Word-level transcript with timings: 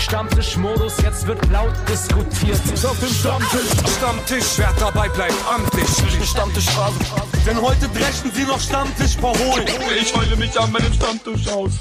Stammtischmodus, 0.00 0.96
jetzt 1.02 1.26
wird 1.26 1.38
laut 1.50 1.74
diskutiert. 1.86 2.58
Auf 2.84 2.98
dem 3.00 3.08
Stammtisch, 3.10 3.96
Stammtisch, 3.98 4.56
wer 4.56 4.72
dabei 4.80 5.08
bleibt, 5.10 5.34
amtlich. 5.46 5.86
Stammtisch 6.26 6.70
Phase. 6.70 6.98
Denn 7.46 7.60
heute 7.60 7.86
brechen 7.88 8.30
sie 8.32 8.44
noch 8.44 8.58
Stammtisch 8.58 9.16
verholen. 9.16 9.66
Ich 10.00 10.16
heule 10.16 10.36
mich 10.36 10.58
an 10.58 10.72
meinem 10.72 10.92
Stammtisch 10.94 11.46
aus. 11.48 11.72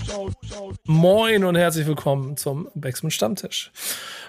Moin 0.85 1.45
und 1.45 1.55
herzlich 1.55 1.87
willkommen 1.87 2.35
zum 2.35 2.67
Backspin 2.75 3.09
Stammtisch. 3.09 3.71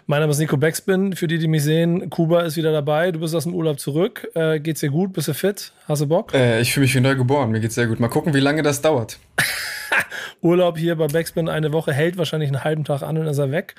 Mein 0.07 0.21
Name 0.21 0.31
ist 0.31 0.39
Nico 0.39 0.57
Backspin. 0.57 1.17
Für 1.17 1.27
die, 1.27 1.39
die 1.39 1.49
mich 1.49 1.65
sehen, 1.65 2.11
Kuba 2.11 2.43
ist 2.43 2.57
wieder 2.57 2.73
dabei. 2.73 3.11
Du 3.11 3.19
bist 3.19 3.35
aus 3.35 3.43
dem 3.43 3.55
Urlaub 3.55 3.81
zurück. 3.81 4.29
Äh, 4.35 4.61
geht's 4.61 4.81
dir 4.81 4.91
gut? 4.91 5.13
Bist 5.13 5.27
du 5.27 5.35
fit? 5.35 5.73
Hast 5.89 6.01
du 6.01 6.07
Bock? 6.07 6.33
Äh, 6.33 6.61
ich 6.61 6.73
fühle 6.73 6.85
mich 6.85 6.95
wie 6.95 7.01
neu 7.01 7.17
geboren. 7.17 7.51
Mir 7.51 7.59
geht's 7.59 7.75
sehr 7.75 7.89
gut. 7.89 7.99
Mal 7.99 8.09
gucken, 8.09 8.35
wie 8.35 8.41
lange 8.41 8.63
das 8.63 8.83
dauert. 8.83 9.19
Urlaub 10.41 10.79
hier 10.79 10.97
bei 10.97 11.07
Backspin 11.07 11.49
eine 11.49 11.73
Woche 11.73 11.93
hält 11.93 12.17
wahrscheinlich 12.17 12.49
einen 12.49 12.65
halben 12.65 12.85
Tag 12.85 13.03
an 13.03 13.19
und 13.19 13.27
ist 13.27 13.39
er 13.39 13.51
weg. 13.51 13.75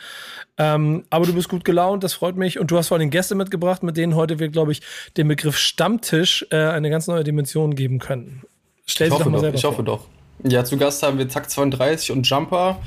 Ähm, 0.57 1.05
aber 1.09 1.25
du 1.25 1.33
bist 1.33 1.49
gut 1.49 1.65
gelaunt, 1.65 2.03
das 2.03 2.13
freut 2.13 2.35
mich. 2.35 2.59
Und 2.59 2.71
du 2.71 2.77
hast 2.77 2.89
vor 2.89 2.97
allem 2.97 3.09
Gäste 3.09 3.35
mitgebracht, 3.35 3.83
mit 3.83 3.97
denen 3.97 4.15
heute 4.15 4.39
wir, 4.39 4.49
glaube 4.49 4.71
ich, 4.71 4.81
den 5.17 5.27
Begriff 5.27 5.57
Stammtisch 5.57 6.45
äh, 6.51 6.57
eine 6.57 6.89
ganz 6.89 7.07
neue 7.07 7.23
Dimension 7.23 7.75
geben 7.75 7.99
können. 7.99 8.43
Stell 8.85 9.07
ich 9.07 9.13
dich 9.13 9.23
doch 9.23 9.29
mal 9.29 9.39
selber 9.39 9.55
Ich 9.55 9.61
vor. 9.61 9.71
hoffe 9.71 9.83
doch. 9.83 10.07
Ja, 10.43 10.63
zu 10.63 10.77
Gast 10.77 11.03
haben 11.03 11.17
wir 11.17 11.29
Takt 11.29 11.51
32 11.51 12.11
und 12.11 12.27
Jumper. 12.27 12.81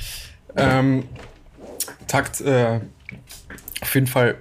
Ähm, 0.56 1.05
Takt, 2.06 2.41
äh, 2.41 2.80
auf 3.80 3.95
jeden 3.95 4.06
Fall 4.06 4.36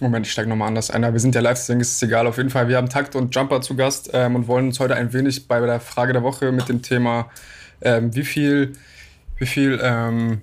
Moment, 0.00 0.26
ich 0.26 0.32
steige 0.32 0.48
nochmal 0.48 0.68
anders 0.68 0.90
ein. 0.90 1.02
Wir 1.02 1.20
sind 1.20 1.34
ja 1.34 1.40
live, 1.40 1.58
deswegen 1.58 1.80
ist 1.80 1.92
es 1.94 2.02
egal. 2.02 2.26
Auf 2.26 2.36
jeden 2.36 2.50
Fall, 2.50 2.68
wir 2.68 2.76
haben 2.76 2.88
Takt 2.88 3.14
und 3.14 3.34
Jumper 3.34 3.60
zu 3.60 3.76
Gast 3.76 4.10
ähm, 4.12 4.34
und 4.34 4.48
wollen 4.48 4.66
uns 4.66 4.80
heute 4.80 4.96
ein 4.96 5.12
wenig 5.12 5.46
bei 5.46 5.60
der 5.60 5.80
Frage 5.80 6.12
der 6.12 6.22
Woche 6.22 6.50
mit 6.50 6.68
dem 6.68 6.82
Thema 6.82 7.30
ähm, 7.80 8.14
wie 8.14 8.24
viel, 8.24 8.72
wie 9.38 9.46
viel, 9.46 9.80
ähm, 9.82 10.42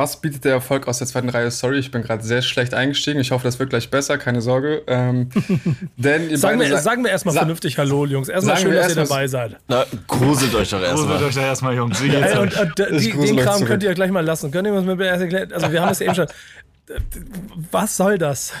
was 0.00 0.20
bietet 0.20 0.44
der 0.44 0.52
Erfolg 0.52 0.88
aus 0.88 0.98
der 0.98 1.06
zweiten 1.06 1.28
Reihe? 1.28 1.50
Sorry, 1.50 1.78
ich 1.78 1.90
bin 1.90 2.02
gerade 2.02 2.22
sehr 2.22 2.40
schlecht 2.40 2.72
eingestiegen. 2.72 3.20
Ich 3.20 3.32
hoffe, 3.32 3.44
das 3.44 3.58
wird 3.58 3.68
gleich 3.68 3.90
besser, 3.90 4.16
keine 4.16 4.40
Sorge. 4.40 4.82
Ähm, 4.86 5.28
denn 5.96 6.34
sagen, 6.36 6.58
wir, 6.58 6.78
sagen 6.78 7.04
wir 7.04 7.10
erstmal 7.10 7.34
vernünftig 7.34 7.76
Hallo, 7.76 8.06
Jungs. 8.06 8.28
Erstmal 8.28 8.56
schön, 8.56 8.74
dass 8.74 8.88
ihr 8.88 8.94
dabei 8.94 9.26
seid. 9.26 9.56
Na, 9.68 9.84
gruselt 10.06 10.54
euch 10.54 10.70
doch 10.70 10.80
erstmal. 10.80 11.06
Gruselt 11.06 11.28
euch 11.28 11.34
doch 11.34 11.42
erstmal, 11.42 11.74
Jungs. 11.74 12.00
Ey, 12.00 12.38
und, 12.38 12.58
und, 12.58 12.78
die, 12.78 13.12
den 13.12 13.36
Kram 13.36 13.64
könnt 13.64 13.82
ihr 13.82 13.92
gleich 13.92 14.10
mal 14.10 14.24
lassen. 14.24 14.50
Könnt 14.50 14.66
ihr 14.66 14.72
uns 14.72 14.86
mit 14.86 15.00
erklären? 15.00 15.52
Also, 15.52 15.70
wir 15.70 15.82
haben 15.82 15.92
es 15.92 15.98
ja 15.98 16.06
eben 16.06 16.14
schon. 16.14 16.26
Was 17.70 17.96
soll 17.96 18.18
das? 18.18 18.52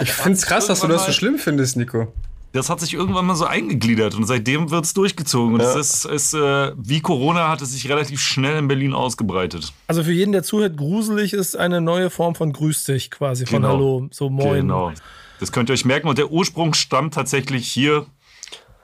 ich 0.00 0.12
finde 0.12 0.38
es 0.38 0.46
krass, 0.46 0.66
dass 0.66 0.80
du 0.80 0.88
das 0.88 1.06
so 1.06 1.12
schlimm 1.12 1.38
findest, 1.38 1.76
Nico 1.76 2.12
das 2.52 2.68
hat 2.68 2.80
sich 2.80 2.94
irgendwann 2.94 3.24
mal 3.26 3.34
so 3.34 3.46
eingegliedert 3.46 4.14
und 4.14 4.26
seitdem 4.26 4.70
wird 4.70 4.84
es 4.84 4.94
durchgezogen. 4.94 5.54
Und 5.54 5.60
ja. 5.60 5.70
es 5.70 6.04
ist, 6.04 6.04
ist 6.04 6.34
äh, 6.34 6.72
wie 6.76 7.00
Corona 7.00 7.48
hat 7.48 7.62
es 7.62 7.72
sich 7.72 7.88
relativ 7.88 8.20
schnell 8.20 8.58
in 8.58 8.68
Berlin 8.68 8.92
ausgebreitet. 8.92 9.72
Also 9.86 10.04
für 10.04 10.12
jeden, 10.12 10.32
der 10.32 10.42
zuhört, 10.42 10.76
gruselig 10.76 11.32
ist 11.32 11.56
eine 11.56 11.80
neue 11.80 12.10
Form 12.10 12.34
von 12.34 12.52
Grüß 12.52 12.84
dich 12.84 13.10
quasi, 13.10 13.46
von 13.46 13.62
genau. 13.62 13.74
Hallo, 13.74 14.08
so 14.10 14.28
Moin. 14.28 14.62
Genau. 14.62 14.92
Das 15.40 15.50
könnt 15.50 15.70
ihr 15.70 15.72
euch 15.72 15.84
merken 15.84 16.08
und 16.08 16.18
der 16.18 16.30
Ursprung 16.30 16.74
stammt 16.74 17.14
tatsächlich 17.14 17.66
hier 17.66 18.06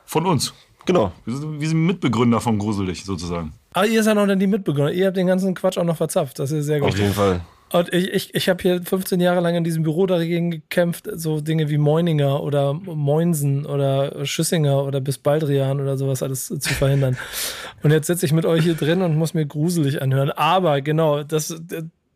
von 0.07 0.27
uns. 0.27 0.55
Genau. 0.87 1.13
Wir 1.27 1.37
sind, 1.37 1.61
wir 1.61 1.69
sind 1.69 1.85
Mitbegründer 1.85 2.41
von 2.41 2.59
Gruselig 2.59 3.05
sozusagen. 3.05 3.53
Aber 3.75 3.85
ah, 3.85 3.89
ihr 3.89 4.03
seid 4.03 4.17
auch 4.17 4.27
dann 4.27 4.41
die 4.41 4.47
Mitbegründer. 4.47 4.93
Ihr 4.93 5.07
habt 5.07 5.17
den 5.19 5.27
ganzen 5.27 5.55
Quatsch 5.55 5.77
auch 5.77 5.85
noch 5.85 5.97
verzapft. 5.97 6.39
Das 6.39 6.51
ist 6.51 6.65
sehr 6.65 6.81
gut. 6.81 6.89
Auf 6.89 6.99
jeden 6.99 7.13
Fall. 7.13 7.43
Und 7.71 7.93
ich, 7.93 8.13
ich, 8.13 8.35
ich 8.35 8.49
habe 8.49 8.63
hier 8.63 8.83
15 8.83 9.21
Jahre 9.21 9.41
lang 9.41 9.55
in 9.55 9.65
diesem 9.65 9.83
Büro 9.83 10.07
dagegen 10.07 10.51
gekämpft, 10.51 11.09
so 11.13 11.41
Dinge 11.41 11.69
wie 11.69 11.77
Moininger 11.77 12.43
oder 12.43 12.73
Moinsen 12.73 13.67
oder 13.67 14.25
Schüssinger 14.25 14.85
oder 14.85 15.01
bis 15.01 15.19
Baldrian 15.19 15.81
oder 15.81 15.99
sowas 15.99 16.23
alles 16.23 16.47
zu 16.47 16.75
verhindern. 16.75 17.19
Und 17.83 17.91
jetzt 17.91 18.07
sitze 18.07 18.25
ich 18.25 18.33
mit 18.33 18.47
euch 18.47 18.65
hier 18.65 18.75
drin 18.75 19.03
und 19.03 19.17
muss 19.17 19.35
mir 19.35 19.47
gruselig 19.47 20.03
anhören. 20.03 20.31
Aber 20.31 20.81
genau, 20.81 21.23
das, 21.23 21.63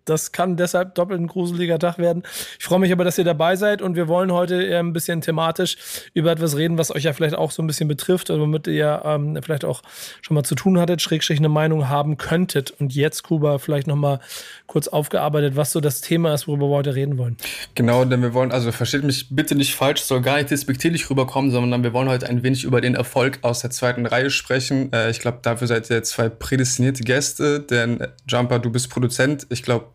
das 0.04 0.32
kann 0.32 0.56
deshalb 0.56 0.94
doppelt 0.94 1.20
ein 1.20 1.26
gruseliger 1.26 1.78
Tag 1.78 1.98
werden. 1.98 2.22
Ich 2.58 2.64
freue 2.64 2.78
mich 2.78 2.92
aber, 2.92 3.04
dass 3.04 3.18
ihr 3.18 3.24
dabei 3.24 3.56
seid 3.56 3.82
und 3.82 3.96
wir 3.96 4.08
wollen 4.08 4.32
heute 4.32 4.78
ein 4.78 4.92
bisschen 4.92 5.20
thematisch 5.20 5.76
über 6.14 6.32
etwas 6.32 6.56
reden, 6.56 6.78
was 6.78 6.94
euch 6.94 7.04
ja 7.04 7.12
vielleicht 7.12 7.34
auch 7.34 7.50
so 7.50 7.62
ein 7.62 7.66
bisschen 7.66 7.88
betrifft 7.88 8.30
oder 8.30 8.40
womit 8.40 8.66
ihr 8.66 9.02
ähm, 9.04 9.38
vielleicht 9.42 9.64
auch 9.64 9.82
schon 10.20 10.34
mal 10.34 10.42
zu 10.44 10.54
tun 10.54 10.78
hattet, 10.78 11.02
schrägstrich 11.02 11.38
eine 11.38 11.48
Meinung 11.48 11.88
haben 11.88 12.16
könntet. 12.16 12.70
Und 12.70 12.94
jetzt, 12.94 13.22
Kuba, 13.22 13.58
vielleicht 13.58 13.86
nochmal 13.86 14.20
kurz 14.66 14.88
aufgearbeitet, 14.88 15.56
was 15.56 15.72
so 15.72 15.80
das 15.80 16.00
Thema 16.00 16.34
ist, 16.34 16.48
worüber 16.48 16.68
wir 16.68 16.76
heute 16.76 16.94
reden 16.94 17.18
wollen. 17.18 17.36
Genau, 17.74 18.04
denn 18.04 18.22
wir 18.22 18.34
wollen, 18.34 18.52
also 18.52 18.72
versteht 18.72 19.04
mich 19.04 19.28
bitte 19.30 19.54
nicht 19.54 19.74
falsch, 19.74 20.02
soll 20.02 20.22
gar 20.22 20.36
nicht 20.36 20.50
despektierlich 20.50 21.08
rüberkommen, 21.08 21.50
sondern 21.50 21.82
wir 21.82 21.92
wollen 21.92 22.08
heute 22.08 22.28
ein 22.28 22.42
wenig 22.42 22.64
über 22.64 22.80
den 22.80 22.94
Erfolg 22.94 23.38
aus 23.42 23.60
der 23.60 23.70
zweiten 23.70 24.06
Reihe 24.06 24.30
sprechen. 24.30 24.92
Äh, 24.92 25.10
ich 25.10 25.20
glaube, 25.20 25.38
dafür 25.42 25.66
seid 25.66 25.88
ihr 25.90 26.02
zwei 26.02 26.28
prädestinierte 26.28 27.02
Gäste, 27.02 27.60
denn 27.60 28.06
Jumper, 28.26 28.58
du 28.58 28.70
bist 28.70 28.90
Produzent. 28.90 29.46
Ich 29.50 29.62
glaube, 29.62 29.86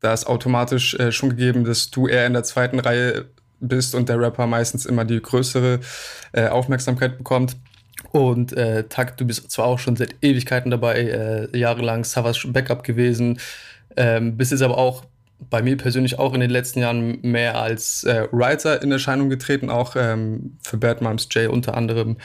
da 0.00 0.12
ist 0.12 0.26
automatisch 0.26 0.94
äh, 0.94 1.12
schon 1.12 1.30
gegeben, 1.30 1.64
dass 1.64 1.90
du 1.90 2.06
eher 2.06 2.26
in 2.26 2.32
der 2.32 2.44
zweiten 2.44 2.78
Reihe 2.78 3.26
bist 3.60 3.94
und 3.94 4.08
der 4.08 4.20
Rapper 4.20 4.46
meistens 4.46 4.86
immer 4.86 5.04
die 5.04 5.20
größere 5.20 5.80
äh, 6.32 6.48
Aufmerksamkeit 6.48 7.18
bekommt. 7.18 7.56
Und 8.12 8.52
äh, 8.52 8.84
Takt, 8.84 9.20
du 9.20 9.26
bist 9.26 9.50
zwar 9.50 9.66
auch 9.66 9.78
schon 9.78 9.96
seit 9.96 10.14
Ewigkeiten 10.22 10.70
dabei, 10.70 11.00
äh, 11.52 11.58
jahrelang 11.58 12.04
Savas 12.04 12.40
Backup 12.46 12.84
gewesen, 12.84 13.40
ähm, 13.96 14.36
bist 14.36 14.52
jetzt 14.52 14.62
aber 14.62 14.78
auch 14.78 15.04
bei 15.50 15.62
mir 15.62 15.76
persönlich 15.76 16.18
auch 16.18 16.34
in 16.34 16.40
den 16.40 16.50
letzten 16.50 16.80
Jahren 16.80 17.20
mehr 17.22 17.60
als 17.60 18.04
äh, 18.04 18.26
Writer 18.32 18.82
in 18.82 18.90
Erscheinung 18.90 19.28
getreten, 19.30 19.70
auch 19.70 19.94
ähm, 19.96 20.58
für 20.62 20.78
Bad 20.78 21.00
Moms 21.00 21.28
J 21.30 21.48
unter 21.48 21.76
anderem. 21.76 22.16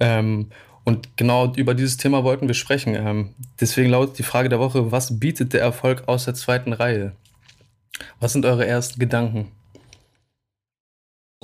Ähm, 0.00 0.50
und 0.84 1.16
genau 1.16 1.52
über 1.54 1.74
dieses 1.74 1.96
Thema 1.96 2.24
wollten 2.24 2.46
wir 2.46 2.54
sprechen. 2.54 2.94
Ähm, 2.94 3.34
deswegen 3.60 3.90
lautet 3.90 4.18
die 4.18 4.22
Frage 4.22 4.48
der 4.48 4.58
Woche, 4.58 4.92
was 4.92 5.18
bietet 5.18 5.52
der 5.52 5.62
Erfolg 5.62 6.04
aus 6.06 6.26
der 6.26 6.34
zweiten 6.34 6.72
Reihe? 6.72 7.12
Was 8.20 8.32
sind 8.32 8.44
eure 8.44 8.66
ersten 8.66 9.00
Gedanken? 9.00 9.50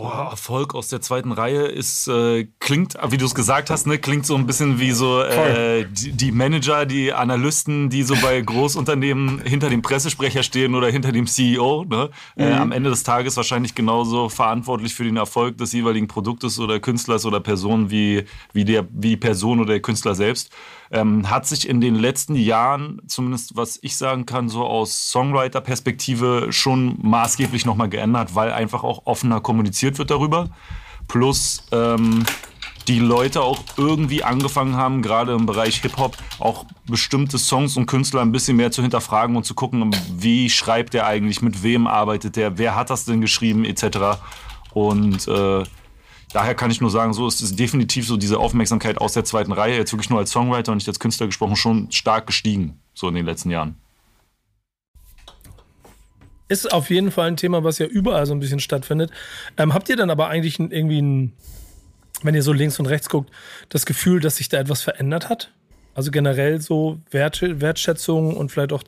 Boah, 0.01 0.31
Erfolg 0.31 0.75
aus 0.75 0.89
der 0.89 1.03
zweiten 1.03 1.31
Reihe 1.31 1.67
ist, 1.67 2.09
äh, 2.09 2.49
klingt, 2.59 2.97
wie 3.11 3.19
du 3.19 3.27
es 3.27 3.35
gesagt 3.35 3.69
hast, 3.69 3.87
ne, 3.87 3.99
klingt 3.99 4.25
so 4.25 4.35
ein 4.35 4.47
bisschen 4.47 4.81
wie 4.81 4.93
so 4.93 5.21
äh, 5.21 5.85
die, 5.91 6.13
die, 6.13 6.33
Manager, 6.33 6.87
die 6.87 7.13
Analysten, 7.13 7.91
die 7.91 8.03
so 8.03 8.15
bei 8.23 8.41
Großunternehmen 8.41 9.41
hinter 9.45 9.69
dem 9.69 9.83
Pressesprecher 9.83 10.43
stehen 10.43 10.75
oder 10.75 10.89
hinter 10.89 11.13
dem 11.13 11.27
CEO. 11.27 11.85
Ne? 11.85 12.09
Äh, 12.35 12.47
mhm. 12.47 12.51
Äh, 12.51 12.55
am 12.55 12.73
Ende 12.73 12.89
des 12.89 13.03
Tages 13.03 13.37
wahrscheinlich 13.37 13.75
genauso 13.75 14.31
verantwortlich 14.31 14.95
für 14.95 15.05
den 15.05 15.19
Erfolg 15.19 15.59
des 15.59 15.75
jeweiligen 15.75 16.09
Produktes 16.09 16.59
oder 16.59 16.81
Künstlers 16.81 17.27
oder 17.27 17.41
Person 17.41 17.91
wie, 17.91 18.25
wie, 18.55 18.65
der, 18.65 18.89
wie 18.91 19.11
die 19.11 19.17
Person 19.19 19.61
oder 19.61 19.73
der 19.73 19.83
Künstler 19.83 20.15
selbst 20.15 20.51
ähm, 20.91 21.31
hat 21.31 21.47
sich 21.47 21.69
in 21.69 21.81
den 21.81 21.95
letzten 21.95 22.35
Jahren, 22.35 23.01
zumindest 23.07 23.57
was 23.57 23.79
ich 23.83 23.97
sagen 23.97 24.27
kann, 24.27 24.49
so 24.49 24.65
aus 24.65 25.11
Songwriter-Perspektive 25.11 26.49
schon 26.51 26.99
maßgeblich 27.01 27.65
nochmal 27.65 27.89
geändert, 27.89 28.35
weil 28.35 28.53
einfach 28.53 28.83
auch 28.83 29.07
offener 29.07 29.41
kommuniziert 29.41 29.99
wird 29.99 30.11
darüber. 30.11 30.49
Plus 31.07 31.65
ähm, 31.73 32.25
die 32.89 32.99
Leute 32.99 33.43
auch 33.43 33.61
irgendwie 33.77 34.25
angefangen 34.25 34.77
haben, 34.77 35.01
gerade 35.01 35.33
im 35.33 35.47
Bereich 35.47 35.81
Hip-Hop, 35.83 36.17
auch 36.41 36.65
bestimmte 36.87 37.39
Songs 37.39 37.77
und 37.77 37.87
Künstler 37.87 38.23
ein 38.23 38.33
bisschen 38.33 38.57
mehr 38.57 38.73
zu 38.73 38.83
hinterfragen 38.83 39.37
und 39.37 39.45
zu 39.45 39.55
gucken, 39.55 39.95
wie 40.17 40.51
schreibt 40.51 40.95
er 40.95 41.07
eigentlich, 41.07 41.41
mit 41.41 41.63
wem 41.63 41.87
arbeitet 41.87 42.37
er, 42.37 42.59
wer 42.59 42.75
hat 42.75 42.91
das 42.91 43.05
denn 43.05 43.21
geschrieben, 43.21 43.65
etc. 43.65 44.19
Und 44.73 45.29
äh, 45.29 45.63
daher 46.33 46.55
kann 46.55 46.71
ich 46.71 46.81
nur 46.81 46.91
sagen, 46.91 47.13
so 47.13 47.27
ist 47.27 47.41
es 47.41 47.55
definitiv 47.57 48.07
so 48.07 48.17
diese 48.17 48.39
Aufmerksamkeit 48.39 48.99
aus 48.99 49.13
der 49.13 49.25
zweiten 49.25 49.53
Reihe, 49.53 49.77
jetzt 49.77 49.93
wirklich 49.93 50.11
nur 50.11 50.19
als 50.19 50.31
Songwriter 50.31 50.73
und 50.73 50.79
nicht 50.79 50.89
als 50.89 51.01
Künstler 51.01 51.27
gesprochen, 51.27 51.57
schon 51.57 51.91
stark 51.91 52.27
gestiegen, 52.27 52.81
so 52.95 53.09
in 53.09 53.15
den 53.15 53.27
letzten 53.27 53.51
Jahren. 53.51 53.77
Ist 56.49 56.73
auf 56.73 56.91
jeden 56.91 57.13
Fall 57.13 57.29
ein 57.29 57.37
Thema, 57.37 57.63
was 57.63 57.79
ja 57.79 57.87
überall 57.87 58.27
so 58.27 58.33
ein 58.35 58.41
bisschen 58.41 58.59
stattfindet. 58.59 59.13
Ähm, 59.57 59.73
habt 59.73 59.89
ihr 59.89 59.97
dann 59.97 60.11
aber 60.11 60.29
eigentlich 60.29 60.59
irgendwie 60.59 61.01
ein, 61.01 61.33
wenn 62.23 62.35
ihr 62.35 62.43
so 62.43 62.53
links 62.53 62.79
und 62.81 62.87
rechts 62.87 63.09
guckt, 63.09 63.31
das 63.69 63.87
Gefühl, 63.87 64.21
dass 64.21 64.37
sich 64.37 64.49
da 64.49 64.59
etwas 64.59 64.83
verändert 64.83 65.29
hat? 65.29 65.53
Also 65.95 66.11
generell 66.11 66.61
so 66.61 67.01
Wert, 67.11 67.41
Wertschätzung 67.43 68.37
und 68.37 68.51
vielleicht 68.51 68.73
auch 68.73 68.83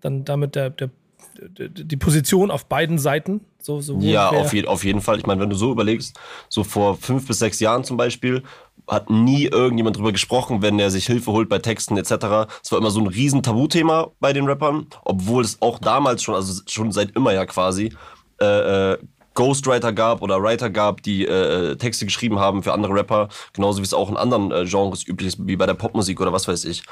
dann 0.00 0.24
damit 0.24 0.54
der, 0.54 0.70
der 0.70 0.90
die 1.38 1.96
Position 1.96 2.50
auf 2.50 2.66
beiden 2.66 2.98
Seiten? 2.98 3.40
So, 3.60 3.80
so 3.80 3.98
ja, 4.00 4.28
auf, 4.28 4.52
je, 4.52 4.66
auf 4.66 4.84
jeden 4.84 5.00
Fall. 5.00 5.18
Ich 5.18 5.26
meine, 5.26 5.40
wenn 5.40 5.50
du 5.50 5.56
so 5.56 5.70
überlegst, 5.70 6.18
so 6.48 6.64
vor 6.64 6.96
fünf 6.96 7.26
bis 7.26 7.38
sechs 7.38 7.60
Jahren 7.60 7.84
zum 7.84 7.96
Beispiel, 7.96 8.42
hat 8.88 9.10
nie 9.10 9.44
irgendjemand 9.44 9.96
drüber 9.96 10.12
gesprochen, 10.12 10.60
wenn 10.60 10.78
er 10.78 10.90
sich 10.90 11.06
Hilfe 11.06 11.32
holt 11.32 11.48
bei 11.48 11.58
Texten 11.58 11.96
etc. 11.96 12.50
Es 12.62 12.72
war 12.72 12.78
immer 12.78 12.90
so 12.90 13.00
ein 13.00 13.06
riesen 13.06 13.42
Tabuthema 13.42 14.10
bei 14.20 14.32
den 14.32 14.46
Rappern, 14.46 14.86
obwohl 15.04 15.44
es 15.44 15.62
auch 15.62 15.78
damals 15.78 16.22
schon, 16.22 16.34
also 16.34 16.62
schon 16.66 16.90
seit 16.90 17.14
immer 17.16 17.32
ja 17.32 17.46
quasi, 17.46 17.92
äh, 18.40 18.92
äh, 18.92 18.98
Ghostwriter 19.34 19.92
gab 19.92 20.22
oder 20.22 20.42
Writer 20.42 20.68
gab, 20.70 21.02
die 21.02 21.26
äh, 21.26 21.76
Texte 21.76 22.04
geschrieben 22.04 22.38
haben 22.38 22.62
für 22.62 22.72
andere 22.72 22.92
Rapper, 22.94 23.28
genauso 23.52 23.78
wie 23.78 23.84
es 23.84 23.94
auch 23.94 24.10
in 24.10 24.16
anderen 24.16 24.52
äh, 24.52 24.64
Genres 24.66 25.06
üblich 25.06 25.28
ist, 25.28 25.46
wie 25.46 25.56
bei 25.56 25.66
der 25.66 25.74
Popmusik 25.74 26.20
oder 26.20 26.32
was 26.32 26.48
weiß 26.48 26.64
ich. 26.66 26.82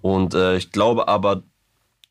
Und 0.00 0.34
äh, 0.34 0.56
ich 0.56 0.70
glaube 0.70 1.08
aber, 1.08 1.42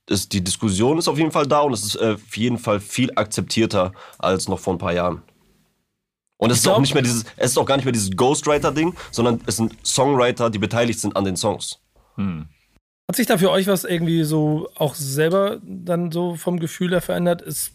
ist, 0.10 0.34
die 0.34 0.44
Diskussion 0.44 0.98
ist 0.98 1.08
auf 1.08 1.18
jeden 1.18 1.32
Fall 1.32 1.48
da 1.48 1.62
und 1.62 1.74
es 1.74 1.84
ist 1.84 1.96
äh, 1.96 2.14
auf 2.14 2.38
jeden 2.38 2.58
Fall 2.58 2.80
viel 2.80 3.12
akzeptierter 3.16 3.94
als 4.18 4.48
noch 4.48 4.60
vor 4.60 4.74
ein 4.74 4.80
paar 4.80 4.94
Jahren. 4.94 5.22
Und 6.38 6.52
es 6.52 6.60
ist 6.60 6.68
auch 6.68 6.80
nicht 6.80 6.94
mehr 6.94 7.04
dieses, 7.04 7.26
es 7.36 7.52
ist 7.52 7.58
auch 7.58 7.66
gar 7.66 7.78
nicht 7.78 7.86
mehr 7.86 7.92
dieses 7.92 8.16
Ghostwriter-Ding, 8.16 8.96
sondern 9.12 9.42
es 9.48 9.58
sind 9.58 9.76
Songwriter, 9.86 10.50
die 10.50 10.60
beteiligt 10.60 11.00
sind 11.00 11.16
an 11.16 11.26
den 11.26 11.36
Songs. 11.36 11.80
Hm. 12.16 12.48
Hat 13.10 13.16
sich 13.16 13.26
da 13.26 13.38
für 13.38 13.50
euch 13.50 13.68
was 13.68 13.86
irgendwie 13.86 14.24
so 14.24 14.70
auch 14.76 14.94
selber 14.94 15.60
dann 15.64 16.12
so 16.12 16.36
vom 16.36 16.60
Gefühl 16.60 16.92
her 16.92 17.02
verändert? 17.02 17.42
Ist, 17.42 17.72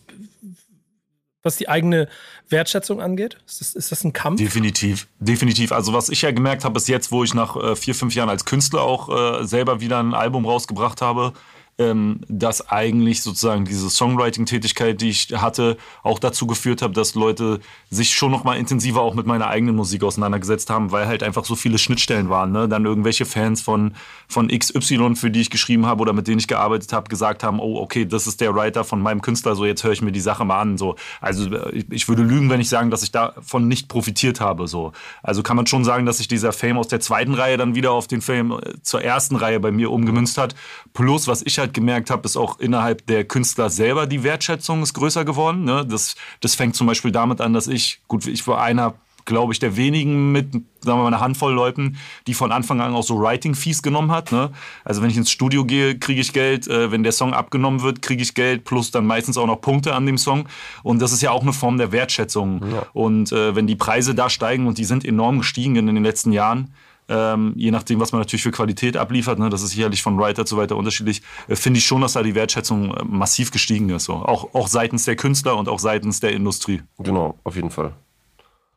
was 1.43 1.57
die 1.57 1.69
eigene 1.69 2.09
Wertschätzung 2.49 3.01
angeht? 3.01 3.39
Ist 3.47 3.61
das, 3.61 3.75
ist 3.75 3.91
das 3.91 4.05
ein 4.05 4.13
Kampf? 4.13 4.39
Definitiv, 4.39 5.09
definitiv. 5.19 5.73
Also 5.73 5.93
was 5.93 6.09
ich 6.09 6.23
ja 6.23 6.31
gemerkt 6.31 6.65
habe, 6.65 6.77
ist 6.79 6.87
jetzt, 6.87 7.11
wo 7.11 7.25
ich 7.25 7.35
nach 7.35 7.57
äh, 7.57 7.75
vier, 7.75 7.97
fünf 7.97 8.15
Jahren 8.15 8.29
als 8.29 8.45
Künstler 8.45 8.83
auch 8.83 9.41
äh, 9.41 9.45
selber 9.45 9.81
wieder 9.81 9.99
ein 9.99 10.15
Album 10.15 10.45
rausgebracht 10.45 11.01
habe, 11.01 11.33
ähm, 11.79 12.21
dass 12.29 12.69
eigentlich 12.69 13.23
sozusagen 13.23 13.65
diese 13.65 13.89
Songwriting-Tätigkeit, 13.89 15.01
die 15.01 15.09
ich 15.09 15.29
hatte, 15.35 15.79
auch 16.03 16.19
dazu 16.19 16.47
geführt 16.47 16.83
hat, 16.83 16.97
dass 16.97 17.15
Leute 17.15 17.61
sich 17.91 18.15
schon 18.15 18.31
noch 18.31 18.45
mal 18.45 18.57
intensiver 18.57 19.01
auch 19.01 19.15
mit 19.15 19.27
meiner 19.27 19.49
eigenen 19.49 19.77
Musik 19.77 20.05
auseinandergesetzt 20.05 20.69
haben, 20.69 20.93
weil 20.93 21.07
halt 21.07 21.23
einfach 21.23 21.45
so 21.45 21.57
viele 21.57 21.79
Schnittstellen 21.79 22.29
waren. 22.29 22.53
Ne? 22.53 22.69
Dann 22.69 22.85
irgendwelche 22.85 23.25
Fans 23.25 23.63
von, 23.63 23.95
von 24.29 24.49
XY, 24.49 25.17
für 25.17 25.31
die 25.31 25.41
ich 25.41 25.51
geschrieben 25.51 25.87
habe 25.87 26.03
oder 26.03 26.13
mit 26.13 26.29
denen 26.29 26.39
ich 26.39 26.49
gearbeitet 26.49 26.93
habe, 26.93 27.09
gesagt 27.09 27.43
haben, 27.43 27.59
oh, 27.59 27.79
okay, 27.79 28.05
das 28.05 28.27
ist 28.27 28.43
der 28.43 28.55
Writer 28.55 28.85
von 28.85 29.01
meinem 29.01 29.23
Künstler, 29.23 29.55
so 29.55 29.65
jetzt 29.65 29.83
höre 29.83 29.93
ich 29.93 30.03
mir 30.03 30.13
die 30.13 30.21
Sache 30.21 30.45
mal 30.45 30.61
an. 30.61 30.77
So. 30.77 30.97
Also 31.21 31.51
ich, 31.73 31.87
ich 31.91 32.09
würde 32.09 32.23
lügen, 32.23 32.51
wenn 32.51 32.61
ich 32.61 32.69
sagen, 32.69 32.91
dass 32.91 33.03
ich 33.03 33.13
davon 33.13 33.67
nicht 33.67 33.89
profitiert 33.89 34.41
habe. 34.41 34.69
So. 34.69 34.93
Also 35.23 35.43
kann 35.43 35.57
man 35.57 35.67
schon 35.67 35.85
sagen, 35.85 36.05
dass 36.05 36.19
sich 36.19 36.29
dieser 36.29 36.53
Fame 36.53 36.77
aus 36.77 36.89
der 36.89 37.01
zweiten 37.01 37.33
Reihe 37.35 37.57
dann 37.57 37.75
wieder 37.75 37.93
auf 37.93 38.09
den 38.09 38.21
Fame 38.21 38.53
äh, 38.53 38.83
zur 38.83 39.03
ersten 39.03 39.37
Reihe 39.37 39.59
bei 39.59 39.73
mir 39.73 39.91
umgemünzt 39.91 40.37
hat. 40.37 40.55
Plus, 40.93 41.29
was 41.29 41.41
ich 41.43 41.59
halt 41.63 41.75
gemerkt 41.75 42.11
habe, 42.11 42.25
ist 42.25 42.37
auch 42.37 42.59
innerhalb 42.61 43.07
der 43.07 43.25
Künstler 43.25 43.71
selber 43.71 44.07
die 44.07 44.23
Wertschätzung 44.23 44.83
ist 44.83 44.95
größer 44.95 45.25
geworden. 45.25 45.65
Ne? 45.65 45.87
Das, 45.87 46.15
das 46.41 46.55
fängt 46.55 46.77
zum 46.77 46.87
Beispiel 46.87 47.13
damit 47.13 47.41
an, 47.41 47.53
dass 47.53 47.67
ich, 47.67 48.01
gut, 48.09 48.27
ich 48.27 48.47
war 48.47 48.61
einer 48.61 48.95
glaube 49.25 49.53
ich, 49.53 49.59
der 49.59 49.77
wenigen 49.77 50.33
mit, 50.33 50.53
sagen 50.53 50.65
wir 50.81 50.97
mal, 50.97 51.07
einer 51.07 51.21
Handvoll 51.21 51.53
Leuten, 51.53 51.97
die 52.27 52.35
von 52.35 52.53
Anfang 52.53 52.81
an 52.81 52.95
auch 52.95 53.03
so 53.03 53.21
Writing-Fees 53.21 53.83
genommen 53.83 54.11
hat. 54.11 54.33
Ne? 54.33 54.51
Also 54.85 55.03
wenn 55.03 55.11
ich 55.11 55.17
ins 55.17 55.31
Studio 55.31 55.65
gehe, 55.65 55.99
kriege 55.99 56.21
ich 56.21 56.33
Geld. 56.33 56.67
Äh, 56.69 56.91
wenn 56.91 57.03
der 57.03 57.13
Song 57.13 57.35
abgenommen 57.35 57.83
wird, 57.83 58.03
kriege 58.03 58.23
ich 58.23 58.35
Geld. 58.35 58.65
Plus 58.65 58.91
dann 58.91 59.07
meistens 59.07 59.39
auch 59.39 59.47
noch 59.47 59.61
Punkte 59.61 59.95
an 59.95 60.07
dem 60.07 60.19
Song. 60.19 60.49
Und 60.83 61.01
das 61.01 61.13
ist 61.13 61.23
ja 61.23 61.31
auch 61.31 61.43
eine 61.43 61.53
Form 61.53 61.79
der 61.79 61.93
Wertschätzung. 61.93 62.63
Ja. 62.73 62.87
Und 62.93 63.33
äh, 63.33 63.55
wenn 63.55 63.67
die 63.67 63.77
Preise 63.77 64.15
da 64.15 64.29
steigen 64.29 64.67
und 64.67 64.79
die 64.79 64.85
sind 64.85 65.05
enorm 65.05 65.39
gestiegen 65.39 65.77
in 65.77 65.87
den 65.87 66.03
letzten 66.03 66.33
Jahren, 66.33 66.75
ähm, 67.13 67.53
je 67.57 67.71
nachdem, 67.71 68.01
was 68.01 68.13
man 68.13 68.23
natürlich 68.23 68.43
für 68.43 68.51
Qualität 68.51 68.97
abliefert, 68.97 69.39
ne, 69.39 69.51
das 69.51 69.63
ist 69.63 69.71
sicherlich 69.73 70.03
von 70.03 70.19
Writer 70.19 70.47
zu 70.47 70.57
weiter 70.57 70.77
unterschiedlich, 70.77 71.21
äh, 71.47 71.57
finde 71.57 71.79
ich 71.79 71.85
schon, 71.85 72.01
dass 72.01 72.15
da 72.15 72.23
die 72.23 72.35
Wertschätzung 72.35 72.95
äh, 72.95 73.05
massiv 73.05 73.51
gestiegen 73.51 73.91
ist. 73.91 74.05
So. 74.05 74.15
Auch, 74.15 74.55
auch 74.55 74.67
seitens 74.67 75.05
der 75.05 75.17
Künstler 75.17 75.59
und 75.59 75.69
auch 75.69 75.79
seitens 75.79 76.21
der 76.21 76.33
Industrie. 76.33 76.81
Genau, 76.99 77.39
auf 77.45 77.55
jeden 77.55 77.71
Fall. 77.71 77.93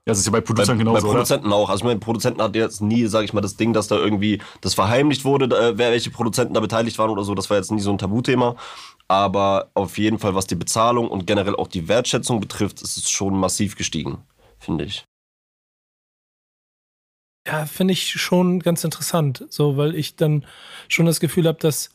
Ja, 0.07 0.11
das 0.11 0.19
ist 0.19 0.25
ja 0.25 0.31
bei 0.31 0.41
Produzenten 0.41 0.79
bei, 0.79 0.83
genauso. 0.83 1.07
Bei 1.07 1.13
Produzenten 1.13 1.47
oder? 1.47 1.55
auch. 1.55 1.69
Also, 1.69 1.85
mein 1.85 1.99
Produzenten 1.99 2.41
hat 2.41 2.55
jetzt 2.55 2.81
nie, 2.81 3.07
sage 3.07 3.25
ich 3.25 3.33
mal, 3.33 3.41
das 3.41 3.55
Ding, 3.55 3.73
dass 3.73 3.87
da 3.87 3.95
irgendwie 3.95 4.41
das 4.61 4.73
verheimlicht 4.73 5.23
wurde, 5.23 5.45
äh, 5.45 5.77
wer 5.77 5.91
welche 5.91 6.11
Produzenten 6.11 6.53
da 6.53 6.59
beteiligt 6.59 6.99
waren 6.99 7.09
oder 7.09 7.23
so. 7.23 7.33
Das 7.35 7.49
war 7.49 7.57
jetzt 7.57 7.71
nie 7.71 7.79
so 7.79 7.89
ein 7.89 7.97
Tabuthema. 7.97 8.55
Aber 9.07 9.69
auf 9.73 9.97
jeden 9.97 10.19
Fall, 10.19 10.35
was 10.35 10.45
die 10.45 10.55
Bezahlung 10.55 11.07
und 11.07 11.25
generell 11.25 11.55
auch 11.55 11.67
die 11.67 11.87
Wertschätzung 11.87 12.39
betrifft, 12.39 12.81
ist 12.81 12.97
es 12.97 13.09
schon 13.09 13.37
massiv 13.37 13.75
gestiegen, 13.75 14.17
finde 14.59 14.83
ich. 14.83 15.05
Ja, 17.47 17.65
finde 17.65 17.93
ich 17.93 18.09
schon 18.09 18.59
ganz 18.59 18.83
interessant, 18.83 19.45
so, 19.49 19.77
weil 19.77 19.95
ich 19.95 20.15
dann 20.15 20.45
schon 20.87 21.05
das 21.05 21.19
Gefühl 21.19 21.47
habe, 21.47 21.59
dass 21.59 21.91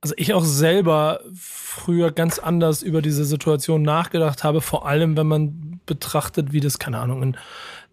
also 0.00 0.14
ich 0.18 0.34
auch 0.34 0.44
selber 0.44 1.20
früher 1.34 2.12
ganz 2.12 2.38
anders 2.38 2.82
über 2.82 3.00
diese 3.00 3.24
Situation 3.24 3.80
nachgedacht 3.82 4.44
habe, 4.44 4.60
vor 4.60 4.86
allem 4.86 5.16
wenn 5.16 5.26
man 5.26 5.80
betrachtet, 5.86 6.52
wie 6.52 6.60
das, 6.60 6.78
keine 6.78 6.98
Ahnung, 6.98 7.22
in, 7.22 7.36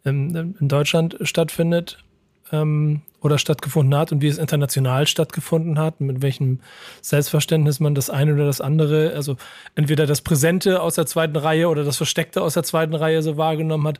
in, 0.03 0.55
in 0.59 0.67
Deutschland 0.67 1.17
stattfindet. 1.21 2.03
Ähm, 2.51 3.01
oder 3.21 3.37
stattgefunden 3.37 3.97
hat 3.97 4.11
und 4.11 4.21
wie 4.21 4.27
es 4.27 4.37
international 4.37 5.07
stattgefunden 5.07 5.79
hat, 5.79 6.01
mit 6.01 6.21
welchem 6.21 6.59
Selbstverständnis 7.01 7.79
man 7.79 7.95
das 7.95 8.09
eine 8.09 8.33
oder 8.33 8.45
das 8.45 8.61
andere, 8.61 9.13
also 9.13 9.37
entweder 9.75 10.07
das 10.07 10.21
Präsente 10.21 10.81
aus 10.81 10.95
der 10.95 11.05
zweiten 11.05 11.35
Reihe 11.35 11.69
oder 11.69 11.83
das 11.83 11.97
Versteckte 11.97 12.41
aus 12.41 12.55
der 12.55 12.63
zweiten 12.63 12.95
Reihe 12.95 13.21
so 13.21 13.37
wahrgenommen 13.37 13.87
hat. 13.87 13.99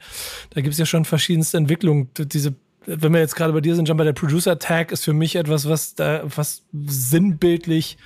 Da 0.49 0.61
gibt 0.61 0.73
es 0.73 0.79
ja 0.79 0.85
schon 0.85 1.05
verschiedenste 1.05 1.57
Entwicklungen. 1.57 2.09
Diese 2.17 2.55
wenn 2.87 3.13
wir 3.13 3.19
jetzt 3.19 3.35
gerade 3.35 3.53
bei 3.53 3.61
dir 3.61 3.75
sind, 3.75 3.87
John, 3.87 3.97
bei 3.97 4.03
der 4.03 4.13
Producer 4.13 4.57
Tag 4.57 4.91
ist 4.91 5.05
für 5.05 5.13
mich 5.13 5.35
etwas, 5.35 5.69
was 5.69 5.93
da 5.93 6.23
was 6.25 6.63
sinnbildlich 6.73 7.97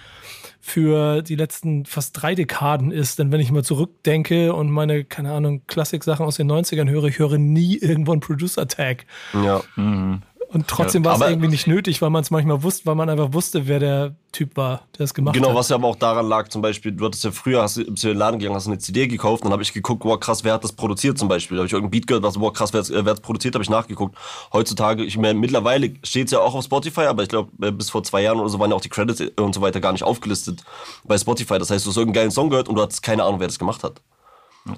für 0.60 1.22
die 1.22 1.36
letzten 1.36 1.86
fast 1.86 2.20
drei 2.20 2.34
Dekaden 2.34 2.92
ist. 2.92 3.20
Denn 3.20 3.32
wenn 3.32 3.40
ich 3.40 3.52
mal 3.52 3.64
zurückdenke 3.64 4.54
und 4.54 4.72
meine, 4.72 5.06
keine 5.06 5.32
Ahnung, 5.32 5.62
Klassik-Sachen 5.68 6.26
aus 6.26 6.38
den 6.38 6.52
90ern 6.52 6.90
höre, 6.90 7.06
ich 7.06 7.20
höre 7.20 7.38
nie 7.38 7.78
irgendwo 7.78 8.14
einen 8.14 8.20
Producer 8.22 8.68
Tag. 8.68 9.06
Ja. 9.34 9.62
Mhm. 9.76 10.24
Und 10.50 10.68
trotzdem 10.68 11.04
ja, 11.04 11.12
war 11.12 11.22
es 11.22 11.30
irgendwie 11.30 11.48
nicht 11.48 11.68
nötig, 11.68 12.02
weil 12.02 12.10
man 12.10 12.22
es 12.22 12.32
manchmal 12.32 12.64
wusste, 12.64 12.86
weil 12.86 12.96
man 12.96 13.10
einfach 13.10 13.34
wusste, 13.34 13.68
wer 13.68 13.80
der 13.80 14.16
Typ 14.32 14.56
war, 14.58 14.84
der 14.98 15.06
es 15.06 15.14
gemacht 15.14 15.34
genau, 15.34 15.48
hat. 15.48 15.50
Genau, 15.50 15.60
was 15.60 15.70
ja 15.70 15.76
aber 15.76 15.88
auch 15.88 15.96
daran 15.96 16.28
lag, 16.28 16.50
zum 16.50 16.62
Beispiel, 16.62 16.92
du 16.92 17.06
hattest 17.06 17.24
ja 17.24 17.32
früher, 17.32 17.62
hast 17.62 17.78
du 17.78 17.82
in 17.82 17.96
den 17.96 18.18
Laden 18.18 18.40
gegangen, 18.40 18.56
hast 18.56 18.68
eine 18.68 18.78
CD 18.78 19.08
gekauft, 19.08 19.44
dann 19.46 19.52
habe 19.52 19.64
ich 19.64 19.74
geguckt, 19.74 20.04
boah, 20.04 20.20
krass, 20.20 20.44
wer 20.44 20.54
hat 20.54 20.64
das 20.64 20.74
produziert 20.74 21.18
zum 21.18 21.28
Beispiel. 21.28 21.58
Da 21.58 21.62
habe 21.62 21.68
ich 21.68 21.74
irgendein 21.74 21.92
Beat 21.92 22.08
gehört, 22.08 22.24
was, 22.24 22.38
boah, 22.38 22.54
krass, 22.54 22.74
wer 22.74 22.82
hat 22.82 23.08
es 23.08 23.22
produziert, 23.22 23.56
habe 23.56 23.64
ich 23.64 23.70
nachgeguckt. 23.70 24.16
Heutzutage, 24.54 25.04
ich 25.04 25.18
meine, 25.18 25.40
mittlerweile 25.40 25.94
steht 26.04 26.28
es 26.28 26.32
ja 26.32 26.40
auch 26.40 26.54
auf 26.54 26.64
Spotify, 26.64 27.02
aber 27.02 27.24
ich 27.24 27.30
glaube, 27.30 27.52
äh, 27.66 27.72
bis 27.72 27.90
vor 27.90 28.04
zwei 28.04 28.22
Jahren 28.22 28.40
oder 28.40 28.50
so 28.50 28.60
waren 28.60 28.70
ja 28.70 28.76
auch 28.76 28.82
die 28.82 28.90
Credits 28.90 29.24
und 29.38 29.56
so 29.56 29.62
weiter 29.62 29.80
gar 29.80 29.94
nicht 29.94 30.04
aufgelistet 30.04 30.64
bei 31.04 31.18
Spotify. 31.18 31.60
Das 31.60 31.70
heißt, 31.70 31.86
du 31.86 31.90
hast 31.90 31.98
irgendeinen 31.98 32.24
geilen 32.24 32.32
Song 32.32 32.50
gehört 32.50 32.70
und 32.70 32.76
du 32.76 32.82
hattest 32.82 33.02
keine 33.02 33.24
Ahnung, 33.24 33.40
wer 33.40 33.48
das 33.48 33.60
gemacht 33.60 33.84
hat. 33.84 34.02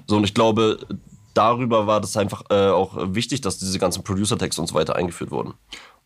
So, 0.06 0.16
und 0.16 0.24
ich 0.24 0.34
glaube, 0.34 0.78
darüber 1.34 1.86
war 1.86 2.00
das 2.00 2.16
einfach 2.16 2.42
äh, 2.50 2.68
auch 2.68 2.96
wichtig, 3.14 3.40
dass 3.40 3.58
diese 3.58 3.78
ganzen 3.78 4.02
Producer-Tags 4.02 4.58
und 4.58 4.66
so 4.66 4.74
weiter 4.74 4.96
eingeführt 4.96 5.30
wurden. 5.30 5.54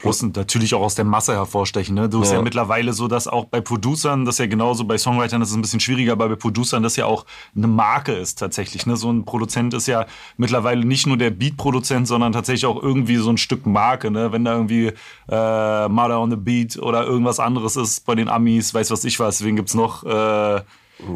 Plus 0.03 0.21
natürlich 0.21 0.75
auch 0.75 0.81
aus 0.81 0.97
der 0.97 1.05
Masse 1.05 1.35
hervorstechen. 1.35 1.95
Ne? 1.95 2.09
Du 2.09 2.19
ja. 2.19 2.25
ist 2.25 2.33
ja 2.33 2.43
mittlerweile 2.43 2.93
so, 2.93 3.07
dass 3.07 3.29
auch 3.29 3.45
bei 3.45 3.61
Producern, 3.61 4.25
das 4.25 4.35
ist 4.35 4.39
ja 4.41 4.47
genauso, 4.47 4.85
bei 4.85 4.99
Songwritern 4.99 5.41
das 5.41 5.51
ist 5.51 5.57
ein 5.57 5.63
bisschen 5.63 5.79
schwieriger, 5.79 6.13
aber 6.13 6.29
bei 6.29 6.35
Producern 6.35 6.83
das 6.83 6.97
ja 6.97 7.07
auch 7.07 7.25
eine 7.57 7.69
Marke 7.69 8.13
ist 8.13 8.39
tatsächlich. 8.41 8.85
Ne? 8.85 8.97
So 8.97 9.13
ein 9.13 9.25
Produzent 9.25 9.75
ist 9.75 9.87
ja 9.87 10.07
mittlerweile 10.37 10.85
nicht 10.85 11.07
nur 11.07 11.17
der 11.17 11.31
Beat-Produzent, 11.31 12.09
sondern 12.09 12.33
tatsächlich 12.33 12.67
auch 12.67 12.83
irgendwie 12.83 13.17
so 13.17 13.31
ein 13.31 13.39
Stück 13.39 13.65
Marke. 13.65 14.11
Ne? 14.11 14.33
Wenn 14.33 14.45
da 14.45 14.55
irgendwie 14.55 14.93
äh, 15.29 15.89
Mother 15.89 16.21
on 16.21 16.31
the 16.31 16.37
Beat 16.37 16.79
oder 16.79 17.07
irgendwas 17.07 17.39
anderes 17.39 17.77
ist 17.77 18.05
bei 18.05 18.17
den 18.17 18.29
Amis, 18.29 18.75
weiß 18.75 18.91
was 18.91 19.05
ich 19.05 19.21
was, 19.21 19.45
wen 19.45 19.55
gibt's 19.55 19.75
noch? 19.75 20.03
Äh, 20.03 20.63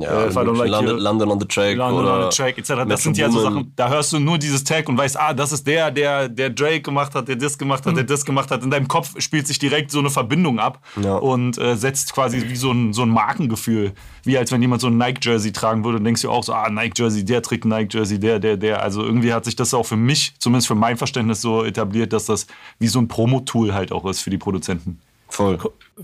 ja, 0.00 0.24
äh, 0.24 0.32
like 0.32 0.68
London, 0.68 0.98
London, 0.98 1.30
on 1.30 1.40
the 1.40 1.46
Track 1.46 1.76
London 1.76 2.04
oder 2.04 2.24
on 2.24 2.30
the 2.30 2.36
Track 2.36 2.58
etc. 2.58 2.88
Das 2.88 3.02
sind 3.02 3.16
ja 3.16 3.30
so 3.30 3.40
Sachen, 3.40 3.72
da 3.76 3.88
hörst 3.88 4.12
du 4.12 4.18
nur 4.18 4.38
dieses 4.38 4.64
Tag 4.64 4.88
und 4.88 4.98
weißt, 4.98 5.18
ah, 5.18 5.32
das 5.32 5.52
ist 5.52 5.66
der, 5.66 5.90
der, 5.90 6.28
der 6.28 6.50
Drake 6.50 6.82
gemacht 6.82 7.14
hat, 7.14 7.28
der 7.28 7.36
das 7.36 7.58
gemacht 7.58 7.86
hat, 7.86 7.92
mhm. 7.92 7.96
der 7.96 8.04
das 8.04 8.24
gemacht 8.24 8.50
hat. 8.50 8.62
In 8.62 8.70
deinem 8.70 8.88
Kopf 8.88 9.14
spielt 9.18 9.46
sich 9.46 9.58
direkt 9.58 9.90
so 9.90 9.98
eine 9.98 10.10
Verbindung 10.10 10.58
ab 10.58 10.80
ja. 11.02 11.16
und 11.16 11.58
äh, 11.58 11.76
setzt 11.76 12.12
quasi 12.12 12.42
wie 12.48 12.56
so 12.56 12.70
ein, 12.72 12.92
so 12.92 13.02
ein 13.02 13.10
Markengefühl. 13.10 13.92
Wie 14.24 14.36
als 14.36 14.50
wenn 14.50 14.60
jemand 14.60 14.80
so 14.80 14.88
ein 14.88 14.98
Nike-Jersey 14.98 15.52
tragen 15.52 15.84
würde 15.84 15.98
und 15.98 16.04
denkst 16.04 16.22
du 16.22 16.30
auch 16.30 16.42
so, 16.42 16.52
ah, 16.52 16.68
Nike-Jersey, 16.68 17.24
der 17.24 17.42
trägt 17.42 17.64
Nike-Jersey, 17.64 18.18
der, 18.18 18.38
der, 18.38 18.56
der. 18.56 18.82
Also 18.82 19.04
irgendwie 19.04 19.32
hat 19.32 19.44
sich 19.44 19.56
das 19.56 19.72
auch 19.72 19.84
für 19.84 19.96
mich, 19.96 20.34
zumindest 20.38 20.66
für 20.66 20.74
mein 20.74 20.96
Verständnis 20.96 21.40
so 21.40 21.64
etabliert, 21.64 22.12
dass 22.12 22.26
das 22.26 22.46
wie 22.78 22.88
so 22.88 22.98
ein 22.98 23.08
Promo-Tool 23.08 23.72
halt 23.72 23.92
auch 23.92 24.04
ist 24.06 24.20
für 24.20 24.30
die 24.30 24.38
Produzenten. 24.38 25.00
Voll. 25.28 25.58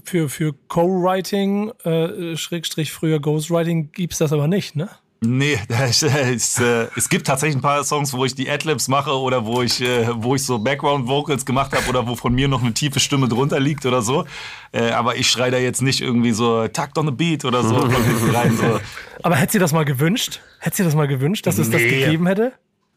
Für, 0.05 0.29
für 0.29 0.55
Co-Writing, 0.69 1.71
äh, 1.85 2.37
Schrägstrich 2.37 2.93
früher 2.93 3.21
Ghostwriting, 3.21 3.93
gibt 3.93 4.15
es 4.15 4.19
das 4.19 4.33
aber 4.33 4.49
nicht, 4.49 4.77
ne? 4.77 4.89
Nee, 5.25 5.57
es, 5.69 6.03
es, 6.03 6.59
äh, 6.59 6.89
es, 6.97 7.09
gibt 7.09 7.29
tatsächlich 7.29 7.57
ein 7.57 7.63
paar 7.63 7.85
Songs, 7.85 8.13
wo 8.13 8.25
ich 8.25 8.35
die 8.35 8.51
Adlibs 8.51 8.89
mache 8.89 9.17
oder 9.17 9.47
wo 9.47 9.63
ich, 9.63 9.81
äh, 9.81 10.09
wo 10.15 10.35
ich 10.35 10.45
so 10.45 10.59
Background 10.59 11.07
Vocals 11.07 11.47
gemacht 11.47 11.73
habe 11.73 11.89
oder 11.89 12.07
wo 12.07 12.17
von 12.17 12.35
mir 12.35 12.49
noch 12.49 12.61
eine 12.61 12.75
tiefe 12.75 12.99
Stimme 12.99 13.29
drunter 13.29 13.61
liegt 13.61 13.87
oder 13.87 14.03
so. 14.03 14.25
Äh, 14.73 14.91
aber 14.91 15.17
ich 15.17 15.31
schreie 15.31 15.53
da 15.53 15.59
jetzt 15.59 15.81
nicht 15.81 16.01
irgendwie 16.01 16.33
so 16.33 16.67
Takt 16.69 16.99
on 16.99 17.07
the 17.07 17.13
Beat 17.13 17.45
oder 17.45 17.63
so 17.63 17.77
rein. 18.33 18.57
So. 18.57 18.81
Aber 19.23 19.37
hätte 19.37 19.53
sie 19.53 19.59
das 19.61 19.73
mal 19.73 19.85
gewünscht? 19.85 20.41
Hätte 20.59 20.79
sie 20.79 20.85
das 20.85 20.97
mal 20.97 21.07
gewünscht, 21.07 21.47
dass 21.47 21.59
es 21.59 21.69
nee. 21.69 21.75
das 21.75 21.83
gegeben 21.83 22.27
hätte? 22.27 22.53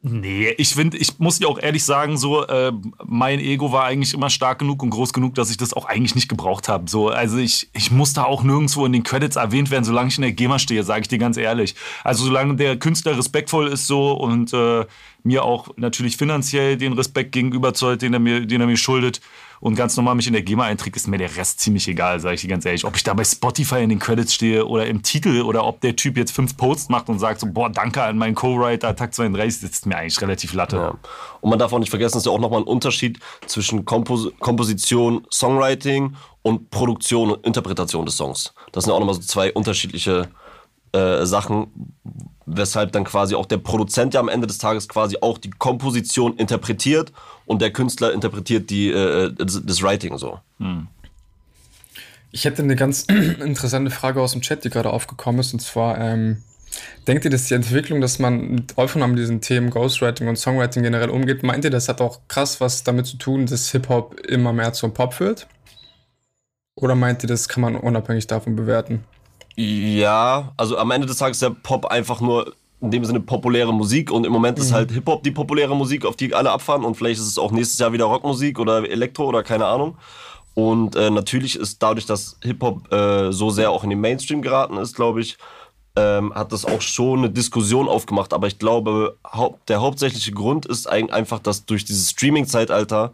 Nee, 0.08 0.54
ich 0.60 0.76
finde, 0.76 0.98
ich 0.98 1.18
muss 1.18 1.40
dir 1.40 1.48
auch 1.48 1.58
ehrlich 1.58 1.84
sagen, 1.84 2.16
so 2.16 2.46
äh, 2.46 2.72
mein 3.04 3.40
Ego 3.40 3.72
war 3.72 3.86
eigentlich 3.86 4.14
immer 4.14 4.30
stark 4.30 4.60
genug 4.60 4.84
und 4.84 4.92
groß 4.92 5.14
genug, 5.14 5.34
dass 5.34 5.50
ich 5.50 5.58
das 5.58 5.74
auch 5.74 5.86
eigentlich 5.86 6.14
nicht 6.14 6.30
gebraucht 6.30 6.70
habe. 6.70 6.88
So, 6.88 7.10
also 7.10 7.40
ich, 7.40 7.70
ich 7.74 7.90
muss 7.90 8.14
da 8.14 8.24
auch 8.24 8.44
nirgendwo 8.44 8.86
in 8.86 8.94
den 8.94 9.02
Credits 9.02 9.36
erwähnt 9.36 9.72
werden, 9.72 9.84
solange 9.84 10.10
ich 10.10 10.18
in 10.20 10.22
der 10.22 10.34
GEMA 10.34 10.60
stehe, 10.60 10.84
sage 10.84 11.02
ich 11.02 11.08
dir 11.08 11.18
ganz 11.18 11.38
ehrlich. 11.38 11.74
Also 12.04 12.24
solange 12.24 12.56
der 12.56 12.78
Künstler 12.78 13.18
respektvoll 13.18 13.68
ist 13.68 13.88
so 13.88 14.12
und 14.12 14.54
äh, 14.54 14.86
mir 15.24 15.44
auch 15.44 15.70
natürlich 15.76 16.18
finanziell 16.18 16.78
den 16.78 16.94
Respekt 16.94 17.32
gegenüber 17.32 17.74
zollt, 17.74 18.04
den 18.04 18.14
er 18.14 18.20
mir, 18.20 18.46
den 18.46 18.62
er 18.62 18.68
mir 18.68 18.78
schuldet, 18.78 19.22
und 19.60 19.76
ganz 19.76 19.96
normal 19.98 20.16
mich 20.16 20.28
in 20.28 20.34
der 20.34 20.42
GEMA 20.42 20.66
einträgt, 20.66 20.96
ist 20.96 21.08
mir 21.08 21.18
der 21.18 21.36
Rest 21.36 21.60
ziemlich 21.60 21.88
egal, 21.88 22.20
sage 22.20 22.36
ich 22.36 22.42
dir 22.42 22.50
ganz 22.50 22.66
ehrlich. 22.66 22.86
Ob 22.86 22.96
ich 22.96 23.04
da 23.04 23.14
bei 23.14 23.24
Spotify 23.24 23.84
in 23.84 23.90
den 23.90 24.00
Credits 24.00 24.34
stehe 24.34 24.66
oder 24.66 24.86
im 24.88 25.04
Titel 25.04 25.42
oder 25.42 25.66
ob 25.66 25.82
der 25.82 25.96
Typ 25.96 26.18
jetzt 26.18 26.32
fünf 26.32 26.58
Posts 26.58 26.90
macht 26.90 27.10
und 27.10 27.20
sagt 27.20 27.40
so, 27.40 27.48
boah, 27.48 27.70
danke 27.70 28.04
an 28.04 28.18
meinen 28.18 28.36
Co-Writer, 28.36 28.96
Tag 28.96 29.14
32, 29.14 29.62
das 29.62 29.72
ist 29.72 29.86
mir 29.86 29.98
eigentlich 29.98 30.22
relativ 30.22 30.54
latte. 30.54 30.78
Ja. 30.78 30.96
Und 31.42 31.50
man 31.50 31.60
darf 31.60 31.74
auch 31.74 31.80
nicht 31.80 31.90
vergessen, 31.90 32.18
es 32.18 32.22
ist 32.22 32.26
ja 32.26 32.32
auch 32.32 32.40
nochmal 32.40 32.62
ein 32.62 32.68
Unterschied 32.68 33.20
zwischen 33.46 33.86
Kompos 33.86 34.32
Komposition, 34.40 35.26
Songwriting 35.32 36.16
und 36.42 36.70
Produktion 36.70 37.32
und 37.32 37.46
Interpretation 37.46 38.06
des 38.06 38.18
Songs. 38.18 38.54
Das 38.72 38.84
sind 38.84 38.92
ja 38.92 38.96
auch 38.96 39.00
nochmal 39.00 39.16
so 39.16 39.22
zwei 39.22 39.52
unterschiedliche 39.54 40.30
äh, 40.92 41.26
Sachen, 41.26 41.94
weshalb 42.46 42.92
dann 42.92 43.04
quasi 43.04 43.36
auch 43.36 43.46
der 43.46 43.58
Produzent 43.58 44.14
ja 44.14 44.20
am 44.20 44.30
Ende 44.30 44.48
des 44.48 44.60
Tages 44.60 44.88
quasi 44.88 45.18
auch 45.22 45.38
die 45.38 45.50
Komposition 45.50 46.38
interpretiert 46.38 47.12
und 47.46 47.62
der 47.62 47.72
Künstler 47.72 48.14
interpretiert 48.14 48.70
die, 48.70 48.90
äh, 48.90 49.34
das, 49.34 49.62
das 49.64 49.82
Writing 49.82 50.18
so. 50.18 50.40
Hm. 50.60 50.88
Ich 52.32 52.46
hätte 52.46 52.64
eine 52.64 52.76
ganz 52.76 53.04
interessante 53.10 53.92
Frage 53.92 54.22
aus 54.22 54.34
dem 54.34 54.42
Chat, 54.42 54.64
die 54.64 54.70
gerade 54.70 54.92
aufgekommen 54.92 55.40
ist, 55.40 55.54
und 55.54 55.62
zwar, 55.62 56.00
ähm, 56.00 56.44
denkt 57.08 57.26
ihr, 57.26 57.32
dass 57.32 57.46
die 57.46 57.54
Entwicklung, 57.54 58.02
dass 58.02 58.20
man 58.20 58.50
mit 58.50 58.78
Aufnahmen 58.78 59.16
diesen 59.16 59.42
Themen 59.42 59.70
Ghostwriting 59.70 60.28
und 60.28 60.38
Songwriting 60.38 60.84
generell 60.84 61.10
umgeht, 61.10 61.44
meint 61.44 61.64
ihr, 61.64 61.72
das 61.72 61.88
hat 61.88 62.02
auch 62.02 62.20
krass 62.28 62.60
was 62.60 62.84
damit 62.84 63.06
zu 63.06 63.18
tun, 63.18 63.46
dass 63.46 63.72
Hip-Hop 63.72 64.20
immer 64.22 64.52
mehr 64.52 64.74
zum 64.74 64.94
Pop 64.94 65.20
wird? 65.20 65.48
Oder 66.76 66.96
meint 66.96 67.24
ihr, 67.24 67.28
das 67.28 67.48
kann 67.48 67.62
man 67.62 67.78
unabhängig 67.78 68.28
davon 68.28 68.56
bewerten? 68.56 69.06
Ja, 69.56 70.52
also 70.58 70.78
am 70.78 70.92
Ende 70.92 71.08
des 71.08 71.18
Tages 71.18 71.38
ist 71.38 71.42
der 71.42 71.52
Pop 71.52 71.86
einfach 71.86 72.20
nur 72.20 72.54
in 72.86 72.92
dem 72.92 73.06
Sinne 73.06 73.20
populäre 73.20 73.74
Musik 73.74 74.12
und 74.12 74.26
im 74.26 74.32
Moment 74.32 74.58
ist 74.60 74.72
halt 74.72 74.92
Hip-Hop 74.92 75.24
die 75.24 75.32
populäre 75.32 75.76
Musik, 75.76 76.06
auf 76.06 76.16
die 76.16 76.34
alle 76.34 76.52
abfahren 76.52 76.86
und 76.86 76.96
vielleicht 76.96 77.20
ist 77.20 77.28
es 77.28 77.38
auch 77.38 77.52
nächstes 77.52 77.80
Jahr 77.80 77.94
wieder 77.94 78.06
Rockmusik 78.06 78.60
oder 78.60 78.90
Elektro 78.90 79.26
oder 79.26 79.44
keine 79.44 79.66
Ahnung. 79.66 79.98
Und 80.54 80.96
äh, 80.96 81.10
natürlich 81.10 81.58
ist 81.58 81.84
dadurch, 81.84 82.06
dass 82.06 82.38
Hip-Hop 82.42 82.92
äh, 82.92 83.32
so 83.32 83.50
sehr 83.50 83.72
auch 83.72 83.84
in 83.84 83.90
den 83.90 84.00
Mainstream 84.00 84.42
geraten 84.42 84.78
ist, 84.78 84.96
glaube 84.96 85.20
ich, 85.20 85.38
ähm, 85.98 86.34
hat 86.34 86.52
das 86.52 86.66
auch 86.66 86.82
schon 86.82 87.20
eine 87.20 87.30
Diskussion 87.30 87.90
aufgemacht. 87.90 88.34
Aber 88.34 88.48
ich 88.48 88.58
glaube, 88.58 89.18
haupt, 89.26 89.68
der 89.70 89.82
hauptsächliche 89.82 90.32
Grund 90.32 90.66
ist 90.66 90.88
eigentlich 90.88 91.14
einfach, 91.14 91.40
dass 91.40 91.66
durch 91.66 91.84
dieses 91.84 92.10
Streaming-Zeitalter 92.12 93.14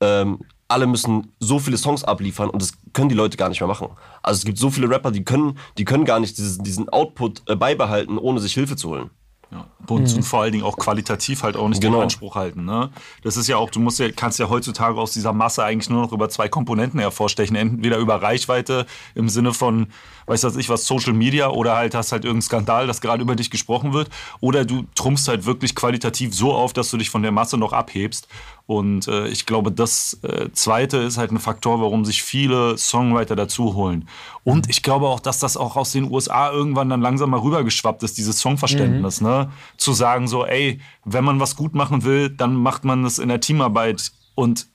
ähm, 0.00 0.40
alle 0.72 0.86
müssen 0.86 1.32
so 1.38 1.58
viele 1.58 1.76
Songs 1.76 2.02
abliefern 2.04 2.50
und 2.50 2.62
das 2.62 2.72
können 2.92 3.08
die 3.08 3.14
Leute 3.14 3.36
gar 3.36 3.48
nicht 3.48 3.60
mehr 3.60 3.68
machen. 3.68 3.88
Also 4.22 4.38
es 4.38 4.44
gibt 4.44 4.58
so 4.58 4.70
viele 4.70 4.88
Rapper, 4.88 5.10
die 5.10 5.24
können, 5.24 5.58
die 5.78 5.84
können 5.84 6.04
gar 6.04 6.20
nicht 6.20 6.36
dieses, 6.38 6.58
diesen 6.58 6.88
Output 6.88 7.42
äh, 7.48 7.56
beibehalten, 7.56 8.18
ohne 8.18 8.40
sich 8.40 8.54
Hilfe 8.54 8.76
zu 8.76 8.90
holen. 8.90 9.10
Ja, 9.52 9.66
und, 9.86 10.08
mhm. 10.08 10.16
und, 10.16 10.22
vor 10.22 10.40
allen 10.40 10.52
Dingen 10.52 10.64
auch 10.64 10.78
qualitativ 10.78 11.42
halt 11.42 11.56
auch 11.56 11.68
nicht 11.68 11.82
genau. 11.82 11.98
den 11.98 12.04
Anspruch 12.04 12.36
halten. 12.36 12.64
Ne? 12.64 12.90
Das 13.22 13.36
ist 13.36 13.48
ja 13.48 13.58
auch, 13.58 13.68
du 13.68 13.80
musst 13.80 13.98
ja, 13.98 14.10
kannst 14.10 14.38
ja 14.38 14.48
heutzutage 14.48 14.98
aus 14.98 15.12
dieser 15.12 15.34
Masse 15.34 15.62
eigentlich 15.62 15.90
nur 15.90 16.00
noch 16.00 16.12
über 16.12 16.30
zwei 16.30 16.48
Komponenten 16.48 16.98
hervorstechen. 16.98 17.54
Entweder 17.54 17.98
über 17.98 18.22
Reichweite 18.22 18.86
im 19.14 19.28
Sinne 19.28 19.52
von, 19.52 19.88
weiß 20.26 20.44
was 20.44 20.56
ich 20.56 20.68
was, 20.68 20.86
Social 20.86 21.12
Media 21.12 21.48
oder 21.48 21.76
halt 21.76 21.94
hast 21.94 22.12
halt 22.12 22.24
irgendeinen 22.24 22.42
Skandal, 22.42 22.86
das 22.86 23.00
gerade 23.00 23.22
über 23.22 23.36
dich 23.36 23.50
gesprochen 23.50 23.92
wird. 23.92 24.08
Oder 24.40 24.64
du 24.64 24.84
trumpfst 24.94 25.28
halt 25.28 25.46
wirklich 25.46 25.74
qualitativ 25.74 26.34
so 26.34 26.52
auf, 26.52 26.72
dass 26.72 26.90
du 26.90 26.96
dich 26.96 27.10
von 27.10 27.22
der 27.22 27.32
Masse 27.32 27.56
noch 27.56 27.72
abhebst. 27.72 28.28
Und 28.66 29.08
äh, 29.08 29.26
ich 29.28 29.44
glaube, 29.46 29.72
das 29.72 30.18
äh, 30.22 30.50
Zweite 30.52 30.98
ist 30.98 31.18
halt 31.18 31.32
ein 31.32 31.38
Faktor, 31.38 31.80
warum 31.80 32.04
sich 32.04 32.22
viele 32.22 32.78
Songwriter 32.78 33.36
dazu 33.36 33.74
holen. 33.74 34.08
Und 34.44 34.70
ich 34.70 34.82
glaube 34.82 35.08
auch, 35.08 35.20
dass 35.20 35.40
das 35.40 35.56
auch 35.56 35.76
aus 35.76 35.92
den 35.92 36.10
USA 36.10 36.50
irgendwann 36.50 36.88
dann 36.88 37.00
langsam 37.00 37.30
mal 37.30 37.40
rübergeschwappt 37.40 38.02
ist, 38.02 38.18
dieses 38.18 38.38
Songverständnis. 38.40 39.20
Mhm. 39.20 39.26
Ne? 39.26 39.50
Zu 39.76 39.92
sagen 39.92 40.28
so, 40.28 40.46
ey, 40.46 40.80
wenn 41.04 41.24
man 41.24 41.40
was 41.40 41.56
gut 41.56 41.74
machen 41.74 42.04
will, 42.04 42.30
dann 42.30 42.54
macht 42.54 42.84
man 42.84 43.02
das 43.02 43.18
in 43.18 43.28
der 43.28 43.40
Teamarbeit 43.40 44.12
und 44.34 44.68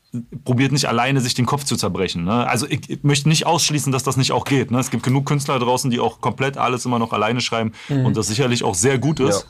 probiert 0.44 0.72
nicht 0.72 0.88
alleine 0.88 1.20
sich 1.22 1.34
den 1.34 1.46
Kopf 1.46 1.64
zu 1.64 1.76
zerbrechen. 1.76 2.24
Ne? 2.24 2.48
Also 2.48 2.66
ich, 2.68 2.90
ich, 2.90 3.04
möchte 3.04 3.28
nicht 3.30 3.46
ausschließen, 3.46 3.92
dass 3.92 4.04
das 4.04 4.18
nicht 4.18 4.32
auch 4.32 4.46
geht. 4.46 4.72
Ne? 4.72 4.80
Es 4.80 4.90
gibt 4.90 5.04
genug 5.04 5.26
Künstler 5.26 5.60
draußen, 5.60 5.92
die 5.92 6.00
auch 6.00 6.22
komplett 6.22 6.58
alles 6.58 6.86
immer 6.86 7.00
noch 7.00 7.14
alleine 7.14 7.42
schreiben 7.42 7.74
mhm. 7.90 8.06
und 8.06 8.18
das 8.18 8.28
sicherlich 8.28 8.64
auch 8.64 8.76
sehr 8.76 8.98
gut 8.98 9.20
ist. 9.20 9.42
Ja. 9.42 9.48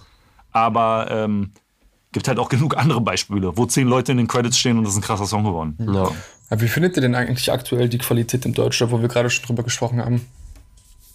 Aber 0.51 1.07
ähm, 1.11 1.51
gibt 2.11 2.27
halt 2.27 2.39
auch 2.39 2.49
genug 2.49 2.77
andere 2.77 3.01
Beispiele, 3.01 3.55
wo 3.55 3.65
zehn 3.65 3.87
Leute 3.87 4.11
in 4.11 4.17
den 4.17 4.27
Credits 4.27 4.57
stehen 4.57 4.77
und 4.77 4.83
das 4.83 4.93
ist 4.93 4.99
ein 4.99 5.03
krasser 5.03 5.27
Song 5.27 5.43
geworden. 5.43 5.75
Mhm. 5.77 5.93
Ja. 5.93 6.11
Aber 6.49 6.61
wie 6.61 6.67
findet 6.67 6.95
ihr 6.95 7.01
denn 7.01 7.15
eigentlich 7.15 7.51
aktuell 7.51 7.89
die 7.89 7.97
Qualität 7.97 8.45
im 8.45 8.53
Deutschrap, 8.53 8.91
wo 8.91 9.01
wir 9.01 9.07
gerade 9.07 9.29
schon 9.29 9.45
drüber 9.45 9.63
gesprochen 9.63 10.03
haben? 10.03 10.25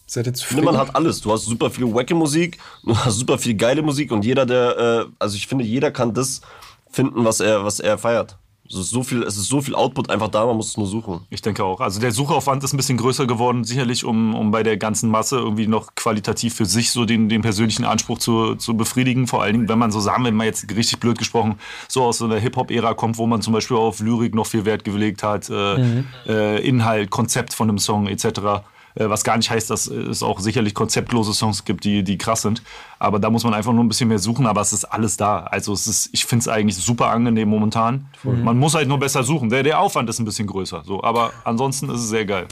Seid 0.07 0.27
ihr 0.27 0.35
zufrieden? 0.35 0.65
Man 0.65 0.77
hat 0.77 0.95
alles. 0.95 1.23
Du 1.23 1.33
hast 1.33 1.47
super 1.47 1.71
viel 1.71 1.93
wacke 1.93 2.15
Musik, 2.15 2.59
du 2.85 2.97
hast 2.97 3.19
super 3.19 3.39
viel 3.39 3.55
geile 3.55 3.83
Musik 3.83 4.13
und 4.13 4.25
jeder, 4.25 4.45
der, 4.45 4.79
äh, 4.79 5.13
also 5.19 5.37
ich 5.37 5.47
finde, 5.47 5.65
jeder 5.65 5.91
kann 5.91 6.13
das 6.13 6.43
finden, 6.91 7.25
was 7.25 7.41
er, 7.41 7.65
was 7.65 7.81
er 7.81 7.97
feiert. 7.97 8.37
Es 8.73 8.79
ist, 8.79 8.91
so 8.91 9.03
viel, 9.03 9.23
es 9.23 9.37
ist 9.37 9.49
so 9.49 9.61
viel 9.61 9.75
Output 9.75 10.09
einfach 10.11 10.29
da, 10.29 10.47
man 10.47 10.57
muss 10.57 10.71
es 10.71 10.77
nur 10.77 10.87
suchen. 10.87 11.21
Ich 11.29 11.43
denke 11.43 11.63
auch. 11.63 11.81
Also 11.81 12.01
der 12.01 12.11
Suchaufwand 12.11 12.65
ist 12.65 12.73
ein 12.73 12.79
bisschen 12.79 12.97
größer 12.97 13.27
geworden, 13.27 13.65
sicherlich, 13.65 14.05
um, 14.05 14.35
um 14.35 14.51
bei 14.51 14.63
der 14.63 14.79
ganzen 14.79 15.11
Masse 15.11 15.37
irgendwie 15.37 15.67
noch 15.67 15.95
qualitativ 15.95 16.55
für 16.55 16.65
sich 16.65 16.91
so 16.91 17.05
den, 17.05 17.29
den 17.29 17.43
persönlichen 17.43 17.85
Anspruch 17.85 18.19
zu, 18.19 18.55
zu 18.55 18.75
befriedigen. 18.75 19.27
Vor 19.27 19.43
allen 19.43 19.53
Dingen, 19.53 19.69
wenn 19.69 19.79
man 19.79 19.91
so 19.91 20.01
sagen, 20.01 20.25
wenn 20.25 20.35
man 20.35 20.47
jetzt 20.47 20.69
richtig 20.75 21.01
blöd 21.01 21.19
gesprochen, 21.19 21.57
so 21.89 22.03
aus 22.05 22.19
so 22.19 22.25
einer 22.25 22.39
Hip-Hop-Ära 22.39 22.95
kommt, 22.95 23.19
wo 23.19 23.27
man 23.27 23.43
zum 23.43 23.53
Beispiel 23.53 23.77
auf 23.77 24.01
Lyrik 24.01 24.35
noch 24.35 24.47
viel 24.47 24.65
Wert 24.65 24.85
gelegt 24.85 25.23
hat, 25.23 25.51
äh, 25.51 25.79
mhm. 25.79 26.07
äh, 26.27 26.59
Inhalt, 26.67 27.11
Konzept 27.11 27.53
von 27.53 27.69
einem 27.69 27.79
Song 27.79 28.07
etc. 28.07 28.63
Äh, 28.95 29.09
was 29.09 29.25
gar 29.25 29.37
nicht 29.37 29.51
heißt, 29.51 29.71
dass 29.71 29.87
es 29.87 30.23
auch 30.23 30.41
sicherlich 30.41 30.75
konzeptlose 30.75 31.33
Songs 31.33 31.65
gibt, 31.65 31.85
die, 31.85 32.03
die 32.03 32.19
krass 32.19 32.43
sind. 32.43 32.63
Aber 32.99 33.19
da 33.19 33.31
muss 33.31 33.45
man 33.45 33.55
einfach 33.55 33.73
nur 33.73 33.83
ein 33.85 33.89
bisschen 33.89 34.09
mehr 34.09 34.19
suchen, 34.19 34.47
aber 34.47 34.61
es 34.61 34.73
ist 34.73 34.85
alles 34.85 35.17
da. 35.17 35.41
Also 35.41 35.73
es 35.73 35.87
ist, 35.87 36.11
ich 36.13 36.25
finde 36.25 36.43
es 36.43 36.49
eigentlich 36.49 36.77
super 36.77 37.09
angenehm 37.09 37.49
momentan. 37.49 38.07
Mhm. 38.23 38.45
Man 38.45 38.59
muss 38.59 38.75
halt 38.75 38.89
nur 38.89 38.99
besser 38.99 39.23
suchen. 39.23 39.51
Der, 39.51 39.63
der 39.63 39.81
Aufwand 39.81 40.09
ist 40.09 40.19
ein 40.19 40.25
bisschen 40.25 40.47
größer. 40.47 40.83
So. 40.85 41.03
Aber 41.03 41.33
ansonsten 41.45 41.89
ist 41.91 42.01
es 42.01 42.09
sehr 42.09 42.25
geil. 42.25 42.47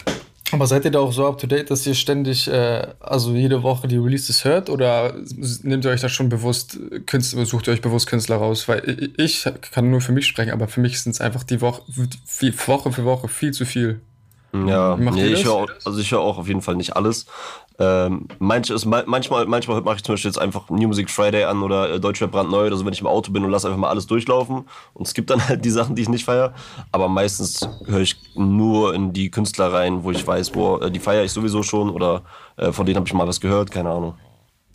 Aber 0.53 0.67
seid 0.67 0.85
ihr 0.85 0.91
da 0.91 0.99
auch 0.99 1.13
so 1.13 1.27
up 1.27 1.39
to 1.39 1.47
date, 1.47 1.71
dass 1.71 1.87
ihr 1.87 1.95
ständig, 1.95 2.49
äh, 2.49 2.87
also 2.99 3.35
jede 3.35 3.63
Woche 3.63 3.87
die 3.87 3.97
Releases 3.97 4.45
hört 4.45 4.69
oder 4.69 5.15
nehmt 5.63 5.85
ihr 5.85 5.91
euch 5.91 6.01
da 6.01 6.09
schon 6.09 6.29
bewusst 6.29 6.79
Künstler, 7.07 7.47
sucht 7.47 7.69
ihr 7.69 7.73
euch 7.73 7.81
bewusst 7.81 8.09
Künstler 8.09 8.37
raus? 8.37 8.67
Weil 8.67 9.13
ich 9.17 9.49
kann 9.71 9.91
nur 9.91 10.01
für 10.01 10.13
mich 10.13 10.27
sprechen, 10.27 10.51
aber 10.51 10.67
für 10.67 10.81
mich 10.81 11.01
sind 11.01 11.13
es 11.13 11.21
einfach 11.21 11.45
die 11.45 11.61
Woche, 11.61 11.83
Woche 12.67 12.93
für 12.93 13.05
Woche 13.05 13.29
viel 13.29 13.53
zu 13.53 13.65
viel. 13.65 14.01
Ja, 14.53 14.97
nee, 14.97 15.27
ich 15.27 15.45
höre 15.45 15.67
also 15.85 15.99
ich 16.01 16.11
höre 16.11 16.21
auch 16.21 16.39
auf 16.39 16.49
jeden 16.49 16.63
Fall 16.63 16.75
nicht 16.75 16.97
alles. 16.97 17.27
Ähm, 17.79 18.27
manches, 18.39 18.85
manchmal, 18.85 19.47
manchmal 19.47 19.81
mache 19.81 19.97
ich 19.97 20.05
zum 20.05 20.15
Beispiel 20.15 20.31
jetzt 20.31 20.39
einfach 20.39 20.69
New 20.69 20.89
Music 20.89 21.09
Friday 21.09 21.45
an 21.45 21.63
oder 21.63 21.95
äh, 21.95 22.01
Deutschrap 22.01 22.31
brandneu 22.31 22.67
oder 22.67 22.77
so, 22.77 22.85
wenn 22.85 22.93
ich 22.93 23.01
im 23.01 23.07
Auto 23.07 23.33
bin 23.33 23.43
und 23.43 23.51
lasse 23.51 23.69
einfach 23.69 23.81
mal 23.81 23.89
alles 23.89 24.07
durchlaufen. 24.07 24.67
Und 24.93 25.07
es 25.07 25.15
gibt 25.15 25.31
dann 25.31 25.47
halt 25.49 25.65
die 25.65 25.71
Sachen, 25.71 25.95
die 25.95 26.03
ich 26.03 26.11
nicht 26.11 26.25
feiere. 26.27 26.53
Aber 26.93 27.09
meistens 27.09 27.67
höre 27.87 28.01
ich 28.01 28.17
nur 28.35 28.93
in 28.95 29.15
die 29.15 29.31
Künstler 29.31 29.73
rein, 29.73 30.05
wo 30.05 30.11
ich 30.11 30.27
weiß, 30.27 30.51
boah, 30.51 30.83
äh, 30.83 30.91
die 30.91 31.01
feiere 31.01 31.25
ich 31.25 31.33
sowieso 31.33 31.63
schon 31.63 31.89
oder 31.89 32.23
äh, 32.57 32.71
von 32.71 32.85
denen 32.85 32.97
habe 32.97 33.07
ich 33.07 33.15
mal 33.15 33.27
was 33.27 33.41
gehört, 33.41 33.71
keine 33.71 33.91
Ahnung. 33.91 34.15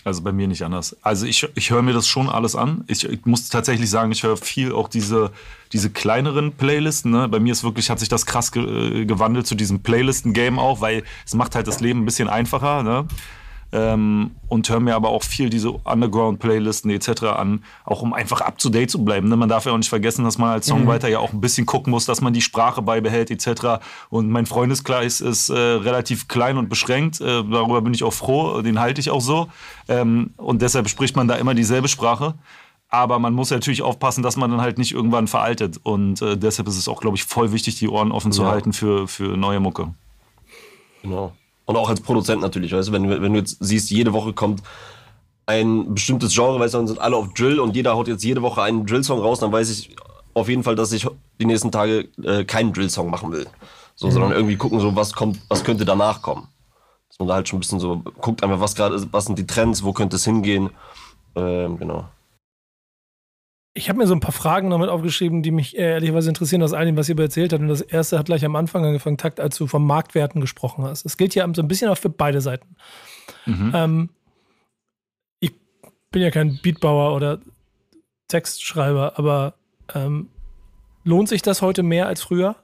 Also 0.06 0.22
bei 0.22 0.32
mir 0.32 0.48
nicht 0.48 0.62
anders. 0.62 0.96
Also 1.02 1.26
ich, 1.26 1.48
ich 1.56 1.72
höre 1.72 1.82
mir 1.82 1.94
das 1.94 2.08
schon 2.08 2.30
alles 2.30 2.56
an. 2.56 2.84
Ich, 2.86 3.10
ich 3.10 3.26
muss 3.26 3.50
tatsächlich 3.50 3.90
sagen, 3.90 4.12
ich 4.12 4.22
höre 4.22 4.38
viel 4.38 4.72
auch 4.72 4.88
diese, 4.88 5.32
diese 5.74 5.90
kleineren 5.90 6.52
Playlisten. 6.52 7.10
Ne? 7.10 7.28
Bei 7.28 7.40
mir 7.40 7.52
ist 7.52 7.64
wirklich, 7.64 7.90
hat 7.90 8.00
sich 8.00 8.08
das 8.08 8.28
krass 8.28 8.52
ge 8.52 9.02
äh, 9.02 9.06
gewandelt 9.06 9.48
zu 9.48 9.56
diesem 9.56 9.82
Playlisten-Game 9.82 10.60
auch, 10.60 10.80
weil 10.80 11.04
es 11.26 11.34
macht 11.34 11.56
halt 11.56 11.66
das 11.66 11.80
Leben 11.80 12.04
ein 12.04 12.06
bisschen 12.06 12.30
einfacher. 12.30 12.84
Ne? 12.84 13.08
Ähm, 13.72 14.32
und 14.48 14.70
höre 14.70 14.80
mir 14.80 14.96
aber 14.96 15.10
auch 15.10 15.24
viel 15.24 15.50
diese 15.50 15.72
Underground-Playlisten 15.72 16.90
etc. 16.92 17.24
an, 17.24 17.64
auch 17.84 18.02
um 18.02 18.14
einfach 18.14 18.42
up-to-date 18.42 18.90
zu 18.90 19.04
bleiben. 19.04 19.28
Ne? 19.28 19.36
Man 19.36 19.50
darf 19.50 19.66
ja 19.66 19.72
auch 19.72 19.78
nicht 19.78 19.90
vergessen, 19.90 20.24
dass 20.24 20.38
man 20.38 20.50
als 20.50 20.68
Songwriter 20.68 21.08
mhm. 21.08 21.14
ja 21.14 21.20
auch 21.20 21.34
ein 21.34 21.42
bisschen 21.42 21.66
gucken 21.66 21.92
muss, 21.92 22.06
dass 22.06 22.22
man 22.22 22.34
die 22.34 22.42
Sprache 22.42 22.82
beibehält 22.82 23.32
etc. 23.32 23.84
Und 24.10 24.30
mein 24.30 24.46
Freundeskreis 24.46 25.22
ist 25.22 25.50
äh, 25.50 25.58
relativ 25.58 26.28
klein 26.28 26.58
und 26.58 26.70
beschränkt. 26.70 27.22
Äh, 27.22 27.44
darüber 27.44 27.82
bin 27.82 27.94
ich 27.94 28.04
auch 28.04 28.14
froh, 28.14 28.62
den 28.62 28.80
halte 28.80 29.02
ich 29.02 29.10
auch 29.10 29.22
so. 29.22 29.48
Ähm, 29.88 30.32
und 30.38 30.62
deshalb 30.62 30.90
spricht 30.90 31.16
man 31.16 31.28
da 31.28 31.36
immer 31.36 31.54
dieselbe 31.54 31.88
Sprache. 31.88 32.36
Aber 32.90 33.20
man 33.20 33.34
muss 33.34 33.50
natürlich 33.50 33.82
aufpassen, 33.82 34.24
dass 34.24 34.38
man 34.38 34.52
dann 34.52 34.62
halt 34.62 34.78
nicht 34.78 34.94
irgendwann 34.94 35.28
veraltet. 35.28 35.80
Und 35.84 36.22
äh, 36.22 36.38
deshalb 36.38 36.68
ist 36.68 36.78
es 36.78 36.88
auch, 36.88 37.02
glaube 37.02 37.18
ich, 37.18 37.24
voll 37.24 37.52
wichtig, 37.52 37.78
die 37.80 37.90
Ohren 37.90 38.12
offen 38.12 38.32
ja. 38.32 38.36
zu 38.36 38.46
halten 38.46 38.74
für, 38.74 39.08
für 39.08 39.36
neue 39.36 39.60
Mucke. 39.60 39.94
Genau. 41.02 41.34
Und 41.66 41.76
auch 41.76 41.90
als 41.90 42.02
Produzent 42.02 42.42
natürlich, 42.42 42.72
weißt 42.72 42.90
du, 42.90 42.92
wenn, 42.92 43.10
wenn 43.10 43.34
du 43.34 43.40
jetzt 43.40 43.58
siehst, 43.60 43.90
jede 43.90 44.14
Woche 44.14 44.34
kommt 44.34 44.62
ein 45.48 45.94
bestimmtes 45.94 46.34
Genre, 46.34 46.60
weißt 46.60 46.74
du, 46.74 46.78
dann 46.80 46.88
sind 46.88 47.00
alle 47.00 47.16
auf 47.16 47.34
Drill 47.34 47.60
und 47.60 47.76
jeder 47.76 47.96
haut 47.96 48.08
jetzt 48.08 48.24
jede 48.24 48.42
Woche 48.42 48.62
einen 48.62 48.86
Drill-Song 48.86 49.20
raus, 49.20 49.40
dann 49.40 49.52
weiß 49.52 49.70
ich 49.70 49.96
auf 50.34 50.50
jeden 50.50 50.64
Fall, 50.64 50.76
dass 50.76 50.92
ich 50.92 51.08
die 51.40 51.46
nächsten 51.46 51.72
Tage 51.72 52.10
äh, 52.24 52.44
keinen 52.44 52.74
Drill-Song 52.74 53.10
machen 53.10 53.32
will. 53.32 53.48
So, 53.96 54.08
mhm. 54.08 54.12
sondern 54.12 54.32
irgendwie 54.32 54.58
gucken, 54.58 54.80
so 54.80 54.96
was 54.96 55.14
kommt, 55.14 55.40
was 55.48 55.64
könnte 55.64 55.86
danach 55.86 56.22
kommen. 56.22 56.48
Dass 57.10 57.20
man 57.20 57.28
da 57.30 57.36
halt 57.36 57.48
schon 57.48 57.58
ein 57.58 57.62
bisschen 57.62 57.80
so 57.80 58.04
guckt 58.20 58.44
einfach, 58.44 58.60
was 58.60 58.76
gerade 58.76 59.02
was 59.12 59.26
sind 59.26 59.40
die 59.40 59.48
Trends, 59.48 59.84
wo 59.84 59.94
könnte 59.94 60.18
es 60.18 60.26
hingehen. 60.26 60.70
Ähm, 61.36 61.78
genau. 61.78 62.06
Ich 63.78 63.90
habe 63.90 64.00
mir 64.00 64.08
so 64.08 64.14
ein 64.14 64.22
paar 64.22 64.32
Fragen 64.32 64.70
damit 64.70 64.90
aufgeschrieben, 64.90 65.44
die 65.44 65.52
mich 65.52 65.78
ehrlicherweise 65.78 66.30
interessieren 66.30 66.64
aus 66.64 66.72
all 66.74 66.86
dem, 66.86 66.96
was 66.96 67.10
ihr 67.10 67.20
erzählt 67.20 67.52
habt. 67.52 67.62
Und 67.62 67.68
das 67.68 67.82
erste 67.82 68.18
hat 68.18 68.26
gleich 68.26 68.46
am 68.46 68.56
Anfang 68.56 68.86
angefangen, 68.86 69.18
Takt, 69.18 69.40
als 69.40 69.58
du 69.58 69.68
vom 69.68 69.86
Marktwerten 69.86 70.40
gesprochen 70.40 70.86
hast. 70.86 71.06
Es 71.06 71.18
gilt 71.18 71.36
ja 71.36 71.46
so 71.54 71.62
ein 71.62 71.68
bisschen 71.68 71.90
auch 71.90 71.98
für 71.98 72.10
beide 72.10 72.40
Seiten. 72.40 72.76
Mhm. 73.46 73.72
Ähm, 73.76 74.10
ich 75.42 75.52
bin 76.10 76.22
ja 76.22 76.32
kein 76.32 76.58
Beatbauer 76.64 77.14
oder 77.14 77.40
Textschreiber, 78.30 79.20
aber 79.20 79.56
ähm, 79.94 80.30
lohnt 81.04 81.28
sich 81.28 81.42
das 81.42 81.62
heute 81.62 81.84
mehr 81.84 82.08
als 82.08 82.22
früher? 82.22 82.56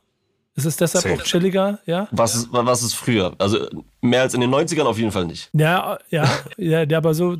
Ist 0.55 0.65
es 0.65 0.75
deshalb 0.75 1.03
Safe. 1.03 1.15
auch 1.15 1.23
chilliger, 1.23 1.79
ja? 1.85 2.07
Was 2.11 2.35
ist, 2.35 2.49
was 2.51 2.83
ist 2.83 2.93
früher? 2.93 3.35
Also 3.37 3.69
mehr 4.01 4.21
als 4.21 4.33
in 4.33 4.41
den 4.41 4.49
90ern 4.49 4.83
auf 4.83 4.97
jeden 4.97 5.11
Fall 5.11 5.25
nicht. 5.25 5.49
Ja, 5.53 5.97
ja, 6.09 6.27
ja, 6.57 6.97
aber 6.97 7.13
so 7.13 7.37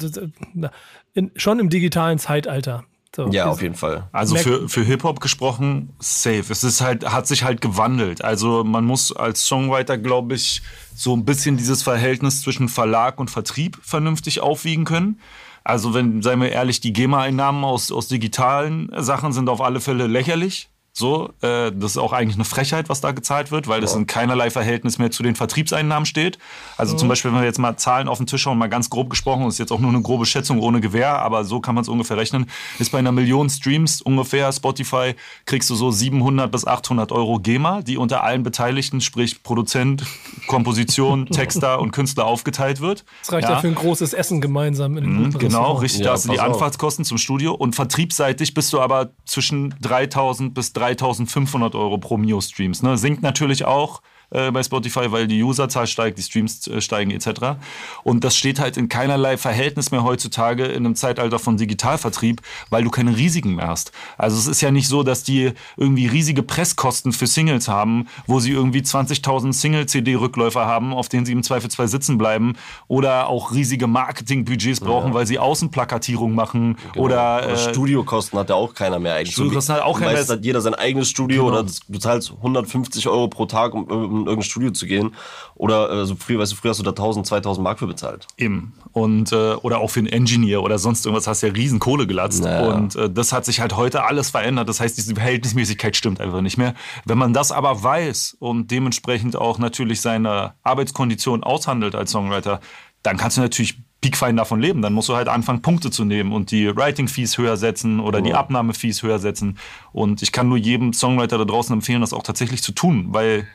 in, 1.14 1.32
schon 1.36 1.60
im 1.60 1.70
digitalen 1.70 2.20
Zeitalter. 2.20 2.86
So, 3.14 3.28
ja, 3.28 3.48
auf 3.48 3.62
jeden 3.62 3.76
Fall. 3.76 4.08
Also 4.14 4.38
für, 4.38 4.70
für 4.70 4.84
Hip-Hop 4.84 5.20
gesprochen, 5.20 5.94
safe. 6.00 6.46
Es 6.50 6.64
ist 6.64 6.80
halt, 6.80 7.12
hat 7.12 7.28
sich 7.28 7.44
halt 7.44 7.60
gewandelt. 7.60 8.24
Also 8.24 8.64
man 8.64 8.86
muss 8.86 9.14
als 9.14 9.46
Songwriter, 9.46 9.98
glaube 9.98 10.36
ich, 10.36 10.62
so 10.96 11.14
ein 11.14 11.26
bisschen 11.26 11.58
dieses 11.58 11.84
Verhältnis 11.84 12.42
zwischen 12.42 12.70
Verlag 12.70 13.20
und 13.20 13.30
Vertrieb 13.30 13.78
vernünftig 13.82 14.40
aufwiegen 14.40 14.86
können. 14.86 15.20
Also 15.64 15.94
wenn, 15.94 16.22
seien 16.22 16.40
wir 16.40 16.52
ehrlich, 16.52 16.80
die 16.80 16.94
GEMA-Einnahmen 16.94 17.66
aus, 17.66 17.92
aus 17.92 18.08
digitalen 18.08 18.90
Sachen 18.98 19.34
sind 19.34 19.50
auf 19.50 19.60
alle 19.62 19.82
Fälle 19.82 20.08
lächerlich. 20.08 20.70
So, 20.94 21.30
äh, 21.42 21.72
das 21.72 21.92
ist 21.92 21.98
auch 21.98 22.12
eigentlich 22.12 22.36
eine 22.36 22.44
Frechheit, 22.44 22.90
was 22.90 23.00
da 23.00 23.12
gezahlt 23.12 23.50
wird, 23.52 23.68
weil 23.70 23.80
das 23.80 23.96
in 23.96 24.08
keinerlei 24.08 24.50
Verhältnis 24.50 24.98
mehr 24.98 25.10
zu 25.10 25.24
den 25.24 25.36
Vertriebseinnahmen 25.36 26.06
steht. 26.06 26.38
Also 26.76 26.98
zum 26.98 27.08
Beispiel, 27.08 27.32
wenn 27.32 27.40
wir 27.40 27.46
jetzt 27.46 27.60
mal 27.60 27.78
Zahlen 27.78 28.10
auf 28.10 28.18
den 28.18 28.28
Tisch 28.28 28.42
schauen, 28.42 28.58
mal 28.58 28.68
ganz 28.68 28.90
grob 28.90 29.10
gesprochen, 29.10 29.46
das 29.46 29.54
ist 29.56 29.60
jetzt 29.60 29.72
auch 29.72 29.80
nur 29.80 29.90
eine 29.92 30.02
grobe 30.02 30.26
Schätzung 30.26 30.60
ohne 30.60 30.82
Gewähr, 30.82 31.20
aber 31.20 31.46
so 31.46 31.62
kann 31.62 31.76
man 31.76 31.84
es 31.84 31.88
ungefähr 31.88 32.18
rechnen, 32.18 32.48
ist 32.78 32.92
bei 32.92 33.00
einer 33.00 33.14
Million 33.14 33.50
Streams 33.50 34.02
ungefähr 34.02 34.52
Spotify 34.52 35.16
kriegst 35.46 35.70
du 35.70 35.76
so 35.76 35.92
700 35.92 36.52
bis 36.52 36.68
800 36.68 37.12
Euro 37.14 37.40
GEMA, 37.40 37.82
die 37.82 37.98
unter 37.98 38.24
allen 38.24 38.44
Beteiligten, 38.44 39.00
sprich 39.00 39.44
Produzent, 39.44 40.04
Komposition, 40.48 41.26
Texter 41.32 41.80
und 41.80 41.92
Künstler 41.92 42.26
aufgeteilt 42.26 42.82
wird. 42.82 43.06
Das 43.22 43.32
reicht 43.32 43.48
ja, 43.48 43.60
für 43.60 43.68
ein 43.68 43.76
großes 43.76 44.14
Essen 44.14 44.42
gemeinsam 44.42 44.98
in 44.98 45.06
Mhm, 45.06 45.38
Genau, 45.38 45.74
richtig. 45.74 46.02
Ja, 46.02 46.08
da 46.08 46.12
hast 46.14 46.26
du 46.26 46.32
die 46.32 46.40
auf. 46.40 46.48
Anfahrtskosten 46.48 47.06
zum 47.06 47.18
Studio 47.18 47.54
und 47.54 47.76
vertriebsseitig 47.76 48.54
bist 48.54 48.74
du 48.74 48.82
aber 48.82 49.12
zwischen 49.26 49.74
3000 49.82 50.54
bis 50.54 50.74
3500 50.82 51.76
Euro 51.76 51.98
pro 51.98 52.18
Mio-Streams. 52.18 52.82
Ne? 52.82 52.98
Sinkt 52.98 53.22
natürlich 53.22 53.66
auch 53.66 54.02
äh, 54.32 54.52
bei 54.52 54.64
Spotify, 54.64 55.12
weil 55.12 55.28
die 55.28 55.42
Userzahl 55.44 55.88
steigt, 55.88 56.18
die 56.18 56.24
Streams 56.24 56.68
äh, 56.68 56.82
steigen 56.82 57.12
etc. 57.12 57.58
Und 58.04 58.24
das 58.24 58.36
steht 58.36 58.60
halt 58.60 58.78
in 58.78 58.90
keinerlei 58.90 59.38
Verhältnis 59.38 59.92
mehr 59.92 60.04
heutzutage 60.04 60.66
in 60.66 60.86
einem 60.86 60.96
Zeitalter 60.96 61.40
von 61.40 61.58
Digitalvertrieb, 61.58 62.42
weil 62.70 62.84
du 62.84 62.90
keine 62.90 63.16
Risiken 63.16 63.56
mehr 63.56 63.68
hast. 63.68 63.92
Also 64.18 64.38
es 64.38 64.48
ist 64.48 64.62
ja 64.62 64.72
nicht 64.72 64.88
so, 64.88 65.04
dass 65.04 65.24
die 65.24 65.52
irgendwie 65.78 66.08
riesige 66.08 66.44
Presskosten 66.44 67.12
für 67.14 67.28
Singles 67.28 67.68
haben, 67.68 68.08
wo 68.28 68.40
sie 68.40 68.52
irgendwie 68.52 68.80
20.000 68.82 69.54
Single-CD-Rückläufer 69.54 70.66
haben, 70.66 70.94
auf 70.94 71.10
denen 71.10 71.26
sie 71.26 71.32
im 71.34 71.44
Zweifelsfall 71.44 71.88
sitzen 71.88 72.18
bleiben 72.18 72.54
oder 72.88 73.28
auch 73.28 73.52
riesige 73.54 73.88
Marketingbudgets 73.88 74.80
brauchen, 74.80 75.14
weil 75.14 75.28
sie 75.28 75.40
Außenplakatierung 75.40 76.34
machen 76.34 76.78
oder, 76.96 77.02
Oder 77.42 77.50
äh, 77.50 77.58
Studiokosten 77.58 78.40
hat 78.40 78.50
ja 78.50 78.56
auch 78.56 78.74
keiner 78.74 79.00
mehr 79.00 79.16
eigentlich. 79.16 79.34
Studiokosten 79.34 79.76
hat 79.76 79.84
auch 79.84 80.00
keiner 80.00 80.14
mehr. 80.14 80.28
hat 80.28 80.44
jeder 80.46 80.62
sein 80.62 80.74
eigenes 80.76 81.10
Studio 81.10 81.46
Genau. 81.46 81.60
oder 81.60 81.70
du 81.88 82.00
zahlst 82.00 82.32
150 82.38 83.08
Euro 83.08 83.28
pro 83.28 83.46
Tag, 83.46 83.74
um, 83.74 83.84
um 83.86 84.21
in 84.22 84.28
irgendein 84.28 84.50
Studio 84.50 84.72
zu 84.72 84.86
gehen. 84.86 85.16
Oder 85.56 85.92
äh, 85.92 86.06
so 86.06 86.16
früher, 86.16 86.40
weißt 86.40 86.52
du, 86.52 86.56
früher 86.56 86.72
hast 86.72 86.80
du 86.80 86.84
da 86.84 86.92
1000, 86.92 87.26
2000 87.26 87.64
Mark 87.64 87.80
für 87.80 87.88
bezahlt. 87.88 88.28
Eben. 88.38 88.74
Und, 88.94 89.32
äh, 89.32 89.54
oder 89.56 89.80
auch 89.80 89.90
für 89.90 90.00
einen 90.00 90.08
Engineer 90.08 90.64
oder 90.64 90.80
sonst 90.80 91.06
irgendwas 91.06 91.28
hast 91.28 91.44
du 91.44 91.48
ja 91.48 91.54
riesen 91.54 91.80
Kohle 91.80 92.08
gelatzt. 92.08 92.44
Naja. 92.44 92.74
Und 92.74 92.96
äh, 92.96 93.10
das 93.10 93.34
hat 93.34 93.46
sich 93.46 93.60
halt 93.60 93.76
heute 93.76 94.04
alles 94.04 94.30
verändert. 94.30 94.70
Das 94.70 94.80
heißt, 94.80 94.98
diese 94.98 95.16
Verhältnismäßigkeit 95.16 95.96
stimmt 95.96 96.20
einfach 96.22 96.42
nicht 96.42 96.58
mehr. 96.58 96.74
Wenn 97.06 97.18
man 97.18 97.34
das 97.34 97.52
aber 97.52 97.84
weiß 97.84 98.38
und 98.40 98.72
dementsprechend 98.72 99.36
auch 99.36 99.58
natürlich 99.60 100.02
seine 100.02 100.54
Arbeitskondition 100.64 101.44
aushandelt 101.44 101.96
als 101.96 102.12
Songwriter, 102.12 102.60
dann 103.04 103.18
kannst 103.18 103.38
du 103.38 103.42
natürlich 103.42 103.78
piekfein 104.02 104.36
davon 104.36 104.60
leben. 104.60 104.82
Dann 104.82 104.94
musst 104.94 105.10
du 105.10 105.16
halt 105.16 105.28
anfangen, 105.28 105.62
Punkte 105.62 105.92
zu 105.92 106.04
nehmen 106.04 106.34
und 106.34 106.52
die 106.52 106.76
Writing-Fees 106.76 107.38
höher 107.38 107.56
setzen 107.56 108.00
oder 108.00 108.22
die 108.22 108.34
Abnahme-Fees 108.34 109.04
höher 109.04 109.20
setzen. 109.20 109.58
Und 109.94 110.22
ich 110.22 110.32
kann 110.32 110.50
nur 110.50 110.58
jedem 110.58 110.92
Songwriter 110.92 111.38
da 111.38 111.46
draußen 111.46 111.74
empfehlen, 111.74 112.02
das 112.02 112.14
auch 112.14 112.24
tatsächlich 112.24 112.64
zu 112.64 112.72
tun, 112.72 113.08
weil 113.10 113.48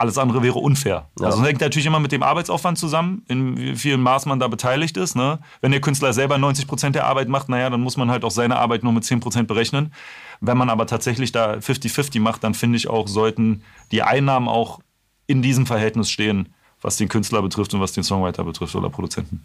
alles 0.00 0.16
andere 0.16 0.42
wäre 0.42 0.58
unfair. 0.58 1.10
Also 1.20 1.38
das 1.38 1.46
hängt 1.46 1.60
natürlich 1.60 1.84
immer 1.84 2.00
mit 2.00 2.10
dem 2.10 2.22
Arbeitsaufwand 2.22 2.78
zusammen, 2.78 3.22
in 3.28 3.58
wie 3.58 3.76
vielen 3.76 4.00
Maß 4.00 4.24
man 4.24 4.40
da 4.40 4.48
beteiligt 4.48 4.96
ist. 4.96 5.14
Ne? 5.14 5.40
Wenn 5.60 5.72
der 5.72 5.82
Künstler 5.82 6.14
selber 6.14 6.38
90 6.38 6.66
Prozent 6.66 6.96
der 6.96 7.04
Arbeit 7.04 7.28
macht, 7.28 7.50
naja, 7.50 7.68
dann 7.68 7.82
muss 7.82 7.98
man 7.98 8.10
halt 8.10 8.24
auch 8.24 8.30
seine 8.30 8.56
Arbeit 8.56 8.82
nur 8.82 8.94
mit 8.94 9.04
10 9.04 9.20
Prozent 9.20 9.46
berechnen. 9.46 9.92
Wenn 10.40 10.56
man 10.56 10.70
aber 10.70 10.86
tatsächlich 10.86 11.32
da 11.32 11.52
50-50 11.52 12.18
macht, 12.18 12.42
dann 12.42 12.54
finde 12.54 12.78
ich 12.78 12.88
auch, 12.88 13.08
sollten 13.08 13.62
die 13.92 14.02
Einnahmen 14.02 14.48
auch 14.48 14.80
in 15.26 15.42
diesem 15.42 15.66
Verhältnis 15.66 16.10
stehen, 16.10 16.54
was 16.80 16.96
den 16.96 17.10
Künstler 17.10 17.42
betrifft 17.42 17.74
und 17.74 17.80
was 17.80 17.92
den 17.92 18.02
Songwriter 18.02 18.42
betrifft 18.42 18.74
oder 18.74 18.88
Produzenten. 18.88 19.44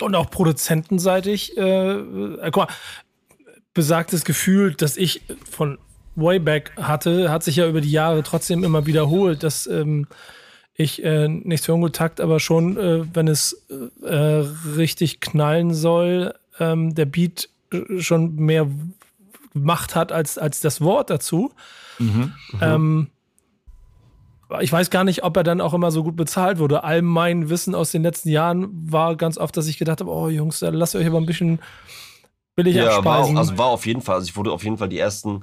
Und 0.00 0.14
auch 0.14 0.30
produzentenseitig, 0.30 1.58
äh, 1.58 1.92
äh, 1.92 2.50
guck 2.50 2.68
mal, 2.68 2.74
besagtes 3.74 4.24
Gefühl, 4.24 4.72
das 4.72 4.96
ich 4.96 5.20
von 5.50 5.76
way 6.20 6.38
back 6.38 6.72
hatte, 6.76 7.30
hat 7.30 7.42
sich 7.42 7.56
ja 7.56 7.68
über 7.68 7.80
die 7.80 7.90
Jahre 7.90 8.22
trotzdem 8.22 8.64
immer 8.64 8.86
wiederholt, 8.86 9.42
dass 9.42 9.66
ähm, 9.66 10.06
ich 10.74 11.02
äh, 11.04 11.28
nichts 11.28 11.66
für 11.66 11.74
ungetakt, 11.74 12.20
aber 12.20 12.40
schon, 12.40 12.76
äh, 12.76 13.04
wenn 13.14 13.28
es 13.28 13.64
äh, 14.02 14.14
richtig 14.76 15.20
knallen 15.20 15.74
soll, 15.74 16.34
ähm, 16.60 16.94
der 16.94 17.06
Beat 17.06 17.48
äh, 17.72 18.00
schon 18.00 18.36
mehr 18.36 18.66
Macht 19.54 19.94
hat 19.96 20.12
als, 20.12 20.38
als 20.38 20.60
das 20.60 20.80
Wort 20.80 21.10
dazu. 21.10 21.52
Ähm, 22.60 23.08
ich 24.60 24.72
weiß 24.72 24.90
gar 24.90 25.04
nicht, 25.04 25.24
ob 25.24 25.36
er 25.36 25.42
dann 25.42 25.60
auch 25.60 25.74
immer 25.74 25.90
so 25.90 26.02
gut 26.04 26.16
bezahlt 26.16 26.58
wurde. 26.58 26.84
All 26.84 27.02
mein 27.02 27.50
Wissen 27.50 27.74
aus 27.74 27.90
den 27.90 28.02
letzten 28.02 28.28
Jahren 28.30 28.68
war 28.90 29.16
ganz 29.16 29.36
oft, 29.36 29.56
dass 29.56 29.66
ich 29.66 29.78
gedacht 29.78 30.00
habe, 30.00 30.10
oh 30.10 30.28
Jungs, 30.28 30.60
lasst 30.60 30.94
euch 30.94 31.06
aber 31.06 31.18
ein 31.18 31.26
bisschen 31.26 31.58
billig 32.54 32.76
Ja, 32.76 32.84
war, 32.84 32.90
auch, 32.90 32.96
abspeisen. 32.96 33.36
also 33.38 33.58
war 33.58 33.66
auf 33.66 33.84
jeden 33.84 34.00
Fall. 34.00 34.16
Also 34.16 34.26
ich 34.26 34.36
wurde 34.36 34.52
auf 34.52 34.64
jeden 34.64 34.78
Fall 34.78 34.88
die 34.88 34.98
ersten, 34.98 35.42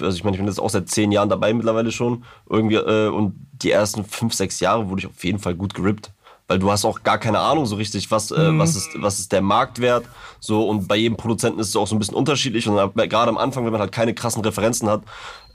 also 0.00 0.16
ich 0.16 0.24
meine, 0.24 0.36
ich 0.36 0.40
bin 0.40 0.46
jetzt 0.48 0.60
auch 0.60 0.70
seit 0.70 0.88
zehn 0.88 1.12
Jahren 1.12 1.28
dabei 1.28 1.52
mittlerweile 1.54 1.92
schon. 1.92 2.24
Irgendwie, 2.48 2.76
äh, 2.76 3.08
und 3.08 3.34
die 3.62 3.70
ersten 3.70 4.04
fünf, 4.04 4.34
sechs 4.34 4.60
Jahre 4.60 4.88
wurde 4.88 5.00
ich 5.00 5.06
auf 5.06 5.24
jeden 5.24 5.38
Fall 5.38 5.54
gut 5.54 5.74
gerippt. 5.74 6.12
Weil 6.46 6.58
du 6.58 6.70
hast 6.70 6.86
auch 6.86 7.02
gar 7.02 7.18
keine 7.18 7.40
Ahnung 7.40 7.66
so 7.66 7.76
richtig, 7.76 8.10
was, 8.10 8.30
äh, 8.30 8.50
Mhm. 8.52 8.58
was, 8.58 8.74
ist, 8.74 8.88
was 8.96 9.18
ist 9.18 9.32
der 9.32 9.42
Marktwert. 9.42 10.06
So, 10.40 10.66
und 10.66 10.88
bei 10.88 10.96
jedem 10.96 11.16
Produzenten 11.16 11.60
ist 11.60 11.68
es 11.68 11.76
auch 11.76 11.86
so 11.86 11.94
ein 11.94 11.98
bisschen 11.98 12.14
unterschiedlich. 12.14 12.66
Und 12.66 12.94
gerade 12.94 13.28
am 13.28 13.36
Anfang, 13.36 13.64
wenn 13.66 13.72
man 13.72 13.80
halt 13.82 13.92
keine 13.92 14.14
krassen 14.14 14.42
Referenzen 14.42 14.88
hat, 14.88 15.02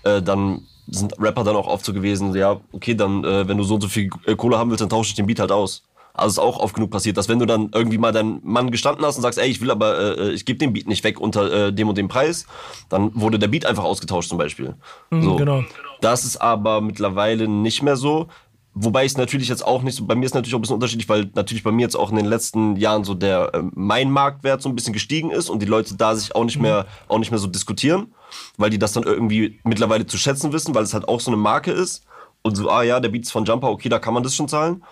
äh, 0.03 0.21
dann 0.21 0.67
sind 0.87 1.13
Rapper 1.19 1.43
dann 1.43 1.55
auch 1.55 1.65
oft 1.67 1.83
so 1.85 1.93
gewesen, 1.93 2.35
ja, 2.35 2.59
okay, 2.73 2.93
dann, 2.93 3.23
äh, 3.23 3.47
wenn 3.47 3.57
du 3.57 3.63
so 3.63 3.75
und 3.75 3.81
so 3.81 3.87
viel 3.87 4.09
äh, 4.25 4.35
Kohle 4.35 4.57
haben 4.59 4.69
willst, 4.69 4.81
dann 4.81 4.89
tausche 4.89 5.09
ich 5.09 5.15
den 5.15 5.25
Beat 5.25 5.39
halt 5.39 5.51
aus. 5.51 5.81
Also 6.15 6.41
ist 6.41 6.47
auch 6.47 6.59
oft 6.59 6.75
genug 6.75 6.91
passiert, 6.91 7.17
dass 7.17 7.27
wenn 7.27 7.39
du 7.39 7.47
dann 7.47 7.71
irgendwie 7.73 7.97
mal 7.97 8.11
deinen 8.11 8.39
Mann 8.43 8.69
gestanden 8.69 9.03
hast 9.03 9.15
und 9.15 9.23
sagst, 9.23 9.39
ey, 9.39 9.49
ich 9.49 9.61
will 9.61 9.71
aber, 9.71 10.17
äh, 10.17 10.31
ich 10.31 10.45
gebe 10.45 10.59
den 10.59 10.71
Beat 10.71 10.87
nicht 10.87 11.03
weg 11.03 11.19
unter 11.19 11.67
äh, 11.67 11.73
dem 11.73 11.89
und 11.89 11.97
dem 11.97 12.07
Preis, 12.07 12.45
dann 12.89 13.11
wurde 13.15 13.39
der 13.39 13.47
Beat 13.47 13.65
einfach 13.65 13.83
ausgetauscht 13.83 14.29
zum 14.29 14.37
Beispiel. 14.37 14.75
so. 15.09 15.35
genau. 15.37 15.63
Das 16.01 16.23
ist 16.23 16.37
aber 16.37 16.81
mittlerweile 16.81 17.47
nicht 17.47 17.81
mehr 17.81 17.95
so. 17.95 18.27
Wobei 18.75 19.05
es 19.05 19.17
natürlich 19.17 19.49
jetzt 19.49 19.65
auch 19.65 19.83
nicht 19.83 19.95
so, 19.95 20.05
bei 20.05 20.15
mir 20.15 20.25
ist 20.25 20.33
natürlich 20.33 20.53
auch 20.53 20.59
ein 20.59 20.61
bisschen 20.61 20.75
unterschiedlich, 20.75 21.07
weil 21.07 21.29
natürlich 21.35 21.63
bei 21.63 21.71
mir 21.71 21.83
jetzt 21.83 21.95
auch 21.95 22.09
in 22.09 22.15
den 22.15 22.25
letzten 22.25 22.75
Jahren 22.75 23.03
so 23.03 23.13
der, 23.13 23.53
äh, 23.53 23.63
mein 23.73 24.11
Marktwert 24.11 24.61
so 24.61 24.69
ein 24.69 24.75
bisschen 24.75 24.93
gestiegen 24.93 25.31
ist 25.31 25.49
und 25.49 25.61
die 25.61 25.67
Leute 25.67 25.95
da 25.95 26.15
sich 26.15 26.35
auch 26.35 26.43
nicht 26.43 26.59
mehr, 26.59 26.85
auch 27.07 27.19
nicht 27.19 27.31
mehr 27.31 27.39
so 27.39 27.47
diskutieren, 27.47 28.13
weil 28.57 28.69
die 28.69 28.79
das 28.79 28.93
dann 28.93 29.03
irgendwie 29.03 29.59
mittlerweile 29.63 30.05
zu 30.07 30.17
schätzen 30.17 30.53
wissen, 30.53 30.75
weil 30.75 30.83
es 30.83 30.93
halt 30.93 31.07
auch 31.07 31.19
so 31.19 31.29
eine 31.29 31.37
Marke 31.37 31.71
ist 31.71 32.05
und 32.41 32.55
so, 32.55 32.69
ah 32.69 32.83
ja, 32.83 32.99
der 32.99 33.09
Beat 33.09 33.23
ist 33.23 33.31
von 33.31 33.45
Jumper, 33.45 33.69
okay, 33.69 33.89
da 33.89 33.99
kann 33.99 34.13
man 34.13 34.23
das 34.23 34.35
schon 34.35 34.47
zahlen. 34.47 34.83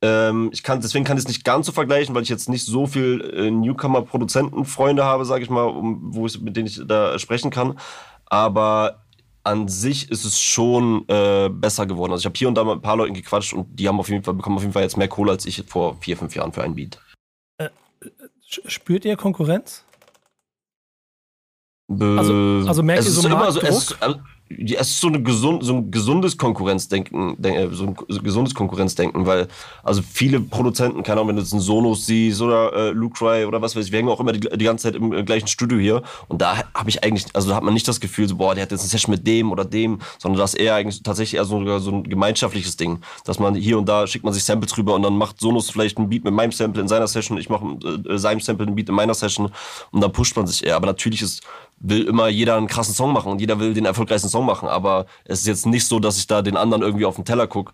Ähm, 0.00 0.50
ich 0.52 0.62
kann, 0.62 0.80
deswegen 0.80 1.04
kann 1.04 1.16
ich 1.16 1.24
es 1.24 1.28
nicht 1.28 1.44
ganz 1.44 1.66
so 1.66 1.72
vergleichen, 1.72 2.14
weil 2.14 2.22
ich 2.22 2.28
jetzt 2.28 2.48
nicht 2.48 2.64
so 2.64 2.86
viel 2.86 3.20
äh, 3.34 3.50
Newcomer-Produzenten-Freunde 3.50 5.04
habe, 5.04 5.24
sage 5.24 5.42
ich 5.42 5.50
mal, 5.50 5.64
um, 5.64 6.14
wo 6.14 6.26
ich, 6.26 6.40
mit 6.40 6.56
denen 6.56 6.68
ich 6.68 6.80
da 6.86 7.18
sprechen 7.18 7.50
kann. 7.50 7.78
Aber 8.26 9.04
an 9.42 9.66
sich 9.66 10.10
ist 10.10 10.24
es 10.24 10.40
schon 10.40 11.08
äh, 11.08 11.48
besser 11.50 11.86
geworden. 11.86 12.12
Also 12.12 12.22
ich 12.22 12.26
habe 12.26 12.36
hier 12.38 12.48
und 12.48 12.54
da 12.54 12.62
mit 12.64 12.74
ein 12.74 12.82
paar 12.82 12.96
Leuten 12.96 13.14
gequatscht 13.14 13.54
und 13.54 13.66
die 13.76 13.88
haben 13.88 13.98
auf 13.98 14.08
jeden 14.08 14.22
Fall, 14.22 14.34
bekommen 14.34 14.56
auf 14.56 14.62
jeden 14.62 14.72
Fall 14.74 14.82
jetzt 14.82 14.96
mehr 14.98 15.08
Kohle 15.08 15.32
als 15.32 15.46
ich 15.46 15.64
vor 15.66 15.96
vier, 16.00 16.16
fünf 16.16 16.36
Jahren 16.36 16.52
für 16.52 16.62
einen 16.62 16.74
Beat. 16.74 17.00
Sch- 18.48 18.68
Spürt 18.68 19.04
ihr 19.04 19.16
Konkurrenz? 19.16 19.84
Also- 21.90 22.68
also 22.68 22.82
merkt 22.82 23.00
es 23.00 23.06
ihr 23.06 23.12
so 23.12 23.20
ist 23.20 23.26
immer 23.26 23.50
so, 23.50 23.60
es, 23.62 23.96
Es 24.50 24.88
ist 24.88 25.00
so, 25.00 25.08
eine 25.08 25.22
gesund, 25.22 25.62
so 25.62 25.74
ein 25.74 25.90
gesundes 25.90 26.38
Konkurrenzdenken, 26.38 27.36
denk- 27.40 27.56
äh, 27.58 27.68
so 27.70 27.84
ein 27.84 27.96
gesundes 28.22 28.54
Konkurrenzdenken, 28.54 29.26
weil 29.26 29.46
also 29.82 30.00
viele 30.02 30.40
Produzenten, 30.40 31.02
keine 31.02 31.20
Ahnung, 31.20 31.28
wenn 31.28 31.36
du 31.36 31.42
jetzt 31.42 31.52
einen 31.52 31.60
Sonos 31.60 32.06
siehst 32.06 32.40
oder 32.40 32.72
äh, 32.72 32.90
Luke 32.90 33.18
Cry 33.18 33.44
oder 33.44 33.60
was 33.60 33.76
weiß 33.76 33.86
ich, 33.86 33.92
wir 33.92 33.98
hängen 33.98 34.08
auch 34.08 34.20
immer 34.20 34.32
die, 34.32 34.40
die 34.40 34.64
ganze 34.64 34.84
Zeit 34.84 34.94
im 34.96 35.12
äh, 35.12 35.22
gleichen 35.22 35.48
Studio 35.48 35.78
hier 35.78 36.02
und 36.28 36.40
da 36.40 36.62
habe 36.74 36.88
ich 36.88 37.04
eigentlich, 37.04 37.26
also 37.34 37.50
da 37.50 37.56
hat 37.56 37.62
man 37.62 37.74
nicht 37.74 37.86
das 37.86 38.00
Gefühl, 38.00 38.26
so, 38.26 38.36
boah, 38.36 38.54
der 38.54 38.62
hat 38.62 38.70
jetzt 38.70 38.80
eine 38.80 38.88
Session 38.88 39.12
mit 39.12 39.26
dem 39.26 39.52
oder 39.52 39.64
dem, 39.66 39.98
sondern 40.18 40.40
das 40.40 40.54
ist 40.54 40.60
eher 40.60 40.74
eigentlich 40.76 41.02
tatsächlich 41.02 41.36
eher 41.38 41.44
so, 41.44 41.78
so 41.78 41.90
ein 41.90 42.04
gemeinschaftliches 42.04 42.76
Ding, 42.76 43.00
dass 43.24 43.38
man 43.38 43.54
hier 43.54 43.76
und 43.78 43.86
da 43.86 44.06
schickt 44.06 44.24
man 44.24 44.32
sich 44.32 44.44
Samples 44.44 44.76
rüber 44.78 44.94
und 44.94 45.02
dann 45.02 45.16
macht 45.16 45.40
Sonos 45.40 45.70
vielleicht 45.70 45.98
einen 45.98 46.08
Beat 46.08 46.24
mit 46.24 46.32
meinem 46.32 46.52
Sample 46.52 46.80
in 46.80 46.88
seiner 46.88 47.06
Session, 47.06 47.36
ich 47.36 47.50
mache 47.50 47.64
äh, 48.08 48.16
seinem 48.16 48.40
Sample 48.40 48.66
einen 48.66 48.76
Beat 48.76 48.88
in 48.88 48.94
meiner 48.94 49.14
Session 49.14 49.50
und 49.90 50.00
dann 50.00 50.12
pusht 50.12 50.36
man 50.36 50.46
sich 50.46 50.64
eher, 50.64 50.76
aber 50.76 50.86
natürlich 50.86 51.20
ist 51.20 51.42
will 51.80 52.06
immer 52.06 52.28
jeder 52.28 52.56
einen 52.56 52.66
krassen 52.66 52.94
Song 52.94 53.12
machen 53.12 53.30
und 53.30 53.40
jeder 53.40 53.60
will 53.60 53.74
den 53.74 53.84
erfolgreichsten 53.84 54.28
Song 54.28 54.46
machen, 54.46 54.68
aber 54.68 55.06
es 55.24 55.40
ist 55.40 55.46
jetzt 55.46 55.66
nicht 55.66 55.86
so, 55.86 56.00
dass 56.00 56.18
ich 56.18 56.26
da 56.26 56.42
den 56.42 56.56
anderen 56.56 56.82
irgendwie 56.82 57.04
auf 57.04 57.16
den 57.16 57.24
Teller 57.24 57.46
gucke, 57.46 57.72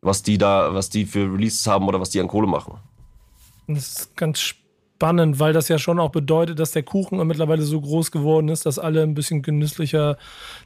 was 0.00 0.22
die 0.22 0.38
da, 0.38 0.74
was 0.74 0.88
die 0.88 1.04
für 1.04 1.32
Releases 1.32 1.66
haben 1.66 1.86
oder 1.88 2.00
was 2.00 2.10
die 2.10 2.20
an 2.20 2.28
Kohle 2.28 2.46
machen. 2.46 2.74
Das 3.68 3.88
ist 3.88 4.16
ganz 4.16 4.40
spannend, 4.40 5.38
weil 5.38 5.52
das 5.52 5.68
ja 5.68 5.78
schon 5.78 6.00
auch 6.00 6.10
bedeutet, 6.10 6.58
dass 6.58 6.72
der 6.72 6.82
Kuchen 6.82 7.24
mittlerweile 7.26 7.62
so 7.62 7.80
groß 7.80 8.10
geworden 8.10 8.48
ist, 8.48 8.66
dass 8.66 8.78
alle 8.78 9.02
ein 9.02 9.14
bisschen 9.14 9.42
genüsslicher 9.42 10.16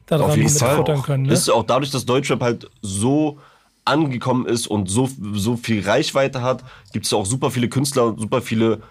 daran 0.05 0.39
mitfuttern 0.39 1.01
können. 1.01 1.23
Ne? 1.23 1.33
Ist 1.33 1.49
auch 1.49 1.63
dadurch, 1.63 1.91
dass 1.91 2.05
Deutschrap 2.05 2.41
halt 2.41 2.69
so 2.81 3.39
angekommen 3.85 4.45
ist 4.45 4.67
und 4.67 4.89
so, 4.89 5.09
so 5.33 5.55
viel 5.55 5.81
Reichweite 5.81 6.41
hat, 6.41 6.63
gibt 6.91 7.05
es 7.05 7.13
auch 7.13 7.25
super 7.25 7.51
viele 7.51 7.69
Künstler, 7.69 8.15
super 8.17 8.41
viele 8.41 8.81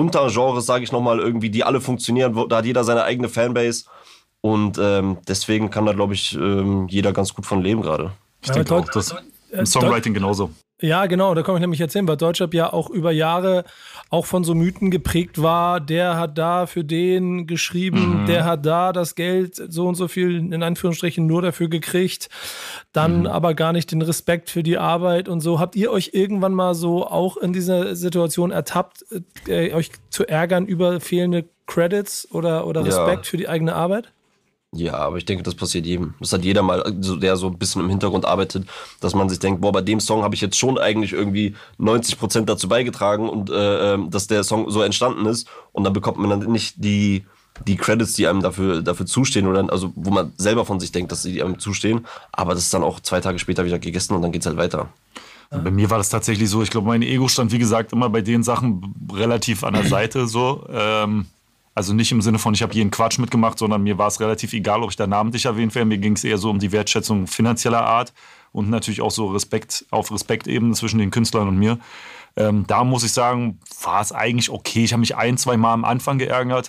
Untergenres, 0.00 0.66
sage 0.66 0.84
ich 0.84 0.92
nochmal, 0.92 1.18
irgendwie, 1.18 1.50
die 1.50 1.64
alle 1.64 1.80
funktionieren. 1.80 2.48
Da 2.48 2.56
hat 2.56 2.64
jeder 2.64 2.84
seine 2.84 3.04
eigene 3.04 3.28
Fanbase. 3.28 3.84
Und 4.40 4.78
ähm, 4.78 5.18
deswegen 5.28 5.70
kann 5.70 5.86
da, 5.86 5.92
glaube 5.92 6.14
ich, 6.14 6.34
ähm, 6.34 6.86
jeder 6.88 7.12
ganz 7.12 7.34
gut 7.34 7.44
von 7.46 7.62
leben 7.62 7.82
gerade. 7.82 8.12
Ich 8.40 8.48
Ja, 8.48 8.54
denke 8.54 8.74
auch, 8.74 8.88
das 8.88 9.12
äh, 9.12 9.58
im 9.58 9.66
Songwriting 9.66 10.14
genauso. 10.14 10.50
Ja, 10.80 11.04
genau, 11.06 11.34
da 11.34 11.42
komme 11.42 11.58
ich 11.58 11.60
nämlich 11.60 11.78
jetzt 11.78 11.92
hin, 11.92 12.08
weil 12.08 12.16
Deutschrap 12.16 12.54
ja 12.54 12.72
auch 12.72 12.88
über 12.88 13.12
Jahre 13.12 13.64
auch 14.10 14.26
von 14.26 14.42
so 14.42 14.56
Mythen 14.56 14.90
geprägt 14.90 15.40
war, 15.40 15.80
der 15.80 16.16
hat 16.16 16.36
da 16.36 16.66
für 16.66 16.84
den 16.84 17.46
geschrieben, 17.46 18.22
mhm. 18.22 18.26
der 18.26 18.44
hat 18.44 18.66
da 18.66 18.92
das 18.92 19.14
Geld 19.14 19.54
so 19.54 19.86
und 19.86 19.94
so 19.94 20.08
viel 20.08 20.52
in 20.52 20.62
Anführungsstrichen 20.64 21.24
nur 21.26 21.42
dafür 21.42 21.68
gekriegt, 21.68 22.28
dann 22.92 23.20
mhm. 23.20 23.26
aber 23.28 23.54
gar 23.54 23.72
nicht 23.72 23.92
den 23.92 24.02
Respekt 24.02 24.50
für 24.50 24.64
die 24.64 24.78
Arbeit 24.78 25.28
und 25.28 25.40
so. 25.40 25.60
Habt 25.60 25.76
ihr 25.76 25.92
euch 25.92 26.10
irgendwann 26.12 26.54
mal 26.54 26.74
so 26.74 27.06
auch 27.06 27.36
in 27.36 27.52
dieser 27.52 27.94
Situation 27.94 28.50
ertappt, 28.50 29.06
äh, 29.46 29.72
euch 29.72 29.92
zu 30.10 30.26
ärgern 30.26 30.66
über 30.66 31.00
fehlende 31.00 31.44
Credits 31.68 32.28
oder, 32.32 32.66
oder 32.66 32.84
Respekt 32.84 33.26
ja. 33.26 33.30
für 33.30 33.36
die 33.36 33.48
eigene 33.48 33.76
Arbeit? 33.76 34.12
Ja, 34.72 34.94
aber 34.94 35.16
ich 35.16 35.24
denke, 35.24 35.42
das 35.42 35.56
passiert 35.56 35.84
jedem. 35.84 36.14
Das 36.20 36.32
hat 36.32 36.44
jeder 36.44 36.62
mal, 36.62 36.84
der 36.94 37.36
so 37.36 37.48
ein 37.48 37.58
bisschen 37.58 37.82
im 37.82 37.90
Hintergrund 37.90 38.24
arbeitet, 38.24 38.68
dass 39.00 39.14
man 39.14 39.28
sich 39.28 39.40
denkt, 39.40 39.60
boah, 39.60 39.72
bei 39.72 39.80
dem 39.80 39.98
Song 39.98 40.22
habe 40.22 40.36
ich 40.36 40.40
jetzt 40.40 40.56
schon 40.56 40.78
eigentlich 40.78 41.12
irgendwie 41.12 41.56
90 41.78 42.18
Prozent 42.18 42.48
dazu 42.48 42.68
beigetragen 42.68 43.28
und 43.28 43.50
äh, 43.50 43.94
ähm, 43.94 44.10
dass 44.10 44.28
der 44.28 44.44
Song 44.44 44.70
so 44.70 44.82
entstanden 44.82 45.26
ist. 45.26 45.48
Und 45.72 45.82
dann 45.82 45.92
bekommt 45.92 46.18
man 46.18 46.30
dann 46.30 46.52
nicht 46.52 46.76
die, 46.78 47.24
die 47.66 47.76
Credits, 47.76 48.12
die 48.12 48.28
einem 48.28 48.42
dafür, 48.42 48.80
dafür 48.82 49.06
zustehen 49.06 49.48
oder 49.48 49.72
also 49.72 49.92
wo 49.96 50.10
man 50.10 50.32
selber 50.36 50.64
von 50.64 50.78
sich 50.78 50.92
denkt, 50.92 51.10
dass 51.10 51.24
sie 51.24 51.42
einem 51.42 51.58
zustehen. 51.58 52.06
Aber 52.30 52.54
das 52.54 52.62
ist 52.62 52.72
dann 52.72 52.84
auch 52.84 53.00
zwei 53.00 53.20
Tage 53.20 53.40
später 53.40 53.64
wieder 53.64 53.80
gegessen 53.80 54.14
und 54.14 54.22
dann 54.22 54.30
geht's 54.30 54.46
halt 54.46 54.56
weiter. 54.56 54.88
Bei 55.50 55.72
mir 55.72 55.90
war 55.90 55.98
das 55.98 56.10
tatsächlich 56.10 56.48
so. 56.48 56.62
Ich 56.62 56.70
glaube, 56.70 56.86
mein 56.86 57.02
Ego 57.02 57.26
stand, 57.26 57.50
wie 57.50 57.58
gesagt, 57.58 57.92
immer 57.92 58.08
bei 58.08 58.20
den 58.20 58.44
Sachen 58.44 58.94
relativ 59.12 59.64
an 59.64 59.74
der 59.74 59.84
Seite 59.88 60.28
so. 60.28 60.64
Ähm 60.70 61.26
also 61.80 61.94
nicht 61.94 62.12
im 62.12 62.20
Sinne 62.20 62.38
von, 62.38 62.52
ich 62.52 62.60
habe 62.60 62.74
jeden 62.74 62.90
Quatsch 62.90 63.18
mitgemacht, 63.18 63.58
sondern 63.58 63.82
mir 63.82 63.96
war 63.96 64.06
es 64.06 64.20
relativ 64.20 64.52
egal, 64.52 64.82
ob 64.82 64.90
ich 64.90 64.96
da 64.96 65.06
namentlich 65.06 65.46
erwähnt 65.46 65.74
wäre. 65.74 65.86
Mir 65.86 65.96
ging 65.96 66.12
es 66.12 66.24
eher 66.24 66.36
so 66.36 66.50
um 66.50 66.58
die 66.58 66.72
Wertschätzung 66.72 67.26
finanzieller 67.26 67.82
Art 67.82 68.12
und 68.52 68.68
natürlich 68.68 69.00
auch 69.00 69.10
so 69.10 69.28
Respekt 69.28 69.86
auf 69.90 70.12
Respektebene 70.12 70.74
zwischen 70.74 70.98
den 70.98 71.10
Künstlern 71.10 71.48
und 71.48 71.56
mir. 71.56 71.78
Ähm, 72.36 72.66
da 72.66 72.84
muss 72.84 73.02
ich 73.02 73.12
sagen, 73.12 73.58
war 73.82 74.02
es 74.02 74.12
eigentlich 74.12 74.50
okay. 74.50 74.84
Ich 74.84 74.92
habe 74.92 75.00
mich 75.00 75.16
ein, 75.16 75.38
zwei 75.38 75.56
Mal 75.56 75.72
am 75.72 75.86
Anfang 75.86 76.18
geärgert 76.18 76.68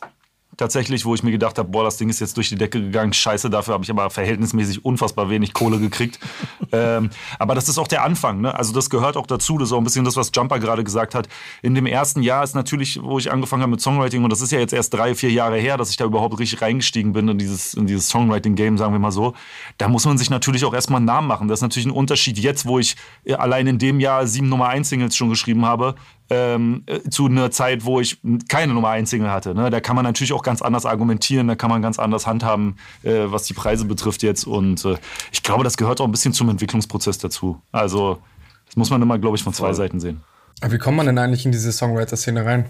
tatsächlich, 0.62 1.06
wo 1.06 1.16
ich 1.16 1.24
mir 1.24 1.32
gedacht 1.32 1.58
habe, 1.58 1.70
boah, 1.70 1.84
das 1.84 1.98
Ding 1.98 2.08
ist 2.08 2.20
jetzt 2.20 2.38
durch 2.38 2.50
die 2.50 2.56
Decke 2.56 2.80
gegangen, 2.80 3.14
scheiße, 3.14 3.50
dafür 3.50 3.74
habe 3.74 3.84
ich 3.84 3.90
aber 3.90 4.10
verhältnismäßig 4.12 4.86
unfassbar 4.86 5.30
wenig 5.30 5.54
Kohle 5.54 5.80
gekriegt. 5.80 6.20
ähm, 6.72 7.10
aber 7.40 7.56
das 7.56 7.68
ist 7.68 7.80
auch 7.80 7.88
der 7.88 8.04
Anfang, 8.04 8.42
ne? 8.42 8.54
also 8.54 8.72
das 8.72 8.90
gehört 8.90 9.18
auch 9.18 9.26
dazu, 9.26 9.58
das 9.58 9.70
ist 9.70 9.74
auch 9.74 9.80
ein 9.80 9.84
bisschen 9.84 10.06
das, 10.06 10.16
was 10.16 10.32
Jumper 10.34 10.60
gerade 10.60 10.84
gesagt 10.84 11.16
hat. 11.16 11.28
In 11.64 11.74
dem 11.74 11.88
ersten 11.88 12.22
Jahr 12.22 12.44
ist 12.44 12.54
natürlich, 12.54 13.02
wo 13.02 13.18
ich 13.18 13.32
angefangen 13.32 13.64
habe 13.64 13.72
mit 13.72 13.82
Songwriting, 13.82 14.24
und 14.24 14.30
das 14.30 14.42
ist 14.42 14.52
ja 14.52 14.60
jetzt 14.60 14.72
erst 14.72 14.94
drei, 14.94 15.16
vier 15.16 15.32
Jahre 15.32 15.58
her, 15.58 15.78
dass 15.78 15.90
ich 15.90 15.98
da 15.98 16.06
überhaupt 16.06 16.40
richtig 16.40 16.62
reingestiegen 16.62 17.12
bin 17.12 17.28
in 17.28 17.40
dieses, 17.40 17.74
in 17.74 17.88
dieses 17.88 18.08
Songwriting-Game, 18.10 18.78
sagen 18.78 18.94
wir 18.94 19.00
mal 19.00 19.12
so, 19.12 19.34
da 19.80 19.88
muss 19.88 20.06
man 20.06 20.20
sich 20.20 20.30
natürlich 20.30 20.64
auch 20.64 20.76
erstmal 20.76 20.98
einen 20.98 21.08
Namen 21.08 21.28
machen. 21.28 21.48
Das 21.48 21.60
ist 21.60 21.64
natürlich 21.64 21.88
ein 21.88 21.92
Unterschied 21.92 22.38
jetzt, 22.38 22.68
wo 22.68 22.78
ich 22.78 22.96
allein 23.36 23.66
in 23.66 23.80
dem 23.80 24.00
Jahr 24.00 24.28
sieben 24.28 24.50
Nummer 24.50 24.68
1 24.68 24.90
Singles 24.90 25.16
schon 25.16 25.30
geschrieben 25.30 25.66
habe, 25.66 25.96
ähm, 26.32 26.84
äh, 26.86 27.02
zu 27.10 27.26
einer 27.26 27.52
Zeit, 27.52 27.84
wo 27.84 28.00
ich 28.00 28.22
keine 28.48 28.74
Nummer 28.74 28.90
1 28.90 29.10
Single 29.10 29.30
hatte. 29.30 29.54
Ne? 29.54 29.70
Da 29.70 29.82
kann 29.82 29.98
man 29.98 30.06
natürlich 30.06 30.32
auch 30.32 30.44
ganz 30.44 30.62
anders 30.62 30.86
argumentieren, 30.86 31.50
da 31.50 31.56
kann 31.56 31.70
man 31.70 31.82
ganz 31.82 32.00
anders 32.00 32.26
handhaben, 32.26 32.78
äh, 33.04 33.24
was 33.26 33.44
die 33.44 33.54
Preise 33.54 33.84
betrifft 33.84 34.24
jetzt. 34.24 34.48
Und 34.48 34.86
äh, 34.86 34.96
ich 35.34 35.44
glaube, 35.44 35.66
das 35.66 35.76
gehört 35.76 36.00
auch 36.00 36.06
ein 36.06 36.12
bisschen 36.12 36.32
zum 36.32 36.50
Entwicklungsprozess 36.50 37.18
dazu. 37.18 37.62
Also, 37.74 38.20
das 38.66 38.78
muss 38.78 38.90
man 38.90 39.02
immer, 39.02 39.20
glaube 39.20 39.36
ich, 39.36 39.44
von 39.44 39.54
zwei 39.54 39.74
Seiten 39.74 40.00
sehen. 40.00 40.22
Aber 40.62 40.72
wie 40.72 40.78
kommt 40.78 40.96
man 40.96 41.06
denn 41.06 41.18
eigentlich 41.18 41.46
in 41.46 41.52
diese 41.52 41.70
Songwriter-Szene 41.74 42.46
rein? 42.46 42.66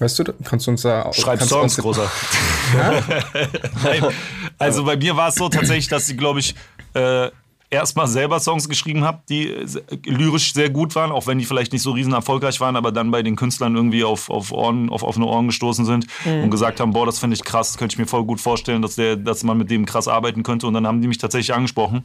Weißt 0.00 0.18
du, 0.18 0.24
kannst 0.42 0.66
du 0.66 0.72
uns 0.72 0.82
da 0.82 1.12
Schreib 1.12 1.40
Songs, 1.42 1.76
großer. 1.76 2.10
Nein. 3.84 4.04
Also 4.58 4.84
bei 4.84 4.96
mir 4.96 5.16
war 5.16 5.28
es 5.28 5.36
so 5.36 5.48
tatsächlich, 5.48 5.86
dass 5.86 6.08
sie, 6.08 6.16
glaube 6.16 6.40
ich, 6.40 6.56
äh, 6.94 7.30
erstmal 7.74 8.06
selber 8.06 8.40
Songs 8.40 8.68
geschrieben 8.68 9.04
habe, 9.04 9.20
die 9.28 9.54
lyrisch 10.04 10.52
sehr 10.54 10.70
gut 10.70 10.94
waren, 10.94 11.12
auch 11.12 11.26
wenn 11.26 11.38
die 11.38 11.44
vielleicht 11.44 11.72
nicht 11.72 11.82
so 11.82 11.92
riesen 11.92 12.12
erfolgreich 12.12 12.60
waren, 12.60 12.76
aber 12.76 12.92
dann 12.92 13.10
bei 13.10 13.22
den 13.22 13.36
Künstlern 13.36 13.76
irgendwie 13.76 14.04
auf, 14.04 14.30
auf, 14.30 14.52
Ohren, 14.52 14.90
auf 14.90 15.02
offene 15.02 15.26
Ohren 15.26 15.48
gestoßen 15.48 15.84
sind 15.84 16.06
mhm. 16.24 16.44
und 16.44 16.50
gesagt 16.50 16.80
haben, 16.80 16.92
boah, 16.92 17.06
das 17.06 17.18
finde 17.18 17.34
ich 17.34 17.44
krass, 17.44 17.72
das 17.72 17.78
könnte 17.78 17.94
ich 17.94 17.98
mir 17.98 18.06
voll 18.06 18.24
gut 18.24 18.40
vorstellen, 18.40 18.82
dass, 18.82 18.96
der, 18.96 19.16
dass 19.16 19.44
man 19.44 19.58
mit 19.58 19.70
dem 19.70 19.86
krass 19.86 20.08
arbeiten 20.08 20.42
könnte. 20.42 20.66
Und 20.66 20.74
dann 20.74 20.86
haben 20.86 21.02
die 21.02 21.08
mich 21.08 21.18
tatsächlich 21.18 21.54
angesprochen. 21.54 22.04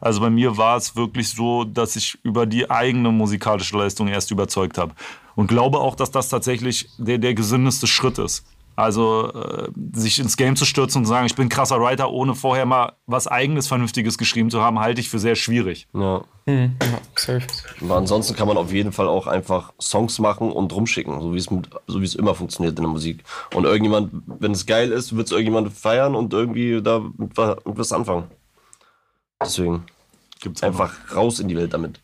Also 0.00 0.20
bei 0.20 0.30
mir 0.30 0.56
war 0.56 0.76
es 0.76 0.96
wirklich 0.96 1.28
so, 1.30 1.64
dass 1.64 1.96
ich 1.96 2.18
über 2.22 2.46
die 2.46 2.70
eigene 2.70 3.10
musikalische 3.10 3.76
Leistung 3.76 4.08
erst 4.08 4.30
überzeugt 4.30 4.78
habe. 4.78 4.92
Und 5.34 5.46
glaube 5.46 5.78
auch, 5.78 5.94
dass 5.94 6.10
das 6.10 6.28
tatsächlich 6.28 6.88
der, 6.98 7.18
der 7.18 7.34
gesündeste 7.34 7.86
Schritt 7.86 8.18
ist. 8.18 8.44
Also 8.78 9.32
äh, 9.32 9.72
sich 9.92 10.20
ins 10.20 10.36
Game 10.36 10.54
zu 10.54 10.64
stürzen 10.64 10.98
und 10.98 11.06
zu 11.06 11.08
sagen, 11.08 11.26
ich 11.26 11.34
bin 11.34 11.46
ein 11.46 11.48
krasser 11.48 11.80
Writer, 11.80 12.12
ohne 12.12 12.36
vorher 12.36 12.64
mal 12.64 12.92
was 13.06 13.26
eigenes, 13.26 13.66
Vernünftiges 13.66 14.18
geschrieben 14.18 14.50
zu 14.50 14.62
haben, 14.62 14.78
halte 14.78 15.00
ich 15.00 15.08
für 15.08 15.18
sehr 15.18 15.34
schwierig. 15.34 15.88
Ja. 15.92 16.22
Mhm. 16.46 16.76
Aber 17.80 17.96
ansonsten 17.96 18.36
kann 18.36 18.46
man 18.46 18.56
auf 18.56 18.72
jeden 18.72 18.92
Fall 18.92 19.08
auch 19.08 19.26
einfach 19.26 19.72
Songs 19.80 20.20
machen 20.20 20.52
und 20.52 20.72
rumschicken, 20.72 21.20
so 21.20 21.34
wie 21.34 21.38
es, 21.38 21.48
so 21.88 22.00
wie 22.00 22.04
es 22.04 22.14
immer 22.14 22.36
funktioniert 22.36 22.78
in 22.78 22.84
der 22.84 22.92
Musik. 22.92 23.24
Und 23.52 23.64
irgendjemand, 23.64 24.12
wenn 24.26 24.52
es 24.52 24.64
geil 24.64 24.92
ist, 24.92 25.16
wird 25.16 25.26
es 25.26 25.32
irgendjemand 25.32 25.72
feiern 25.72 26.14
und 26.14 26.32
irgendwie 26.32 26.80
da 26.80 27.00
mit, 27.00 27.36
mit 27.36 27.78
was 27.78 27.90
anfangen. 27.90 28.30
Deswegen 29.42 29.86
gibt's 30.38 30.62
einfach 30.62 30.94
raus 31.16 31.40
in 31.40 31.48
die 31.48 31.56
Welt 31.56 31.74
damit. 31.74 32.00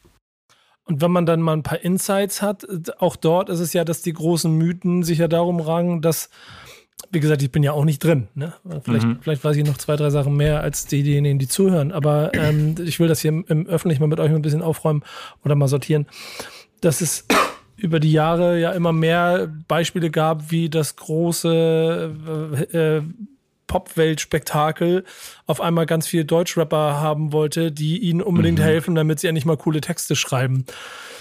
Und 0.87 1.01
wenn 1.01 1.13
man 1.13 1.25
dann 1.25 1.41
mal 1.41 1.55
ein 1.55 1.63
paar 1.63 1.81
Insights 1.81 2.43
hat, 2.43 2.67
auch 2.99 3.17
dort 3.17 3.49
ist 3.49 3.61
es 3.61 3.73
ja, 3.73 3.85
dass 3.85 4.03
die 4.03 4.13
großen 4.13 4.53
Mythen 4.53 5.03
sich 5.03 5.19
ja 5.19 5.29
darum 5.29 5.61
rangen, 5.61 6.03
dass, 6.03 6.29
wie 7.11 7.21
gesagt, 7.21 7.43
ich 7.43 7.53
bin 7.53 7.63
ja 7.63 7.73
auch 7.73 7.85
nicht 7.85 8.03
drin. 8.03 8.29
Ne? 8.35 8.53
Vielleicht, 8.83 9.07
mhm. 9.07 9.19
vielleicht 9.21 9.45
weiß 9.45 9.57
ich 9.57 9.65
noch 9.65 9.79
zwei, 9.79 9.97
drei 9.97 10.11
Sachen 10.11 10.37
mehr 10.37 10.61
als 10.61 10.87
diejenigen, 10.87 11.39
die 11.39 11.49
zuhören. 11.49 11.93
Aber 11.93 12.33
ähm, 12.35 12.75
ich 12.85 13.01
will 13.01 13.09
das 13.09 13.21
hier 13.21 13.31
im, 13.31 13.45
im 13.49 13.67
Öffentlichen 13.67 14.03
mal 14.03 14.09
mit 14.09 14.21
euch 14.21 14.31
ein 14.31 14.43
bisschen 14.43 14.63
aufräumen 14.63 15.03
oder 15.45 15.55
mal 15.55 15.69
sortieren. 15.69 16.07
Dass 16.81 17.01
es 17.01 17.27
über 17.77 18.01
die 18.01 18.13
Jahre 18.13 18.61
ja 18.61 18.73
immer 18.73 18.93
mehr 18.93 19.53
Beispiele 19.69 20.11
gab, 20.11 20.51
wie 20.51 20.69
das 20.69 20.97
große 20.97 22.13
äh, 22.73 22.77
äh, 22.77 23.03
Popwelt-Spektakel 23.67 25.05
auf 25.47 25.61
einmal 25.61 25.87
ganz 25.87 26.07
viele 26.07 26.25
Deutschrapper 26.25 27.01
haben 27.01 27.33
wollte, 27.33 27.73
die 27.73 27.99
ihnen 27.99 28.23
unbedingt 28.23 28.59
mhm. 28.59 28.65
helfen, 28.65 28.95
damit 28.95 29.21
sie 29.21 29.27
endlich 29.27 29.47
mal 29.47 29.57
coole 29.57 29.81
Texte 29.81 30.17
schreiben. 30.17 30.65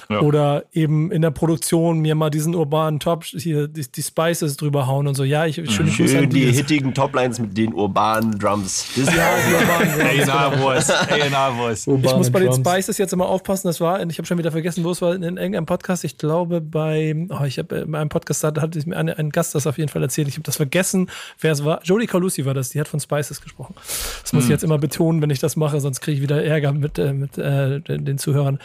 Ja. 0.10 0.22
Oder 0.22 0.66
eben 0.74 1.12
in 1.12 1.22
der 1.22 1.32
Produktion 1.32 2.00
mir 2.00 2.16
mal 2.16 2.30
diesen 2.30 2.56
urbanen 2.56 3.00
Top, 3.00 3.24
hier 3.24 3.68
die, 3.68 3.90
die 3.90 4.04
Spices 4.04 4.58
drüber 4.58 4.88
hauen 4.88 5.08
und 5.08 5.16
so. 5.16 5.24
Ja, 5.24 5.46
ich 5.46 5.56
schön, 5.56 5.90
schön 5.90 6.30
die 6.30 6.52
hittigen 6.52 6.94
Toplines 6.94 7.40
mit 7.40 7.58
den 7.58 7.74
urbanen 7.74 8.38
Drums. 8.38 8.88
Das 8.96 9.14
ja, 9.14 9.30
urbanen 9.60 10.00
Drums. 10.00 10.30
A&R 10.30 10.58
Voice. 10.58 10.90
A&R 10.90 11.54
Voice. 11.56 11.88
Ich 11.88 12.16
muss 12.16 12.32
bei 12.32 12.40
den 12.40 12.54
Spices 12.54 12.98
jetzt 12.98 13.14
immer 13.14 13.28
aufpassen. 13.28 13.68
Das 13.68 13.80
war, 13.82 14.02
ich 14.02 14.18
habe 14.18 14.26
schon 14.28 14.38
wieder 14.38 14.52
vergessen, 14.52 14.84
wo 14.84 14.92
es 14.92 15.02
war, 15.02 15.16
in 15.16 15.24
irgendeinem 15.24 15.66
Podcast. 15.66 16.04
Ich 16.04 16.18
glaube 16.18 16.62
bei, 16.62 17.16
oh, 17.30 17.44
ich 17.46 17.60
habe 17.60 17.76
in 17.78 17.96
einem 17.96 18.10
Podcast, 18.10 18.44
da 18.44 18.54
hatte 18.62 18.80
mir 18.88 18.98
ein 18.98 19.30
Gast 19.30 19.56
das 19.56 19.68
auf 19.68 19.78
jeden 19.78 19.90
Fall 19.90 20.02
erzählt. 20.02 20.28
Ich 20.28 20.36
habe 20.36 20.44
das 20.44 20.58
vergessen, 20.58 21.10
wer 21.40 21.52
es 21.52 21.64
war. 21.64 21.82
Jodie 21.84 22.08
Calusi 22.08 22.46
war 22.46 22.54
das, 22.54 22.70
die 22.70 22.80
hat 22.80 22.88
von 22.88 23.00
Spices 23.00 23.42
gesprochen. 23.42 23.76
Das 24.22 24.34
muss 24.34 24.44
hm. 24.44 24.50
ich 24.50 24.50
jetzt 24.50 24.64
immer 24.64 24.78
betonen, 24.78 25.22
wenn 25.22 25.30
ich 25.30 25.40
das 25.40 25.56
mache, 25.56 25.80
sonst 25.80 26.02
kriege 26.02 26.18
ich 26.18 26.22
wieder 26.22 26.44
Ärger 26.44 26.74
mit, 26.74 27.00
äh, 27.00 27.14
mit 27.14 27.38
äh, 27.38 27.80
den 27.82 28.18
Zuhörern. 28.18 28.60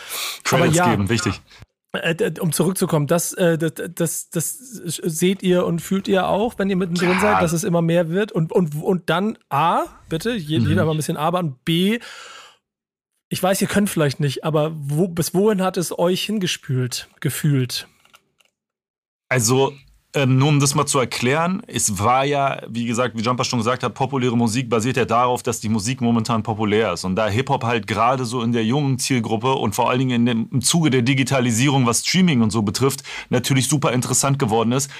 Credits 0.44 0.53
Aber 0.53 0.66
ja, 0.66 0.90
geben, 0.90 1.09
wichtig. 1.09 1.28
Äh, 1.93 2.33
um 2.41 2.53
zurückzukommen, 2.53 3.07
das, 3.07 3.33
äh, 3.33 3.57
das, 3.57 3.73
das, 3.95 4.31
das, 4.31 4.59
seht 4.59 5.43
ihr 5.43 5.64
und 5.64 5.81
fühlt 5.81 6.07
ihr 6.07 6.27
auch, 6.27 6.59
wenn 6.59 6.69
ihr 6.69 6.77
mittendrin 6.77 7.12
ja. 7.12 7.21
seid, 7.21 7.43
dass 7.43 7.53
es 7.53 7.64
immer 7.64 7.81
mehr 7.81 8.11
wird. 8.11 8.31
Und, 8.31 8.53
und, 8.53 8.75
und 8.75 9.09
dann 9.09 9.38
A, 9.49 9.85
bitte, 10.09 10.33
jeder 10.33 10.69
mhm. 10.69 10.77
mal 10.77 10.91
ein 10.91 10.97
bisschen 10.97 11.17
aber 11.17 11.38
und 11.38 11.64
B, 11.64 11.99
ich 13.31 13.43
weiß, 13.43 13.61
ihr 13.62 13.69
könnt 13.69 13.88
vielleicht 13.88 14.21
nicht, 14.21 14.45
aber 14.45 14.73
wo, 14.75 15.09
bis 15.09 15.35
wohin 15.35 15.62
hat 15.62 15.77
es 15.77 15.99
euch 15.99 16.25
hingespült, 16.25 17.09
gefühlt? 17.21 17.88
Also, 19.29 19.73
ähm, 20.14 20.38
nur 20.38 20.49
um 20.49 20.59
das 20.59 20.75
mal 20.75 20.87
zu 20.87 20.99
erklären, 20.99 21.62
es 21.66 21.99
war 21.99 22.25
ja, 22.25 22.62
wie 22.68 22.87
gesagt, 22.87 23.16
wie 23.16 23.23
Jumper 23.23 23.44
schon 23.44 23.59
gesagt 23.59 23.83
hat, 23.83 23.92
populäre 23.94 24.37
Musik 24.37 24.71
basiert 24.71 24.97
ja 24.97 25.05
darauf, 25.05 25.42
dass 25.42 25.61
die 25.61 25.68
Musik 25.68 26.01
momentan 26.01 26.42
populär 26.42 26.94
ist. 26.94 27.05
Und 27.05 27.14
da 27.16 27.29
Hip-Hop 27.29 27.62
halt 27.64 27.87
gerade 27.87 28.25
so 28.25 28.42
in 28.42 28.53
der 28.53 28.64
jungen 28.64 28.99
Zielgruppe 28.99 29.53
und 29.53 29.75
vor 29.75 29.90
allen 29.90 29.99
Dingen 29.99 30.11
in 30.12 30.27
dem, 30.27 30.49
im 30.51 30.62
Zuge 30.62 30.88
der 30.90 31.03
Digitalisierung, 31.03 31.85
was 31.85 32.07
Streaming 32.07 32.40
und 32.40 32.51
so 32.51 32.62
betrifft, 32.62 33.03
natürlich 33.29 33.68
super 33.68 33.92
interessant 33.92 34.38
geworden 34.38 34.73
ist, 34.73 34.90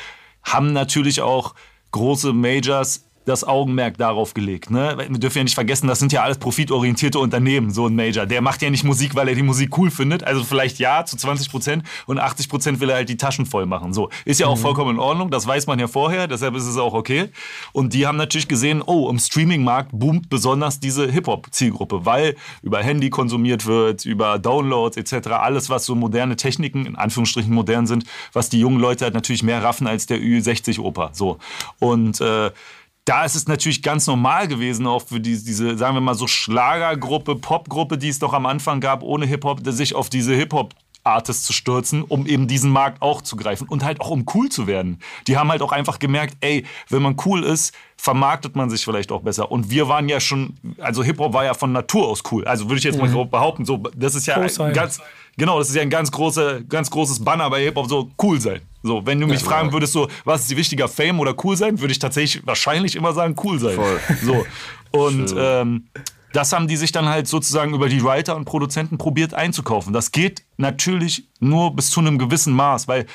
haben 0.43 0.75
natürlich 0.75 1.23
auch 1.23 1.55
große 1.91 2.35
Majors 2.35 3.08
das 3.29 3.45
Augenmerk 3.45 3.99
darauf 3.99 4.35
gelegt. 4.35 4.71
Ne? 4.71 4.97
Wir 4.97 5.19
dürfen 5.19 5.39
ja 5.39 5.45
nicht 5.45 5.55
vergessen, 5.55 5.87
das 5.87 5.99
sind 5.99 6.13
ja 6.13 6.23
alles 6.23 6.39
profitorientierte 6.39 7.19
Unternehmen, 7.19 7.71
so 7.71 7.87
ein 7.87 7.95
Major. 7.95 8.27
Der 8.27 8.41
macht 8.41 8.63
ja 8.63 8.71
nicht 8.71 8.85
Musik, 8.85 9.15
weil 9.15 9.29
er 9.29 9.35
die 9.35 9.43
Musik 9.43 9.77
cool 9.77 9.91
findet. 9.91 10.25
Also 10.25 10.45
vielleicht 10.45 10.79
ja 10.79 11.05
zu 11.05 11.17
20 11.17 11.51
Prozent 11.51 11.85
und 12.07 12.19
80 12.19 12.49
Prozent 12.49 12.81
will 12.81 12.91
er 12.91 12.97
halt 12.97 13.09
die 13.09 13.17
Taschen 13.17 13.47
voll 13.47 13.67
machen. 13.67 13.93
So 13.93 14.09
ist 14.25 14.41
ja 14.41 14.47
auch 14.47 14.57
mhm. 14.57 14.63
vollkommen 14.63 14.91
in 14.93 14.99
Ordnung. 14.99 15.31
Das 15.31 15.47
weiß 15.47 15.67
man 15.67 15.79
ja 15.79 15.89
vorher, 15.89 16.27
deshalb 16.27 16.55
ist 16.55 16.67
es 16.67 16.77
auch 16.79 16.95
okay. 16.95 17.29
Und 17.73 17.93
die 17.93 18.07
haben 18.07 18.17
natürlich 18.17 18.49
gesehen, 18.49 18.83
oh, 18.85 19.09
im 19.11 19.19
Streaming-Markt 19.19 19.91
boomt 19.93 20.31
besonders 20.31 20.81
diese 20.81 21.11
Hip-Hop-Zielgruppe, 21.11 22.07
weil 22.07 22.35
über 22.63 22.79
Handy 22.83 23.11
konsumiert 23.11 23.67
wird, 23.67 24.07
über 24.07 24.39
Downloads 24.39 24.97
etc. 24.97 25.29
Alles, 25.29 25.69
was 25.69 25.85
so 25.85 25.95
moderne 25.95 26.37
Techniken 26.37 26.87
in 26.87 26.97
Anführungsstrichen 26.97 27.53
modern 27.53 27.87
sind, 27.87 28.05
was 28.33 28.49
die 28.49 28.61
jungen 28.61 28.81
Leute 28.81 29.05
halt 29.05 29.15
natürlich 29.15 29.43
mehr 29.43 29.63
raffen 29.63 29.87
als 29.87 30.07
der 30.07 30.19
Ü60-Oper. 30.19 31.11
So 31.13 31.39
und 31.79 32.21
äh, 32.21 32.51
da 33.09 33.25
ist 33.25 33.35
es 33.35 33.49
natürlich 33.49 33.83
ganz 33.83 34.07
normal 34.07 34.49
gewesen, 34.49 34.87
auch 34.87 35.03
für 35.03 35.19
die, 35.19 35.43
diese, 35.43 35.79
sagen 35.79 35.97
wir 35.97 36.03
mal 36.03 36.15
so 36.15 36.27
Schlagergruppe, 36.27 37.37
Popgruppe, 37.37 37.97
die 37.97 38.09
es 38.09 38.19
doch 38.19 38.35
am 38.35 38.45
Anfang 38.45 38.81
gab, 38.81 39.03
ohne 39.03 39.25
Hip-Hop, 39.25 39.61
sich 39.65 39.95
auf 39.95 40.11
diese 40.11 40.35
Hip-Hop 40.35 40.75
Artists 41.05 41.45
zu 41.47 41.53
stürzen, 41.53 42.03
um 42.03 42.27
eben 42.27 42.47
diesen 42.49 42.71
Markt 42.71 43.01
auch 43.03 43.23
zu 43.23 43.37
greifen 43.37 43.67
und 43.69 43.85
halt 43.85 44.01
auch 44.01 44.11
um 44.11 44.27
cool 44.35 44.49
zu 44.49 44.67
werden. 44.67 45.01
Die 45.27 45.37
haben 45.37 45.51
halt 45.51 45.63
auch 45.63 45.73
einfach 45.73 45.99
gemerkt, 45.99 46.37
ey, 46.41 46.67
wenn 46.89 47.03
man 47.03 47.17
cool 47.25 47.45
ist, 47.45 47.75
vermarktet 47.97 48.55
man 48.57 48.71
sich 48.71 48.85
vielleicht 48.85 49.11
auch 49.11 49.23
besser. 49.23 49.51
Und 49.51 49.71
wir 49.71 49.89
waren 49.89 50.09
ja 50.09 50.21
schon, 50.21 50.57
also 50.79 51.03
Hip-Hop 51.03 51.33
war 51.33 51.45
ja 51.45 51.55
von 51.55 51.73
Natur 51.73 52.09
aus 52.09 52.23
cool. 52.31 52.45
Also 52.47 52.69
würde 52.69 52.79
ich 52.79 52.85
jetzt 52.85 52.99
mal 52.99 53.09
grob 53.11 53.31
behaupten, 53.31 53.65
so, 53.65 53.79
das 53.97 54.15
ist 54.15 54.27
ja 54.27 54.37
ein 54.37 54.73
ganz, 54.73 55.01
genau, 55.37 55.59
das 55.59 55.71
ist 55.71 55.75
ja 55.75 55.83
ein 55.83 55.91
ganz, 55.91 56.11
große, 56.13 56.65
ganz 56.69 56.91
großes 56.91 57.25
Banner 57.25 57.49
bei 57.51 57.63
Hip-Hop, 57.63 57.89
so 57.89 58.11
cool 58.23 58.41
sein. 58.41 58.61
So, 58.83 59.05
wenn 59.05 59.19
du 59.21 59.27
mich 59.27 59.41
Ja, 59.41 59.47
fragen 59.47 59.69
genau. 59.69 59.77
würdest, 59.77 59.93
so, 59.95 60.09
was 60.25 60.43
ist 60.43 60.51
die 60.51 60.57
wichtiger, 60.57 60.89
Fame 60.89 61.19
oder 61.19 61.35
cool 61.45 61.57
sein, 61.57 61.81
würde 61.81 61.93
ich 61.93 61.99
tatsächlich 61.99 62.47
wahrscheinlich 62.47 62.95
immer 62.95 63.13
sagen, 63.13 63.35
cool 63.43 63.59
sein. 63.59 63.75
Voll. 63.75 64.01
So. 64.23 64.47
Und 64.91 65.35
ähm, 65.37 65.89
das 66.33 66.53
haben 66.53 66.69
die 66.69 66.77
sich 66.77 66.93
dann 66.93 67.09
halt 67.09 67.27
sozusagen 67.27 67.75
über 67.75 67.89
die 67.89 68.03
Writer 68.05 68.37
und 68.37 68.45
Produzenten 68.45 68.99
probiert 68.99 69.35
einzukaufen. 69.35 69.93
Das 69.93 70.13
geht 70.13 70.43
natürlich 70.57 71.29
nur 71.41 71.75
bis 71.75 71.91
zu 71.91 72.01
einem 72.01 72.19
gewissen 72.19 72.53
Maß, 72.53 72.89
weil 72.89 73.07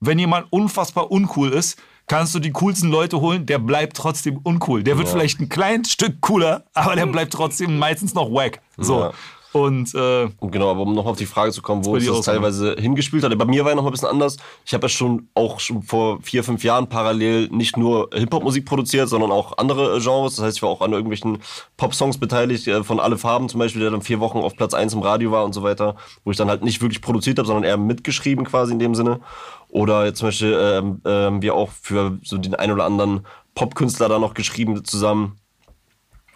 wenn 0.00 0.18
jemand 0.18 0.46
unfassbar 0.50 1.10
uncool 1.10 1.50
ist, 1.50 1.78
kannst 2.06 2.34
du 2.34 2.38
die 2.38 2.52
coolsten 2.52 2.90
Leute 2.90 3.20
holen, 3.20 3.46
der 3.46 3.58
bleibt 3.58 3.96
trotzdem 3.96 4.38
uncool. 4.42 4.82
Der 4.82 4.98
wird 4.98 5.08
vielleicht 5.08 5.40
ein 5.40 5.48
kleines 5.48 5.90
Stück 5.90 6.20
cooler, 6.20 6.64
aber 6.74 6.94
der 6.96 7.06
bleibt 7.06 7.32
trotzdem 7.32 7.78
meistens 7.78 8.14
noch 8.14 8.30
wack. 8.30 8.60
So. 8.76 9.00
Ja. 9.00 9.12
Und 9.54 9.94
äh, 9.94 10.28
genau, 10.40 10.72
aber 10.72 10.80
um 10.80 10.96
noch 10.96 11.06
auf 11.06 11.16
die 11.16 11.26
Frage 11.26 11.52
zu 11.52 11.62
kommen, 11.62 11.84
wo 11.84 11.96
es 11.96 12.04
das 12.04 12.22
teilweise 12.22 12.74
hingespielt 12.76 13.22
hat. 13.22 13.38
Bei 13.38 13.44
mir 13.44 13.64
war 13.64 13.70
ja 13.70 13.76
noch 13.76 13.86
ein 13.86 13.92
bisschen 13.92 14.08
anders. 14.08 14.36
Ich 14.66 14.74
habe 14.74 14.86
ja 14.86 14.88
schon 14.88 15.28
auch 15.34 15.60
schon 15.60 15.84
vor 15.84 16.20
vier, 16.22 16.42
fünf 16.42 16.64
Jahren 16.64 16.88
parallel 16.88 17.46
nicht 17.52 17.76
nur 17.76 18.10
Hip-Hop-Musik 18.12 18.64
produziert, 18.64 19.08
sondern 19.08 19.30
auch 19.30 19.56
andere 19.56 19.96
äh, 19.96 20.00
Genres. 20.00 20.34
Das 20.34 20.44
heißt, 20.44 20.56
ich 20.56 20.62
war 20.64 20.70
auch 20.70 20.80
an 20.80 20.90
irgendwelchen 20.90 21.38
Pop-Songs 21.76 22.18
beteiligt, 22.18 22.66
äh, 22.66 22.82
von 22.82 22.98
Alle 22.98 23.16
Farben 23.16 23.48
zum 23.48 23.60
Beispiel, 23.60 23.80
der 23.80 23.92
dann 23.92 24.02
vier 24.02 24.18
Wochen 24.18 24.38
auf 24.38 24.56
Platz 24.56 24.74
1 24.74 24.92
im 24.92 25.02
Radio 25.02 25.30
war 25.30 25.44
und 25.44 25.52
so 25.52 25.62
weiter, 25.62 25.94
wo 26.24 26.32
ich 26.32 26.36
dann 26.36 26.48
halt 26.48 26.64
nicht 26.64 26.82
wirklich 26.82 27.00
produziert 27.00 27.38
habe, 27.38 27.46
sondern 27.46 27.62
eher 27.62 27.76
mitgeschrieben 27.76 28.44
quasi 28.44 28.72
in 28.72 28.80
dem 28.80 28.96
Sinne. 28.96 29.20
Oder 29.68 30.04
jetzt 30.04 30.18
zum 30.18 30.28
Beispiel 30.30 30.58
ähm, 30.60 31.00
ähm, 31.04 31.42
wir 31.42 31.54
auch 31.54 31.70
für 31.70 32.18
so 32.24 32.38
den 32.38 32.56
ein 32.56 32.72
oder 32.72 32.86
anderen 32.86 33.24
Popkünstler 33.54 34.08
da 34.08 34.18
noch 34.18 34.34
geschrieben 34.34 34.84
zusammen. 34.84 35.38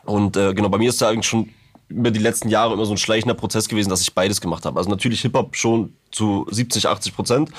Und 0.04 0.36
äh, 0.36 0.54
genau, 0.54 0.68
bei 0.68 0.78
mir 0.78 0.90
ist 0.90 1.02
da 1.02 1.08
eigentlich 1.08 1.26
schon 1.26 1.48
über 1.88 2.10
die 2.10 2.18
letzten 2.20 2.48
Jahre 2.48 2.74
immer 2.74 2.84
so 2.84 2.92
ein 2.92 2.98
schleichender 2.98 3.34
Prozess 3.34 3.68
gewesen, 3.68 3.88
dass 3.88 4.02
ich 4.02 4.14
beides 4.14 4.40
gemacht 4.40 4.64
habe. 4.66 4.78
Also 4.78 4.90
natürlich 4.90 5.22
Hip-Hop 5.22 5.56
schon 5.56 5.94
zu 6.10 6.46
70, 6.50 6.86
80 6.86 7.14
Prozent, 7.14 7.50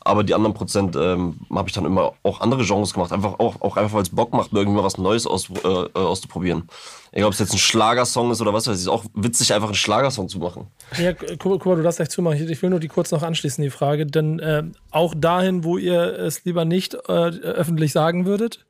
aber 0.00 0.24
die 0.24 0.34
anderen 0.34 0.54
Prozent 0.54 0.94
ähm, 0.96 1.36
habe 1.54 1.68
ich 1.68 1.74
dann 1.74 1.84
immer 1.84 2.12
auch 2.22 2.40
andere 2.40 2.64
Genres 2.64 2.92
gemacht. 2.94 3.12
Einfach 3.12 3.38
auch, 3.38 3.60
auch 3.60 3.76
einfach, 3.76 3.94
weil 3.94 4.02
es 4.02 4.10
Bock 4.10 4.32
macht, 4.32 4.52
irgendwie 4.52 4.76
mal 4.76 4.84
was 4.84 4.98
Neues 4.98 5.26
aus, 5.26 5.48
äh, 5.50 5.68
äh, 5.68 5.88
auszuprobieren. 5.94 6.68
Egal, 7.12 7.26
ob 7.28 7.32
es 7.32 7.38
jetzt 7.38 7.52
ein 7.52 7.58
Schlagersong 7.58 8.30
ist 8.30 8.40
oder 8.42 8.52
was 8.52 8.66
weiß 8.66 8.76
ich, 8.76 8.82
ist 8.82 8.88
auch 8.88 9.04
witzig, 9.14 9.52
einfach 9.54 9.68
einen 9.68 9.74
Schlagersong 9.74 10.28
zu 10.28 10.38
machen. 10.38 10.66
Ja, 10.98 11.12
Kuba, 11.14 11.58
Kuba, 11.58 11.76
du 11.76 11.82
darfst 11.82 11.96
gleich 11.98 12.10
zumachen. 12.10 12.36
Ich- 12.42 12.50
Ich 12.50 12.62
will 12.62 12.70
nur 12.70 12.80
die 12.80 12.88
kurz 12.88 13.10
noch 13.10 13.22
anschließen, 13.22 13.62
die 13.64 13.70
Frage. 13.70 14.04
Denn 14.06 14.38
äh, 14.38 14.64
auch 14.90 15.14
dahin, 15.16 15.64
wo 15.64 15.78
ihr 15.78 16.00
es 16.18 16.44
lieber 16.44 16.64
nicht 16.66 16.94
äh, 16.94 16.98
öffentlich 17.12 17.92
sagen 17.92 18.26
würdet. 18.26 18.64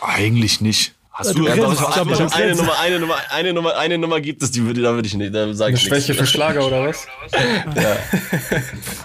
eigentlich 0.00 0.60
nicht. 0.60 0.94
Hast 1.16 1.30
du 1.34 1.44
du 1.44 1.46
einfach 1.48 1.96
aber 1.96 2.00
anderes? 2.12 2.32
du- 2.32 2.36
Eine 2.36 2.54
Nummer, 2.56 2.78
eine 2.80 2.98
Nummer, 2.98 3.14
eine 3.30 3.52
Nummer, 3.52 3.76
eine 3.76 3.98
Nummer 3.98 4.20
gibt 4.20 4.42
es, 4.42 4.50
die 4.50 4.64
würde, 4.66 4.82
da 4.82 4.94
würde 4.94 5.06
ich 5.06 5.14
nicht, 5.14 5.32
da 5.34 5.54
sage 5.54 5.68
Eine 5.68 5.76
ich 5.76 5.82
Schwäche 5.84 6.10
nichts. 6.12 6.16
für 6.20 6.26
Schlager 6.26 6.66
oder 6.66 6.88
was? 6.88 7.06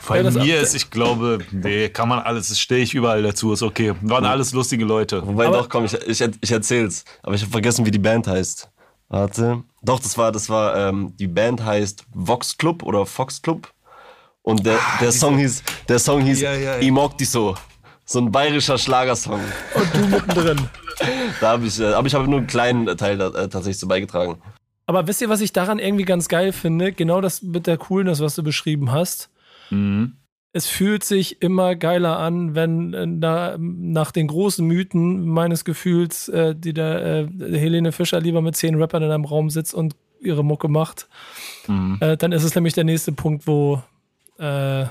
Bei 0.07 0.21
Ja, 0.21 0.31
mir 0.31 0.59
ist, 0.59 0.73
ich 0.75 0.89
glaube, 0.89 1.39
nee, 1.51 1.89
kann 1.89 2.09
man 2.09 2.19
alles, 2.19 2.49
das 2.49 2.59
stehe 2.59 2.81
ich 2.81 2.93
überall 2.93 3.21
dazu, 3.21 3.53
ist 3.53 3.61
okay. 3.61 3.93
Waren 4.01 4.25
alles 4.25 4.53
lustige 4.53 4.85
Leute. 4.85 5.25
Wobei 5.25 5.47
Aber- 5.47 5.57
doch, 5.59 5.69
komm, 5.69 5.85
ich, 5.85 5.93
ich, 5.93 6.21
ich 6.41 6.51
erzähl's. 6.51 7.05
Aber 7.23 7.35
ich 7.35 7.41
habe 7.41 7.51
vergessen, 7.51 7.85
wie 7.85 7.91
die 7.91 7.99
Band 7.99 8.27
heißt. 8.27 8.69
Warte. 9.09 9.63
Doch, 9.81 9.99
das 9.99 10.17
war, 10.17 10.31
das 10.31 10.49
war, 10.49 10.75
ähm, 10.89 11.13
die 11.19 11.27
Band 11.27 11.63
heißt 11.63 12.05
Vox 12.13 12.57
Club 12.57 12.83
oder 12.83 13.05
Fox 13.05 13.41
Club. 13.41 13.69
Und 14.41 14.65
der, 14.65 14.79
der 15.01 15.11
Song 15.11 15.37
hieß, 15.37 15.63
der 15.87 15.99
Song 15.99 16.21
hieß 16.21 16.41
Ja, 16.41 16.53
ja, 16.53 16.75
ja. 16.77 16.81
I 16.81 16.91
mock 16.91 17.17
dich 17.17 17.29
so. 17.29 17.55
So 18.05 18.19
ein 18.19 18.31
bayerischer 18.31 18.77
Schlagersong. 18.79 19.39
Und 19.75 19.93
du 19.93 19.99
mittendrin. 20.07 20.69
Da 21.41 21.49
habe 21.49 21.65
ich, 21.65 21.79
äh, 21.79 21.93
aber 21.93 22.07
ich 22.07 22.13
habe 22.13 22.27
nur 22.27 22.39
einen 22.39 22.47
kleinen 22.47 22.97
Teil 22.97 23.17
da, 23.17 23.27
äh, 23.27 23.49
tatsächlich 23.49 23.79
zu 23.79 23.87
beigetragen. 23.87 24.41
Aber 24.85 25.07
wisst 25.07 25.21
ihr, 25.21 25.29
was 25.29 25.41
ich 25.41 25.53
daran 25.53 25.77
irgendwie 25.77 26.05
ganz 26.05 26.27
geil 26.27 26.51
finde? 26.51 26.91
Genau 26.91 27.21
das 27.21 27.43
mit 27.43 27.67
der 27.67 27.77
Coolness, 27.77 28.21
was 28.21 28.35
du 28.35 28.43
beschrieben 28.43 28.91
hast. 28.91 29.29
Mhm. 29.69 30.13
Es 30.51 30.65
fühlt 30.65 31.03
sich 31.03 31.43
immer 31.43 31.75
geiler 31.75 32.17
an, 32.17 32.55
wenn 32.55 32.93
äh, 32.95 33.05
na, 33.05 33.55
nach 33.59 34.11
den 34.11 34.27
großen 34.27 34.65
Mythen 34.65 35.27
meines 35.27 35.63
Gefühls, 35.63 36.27
äh, 36.29 36.55
die 36.55 36.73
der 36.73 37.03
äh, 37.05 37.27
Helene 37.39 37.91
Fischer 37.91 38.19
lieber 38.19 38.41
mit 38.41 38.55
zehn 38.55 38.75
Rappern 38.75 39.03
in 39.03 39.11
einem 39.11 39.25
Raum 39.25 39.51
sitzt 39.51 39.75
und 39.75 39.95
ihre 40.19 40.43
Mucke 40.43 40.67
macht. 40.67 41.07
Mhm. 41.67 41.97
Äh, 41.99 42.17
dann 42.17 42.31
ist 42.31 42.43
es 42.43 42.55
nämlich 42.55 42.73
der 42.73 42.83
nächste 42.83 43.11
Punkt, 43.11 43.45
wo 43.45 43.83
äh, 44.39 44.85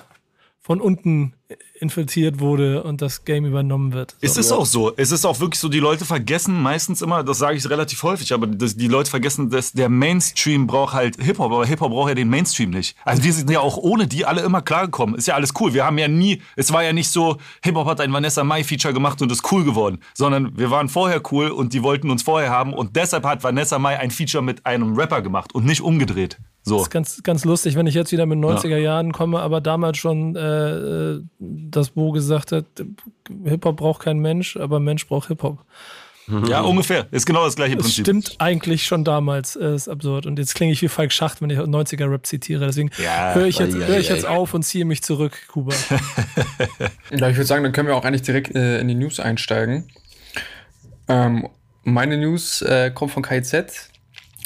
von 0.61 0.81
unten 0.81 1.35
infiltriert 1.81 2.41
wurde 2.41 2.83
und 2.83 3.01
das 3.01 3.25
Game 3.25 3.47
übernommen 3.47 3.93
wird. 3.93 4.17
Es 4.21 4.37
ist 4.37 4.53
auch 4.53 4.67
so. 4.67 4.93
Es 4.97 5.13
ist 5.13 5.25
auch 5.25 5.41
wirklich 5.41 5.59
so, 5.59 5.69
die 5.69 5.79
Leute 5.79 6.05
vergessen 6.05 6.61
meistens 6.61 7.01
immer, 7.01 7.25
das 7.25 7.39
sage 7.39 7.57
ich 7.57 7.69
relativ 7.71 8.03
häufig, 8.03 8.35
aber 8.35 8.47
das, 8.47 8.77
die 8.77 8.89
Leute 8.89 9.09
vergessen, 9.09 9.49
dass 9.49 9.73
der 9.73 9.89
Mainstream 9.89 10.67
braucht 10.67 10.95
halt 10.95 11.17
Hip-Hop, 11.23 11.53
aber 11.53 11.67
Hip-Hop 11.67 11.91
braucht 11.91 12.11
ja 12.11 12.15
den 12.15 12.29
Mainstream 12.29 12.71
nicht. 12.71 12.97
Also 13.05 13.23
wir 13.23 13.33
sind 13.33 13.51
ja 13.51 13.61
auch 13.61 13.79
ohne 13.79 14.07
die 14.07 14.27
alle 14.27 14.43
immer 14.43 14.61
klargekommen. 14.61 15.15
Ist 15.15 15.29
ja 15.29 15.35
alles 15.35 15.53
cool. 15.59 15.73
Wir 15.73 15.87
haben 15.87 15.97
ja 15.99 16.09
nie, 16.09 16.43
es 16.57 16.73
war 16.73 16.83
ja 16.83 16.93
nicht 16.93 17.11
so, 17.11 17.39
Hip-Hop 17.63 17.87
hat 17.87 18.01
ein 18.01 18.13
Vanessa 18.13 18.45
Mai-Feature 18.45 18.93
gemacht 18.93 19.23
und 19.23 19.33
ist 19.33 19.51
cool 19.51 19.65
geworden, 19.65 20.01
sondern 20.15 20.59
wir 20.59 20.71
waren 20.71 20.89
vorher 20.89 21.23
cool 21.33 21.49
und 21.49 21.73
die 21.73 21.83
wollten 21.83 22.11
uns 22.11 22.23
vorher 22.23 22.51
haben 22.51 22.75
und 22.75 22.97
deshalb 22.97 23.25
hat 23.25 23.43
Vanessa 23.43 23.79
Mai 23.79 23.99
ein 23.99 24.11
Feature 24.11 24.43
mit 24.43 24.67
einem 24.67 24.95
Rapper 24.97 25.23
gemacht 25.23 25.55
und 25.55 25.65
nicht 25.65 25.81
umgedreht. 25.81 26.39
So. 26.69 26.77
Das 26.77 26.83
ist 26.85 26.91
ganz, 26.91 27.23
ganz 27.23 27.45
lustig, 27.45 27.75
wenn 27.77 27.87
ich 27.87 27.95
jetzt 27.95 28.13
wieder 28.13 28.27
mit 28.27 28.39
90er 28.39 28.77
Jahren 28.77 29.13
komme, 29.13 29.41
aber 29.41 29.61
damals 29.61 29.99
schon 29.99 30.37
äh, 30.37 31.19
das 31.39 31.91
Bo 31.91 32.13
gesagt 32.13 32.53
hat, 32.53 32.65
Hip-Hop 33.45 33.77
braucht 33.77 34.03
kein 34.03 34.19
Mensch, 34.19 34.57
aber 34.57 34.79
Mensch 34.81 35.07
braucht 35.07 35.29
Hip-Hop. 35.29 35.59
Ja, 36.47 36.61
ungefähr. 36.61 37.07
Ist 37.11 37.25
genau 37.25 37.43
das 37.47 37.57
gleiche 37.57 37.77
Das 37.77 37.87
Prinzip. 37.87 38.05
stimmt 38.05 38.35
eigentlich 38.39 38.85
schon 38.85 39.03
damals, 39.03 39.57
äh, 39.57 39.75
ist 39.75 39.89
absurd. 39.89 40.27
Und 40.27 40.39
jetzt 40.39 40.55
klinge 40.55 40.73
ich 40.75 40.83
wie 40.83 40.89
Falk 40.89 41.11
Schacht, 41.11 41.41
wenn 41.41 41.49
ich 41.49 41.59
90er-Rap 41.59 42.27
zitiere. 42.27 42.67
Deswegen 42.67 42.91
Ja, 43.03 43.33
höre 43.33 43.47
ich, 43.47 43.59
jetzt, 43.59 43.75
ei, 43.75 43.79
hör 43.87 43.99
ich 43.99 44.11
ei. 44.11 44.15
jetzt 44.15 44.27
auf 44.27 44.53
und 44.53 44.63
ziehe 44.63 44.85
mich 44.85 45.03
zurück, 45.03 45.33
Kuba. 45.49 45.73
Ja, 47.11 47.31
ich 47.31 47.37
würde 47.37 47.47
sagen, 47.47 47.63
dann 47.63 47.73
können 47.73 47.89
wir 47.89 47.97
auch 47.97 48.05
eigentlich 48.05 48.21
direkt 48.23 48.55
äh, 48.55 48.79
in 48.81 48.89
die 48.89 48.95
News 48.95 49.21
einsteigen. 49.21 49.89
Ähm, 51.09 51.49
meine 51.85 52.19
News 52.19 52.61
äh, 52.61 52.91
kommt 52.91 53.13
von 53.13 53.23
KIZ. 53.23 53.89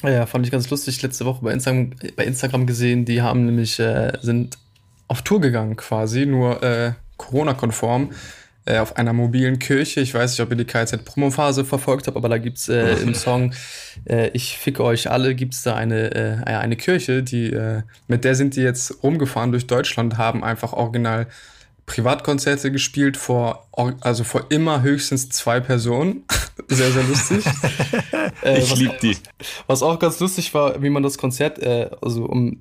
Ja, 0.03 0.27
fand 0.27 0.45
ich 0.47 0.53
ganz 0.53 0.69
lustig. 0.71 1.01
Letzte 1.03 1.25
Woche 1.25 1.45
bei 1.45 1.53
Instagram, 1.53 1.91
bei 2.17 2.25
Instagram 2.25 2.67
gesehen, 2.67 3.05
die 3.05 3.23
haben 3.23 3.47
nämlich, 3.47 3.79
äh, 3.79 4.13
sind 4.21 4.59
auf 5.09 5.23
Tour 5.23 5.41
gegangen 5.41 5.77
quasi, 5.77 6.27
nur 6.27 6.63
äh, 6.63 6.93
Corona-konform. 7.17 8.11
Äh, 8.65 8.79
auf 8.79 8.97
einer 8.97 9.13
mobilen 9.13 9.59
Kirche. 9.59 10.01
Ich 10.01 10.15
weiß 10.15 10.31
nicht, 10.33 10.41
ob 10.41 10.51
ihr 10.51 10.57
die 10.57 10.65
KZ-Promo-Phase 10.65 11.65
verfolgt 11.65 12.07
habt, 12.07 12.17
aber 12.17 12.29
da 12.29 12.39
gibt's 12.39 12.69
äh, 12.69 12.95
im 13.03 13.13
Song 13.13 13.53
äh, 14.09 14.31
Ich 14.35 14.57
ficke 14.57 14.85
euch 14.85 15.11
alle, 15.11 15.35
gibt's 15.35 15.65
da 15.65 15.75
eine, 15.75 16.15
äh, 16.15 16.45
eine 16.45 16.77
Kirche, 16.77 17.25
die, 17.25 17.59
mit 18.07 18.25
der 18.25 18.37
sind 18.37 18.55
die 18.55 18.61
jetzt 18.61 19.03
rumgefahren 19.03 19.51
durch 19.51 19.67
Deutschland, 19.67 20.17
haben 20.17 20.45
einfach 20.45 20.75
original 20.75 21.27
Privatkonzerte 21.87 22.71
gespielt 22.73 23.17
vor, 23.17 23.67
or- 23.73 23.97
also 24.01 24.25
vor 24.25 24.47
immer 24.51 24.83
höchstens 24.83 25.29
zwei 25.29 25.61
Personen. 25.61 26.25
sehr, 26.69 26.91
sehr 26.93 27.05
lustig. 27.05 27.45
Äh, 28.43 28.59
Ich 28.61 28.75
liebe 28.77 28.95
die. 29.01 29.17
was 29.69 29.83
auch 29.85 29.99
ganz 30.01 30.19
lustig 30.19 30.53
war, 30.55 30.83
wie 30.83 30.91
man 30.91 31.03
das 31.05 31.17
Konzert, 31.17 31.61
äh, 31.61 31.91
also 32.01 32.25
um 32.25 32.61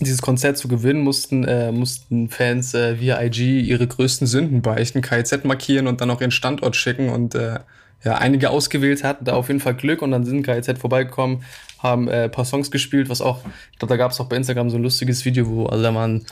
dieses 0.00 0.20
Konzert 0.20 0.58
zu 0.58 0.66
gewinnen, 0.68 1.02
mussten, 1.02 1.44
äh, 1.44 1.70
mussten 1.70 2.28
Fans 2.28 2.74
äh, 2.74 2.98
via 2.98 3.20
IG 3.22 3.60
ihre 3.60 3.86
größten 3.86 4.26
Sünden 4.26 4.62
beichten, 4.62 5.00
KIZ 5.00 5.44
markieren 5.44 5.86
und 5.86 6.00
dann 6.00 6.10
auch 6.10 6.20
ihren 6.20 6.30
Standort 6.32 6.74
schicken 6.74 7.08
und 7.08 7.34
äh, 7.36 7.60
ja, 8.04 8.14
einige 8.16 8.50
ausgewählt 8.50 9.04
hatten 9.04 9.26
da 9.26 9.34
auf 9.34 9.46
jeden 9.48 9.60
Fall 9.60 9.74
Glück 9.74 10.02
und 10.02 10.10
dann 10.10 10.24
sind 10.24 10.42
KIZ 10.44 10.78
vorbeigekommen, 10.80 11.44
haben 11.78 12.08
äh, 12.08 12.24
ein 12.24 12.30
paar 12.32 12.44
Songs 12.44 12.70
gespielt, 12.72 13.08
was 13.08 13.20
auch, 13.20 13.44
ich 13.72 13.78
glaube, 13.78 13.92
da 13.92 13.96
gab 13.96 14.10
es 14.10 14.18
auch 14.18 14.26
bei 14.26 14.36
Instagram 14.36 14.70
so 14.70 14.76
ein 14.76 14.82
lustiges 14.82 15.24
Video, 15.24 15.46
wo, 15.48 15.66
also 15.66 15.82
da 15.84 15.94
waren, 15.94 16.26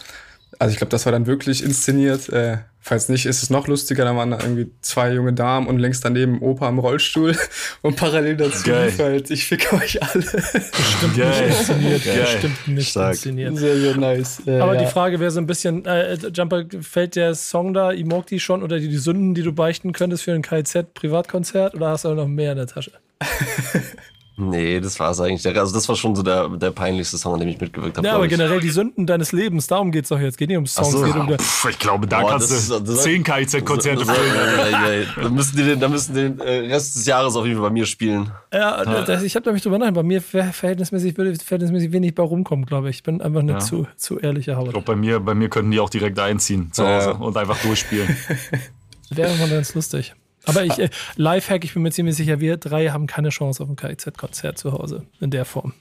also 0.60 0.72
ich 0.72 0.76
glaube, 0.76 0.90
das 0.90 1.06
war 1.06 1.12
dann 1.12 1.26
wirklich 1.26 1.64
inszeniert. 1.64 2.28
Äh, 2.28 2.58
falls 2.80 3.08
nicht, 3.08 3.24
ist 3.24 3.42
es 3.42 3.48
noch 3.48 3.66
lustiger. 3.66 4.04
Da 4.04 4.14
waren 4.14 4.30
da 4.30 4.40
irgendwie 4.40 4.70
zwei 4.82 5.10
junge 5.10 5.32
Damen 5.32 5.66
und 5.66 5.78
links 5.78 6.02
daneben 6.02 6.42
Opa 6.42 6.68
im 6.68 6.78
Rollstuhl 6.78 7.34
und 7.82 7.96
parallel 7.96 8.36
dazu 8.36 8.64
Geil. 8.64 8.90
lief 8.90 8.98
halt, 8.98 9.30
ich 9.30 9.46
fick 9.46 9.72
euch 9.72 10.02
alle. 10.02 10.22
Stimmt 10.22 11.16
Geil. 11.16 11.46
nicht 11.48 11.58
inszeniert. 11.58 12.04
Geil. 12.04 12.26
Stimmt 12.26 12.68
nicht 12.68 12.90
Stark. 12.90 13.12
inszeniert. 13.12 13.56
Sehr, 13.56 13.74
sehr 13.74 13.96
nice. 13.96 14.42
Äh, 14.46 14.60
Aber 14.60 14.74
ja. 14.74 14.82
die 14.82 14.86
Frage 14.86 15.18
wäre 15.18 15.30
so 15.30 15.40
ein 15.40 15.46
bisschen, 15.46 15.86
äh, 15.86 16.18
Jumper, 16.30 16.66
fällt 16.82 17.16
der 17.16 17.34
Song 17.34 17.72
da, 17.72 17.90
Imokti 17.92 18.38
schon 18.38 18.62
oder 18.62 18.78
die, 18.78 18.88
die 18.90 18.98
Sünden, 18.98 19.34
die 19.34 19.42
du 19.42 19.54
beichten 19.54 19.94
könntest 19.94 20.24
für 20.24 20.32
ein 20.32 20.42
KZ-Privatkonzert 20.42 21.74
oder 21.74 21.88
hast 21.88 22.04
du 22.04 22.12
noch 22.12 22.28
mehr 22.28 22.52
in 22.52 22.58
der 22.58 22.66
Tasche? 22.66 22.92
Nee, 24.48 24.80
das 24.80 24.98
war 24.98 25.10
es 25.10 25.20
eigentlich. 25.20 25.46
Also 25.58 25.74
das 25.74 25.88
war 25.88 25.96
schon 25.96 26.16
so 26.16 26.22
der, 26.22 26.48
der 26.48 26.70
peinlichste 26.70 27.18
Song, 27.18 27.34
an 27.34 27.40
dem 27.40 27.48
ich 27.50 27.60
mitgewirkt 27.60 27.98
habe. 27.98 28.06
Ja, 28.06 28.14
aber 28.14 28.24
ich. 28.24 28.30
generell 28.30 28.60
die 28.60 28.70
Sünden 28.70 29.06
deines 29.06 29.32
Lebens, 29.32 29.66
darum 29.66 29.90
geht 29.92 30.04
es 30.04 30.08
doch 30.08 30.18
jetzt. 30.18 30.38
Geht 30.38 30.48
nicht 30.48 30.56
um 30.58 30.66
Songs, 30.66 30.90
so. 30.92 31.02
geht 31.02 31.14
um 31.14 31.28
Pff, 31.38 31.66
ich 31.70 31.78
glaube, 31.78 32.06
da 32.06 32.20
Boah, 32.20 32.30
kannst 32.30 32.50
das 32.50 32.68
du 32.68 32.76
ist- 32.76 32.88
das- 32.88 33.02
10 33.02 33.22
KIZ-Konzerte 33.24 34.04
Das- 34.04 34.16
füllen. 34.16 34.34
ja, 34.34 34.68
ja, 34.68 34.92
ja. 34.92 35.04
Da 35.22 35.28
müssen 35.28 35.56
die 35.56 35.64
den, 35.64 35.80
da 35.80 35.88
müssen 35.88 36.14
den 36.14 36.40
äh, 36.40 36.72
Rest 36.72 36.96
des 36.96 37.06
Jahres 37.06 37.36
auf 37.36 37.44
jeden 37.44 37.58
Fall 37.58 37.68
bei 37.68 37.72
mir 37.74 37.86
spielen. 37.86 38.30
Ja, 38.52 38.84
das, 39.04 39.22
ich 39.22 39.34
habe 39.36 39.44
da 39.44 39.52
mich 39.52 39.62
drüber 39.62 39.78
nachgedacht. 39.78 39.96
Bei 39.96 40.02
mir 40.02 40.22
ver- 40.22 40.52
verhältnismäßig, 40.52 41.16
würde 41.18 41.34
verhältnismäßig 41.34 41.92
wenig 41.92 42.14
bei 42.14 42.22
rumkommen, 42.22 42.66
glaube 42.66 42.90
ich. 42.90 42.96
Ich 42.96 43.02
bin 43.02 43.20
einfach 43.20 43.40
eine 43.40 43.52
Ja. 43.52 43.58
zu, 43.58 43.86
zu 43.96 44.18
ehrliche 44.18 44.56
Haut. 44.56 44.66
Ich 44.66 44.72
glaube, 44.72 44.86
bei 44.86 44.96
mir, 44.96 45.20
bei 45.20 45.34
mir 45.34 45.48
könnten 45.48 45.70
die 45.70 45.80
auch 45.80 45.90
direkt 45.90 46.18
einziehen 46.18 46.72
zu 46.72 46.86
Hause 46.86 47.10
Ja. 47.10 47.16
und 47.16 47.36
einfach 47.36 47.58
durchspielen. 47.62 48.16
Wäre 49.10 49.34
mal 49.36 49.48
ganz 49.48 49.74
lustig. 49.74 50.14
Aber 50.46 50.64
ich, 50.64 50.78
äh, 50.78 50.90
Lifehack, 51.16 51.64
ich 51.64 51.74
bin 51.74 51.82
mir 51.82 51.90
ziemlich 51.90 52.16
sicher, 52.16 52.40
wir 52.40 52.56
drei 52.56 52.88
haben 52.88 53.06
keine 53.06 53.28
Chance 53.28 53.62
auf 53.62 53.68
ein 53.68 53.76
KIZ-Konzert 53.76 54.58
zu 54.58 54.72
Hause 54.72 55.06
in 55.20 55.30
der 55.30 55.44
Form. 55.44 55.74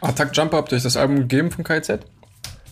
Attack 0.00 0.36
Jumper, 0.36 0.58
habt 0.58 0.72
ihr 0.72 0.76
euch 0.76 0.82
das 0.82 0.96
Album 0.96 1.16
gegeben 1.16 1.50
von 1.50 1.64
KZ? 1.64 2.00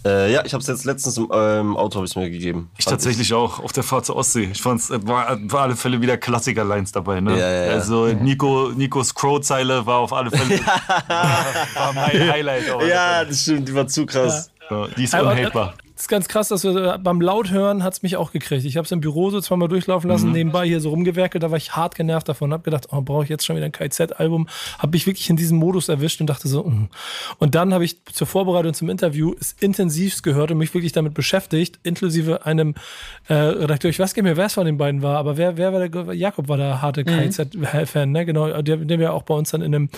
Äh, 0.05 0.33
ja, 0.33 0.45
ich 0.45 0.53
habe 0.53 0.61
es 0.61 0.69
jetzt 0.69 0.85
letztens 0.85 1.17
im 1.17 1.31
ähm, 1.33 1.77
Auto 1.79 1.97
habe 1.97 2.07
ich 2.07 2.15
mir 2.15 2.29
gegeben. 2.29 2.71
Ich 2.77 2.85
tatsächlich 2.85 3.33
auch 3.33 3.61
auf 3.61 3.73
der 3.73 3.83
Fahrt 3.83 4.05
zur 4.05 4.17
Ostsee. 4.17 4.51
Ich 4.53 4.61
fand 4.61 4.81
es 4.81 4.91
war, 4.91 5.39
war 5.51 5.63
alle 5.63 5.77
Fälle 5.77 6.03
wieder 6.03 6.19
Klassiker-Lines 6.19 6.93
dabei. 6.93 7.21
Ne? 7.21 7.39
Ja, 7.39 7.51
ja, 7.51 7.65
ja. 7.67 7.73
Also 7.73 8.09
Nico, 8.09 8.71
Nikos 8.77 9.15
Crow-Zeile 9.15 9.87
war 9.87 10.01
auf 10.01 10.13
alle 10.13 10.31
Fälle 10.31 10.61
war 11.09 11.93
mein 11.95 12.33
Highlight. 12.33 12.65
Ja, 12.87 13.25
das 13.25 13.41
stimmt, 13.41 13.67
die 13.67 13.75
war 13.75 13.87
zu 13.87 14.05
krass. 14.05 14.51
Ja, 14.71 14.89
die 14.89 15.05
ist 15.05 15.15
unhatebar. 15.15 15.75
Das 15.95 16.03
ist 16.03 16.09
ganz 16.09 16.27
krass, 16.27 16.49
dass 16.49 16.65
wir 16.65 16.95
äh, 16.95 16.99
beim 16.99 17.21
Lauthören 17.21 17.85
hat 17.85 17.93
es 17.93 18.03
mich 18.03 18.17
auch 18.17 18.33
gekriegt. 18.33 18.65
Ich 18.65 18.77
habe 18.77 18.85
es 18.85 18.91
im 18.91 19.01
Büro 19.01 19.31
so 19.31 19.41
zweimal 19.41 19.69
durchlaufen 19.69 20.11
lassen, 20.11 20.33
nebenbei 20.33 20.67
hier 20.67 20.81
so 20.81 20.91
rumgewerkelt, 20.91 21.43
da 21.43 21.53
war 21.53 21.57
ich 21.57 21.77
hart 21.77 21.95
genervt 21.95 22.29
davon, 22.29 22.53
habe 22.53 22.65
gedacht, 22.65 22.89
oh, 22.91 23.01
brauche 23.01 23.23
ich 23.23 23.29
jetzt 23.31 23.47
schon 23.47 23.55
wieder 23.55 23.67
ein 23.67 23.73
KZ-Album, 23.73 24.49
habe 24.79 24.91
mich 24.91 25.07
wirklich 25.07 25.31
in 25.31 25.37
diesem 25.37 25.59
Modus 25.59 25.89
erwischt 25.89 26.21
und 26.21 26.27
dachte 26.27 26.49
so, 26.49 26.65
mm. 26.65 26.89
und 27.39 27.55
dann 27.55 27.73
habe 27.73 27.85
ich 27.85 28.05
zur 28.07 28.27
Vorbereitung 28.27 28.75
zum 28.75 28.91
Interview 28.91 29.35
es 29.39 29.55
intensivst 29.61 30.25
gehört 30.25 30.51
und 30.51 30.59
mich 30.59 30.75
wirklich 30.75 30.91
damit 30.91 31.15
beschäftigt, 31.15 31.79
inklusive 31.85 32.45
einem 32.45 32.75
äh, 33.29 33.35
Redakteur, 33.35 33.91
ich 33.91 34.01
weiß 34.01 34.15
gar 34.15 34.23
nicht 34.23 34.31
mehr, 34.31 34.37
wer 34.37 34.47
es 34.47 34.55
von 34.55 34.67
den 34.67 34.79
beiden 34.79 35.01
war, 35.01 35.17
aber 35.19 35.37
wer, 35.37 35.57
wer 35.57 35.73
war 35.73 35.89
der, 35.89 36.15
Jakob 36.15 36.49
war 36.49 36.57
der 36.57 36.83
harte 36.83 37.05
KZ-Fan, 37.05 38.11
ne, 38.11 38.27
genau, 38.27 38.63
den 38.63 38.99
wir 38.99 39.13
auch 39.13 39.23
bei 39.23 39.35
uns 39.35 39.51
dann 39.51 39.63
in 39.63 39.73
einem 39.73 39.91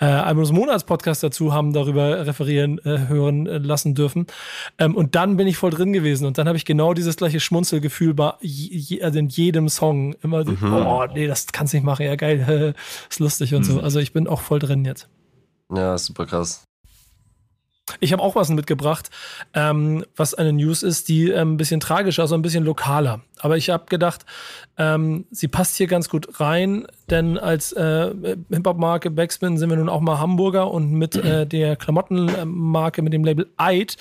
äh, 0.00 0.04
Album 0.04 0.44
des 0.44 0.52
Monats 0.52 0.84
Podcast 0.84 1.22
dazu 1.22 1.52
haben 1.52 1.72
darüber 1.72 2.26
referieren 2.26 2.78
äh, 2.84 3.08
hören 3.08 3.46
äh, 3.46 3.58
lassen 3.58 3.94
dürfen. 3.94 4.26
Ähm, 4.78 4.94
und 4.94 5.14
dann 5.14 5.25
bin 5.34 5.46
ich 5.46 5.56
voll 5.56 5.70
drin 5.70 5.92
gewesen 5.92 6.26
und 6.26 6.38
dann 6.38 6.46
habe 6.46 6.56
ich 6.56 6.64
genau 6.64 6.94
dieses 6.94 7.16
gleiche 7.16 7.40
Schmunzelgefühl 7.40 8.14
bei 8.14 8.34
je, 8.40 9.02
also 9.02 9.18
in 9.18 9.28
jedem 9.28 9.68
Song 9.68 10.14
immer 10.22 10.44
so, 10.44 10.52
oh 10.62 11.04
nee, 11.12 11.26
das 11.26 11.46
kannst 11.48 11.74
nicht 11.74 11.84
machen, 11.84 12.06
ja 12.06 12.14
geil, 12.14 12.74
ist 13.10 13.18
lustig 13.18 13.54
und 13.54 13.64
so. 13.64 13.80
Also 13.80 13.98
ich 13.98 14.12
bin 14.12 14.28
auch 14.28 14.40
voll 14.40 14.60
drin 14.60 14.84
jetzt. 14.84 15.08
Ja, 15.74 15.98
super 15.98 16.26
krass. 16.26 16.62
Ich 18.00 18.12
habe 18.12 18.22
auch 18.22 18.34
was 18.34 18.48
mitgebracht, 18.48 19.10
ähm, 19.54 20.04
was 20.16 20.34
eine 20.34 20.52
News 20.52 20.82
ist, 20.82 21.08
die 21.08 21.30
ähm, 21.30 21.54
ein 21.54 21.56
bisschen 21.56 21.80
tragischer, 21.80 22.22
also 22.22 22.34
ein 22.34 22.42
bisschen 22.42 22.64
lokaler. 22.64 23.20
Aber 23.40 23.56
ich 23.56 23.70
habe 23.70 23.86
gedacht, 23.86 24.24
ähm, 24.78 25.24
sie 25.30 25.48
passt 25.48 25.76
hier 25.76 25.86
ganz 25.86 26.08
gut 26.08 26.40
rein, 26.40 26.86
denn 27.08 27.38
als 27.38 27.72
äh, 27.72 28.12
Hip-Hop-Marke 28.50 29.10
Backspin 29.10 29.56
sind 29.56 29.70
wir 29.70 29.76
nun 29.76 29.88
auch 29.88 30.00
mal 30.00 30.18
Hamburger 30.18 30.70
und 30.70 30.92
mit 30.92 31.16
äh, 31.16 31.46
der 31.46 31.76
Klamottenmarke, 31.76 33.00
mit 33.00 33.12
dem 33.12 33.24
Label 33.24 33.48
Eid, 33.56 33.96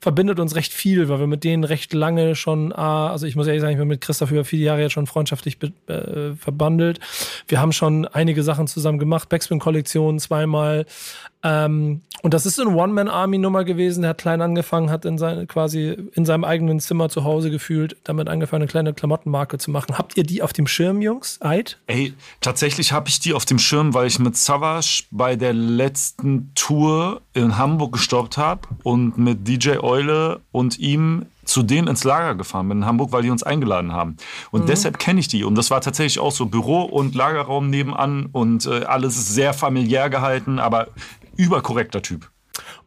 verbindet 0.00 0.38
uns 0.38 0.54
recht 0.54 0.72
viel, 0.72 1.08
weil 1.08 1.20
wir 1.20 1.26
mit 1.26 1.44
denen 1.44 1.64
recht 1.64 1.92
lange 1.94 2.34
schon, 2.34 2.72
äh, 2.72 2.74
also 2.74 3.26
ich 3.26 3.36
muss 3.36 3.46
ehrlich 3.46 3.62
sagen, 3.62 3.72
ich 3.72 3.78
bin 3.78 3.88
mit 3.88 4.00
Christoph 4.00 4.30
über 4.30 4.44
viele 4.44 4.64
Jahre 4.64 4.82
jetzt 4.82 4.92
schon 4.92 5.06
freundschaftlich 5.06 5.58
äh, 5.86 6.34
verbandelt. 6.34 7.00
Wir 7.46 7.60
haben 7.60 7.72
schon 7.72 8.06
einige 8.06 8.42
Sachen 8.42 8.66
zusammen 8.66 8.98
gemacht, 8.98 9.28
Backspin-Kollektion 9.28 10.18
zweimal. 10.18 10.84
Ähm, 11.44 12.02
und 12.22 12.34
das 12.34 12.46
ist 12.46 12.60
eine 12.60 12.74
One-Man-Army-Nummer 12.74 13.64
gewesen. 13.64 14.02
Der 14.02 14.10
hat 14.10 14.18
klein 14.18 14.42
angefangen, 14.42 14.90
hat 14.90 15.04
in 15.04 15.18
seine, 15.18 15.46
quasi 15.46 15.96
in 16.12 16.24
seinem 16.24 16.44
eigenen 16.44 16.80
Zimmer 16.80 17.08
zu 17.08 17.22
Hause 17.24 17.50
gefühlt, 17.50 17.96
damit 18.02 18.28
angefangen, 18.28 18.62
eine 18.62 18.70
kleine 18.78 18.94
Klamottenmarke 18.94 19.58
zu 19.58 19.72
machen. 19.72 19.98
Habt 19.98 20.16
ihr 20.16 20.22
die 20.22 20.40
auf 20.40 20.52
dem 20.52 20.68
Schirm, 20.68 21.02
Jungs? 21.02 21.40
Eid? 21.42 21.80
Ey, 21.88 22.14
tatsächlich 22.40 22.92
habe 22.92 23.08
ich 23.08 23.18
die 23.18 23.34
auf 23.34 23.44
dem 23.44 23.58
Schirm, 23.58 23.92
weil 23.92 24.06
ich 24.06 24.20
mit 24.20 24.36
Savage 24.36 25.04
bei 25.10 25.34
der 25.34 25.52
letzten 25.52 26.52
Tour 26.54 27.22
in 27.34 27.58
Hamburg 27.58 27.94
gestoppt 27.94 28.38
habe 28.38 28.68
und 28.84 29.18
mit 29.18 29.48
DJ 29.48 29.78
Eule 29.78 30.42
und 30.52 30.78
ihm 30.78 31.26
zu 31.44 31.64
denen 31.64 31.88
ins 31.88 32.04
Lager 32.04 32.36
gefahren 32.36 32.68
bin 32.68 32.78
in 32.78 32.86
Hamburg, 32.86 33.10
weil 33.10 33.22
die 33.22 33.30
uns 33.30 33.42
eingeladen 33.42 33.92
haben. 33.92 34.16
Und 34.52 34.68
deshalb 34.68 35.00
kenne 35.00 35.18
ich 35.18 35.26
die. 35.26 35.42
Und 35.42 35.56
das 35.56 35.72
war 35.72 35.80
tatsächlich 35.80 36.20
auch 36.20 36.30
so 36.30 36.46
Büro 36.46 36.82
und 36.82 37.16
Lagerraum 37.16 37.70
nebenan 37.70 38.26
und 38.26 38.64
äh, 38.66 38.84
alles 38.84 39.34
sehr 39.34 39.54
familiär 39.54 40.08
gehalten, 40.08 40.60
aber 40.60 40.88
überkorrekter 41.36 42.02
Typ. 42.02 42.30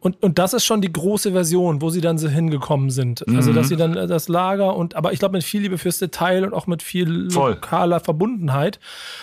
Und, 0.02 0.20
und 0.20 0.40
das 0.40 0.52
ist 0.52 0.64
schon 0.64 0.80
die 0.80 0.92
große 0.92 1.30
Version, 1.30 1.80
wo 1.80 1.88
sie 1.88 2.00
dann 2.00 2.18
so 2.18 2.28
hingekommen 2.28 2.90
sind. 2.90 3.24
Also, 3.36 3.52
dass 3.52 3.68
sie 3.68 3.76
dann 3.76 3.96
äh, 3.96 4.08
das 4.08 4.26
Lager 4.26 4.74
und, 4.74 4.96
aber 4.96 5.12
ich 5.12 5.20
glaube, 5.20 5.34
mit 5.34 5.44
viel 5.44 5.62
Liebe 5.62 5.78
fürs 5.78 5.98
Detail 5.98 6.44
und 6.44 6.54
auch 6.54 6.66
mit 6.66 6.82
viel 6.82 7.30
Voll. 7.30 7.52
lokaler 7.52 8.00
Verbundenheit 8.00 8.80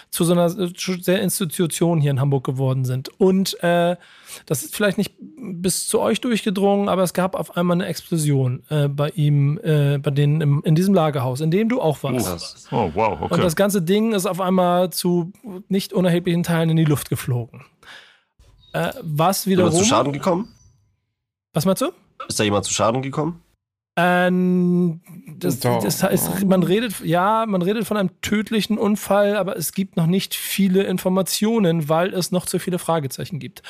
zu 0.09 0.23
so 0.23 0.31
einer 0.31 0.45
äh, 0.45 0.71
sehr 1.01 1.21
Institution 1.21 1.99
hier 1.99 2.11
in 2.11 2.21
Hamburg 2.21 2.45
geworden 2.45 2.85
sind. 2.85 3.09
Und 3.19 3.61
äh, 3.61 3.97
das 4.45 4.63
ist 4.63 4.73
vielleicht 4.73 4.97
nicht 4.97 5.15
bis 5.37 5.85
zu 5.85 5.99
euch 5.99 6.21
durchgedrungen, 6.21 6.87
aber 6.87 7.03
es 7.03 7.13
gab 7.13 7.35
auf 7.35 7.57
einmal 7.57 7.75
eine 7.75 7.85
Explosion 7.87 8.63
äh, 8.69 8.87
bei 8.87 9.09
ihm, 9.09 9.59
äh, 9.61 9.97
bei 9.97 10.11
denen 10.11 10.39
im, 10.39 10.63
in 10.63 10.75
diesem 10.75 10.93
Lagerhaus, 10.93 11.41
in 11.41 11.51
dem 11.51 11.67
du 11.67 11.81
auch 11.81 12.03
warst. 12.03 12.25
Krass. 12.25 12.67
Oh, 12.71 12.89
wow, 12.93 13.19
okay. 13.19 13.33
Und 13.33 13.43
das 13.43 13.57
ganze 13.57 13.81
Ding 13.81 14.13
ist 14.13 14.25
auf 14.25 14.39
einmal 14.39 14.91
zu 14.91 15.33
nicht 15.67 15.91
unerheblichen 15.91 16.43
Teilen 16.43 16.69
in 16.69 16.77
die 16.77 16.85
Luft 16.85 17.09
geflogen. 17.09 17.65
Äh, 18.71 18.93
was 19.01 19.45
wiederum. 19.45 19.71
jemand 19.71 19.83
zu 19.83 19.89
Schaden 19.89 20.13
gekommen? 20.13 20.55
Was 21.53 21.65
meinst 21.65 21.81
du? 21.81 21.91
Ist 22.27 22.39
da 22.39 22.43
jemand 22.43 22.65
zu 22.65 22.73
Schaden 22.73 23.01
gekommen? 23.01 23.41
Ähm, 23.99 25.01
das, 25.39 25.59
das 25.59 26.03
heißt, 26.03 26.45
man 26.45 26.63
redet, 26.63 26.99
ja, 27.03 27.45
man 27.47 27.61
redet 27.61 27.85
von 27.85 27.97
einem 27.97 28.09
tödlichen 28.21 28.77
Unfall, 28.77 29.35
aber 29.35 29.57
es 29.57 29.73
gibt 29.73 29.97
noch 29.97 30.05
nicht 30.05 30.35
viele 30.35 30.83
Informationen, 30.83 31.89
weil 31.89 32.13
es 32.13 32.31
noch 32.31 32.45
zu 32.45 32.59
viele 32.59 32.79
Fragezeichen 32.79 33.39
gibt. 33.39 33.61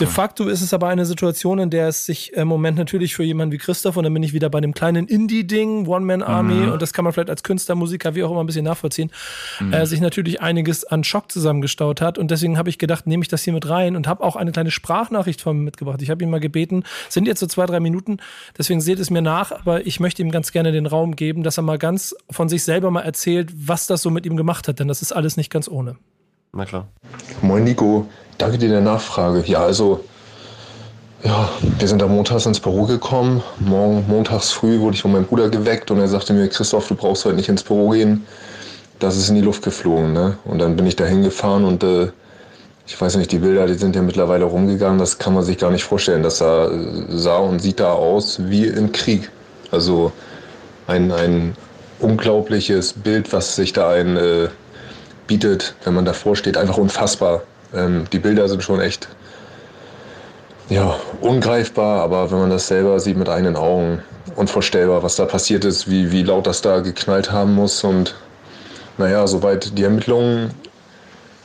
De 0.00 0.06
facto 0.06 0.48
ist 0.48 0.62
es 0.62 0.74
aber 0.74 0.88
eine 0.88 1.06
Situation, 1.06 1.58
in 1.58 1.70
der 1.70 1.88
es 1.88 2.06
sich 2.06 2.32
im 2.32 2.48
Moment 2.48 2.78
natürlich 2.78 3.14
für 3.14 3.22
jemanden 3.22 3.52
wie 3.52 3.58
Christoph, 3.58 3.96
und 3.96 4.04
dann 4.04 4.14
bin 4.14 4.22
ich 4.22 4.32
wieder 4.32 4.50
bei 4.50 4.60
dem 4.60 4.74
kleinen 4.74 5.06
Indie-Ding, 5.06 5.86
One-Man-Army, 5.86 6.68
und 6.68 6.82
das 6.82 6.92
kann 6.92 7.04
man 7.04 7.12
vielleicht 7.12 7.30
als 7.30 7.42
Künstler, 7.42 7.74
Musiker, 7.74 8.14
wie 8.14 8.24
auch 8.24 8.30
immer 8.30 8.40
ein 8.40 8.46
bisschen 8.46 8.64
nachvollziehen, 8.64 9.10
äh, 9.70 9.86
sich 9.86 10.00
natürlich 10.00 10.40
einiges 10.40 10.84
an 10.84 11.04
Schock 11.04 11.30
zusammengestaut 11.30 12.00
hat. 12.00 12.18
Und 12.18 12.30
deswegen 12.30 12.58
habe 12.58 12.68
ich 12.68 12.78
gedacht, 12.78 13.06
nehme 13.06 13.22
ich 13.22 13.28
das 13.28 13.42
hier 13.42 13.52
mit 13.52 13.68
rein 13.68 13.96
und 13.96 14.06
habe 14.06 14.24
auch 14.24 14.36
eine 14.36 14.52
kleine 14.52 14.70
Sprachnachricht 14.70 15.40
von 15.40 15.56
mir 15.56 15.64
mitgebracht. 15.64 16.02
Ich 16.02 16.10
habe 16.10 16.22
ihn 16.24 16.30
mal 16.30 16.40
gebeten, 16.40 16.84
sind 17.08 17.26
jetzt 17.26 17.40
so 17.40 17.46
zwei, 17.46 17.66
drei 17.66 17.80
Minuten, 17.80 18.18
deswegen 18.56 18.80
seht 18.80 18.98
es 18.98 19.10
mir 19.10 19.22
nach, 19.22 19.64
aber 19.68 19.86
ich 19.86 20.00
möchte 20.00 20.22
ihm 20.22 20.30
ganz 20.30 20.50
gerne 20.50 20.72
den 20.72 20.86
Raum 20.86 21.14
geben, 21.14 21.42
dass 21.42 21.58
er 21.58 21.62
mal 21.62 21.76
ganz 21.76 22.14
von 22.30 22.48
sich 22.48 22.64
selber 22.64 22.90
mal 22.90 23.02
erzählt, 23.02 23.50
was 23.54 23.86
das 23.86 24.00
so 24.00 24.08
mit 24.08 24.24
ihm 24.24 24.34
gemacht 24.34 24.66
hat, 24.66 24.80
denn 24.80 24.88
das 24.88 25.02
ist 25.02 25.12
alles 25.12 25.36
nicht 25.36 25.50
ganz 25.50 25.68
ohne. 25.68 25.96
Na 26.54 26.64
klar. 26.64 26.88
Moin 27.42 27.64
Nico, 27.64 28.06
danke 28.38 28.56
dir 28.56 28.70
der 28.70 28.80
Nachfrage. 28.80 29.44
Ja, 29.46 29.60
also, 29.60 30.02
ja, 31.22 31.50
wir 31.78 31.86
sind 31.86 32.00
da 32.00 32.06
montags 32.06 32.46
ins 32.46 32.60
Büro 32.60 32.86
gekommen. 32.86 33.42
Morgen, 33.60 34.06
montags 34.08 34.52
früh 34.52 34.80
wurde 34.80 34.94
ich 34.94 35.02
von 35.02 35.12
meinem 35.12 35.26
Bruder 35.26 35.50
geweckt 35.50 35.90
und 35.90 35.98
er 35.98 36.08
sagte 36.08 36.32
mir, 36.32 36.48
Christoph, 36.48 36.88
du 36.88 36.94
brauchst 36.94 37.26
heute 37.26 37.36
nicht 37.36 37.50
ins 37.50 37.62
Büro 37.62 37.90
gehen. 37.90 38.24
Das 39.00 39.18
ist 39.18 39.28
in 39.28 39.34
die 39.34 39.42
Luft 39.42 39.62
geflogen, 39.62 40.14
ne? 40.14 40.38
Und 40.46 40.60
dann 40.60 40.76
bin 40.76 40.86
ich 40.86 40.96
da 40.96 41.04
hingefahren 41.04 41.66
und 41.66 41.84
äh, 41.84 42.08
ich 42.86 42.98
weiß 42.98 43.16
nicht, 43.16 43.30
die 43.32 43.38
Bilder, 43.38 43.66
die 43.66 43.74
sind 43.74 43.94
ja 43.94 44.00
mittlerweile 44.00 44.46
rumgegangen, 44.46 44.98
das 44.98 45.18
kann 45.18 45.34
man 45.34 45.44
sich 45.44 45.58
gar 45.58 45.70
nicht 45.70 45.84
vorstellen. 45.84 46.22
Das 46.22 46.38
sah, 46.38 46.70
sah 47.10 47.36
und 47.36 47.60
sieht 47.60 47.80
da 47.80 47.92
aus 47.92 48.40
wie 48.48 48.66
im 48.66 48.92
Krieg. 48.92 49.30
Also 49.70 50.12
ein, 50.86 51.12
ein 51.12 51.56
unglaubliches 52.00 52.92
Bild, 52.92 53.32
was 53.32 53.56
sich 53.56 53.72
da 53.72 53.90
ein 53.90 54.16
äh, 54.16 54.48
bietet, 55.26 55.74
wenn 55.84 55.94
man 55.94 56.04
davor 56.04 56.36
steht, 56.36 56.56
einfach 56.56 56.78
unfassbar. 56.78 57.42
Ähm, 57.74 58.04
die 58.12 58.18
Bilder 58.18 58.48
sind 58.48 58.62
schon 58.62 58.80
echt 58.80 59.08
ja, 60.68 60.96
ungreifbar, 61.20 62.02
aber 62.02 62.30
wenn 62.30 62.38
man 62.38 62.50
das 62.50 62.68
selber 62.68 63.00
sieht 63.00 63.16
mit 63.16 63.28
eigenen 63.28 63.56
Augen, 63.56 64.02
unvorstellbar, 64.36 65.02
was 65.02 65.16
da 65.16 65.24
passiert 65.24 65.64
ist, 65.64 65.90
wie, 65.90 66.12
wie 66.12 66.22
laut 66.22 66.46
das 66.46 66.60
da 66.62 66.80
geknallt 66.80 67.32
haben 67.32 67.54
muss. 67.54 67.82
Und 67.84 68.14
naja, 68.98 69.26
soweit 69.26 69.76
die 69.76 69.84
Ermittlungen 69.84 70.50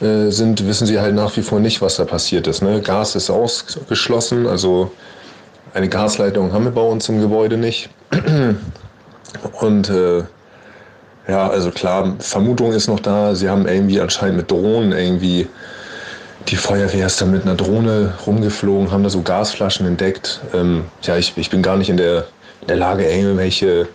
äh, 0.01 0.29
sind, 0.29 0.65
wissen 0.67 0.87
sie 0.87 0.99
halt 0.99 1.15
nach 1.15 1.35
wie 1.37 1.41
vor 1.41 1.59
nicht, 1.59 1.81
was 1.81 1.95
da 1.95 2.05
passiert 2.05 2.47
ist. 2.47 2.61
Ne? 2.61 2.81
Gas 2.81 3.15
ist 3.15 3.29
ausgeschlossen, 3.29 4.47
also 4.47 4.91
eine 5.73 5.89
Gasleitung 5.89 6.53
haben 6.53 6.65
wir 6.65 6.71
bei 6.71 6.81
uns 6.81 7.09
im 7.09 7.19
Gebäude 7.19 7.57
nicht. 7.57 7.89
Und 9.59 9.89
äh, 9.89 10.23
ja, 11.27 11.49
also 11.49 11.71
klar, 11.71 12.15
Vermutung 12.19 12.73
ist 12.73 12.87
noch 12.87 12.99
da. 12.99 13.33
Sie 13.35 13.49
haben 13.49 13.67
irgendwie 13.67 13.99
anscheinend 13.99 14.37
mit 14.37 14.51
Drohnen 14.51 14.91
irgendwie, 14.91 15.47
die 16.47 16.55
Feuerwehr 16.55 17.07
ist 17.07 17.21
da 17.21 17.25
mit 17.25 17.43
einer 17.43 17.55
Drohne 17.55 18.13
rumgeflogen, 18.25 18.91
haben 18.91 19.03
da 19.03 19.09
so 19.09 19.21
Gasflaschen 19.21 19.87
entdeckt. 19.87 20.41
Ähm, 20.53 20.85
ja, 21.03 21.17
ich, 21.17 21.33
ich 21.37 21.49
bin 21.49 21.63
gar 21.63 21.77
nicht 21.77 21.89
in 21.89 21.97
der, 21.97 22.25
in 22.61 22.67
der 22.67 22.77
Lage, 22.77 23.09
irgendwelche 23.09 23.87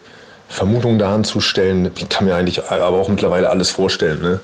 Vermutungen 0.48 0.98
da 0.98 1.14
anzustellen. 1.14 1.90
Ich 1.96 2.08
kann 2.08 2.26
mir 2.26 2.34
eigentlich 2.34 2.64
aber 2.70 2.96
auch 2.96 3.08
mittlerweile 3.08 3.50
alles 3.50 3.70
vorstellen. 3.70 4.20
Ne? 4.22 4.40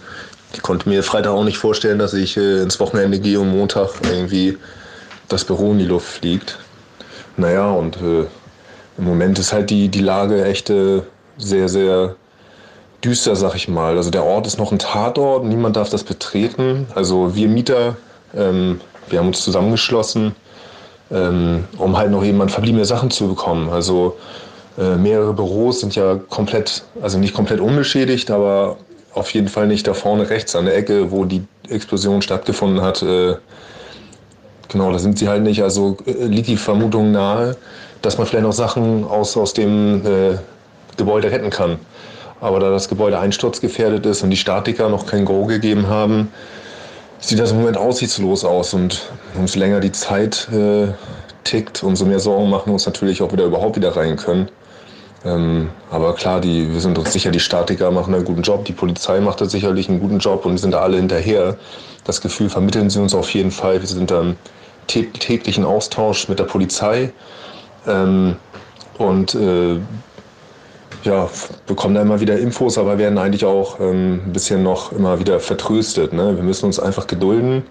ich 0.55 0.62
konnte 0.62 0.89
mir 0.89 1.03
Freitag 1.03 1.32
auch 1.32 1.45
nicht 1.45 1.59
vorstellen, 1.59 1.99
dass 1.99 2.14
ich 2.14 2.37
äh, 2.37 2.62
ins 2.62 2.78
Wochenende 2.80 3.18
gehe 3.18 3.41
und 3.41 3.51
Montag 3.51 3.91
irgendwie 4.05 4.57
das 5.28 5.45
Büro 5.45 5.72
in 5.72 5.78
die 5.78 5.85
Luft 5.85 6.07
fliegt. 6.07 6.59
Naja, 7.37 7.70
und 7.70 7.97
äh, 7.97 8.26
im 8.99 9.05
Moment 9.05 9.39
ist 9.39 9.53
halt 9.53 9.70
die, 9.70 9.89
die 9.89 10.01
Lage 10.01 10.45
echt 10.45 10.70
äh, 10.70 11.03
sehr, 11.37 11.68
sehr 11.68 12.16
düster, 13.05 13.37
sag 13.37 13.55
ich 13.55 13.68
mal. 13.68 13.97
Also 13.97 14.11
der 14.11 14.24
Ort 14.24 14.47
ist 14.47 14.59
noch 14.59 14.72
ein 14.72 14.78
Tatort, 14.78 15.45
niemand 15.45 15.76
darf 15.76 15.91
das 15.91 16.05
betreten. 16.05 16.87
Also 16.95 17.35
wir 17.35 17.49
Mieter, 17.49 17.97
ähm, 18.35 18.80
wir 19.09 19.18
haben 19.18 19.28
uns 19.28 19.43
zusammengeschlossen, 19.43 20.35
ähm, 21.11 21.64
um 21.78 21.97
halt 21.97 22.11
noch 22.11 22.24
eben 22.24 22.41
an 22.41 22.49
verbliebene 22.49 22.85
Sachen 22.85 23.11
zu 23.11 23.28
bekommen. 23.28 23.68
Also 23.68 24.16
äh, 24.78 24.97
mehrere 24.97 25.35
Büros 25.35 25.80
sind 25.80 25.95
ja 25.95 26.16
komplett, 26.16 26.85
also 27.03 27.18
nicht 27.18 27.35
komplett 27.35 27.61
unbeschädigt, 27.61 28.30
aber 28.30 28.78
auf 29.12 29.30
jeden 29.32 29.49
Fall 29.49 29.66
nicht 29.66 29.87
da 29.87 29.95
vorne 29.95 30.30
rechts 30.30 30.57
an 30.57 30.64
der 30.64 30.76
Ecke, 30.76 31.11
wo 31.11 31.24
die 31.24 31.45
Explosion 31.68 32.22
stattgefunden 32.22 32.80
hat. 32.80 33.03
Äh, 33.03 33.37
genau, 34.68 34.92
da 34.92 34.98
sind 34.98 35.18
sie 35.18 35.28
halt 35.28 35.42
nicht. 35.42 35.62
Also 35.62 35.96
äh, 36.06 36.24
liegt 36.24 36.48
die 36.48 36.56
Vermutung 36.56 37.12
nahe, 37.12 37.56
dass 38.02 38.18
man 38.18 38.26
vielleicht 38.26 38.44
noch 38.44 38.52
Sachen 38.52 39.04
aus, 39.04 39.36
aus 39.36 39.54
dem 39.54 40.06
äh, 40.06 40.36
Gebäude 40.96 41.30
retten 41.30 41.50
kann. 41.50 41.78
Aber 42.40 42.60
da 42.60 42.70
das 42.70 42.88
Gebäude 42.88 43.18
einsturzgefährdet 43.18 44.04
ist 44.06 44.22
und 44.22 44.30
die 44.30 44.36
Statiker 44.36 44.88
noch 44.88 45.06
kein 45.06 45.24
Go 45.24 45.46
gegeben 45.46 45.88
haben, 45.88 46.30
sieht 47.20 47.38
das 47.38 47.52
im 47.52 47.58
Moment 47.58 47.76
aussichtslos 47.76 48.44
aus. 48.44 48.74
Und 48.74 49.10
umso 49.34 49.58
länger 49.58 49.80
die 49.80 49.92
Zeit 49.92 50.48
äh, 50.52 50.88
tickt, 51.44 51.82
umso 51.82 52.04
mehr 52.04 52.20
Sorgen 52.20 52.50
machen 52.50 52.66
wir 52.66 52.74
uns 52.74 52.86
natürlich 52.86 53.22
auch 53.22 53.32
wieder 53.32 53.44
überhaupt 53.44 53.76
wieder 53.76 53.96
rein 53.96 54.16
können. 54.16 54.48
Ähm, 55.25 55.70
aber 55.91 56.14
klar, 56.14 56.41
die, 56.41 56.70
wir 56.72 56.81
sind 56.81 56.99
uns 56.99 57.12
sicher, 57.12 57.31
die 57.31 57.41
Statiker 57.41 57.91
machen 57.91 58.14
einen 58.14 58.25
guten 58.25 58.43
Job, 58.43 58.64
die 58.64 58.72
Polizei 58.72 59.20
macht 59.20 59.41
da 59.41 59.47
sicherlich 59.47 59.89
einen 59.89 60.01
guten 60.01 60.18
Job 60.18 60.45
und 60.45 60.59
sind 60.59 60.72
da 60.72 60.81
alle 60.81 60.99
hinterher. 60.99 61.57
Das 62.05 62.20
Gefühl 62.20 62.51
vermitteln 62.51 62.91
sie 62.91 63.01
uns 63.01 63.14
auf 63.14 63.31
jeden 63.31 63.51
Fall. 63.51 63.81
Wir 63.81 63.89
sind 63.89 64.11
dann 64.11 64.37
täglichen 64.87 65.64
Austausch 65.64 66.29
mit 66.29 66.39
der 66.39 66.45
Polizei 66.45 67.11
ähm, 67.87 68.37
und 68.99 69.35
äh, 69.35 69.79
ja, 71.05 71.29
bekommen 71.66 71.95
da 71.95 72.03
immer 72.03 72.20
wieder 72.20 72.39
Infos, 72.39 72.79
aber 72.79 72.99
werden 72.99 73.18
eigentlich 73.18 73.45
auch 73.45 73.79
ähm, 73.81 74.22
ein 74.27 74.33
bisschen 74.33 74.62
noch 74.62 74.93
immer 74.93 75.18
wieder 75.20 75.41
vertröstet. 75.41 76.12
Ne? 76.12 76.37
Wir 76.37 76.43
müssen 76.43 76.66
uns 76.66 76.79
einfach 76.79 77.07
gedulden. 77.07 77.62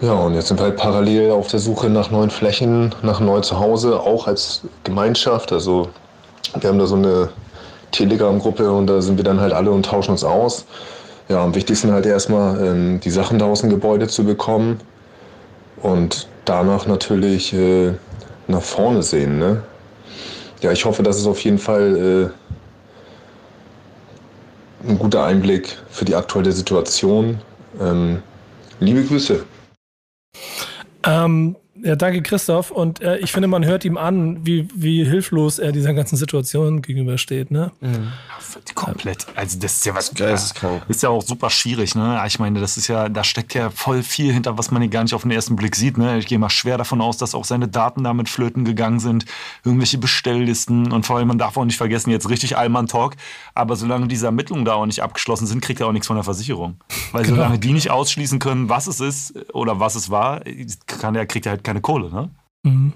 Ja, 0.00 0.14
und 0.14 0.34
jetzt 0.34 0.48
sind 0.48 0.58
wir 0.58 0.64
halt 0.64 0.76
parallel 0.76 1.30
auf 1.30 1.46
der 1.48 1.60
Suche 1.60 1.88
nach 1.88 2.10
neuen 2.10 2.30
Flächen, 2.30 2.92
nach 3.02 3.20
neuen 3.20 3.44
Zuhause, 3.44 4.00
auch 4.00 4.26
als 4.26 4.62
Gemeinschaft. 4.82 5.52
Also 5.52 5.88
wir 6.60 6.68
haben 6.68 6.78
da 6.78 6.86
so 6.86 6.96
eine 6.96 7.30
Telegram-Gruppe 7.92 8.70
und 8.70 8.86
da 8.86 9.00
sind 9.00 9.16
wir 9.16 9.24
dann 9.24 9.40
halt 9.40 9.52
alle 9.52 9.70
und 9.70 9.86
tauschen 9.86 10.12
uns 10.12 10.24
aus. 10.24 10.64
Ja, 11.28 11.42
am 11.42 11.54
wichtigsten 11.54 11.92
halt 11.92 12.06
erstmal 12.06 12.60
ähm, 12.64 13.00
die 13.00 13.10
Sachen 13.10 13.38
da 13.38 13.46
aus 13.46 13.60
dem 13.60 13.70
Gebäude 13.70 14.08
zu 14.08 14.24
bekommen 14.24 14.80
und 15.76 16.28
danach 16.44 16.86
natürlich 16.86 17.52
äh, 17.54 17.92
nach 18.48 18.62
vorne 18.62 19.02
sehen. 19.02 19.38
Ne? 19.38 19.62
Ja, 20.60 20.72
ich 20.72 20.84
hoffe, 20.84 21.02
das 21.02 21.18
ist 21.18 21.26
auf 21.26 21.42
jeden 21.42 21.58
Fall 21.58 22.32
äh, 24.84 24.88
ein 24.88 24.98
guter 24.98 25.24
Einblick 25.24 25.78
für 25.90 26.04
die 26.04 26.14
aktuelle 26.14 26.52
Situation. 26.52 27.40
Ähm, 27.80 28.22
liebe 28.80 29.04
Grüße. 29.04 29.44
Ähm, 31.04 31.56
ja, 31.82 31.96
danke 31.96 32.22
Christoph. 32.22 32.70
Und 32.70 33.00
äh, 33.00 33.18
ich 33.18 33.32
finde, 33.32 33.48
man 33.48 33.64
hört 33.64 33.84
ihm 33.84 33.96
an, 33.96 34.46
wie, 34.46 34.68
wie 34.74 35.04
hilflos 35.04 35.58
er 35.58 35.72
dieser 35.72 35.94
ganzen 35.94 36.16
Situation 36.16 36.80
gegenübersteht. 36.80 37.50
Ne? 37.50 37.72
Mhm. 37.80 38.12
Komplett. 38.74 39.26
Also 39.34 39.58
das 39.58 39.74
ist 39.74 39.86
ja 39.86 39.94
was 39.94 40.14
Geisteskrank. 40.14 40.82
Ist 40.88 41.02
ja 41.02 41.08
auch 41.08 41.22
super 41.22 41.50
schwierig. 41.50 41.94
Ne? 41.94 42.22
Ich 42.26 42.38
meine, 42.38 42.60
das 42.60 42.76
ist 42.76 42.86
ja, 42.86 43.08
da 43.08 43.24
steckt 43.24 43.54
ja 43.54 43.70
voll 43.70 44.02
viel 44.02 44.32
hinter, 44.32 44.58
was 44.58 44.70
man 44.70 44.82
hier 44.82 44.90
gar 44.90 45.02
nicht 45.02 45.14
auf 45.14 45.22
den 45.22 45.32
ersten 45.32 45.56
Blick 45.56 45.74
sieht. 45.74 45.98
Ne? 45.98 46.18
Ich 46.18 46.26
gehe 46.26 46.38
mal 46.38 46.50
schwer 46.50 46.78
davon 46.78 47.00
aus, 47.00 47.16
dass 47.16 47.34
auch 47.34 47.44
seine 47.44 47.66
Daten 47.66 48.04
damit 48.04 48.28
flöten 48.28 48.64
gegangen 48.64 49.00
sind, 49.00 49.24
irgendwelche 49.64 49.98
Bestelllisten 49.98 50.92
und 50.92 51.04
vor 51.04 51.16
allem 51.16 51.28
man 51.28 51.38
darf 51.38 51.56
auch 51.56 51.64
nicht 51.64 51.78
vergessen, 51.78 52.10
jetzt 52.10 52.28
richtig 52.28 52.56
Allmann 52.56 52.86
Talk. 52.86 53.14
Aber 53.54 53.74
solange 53.74 54.06
diese 54.06 54.26
Ermittlungen 54.26 54.64
da 54.64 54.74
auch 54.74 54.86
nicht 54.86 55.02
abgeschlossen 55.02 55.46
sind, 55.46 55.62
kriegt 55.62 55.80
er 55.80 55.88
auch 55.88 55.92
nichts 55.92 56.06
von 56.06 56.16
der 56.16 56.24
Versicherung, 56.24 56.76
weil 57.10 57.24
genau. 57.24 57.36
solange 57.36 57.58
die 57.58 57.72
nicht 57.72 57.90
ausschließen 57.90 58.38
können, 58.38 58.68
was 58.68 58.86
es 58.86 59.00
ist 59.00 59.34
oder 59.52 59.80
was 59.80 59.94
es 59.94 60.10
war, 60.10 60.42
kann 60.86 61.14
er 61.14 61.26
kriegt 61.26 61.46
er 61.46 61.52
halt 61.52 61.64
keine 61.64 61.71
Kohle, 61.80 62.22
ne? 62.22 62.28
Mhm. 62.64 62.92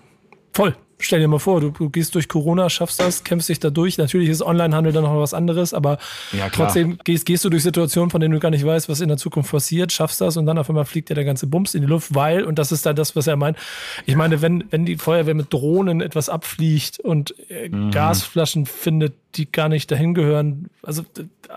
Voll. 0.58 0.74
Stell 0.98 1.20
dir 1.20 1.28
mal 1.28 1.38
vor, 1.38 1.60
du, 1.60 1.70
du, 1.70 1.90
gehst 1.90 2.14
durch 2.14 2.28
Corona, 2.28 2.70
schaffst 2.70 3.00
das, 3.00 3.22
kämpfst 3.22 3.48
dich 3.48 3.60
da 3.60 3.70
durch. 3.70 3.98
Natürlich 3.98 4.28
ist 4.28 4.42
Onlinehandel 4.42 4.92
dann 4.92 5.04
noch 5.04 5.18
was 5.20 5.34
anderes, 5.34 5.74
aber 5.74 5.98
ja, 6.32 6.48
trotzdem 6.48 6.98
gehst, 7.04 7.26
gehst 7.26 7.44
du 7.44 7.50
durch 7.50 7.62
Situationen, 7.62 8.10
von 8.10 8.20
denen 8.20 8.32
du 8.32 8.40
gar 8.40 8.50
nicht 8.50 8.64
weißt, 8.64 8.88
was 8.88 9.00
in 9.00 9.08
der 9.08 9.18
Zukunft 9.18 9.50
passiert, 9.50 9.92
schaffst 9.92 10.20
das 10.20 10.36
und 10.36 10.46
dann 10.46 10.58
auf 10.58 10.68
einmal 10.68 10.84
fliegt 10.84 11.10
dir 11.10 11.14
der 11.14 11.24
ganze 11.24 11.46
Bums 11.46 11.74
in 11.74 11.82
die 11.82 11.86
Luft, 11.86 12.14
weil, 12.14 12.44
und 12.44 12.58
das 12.58 12.72
ist 12.72 12.86
dann 12.86 12.96
das, 12.96 13.14
was 13.14 13.26
er 13.26 13.36
meint, 13.36 13.58
ich 14.06 14.16
meine, 14.16 14.40
wenn, 14.40 14.64
wenn 14.70 14.86
die 14.86 14.96
Feuerwehr 14.96 15.34
mit 15.34 15.52
Drohnen 15.52 16.00
etwas 16.00 16.28
abfliegt 16.28 16.98
und 17.00 17.34
äh, 17.50 17.68
mhm. 17.68 17.90
Gasflaschen 17.90 18.66
findet, 18.66 19.14
die 19.36 19.50
gar 19.50 19.68
nicht 19.68 19.90
dahin 19.90 20.14
gehören. 20.14 20.70
Also 20.82 21.04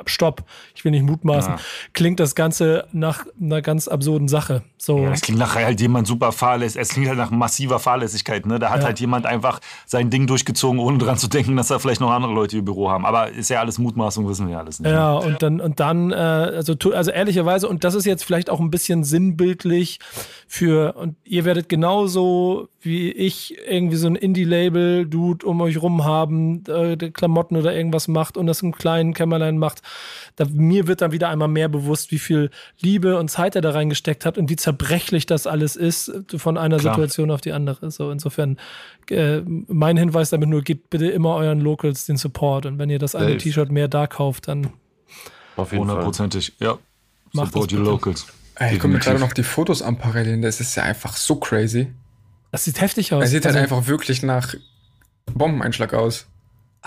stopp, 0.06 0.44
ich 0.76 0.84
will 0.84 0.92
nicht 0.92 1.04
mutmaßen. 1.04 1.54
Ja. 1.54 1.60
Klingt 1.94 2.20
das 2.20 2.36
Ganze 2.36 2.88
nach 2.92 3.26
einer 3.42 3.62
ganz 3.62 3.88
absurden 3.88 4.28
Sache. 4.28 4.64
So. 4.78 5.00
Ja, 5.00 5.12
es 5.12 5.22
klingt 5.22 5.40
nach 5.40 5.56
halt 5.56 5.80
jemand 5.80 6.08
super 6.08 6.32
fahrlässig. 6.32 6.82
Es 6.82 6.90
klingt 6.90 7.08
halt 7.08 7.18
nach 7.18 7.32
massiver 7.32 7.80
Fahrlässigkeit. 7.80 8.46
Ne? 8.46 8.60
Da 8.60 8.70
hat 8.70 8.84
halt 8.84 9.00
jemand 9.00 9.26
einfach 9.30 9.59
sein 9.86 10.09
Ding 10.09 10.27
durchgezogen, 10.27 10.80
ohne 10.80 10.97
dran 10.97 11.17
zu 11.17 11.27
denken, 11.27 11.55
dass 11.55 11.69
da 11.69 11.80
vielleicht 11.80 12.01
noch 12.01 12.11
andere 12.11 12.34
Leute 12.34 12.57
im 12.57 12.65
Büro 12.65 12.89
haben. 12.89 13.05
Aber 13.05 13.30
ist 13.30 13.49
ja 13.49 13.59
alles 13.59 13.77
Mutmaßung, 13.77 14.27
wissen 14.27 14.49
wir 14.49 14.59
alles 14.59 14.80
nicht. 14.80 14.91
Ja, 14.91 15.13
und 15.13 15.41
dann, 15.41 15.61
und 15.61 15.80
dann, 15.80 16.11
äh, 16.11 16.15
also, 16.15 16.75
also 16.93 17.11
ehrlicherweise, 17.11 17.67
und 17.67 17.84
das 17.84 17.95
ist 17.95 18.05
jetzt 18.05 18.25
vielleicht 18.25 18.49
auch 18.49 18.59
ein 18.59 18.71
bisschen 18.71 19.03
sinnbildlich 19.03 19.99
für, 20.47 20.95
und 20.97 21.15
ihr 21.23 21.45
werdet 21.45 21.69
genauso 21.69 22.67
wie 22.82 23.11
ich 23.11 23.57
irgendwie 23.67 23.97
so 23.97 24.07
ein 24.07 24.15
Indie-Label-Dude 24.15 25.45
um 25.45 25.59
euch 25.61 25.82
rum 25.82 26.05
haben, 26.05 26.63
äh, 26.67 26.95
Klamotten 26.95 27.57
oder 27.57 27.75
irgendwas 27.75 28.07
macht 28.07 28.38
und 28.38 28.47
das 28.47 28.61
im 28.61 28.73
kleinen 28.73 29.13
Kämmerlein 29.13 29.57
macht. 29.57 29.82
Da, 30.40 30.46
mir 30.50 30.88
wird 30.88 31.02
dann 31.02 31.12
wieder 31.12 31.28
einmal 31.28 31.50
mehr 31.50 31.68
bewusst, 31.68 32.12
wie 32.12 32.20
viel 32.20 32.50
Liebe 32.80 33.18
und 33.20 33.30
Zeit 33.30 33.56
er 33.56 33.62
da 33.62 33.72
reingesteckt 33.72 34.26
hat 34.26 34.38
und 34.38 34.50
wie 34.50 34.56
zerbrechlich 34.56 35.26
das 35.26 35.48
alles 35.48 35.76
ist 35.76 36.12
von 36.38 36.58
einer 36.58 36.78
Klar. 36.78 36.94
Situation 36.94 37.30
auf 37.30 37.42
die 37.42 37.52
andere. 37.52 37.92
So 37.92 38.10
insofern 38.10 38.58
äh, 39.10 39.42
mein 39.68 39.98
Hinweis 39.98 40.30
damit 40.30 40.48
nur, 40.48 40.62
gebt 40.62 40.90
bitte 40.90 41.08
immer 41.08 41.36
euren 41.36 41.60
Locals 41.60 42.06
den 42.06 42.16
Support 42.16 42.66
und 42.66 42.80
wenn 42.80 42.90
ihr 42.90 43.00
das 43.00 43.16
eine 43.16 43.38
T-Shirt 43.38 43.70
mehr 43.70 43.90
da 43.90 44.08
kauft, 44.08 44.48
dann 44.48 44.72
auf 45.58 45.74
jeden 45.74 45.82
Hundertprozentig, 45.82 46.54
ja. 46.60 46.78
Macht 47.34 47.52
Support 47.52 47.74
your 47.74 47.82
Locals. 47.82 48.28
Ey, 48.56 48.74
ich 48.74 48.80
gucke 48.80 48.94
mir 48.94 49.00
gerade 49.00 49.20
noch 49.20 49.34
die 49.34 49.44
Fotos 49.44 49.82
an 49.82 49.98
parallel, 49.98 50.40
das 50.42 50.62
ist 50.62 50.76
ja 50.76 50.84
einfach 50.84 51.18
so 51.18 51.36
crazy. 51.36 51.94
Das 52.52 52.64
sieht 52.64 52.80
heftig 52.80 53.14
aus. 53.14 53.24
Er 53.24 53.28
sieht 53.28 53.46
halt 53.46 53.56
also, 53.56 53.60
halt 53.60 53.72
einfach 53.72 53.88
wirklich 53.90 54.24
nach 54.24 54.56
Bombeneinschlag 55.34 55.94
aus. 55.94 56.28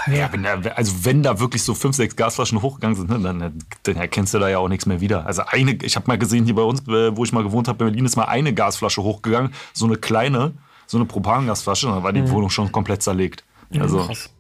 Ja, 0.07 0.32
wenn 0.32 0.43
da, 0.43 0.55
also 0.74 1.05
wenn 1.05 1.22
da 1.22 1.38
wirklich 1.38 1.62
so 1.62 1.74
fünf, 1.74 1.97
sechs 1.97 2.16
Gasflaschen 2.16 2.62
hochgegangen 2.62 2.97
sind, 2.97 3.11
ne, 3.11 3.20
dann, 3.20 3.59
dann 3.82 3.97
erkennst 3.97 4.32
du 4.32 4.38
da 4.38 4.49
ja 4.49 4.59
auch 4.59 4.68
nichts 4.68 4.86
mehr 4.86 5.01
wieder. 5.01 5.26
Also 5.26 5.43
eine, 5.47 5.72
ich 5.82 5.97
habe 5.97 6.07
mal 6.07 6.16
gesehen 6.16 6.47
hier 6.47 6.55
bei 6.55 6.62
uns, 6.62 6.80
äh, 6.88 7.14
wo 7.14 7.24
ich 7.24 7.32
mal 7.32 7.43
gewohnt 7.43 7.68
habe, 7.68 7.84
in 7.84 7.90
Berlin 7.90 8.07
ist 8.07 8.16
mal 8.16 8.24
eine 8.24 8.55
Gasflasche 8.55 9.03
hochgegangen, 9.03 9.53
so 9.74 9.84
eine 9.84 9.97
kleine, 9.97 10.53
so 10.86 10.97
eine 10.97 11.05
Propangasflasche, 11.05 11.88
dann 11.88 12.03
war 12.03 12.12
die 12.12 12.22
mhm. 12.22 12.30
Wohnung 12.30 12.51
schon 12.51 12.72
komplett 12.72 13.03
zerlegt. 13.03 13.45
Also 13.78 13.99
krass. 13.99 14.30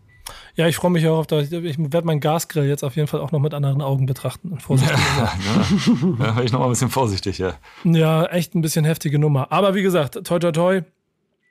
Ja, 0.54 0.68
ich 0.68 0.76
freue 0.76 0.90
mich 0.90 1.06
auch 1.08 1.18
auf 1.18 1.26
das. 1.26 1.50
Ich 1.50 1.78
werde 1.78 2.06
meinen 2.06 2.20
Gasgrill 2.20 2.66
jetzt 2.66 2.84
auf 2.84 2.96
jeden 2.96 3.08
Fall 3.08 3.20
auch 3.20 3.32
noch 3.32 3.40
mit 3.40 3.54
anderen 3.54 3.80
Augen 3.80 4.06
betrachten. 4.06 4.58
Vorsichtig. 4.58 4.98
Ja, 5.16 5.24
ja. 5.24 6.16
da 6.18 6.36
war 6.36 6.44
ich 6.44 6.52
noch 6.52 6.60
mal 6.60 6.66
ein 6.66 6.70
bisschen 6.70 6.90
vorsichtig, 6.90 7.38
ja. 7.38 7.54
Ja, 7.84 8.26
echt 8.26 8.54
ein 8.54 8.60
bisschen 8.60 8.84
heftige 8.84 9.18
Nummer. 9.18 9.50
Aber 9.50 9.74
wie 9.74 9.82
gesagt, 9.82 10.22
toi, 10.24 10.38
toi, 10.38 10.52
toi. 10.52 10.82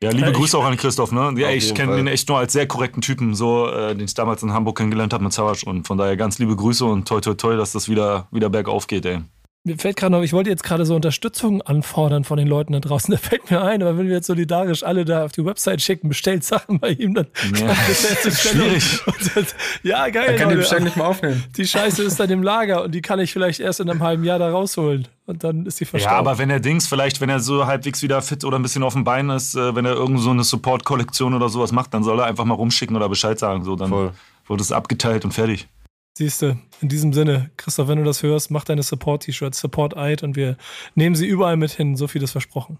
Ja, 0.04 0.10
liebe 0.10 0.28
ja, 0.28 0.32
Grüße 0.32 0.58
auch 0.58 0.66
an 0.66 0.78
Christoph, 0.78 1.12
ne? 1.12 1.32
Ja, 1.38 1.52
ich 1.52 1.76
kenne 1.76 2.00
ihn 2.00 2.08
echt 2.08 2.28
nur 2.28 2.40
als 2.40 2.54
sehr 2.54 2.66
korrekten 2.66 3.02
Typen, 3.02 3.36
so, 3.36 3.70
äh, 3.70 3.96
den 3.96 4.06
ich 4.06 4.16
damals 4.16 4.42
in 4.42 4.52
Hamburg 4.52 4.78
kennengelernt 4.78 5.14
habe 5.14 5.24
mit 5.24 5.32
Savage. 5.32 5.64
Und 5.66 5.86
von 5.86 6.00
daher 6.00 6.18
ganz 6.18 6.40
liebe 6.40 6.56
Grüße 6.56 6.84
und 6.84 7.08
toi 7.08 7.22
toi 7.22 7.36
toi, 7.36 7.56
dass 7.56 7.74
das 7.74 7.88
wieder, 7.88 8.28
wieder 8.32 8.50
bergauf 8.50 8.88
geht, 8.88 9.06
ey. 9.06 9.20
Mir 9.64 9.78
fällt 9.78 9.96
gerade 9.96 10.12
noch, 10.12 10.24
ich 10.24 10.34
wollte 10.34 10.50
jetzt 10.50 10.64
gerade 10.64 10.88
so 10.88 10.96
Unterstützung 10.96 11.62
anfordern 11.62 12.24
von 12.24 12.40
den 12.40 12.48
Leuten 12.48 12.74
da 12.74 12.80
draußen. 12.80 13.12
Da 13.12 13.18
fällt 13.18 13.52
mir 13.52 13.62
ein, 13.62 13.84
aber 13.84 13.98
wenn 13.98 14.08
wir 14.08 14.16
jetzt 14.16 14.28
solidarisch 14.28 14.84
alle 14.84 15.06
da 15.06 15.26
auf 15.26 15.34
die 15.34 15.46
Website 15.46 15.82
schicken, 15.82 16.10
bestellt 16.10 16.44
Sachen 16.44 16.80
bei 16.80 16.90
ihm, 16.90 17.14
dann 17.14 17.28
ja. 17.56 17.76
schwierig. 17.76 19.02
Das, 19.36 19.56
ja, 19.84 20.10
geil. 20.10 20.30
Er 20.30 20.36
kann 20.36 20.46
Leute, 20.46 20.50
die 20.50 20.56
Bestellung 20.62 20.84
nicht 20.86 20.98
mal 20.98 21.06
aufnehmen. 21.06 21.44
Die 21.58 21.68
Scheiße 21.68 22.02
ist 22.04 22.20
dann 22.20 22.30
im 22.30 22.42
Lager 22.42 22.84
und 22.84 22.96
die 22.96 23.02
kann 23.02 23.20
ich 23.20 23.32
vielleicht 23.32 23.60
erst 23.60 23.80
in 23.80 23.90
einem 23.90 24.02
halben 24.02 24.24
Jahr 24.24 24.40
da 24.40 24.50
rausholen. 24.50 25.08
Und 25.26 25.44
dann 25.44 25.66
ist 25.66 25.80
die 25.80 25.86
verstaubt. 25.86 26.12
Ja, 26.12 26.18
aber 26.18 26.38
wenn 26.38 26.50
er 26.50 26.60
Dings, 26.60 26.88
vielleicht, 26.88 27.22
wenn 27.22 27.30
er 27.30 27.40
so 27.40 27.66
halbwegs 27.66 28.02
wieder 28.02 28.22
fit 28.22 28.44
oder 28.44 28.58
ein 28.58 28.64
bisschen 28.64 28.84
auf 28.84 28.94
dem 28.94 29.04
Bein 29.04 29.30
ist, 29.30 29.56
äh, 29.56 29.76
wenn 29.76 29.86
er 29.86 29.94
irgend 29.94 30.20
so 30.22 30.32
eine 30.32 30.44
Support-Kollektion 30.44 31.34
oder 31.34 31.50
sowas 31.50 31.72
macht, 31.72 31.94
dann 31.94 32.04
soll 32.04 32.20
er 32.20 32.26
einfach 32.26 32.46
mal 32.46 32.56
rumschicken 32.56 32.96
oder 32.96 33.10
Bescheid 33.10 33.38
sagen. 33.38 33.64
So, 33.64 33.76
dann 33.76 33.90
Voll. 33.90 34.12
wird 34.48 34.62
es 34.62 34.72
abgeteilt 34.72 35.24
und 35.24 35.34
fertig. 35.34 35.68
Siehst 36.14 36.42
du, 36.42 36.58
in 36.82 36.90
diesem 36.90 37.14
Sinne, 37.14 37.52
Christoph, 37.58 37.88
wenn 37.88 37.98
du 37.98 38.04
das 38.04 38.22
hörst, 38.22 38.52
mach 38.52 38.66
deine 38.66 38.84
Support-T-Shirts, 38.84 39.60
Support-Eid 39.60 40.24
und 40.24 40.36
wir 40.36 40.58
nehmen 40.94 41.16
sie 41.16 41.28
überall 41.28 41.56
mit 41.56 41.72
hin, 41.72 41.96
so 41.96 42.08
viel 42.08 42.22
ist 42.22 42.32
versprochen. 42.32 42.78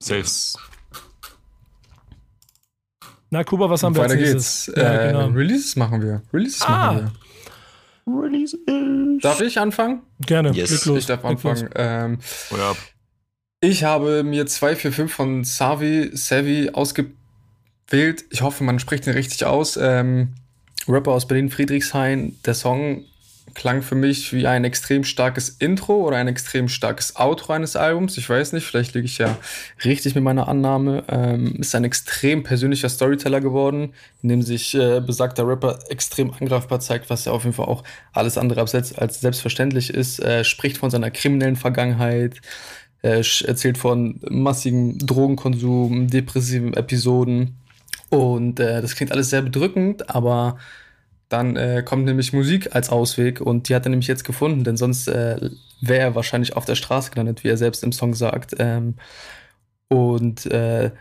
Safe. 0.00 0.24
Na, 3.30 3.44
Kuba, 3.44 3.70
was 3.70 3.82
haben 3.82 3.94
wir 3.94 4.02
Weiter 4.02 4.16
geht's. 4.16 4.70
Ja, 4.76 5.02
äh, 5.02 5.12
genau. 5.12 5.26
Releases 5.28 5.76
machen 5.76 6.02
wir. 6.02 6.22
Releases 6.32 6.62
ah. 6.62 6.92
machen 6.92 7.12
wir. 8.06 8.22
Release 8.22 8.56
ist. 8.56 9.24
Darf 9.24 9.40
ich 9.40 9.58
anfangen? 9.58 10.02
Gerne. 10.20 10.50
Yes. 10.50 10.86
ich 10.86 11.06
darf 11.06 11.24
anfangen. 11.24 11.68
Ähm, 11.74 12.18
Oh 12.50 12.56
ja. 12.56 12.74
ich 13.60 13.84
habe 13.84 14.22
mir 14.22 14.46
245 14.46 15.14
von 15.14 15.44
Savi, 15.44 16.10
Savi 16.12 16.70
ausgewählt. 16.72 18.24
Ich 18.30 18.42
hoffe, 18.42 18.64
man 18.64 18.78
spricht 18.78 19.06
ihn 19.06 19.14
richtig 19.14 19.44
aus. 19.46 19.78
Ähm, 19.80 20.34
Rapper 20.88 21.12
aus 21.12 21.26
Berlin, 21.26 21.50
Friedrichshain. 21.50 22.36
Der 22.44 22.54
Song 22.54 23.04
klang 23.54 23.82
für 23.82 23.94
mich 23.94 24.32
wie 24.32 24.46
ein 24.46 24.64
extrem 24.64 25.04
starkes 25.04 25.48
Intro 25.48 26.04
oder 26.06 26.16
ein 26.16 26.28
extrem 26.28 26.68
starkes 26.68 27.16
Outro 27.16 27.52
eines 27.52 27.76
Albums. 27.76 28.18
Ich 28.18 28.28
weiß 28.28 28.52
nicht, 28.52 28.66
vielleicht 28.66 28.94
liege 28.94 29.06
ich 29.06 29.18
ja 29.18 29.36
richtig 29.84 30.14
mit 30.14 30.24
meiner 30.24 30.48
Annahme. 30.48 31.04
Ähm, 31.08 31.56
ist 31.60 31.74
ein 31.74 31.84
extrem 31.84 32.42
persönlicher 32.42 32.88
Storyteller 32.88 33.40
geworden, 33.40 33.94
in 34.22 34.28
dem 34.28 34.42
sich 34.42 34.74
äh, 34.74 35.00
besagter 35.00 35.46
Rapper 35.46 35.78
extrem 35.88 36.32
angreifbar 36.32 36.80
zeigt, 36.80 37.10
was 37.10 37.24
ja 37.24 37.32
auf 37.32 37.44
jeden 37.44 37.54
Fall 37.54 37.66
auch 37.66 37.84
alles 38.12 38.38
andere 38.38 38.66
selbst- 38.66 38.98
als 38.98 39.20
selbstverständlich 39.20 39.90
ist. 39.90 40.18
Äh, 40.20 40.44
spricht 40.44 40.78
von 40.78 40.90
seiner 40.90 41.10
kriminellen 41.10 41.56
Vergangenheit, 41.56 42.40
äh, 43.02 43.22
erzählt 43.44 43.78
von 43.78 44.20
massigem 44.28 44.98
Drogenkonsum, 44.98 46.08
depressiven 46.08 46.74
Episoden. 46.74 47.56
Und 48.14 48.60
äh, 48.60 48.80
das 48.80 48.94
klingt 48.94 49.10
alles 49.10 49.30
sehr 49.30 49.42
bedrückend, 49.42 50.08
aber 50.08 50.58
dann 51.28 51.56
äh, 51.56 51.82
kommt 51.84 52.04
nämlich 52.04 52.32
Musik 52.32 52.72
als 52.76 52.90
Ausweg 52.90 53.40
und 53.40 53.68
die 53.68 53.74
hat 53.74 53.86
er 53.86 53.90
nämlich 53.90 54.06
jetzt 54.06 54.22
gefunden, 54.22 54.62
denn 54.62 54.76
sonst 54.76 55.08
äh, 55.08 55.50
wäre 55.80 56.00
er 56.00 56.14
wahrscheinlich 56.14 56.54
auf 56.54 56.64
der 56.64 56.76
Straße 56.76 57.10
gelandet, 57.10 57.42
wie 57.42 57.48
er 57.48 57.56
selbst 57.56 57.82
im 57.82 57.90
Song 57.90 58.14
sagt. 58.14 58.54
Ähm, 58.60 58.94
und 59.88 60.46
äh, 60.46 60.92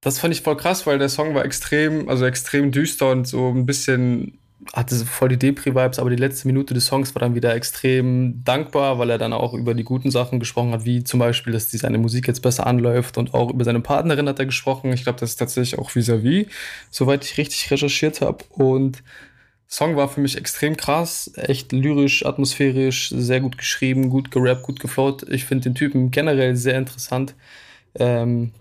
das 0.00 0.20
fand 0.20 0.32
ich 0.32 0.42
voll 0.42 0.56
krass, 0.56 0.86
weil 0.86 0.98
der 1.00 1.08
Song 1.08 1.34
war 1.34 1.44
extrem, 1.44 2.08
also 2.08 2.24
extrem 2.24 2.70
düster 2.70 3.10
und 3.10 3.26
so 3.26 3.48
ein 3.48 3.66
bisschen 3.66 4.38
hatte 4.72 4.94
voll 5.04 5.28
die 5.28 5.38
Depri-Vibes, 5.38 5.98
aber 5.98 6.10
die 6.10 6.16
letzte 6.16 6.46
Minute 6.46 6.74
des 6.74 6.86
Songs 6.86 7.14
war 7.14 7.20
dann 7.20 7.34
wieder 7.34 7.54
extrem 7.54 8.42
dankbar, 8.44 8.98
weil 8.98 9.10
er 9.10 9.18
dann 9.18 9.32
auch 9.32 9.54
über 9.54 9.74
die 9.74 9.84
guten 9.84 10.10
Sachen 10.10 10.40
gesprochen 10.40 10.72
hat, 10.72 10.84
wie 10.84 11.04
zum 11.04 11.20
Beispiel, 11.20 11.52
dass 11.52 11.68
die 11.68 11.78
seine 11.78 11.98
Musik 11.98 12.26
jetzt 12.26 12.42
besser 12.42 12.66
anläuft 12.66 13.18
und 13.18 13.34
auch 13.34 13.50
über 13.50 13.64
seine 13.64 13.80
Partnerin 13.80 14.28
hat 14.28 14.38
er 14.38 14.46
gesprochen. 14.46 14.92
Ich 14.92 15.04
glaube, 15.04 15.18
das 15.20 15.30
ist 15.30 15.36
tatsächlich 15.36 15.78
auch 15.78 15.90
vis-à-vis, 15.90 16.46
soweit 16.90 17.24
ich 17.24 17.38
richtig 17.38 17.70
recherchiert 17.70 18.20
habe. 18.20 18.44
Und 18.50 19.02
Song 19.68 19.96
war 19.96 20.08
für 20.08 20.20
mich 20.20 20.36
extrem 20.36 20.76
krass, 20.76 21.30
echt 21.36 21.72
lyrisch, 21.72 22.24
atmosphärisch, 22.24 23.10
sehr 23.10 23.40
gut 23.40 23.58
geschrieben, 23.58 24.10
gut 24.10 24.30
gerappt, 24.30 24.62
gut 24.62 24.80
geflowt. 24.80 25.28
Ich 25.28 25.44
finde 25.44 25.64
den 25.64 25.74
Typen 25.74 26.10
generell 26.10 26.56
sehr 26.56 26.78
interessant 26.78 27.34
ähm, 27.94 28.52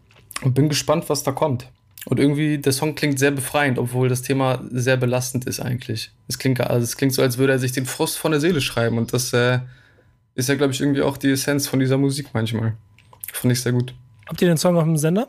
und 0.41 0.53
bin 0.55 0.69
gespannt, 0.69 1.09
was 1.09 1.23
da 1.23 1.31
kommt. 1.31 1.69
Und 2.05 2.19
irgendwie, 2.19 2.59
der 2.59 2.71
Song 2.71 2.93
klingt 2.93 3.17
sehr 3.17 3.31
befreiend, 3.31 3.79
obwohl 3.79 4.09
das 4.09 4.21
Thema 4.21 4.61
sehr 4.69 4.95
belastend 4.95 5.45
ist 5.45 5.59
eigentlich. 5.59 6.11
Es 6.27 6.37
klingt, 6.37 6.61
also 6.61 6.83
es 6.83 6.97
klingt 6.97 7.13
so, 7.13 7.21
als 7.21 7.37
würde 7.37 7.53
er 7.53 7.59
sich 7.59 7.71
den 7.71 7.87
Frust 7.87 8.17
von 8.17 8.31
der 8.31 8.39
Seele 8.39 8.61
schreiben. 8.61 8.97
Und 8.99 9.11
das 9.11 9.33
äh, 9.33 9.59
ist 10.35 10.49
ja, 10.49 10.55
glaube 10.55 10.73
ich, 10.73 10.81
irgendwie 10.81 11.01
auch 11.01 11.17
die 11.17 11.31
Essenz 11.31 11.67
von 11.67 11.79
dieser 11.79 11.97
Musik 11.97 12.29
manchmal. 12.33 12.75
Fand 13.33 13.51
ich 13.51 13.61
sehr 13.61 13.71
gut. 13.71 13.93
Habt 14.27 14.41
ihr 14.41 14.47
den 14.47 14.57
Song 14.57 14.77
auf 14.77 14.83
dem 14.83 14.97
Sender? 14.97 15.27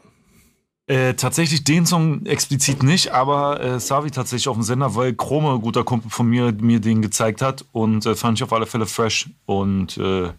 Äh, 0.88 1.14
tatsächlich 1.14 1.64
den 1.64 1.84
Song 1.84 2.24
explizit 2.26 2.82
nicht, 2.82 3.10
aber 3.10 3.60
äh, 3.60 3.80
Savi 3.80 4.10
tatsächlich 4.10 4.46
auf 4.46 4.56
dem 4.56 4.62
Sender, 4.62 4.94
weil 4.94 5.14
Chrome, 5.14 5.54
ein 5.54 5.60
guter 5.60 5.82
Kumpel 5.82 6.10
von 6.10 6.28
mir, 6.28 6.52
mir 6.52 6.78
den 6.80 7.02
gezeigt 7.02 7.42
hat 7.42 7.64
und 7.72 8.06
äh, 8.06 8.14
fand 8.14 8.38
ich 8.38 8.44
auf 8.44 8.52
alle 8.52 8.66
Fälle 8.66 8.86
fresh. 8.86 9.30
Und 9.46 9.96
äh, 9.98 10.30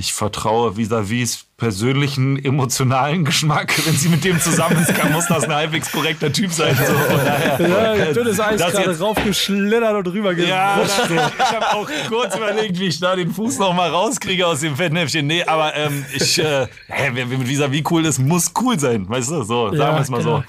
ich 0.00 0.14
vertraue 0.14 0.76
vis-à-vis 0.78 1.44
persönlichen, 1.58 2.42
emotionalen 2.42 3.26
Geschmack. 3.26 3.74
Wenn 3.84 3.94
sie 3.94 4.08
mit 4.08 4.24
dem 4.24 4.40
zusammen 4.40 4.82
ist, 4.82 4.94
kann, 4.94 5.12
muss 5.12 5.26
das 5.26 5.44
ein 5.44 5.54
halbwegs 5.54 5.92
korrekter 5.92 6.32
Typ 6.32 6.50
sein. 6.50 6.74
So, 6.74 6.84
von 6.84 7.24
daher, 7.24 7.60
Ja, 8.06 8.12
dünnes 8.12 8.40
Eis 8.40 8.58
das 8.60 8.72
gerade 8.72 8.98
raufgeschlittert 8.98 9.94
und 10.06 10.12
rüber 10.12 10.32
ja, 10.32 10.80
ich 10.82 11.52
habe 11.52 11.72
auch 11.74 11.88
kurz 12.08 12.34
überlegt, 12.34 12.80
wie 12.80 12.86
ich 12.86 12.98
da 12.98 13.14
den 13.14 13.30
Fuß 13.30 13.58
noch 13.58 13.74
mal 13.74 13.90
rauskriege 13.90 14.46
aus 14.46 14.60
dem 14.60 14.74
Fettnäpfchen. 14.74 15.26
Nee, 15.26 15.44
aber 15.44 15.76
ähm, 15.76 16.04
ich, 16.14 16.38
äh, 16.38 16.66
hä, 16.88 17.10
wer 17.12 17.26
mit 17.26 17.46
vis-à-vis 17.46 17.82
cool 17.90 18.06
ist, 18.06 18.18
muss 18.18 18.52
cool 18.60 18.78
sein. 18.78 19.06
Weißt 19.06 19.30
du, 19.30 19.42
so, 19.42 19.68
sagen 19.68 19.76
Ja, 19.78 19.94
wir 19.94 20.00
es 20.00 20.08
mal 20.08 20.18
genau. 20.22 20.38
so. 20.38 20.44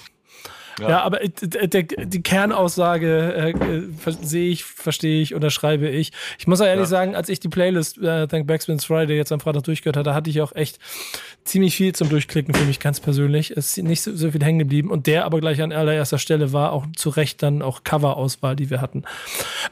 Ja, 0.90 1.02
aber 1.04 1.22
äh, 1.24 1.30
d- 1.30 1.68
d- 1.68 2.06
die 2.06 2.22
Kernaussage 2.24 3.34
äh, 3.36 3.50
äh, 3.52 3.84
sehe 4.22 4.50
ich, 4.50 4.64
verstehe 4.64 5.22
ich, 5.22 5.34
unterschreibe 5.34 5.88
ich. 5.90 6.12
Ich 6.40 6.48
muss 6.48 6.62
auch 6.62 6.66
ehrlich 6.66 6.84
Ja. 6.84 6.88
sagen, 6.88 7.16
als 7.16 7.30
ich 7.30 7.40
die 7.40 7.50
Playlist 7.50 7.98
äh, 7.98 8.28
Thank 8.28 8.48
Backspins 8.48 8.86
Friday 8.86 9.16
jetzt 9.18 9.32
am 9.32 9.40
Freitag 9.40 9.64
durchgehört 9.64 9.98
hatte, 9.98 10.14
hatte 10.14 10.30
ich 10.30 10.42
auch 10.42 10.56
echt 10.56 10.80
ziemlich 11.44 11.76
viel 11.76 11.94
zum 11.94 12.10
Durchklicken 12.10 12.54
für 12.54 12.66
mich 12.66 12.80
ganz 12.80 13.00
persönlich. 13.00 13.52
Es 13.52 13.78
ist 13.78 13.84
nicht 13.84 14.02
so, 14.02 14.16
so 14.16 14.32
viel 14.32 14.44
hängen 14.44 14.60
geblieben 14.60 14.90
und 14.90 15.08
der 15.08 15.26
aber 15.26 15.40
gleich 15.40 15.62
an 15.62 15.72
allererster 15.72 16.18
Stelle 16.18 16.54
war 16.54 16.72
auch 16.72 16.86
zu 16.96 17.10
Recht 17.10 17.42
dann 17.42 17.62
auch 17.62 17.84
Cover-Auswahl, 17.84 18.56
die 18.56 18.70
wir 18.70 18.82
hatten. 18.82 19.04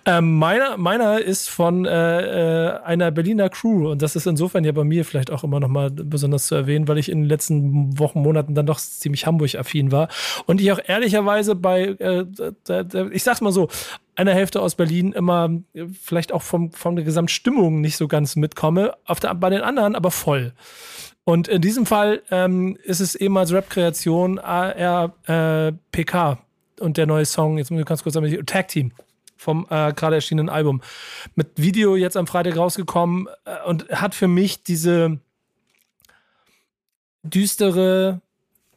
Ähm, 0.06 0.38
meiner, 0.38 0.78
meiner 0.78 1.20
ist 1.20 1.50
von 1.50 1.86
äh, 1.86 2.70
äh, 2.70 2.80
einer 2.84 3.12
Berliner 3.12 3.50
Crew 3.50 3.90
und 3.92 4.02
das 4.02 4.16
ist 4.16 4.26
insofern 4.26 4.64
ja 4.64 4.72
bei 4.72 4.84
mir 4.84 5.06
vielleicht 5.06 5.32
auch 5.32 5.44
immer 5.44 5.60
noch 5.60 5.68
mal 5.68 5.90
besonders 5.92 6.48
zu 6.48 6.56
erwähnen, 6.56 6.88
weil 6.88 6.98
ich 6.98 7.10
in 7.10 7.22
den 7.22 7.30
letzten 7.30 7.98
Wochen, 8.00 8.22
Monaten 8.22 8.56
dann 8.56 8.66
doch 8.66 8.80
ziemlich 8.80 9.26
Hamburg-affin 9.26 9.92
war 9.92 10.10
und 10.46 10.62
ich 10.62 10.72
auch 10.72 10.80
ehrlicherweise 10.86 11.56
bei, 11.56 11.96
äh, 12.00 12.26
ich 13.12 13.24
sag's 13.24 13.42
mal 13.42 13.52
so, 13.52 13.70
einer 14.20 14.34
Hälfte 14.34 14.62
aus 14.62 14.76
Berlin 14.76 15.14
immer 15.14 15.50
äh, 15.74 15.86
vielleicht 16.02 16.32
auch 16.34 16.42
vom, 16.42 16.72
von 16.72 16.96
der 16.96 17.06
Gesamtstimmung 17.06 17.82
nicht 17.82 17.98
so 17.98 18.08
ganz 18.08 18.36
mitkomme, 18.36 18.94
auf 19.06 19.20
der, 19.20 19.34
bei 19.34 19.50
den 19.50 19.62
anderen 19.62 19.96
aber 19.96 20.12
voll. 20.12 20.54
Und 21.30 21.48
in 21.48 21.62
diesem 21.62 21.86
Fall 21.86 22.24
ähm, 22.32 22.76
ist 22.82 23.02
es 23.02 23.14
ehemals 23.14 23.54
Rap-Kreation 23.54 24.40
ARPK 24.40 26.40
und 26.80 26.98
der 26.98 27.06
neue 27.06 27.26
Song, 27.26 27.60
jetzt 27.60 27.70
muss 27.70 27.80
ich 27.80 27.86
ganz 27.86 28.02
kurz 28.02 28.16
sagen, 28.16 28.46
Tag 28.48 28.70
Team 28.70 28.94
vom 29.38 29.68
äh, 29.70 29.94
gerade 29.94 30.16
erschienenen 30.16 30.50
Album. 30.50 30.82
Mit 31.36 31.50
Video 31.58 31.96
jetzt 31.96 32.18
am 32.18 32.26
Freitag 32.26 32.58
rausgekommen 32.58 33.28
äh, 33.46 33.58
und 33.68 33.88
hat 33.90 34.16
für 34.16 34.28
mich 34.28 34.64
diese 34.64 35.20
düstere 37.22 38.22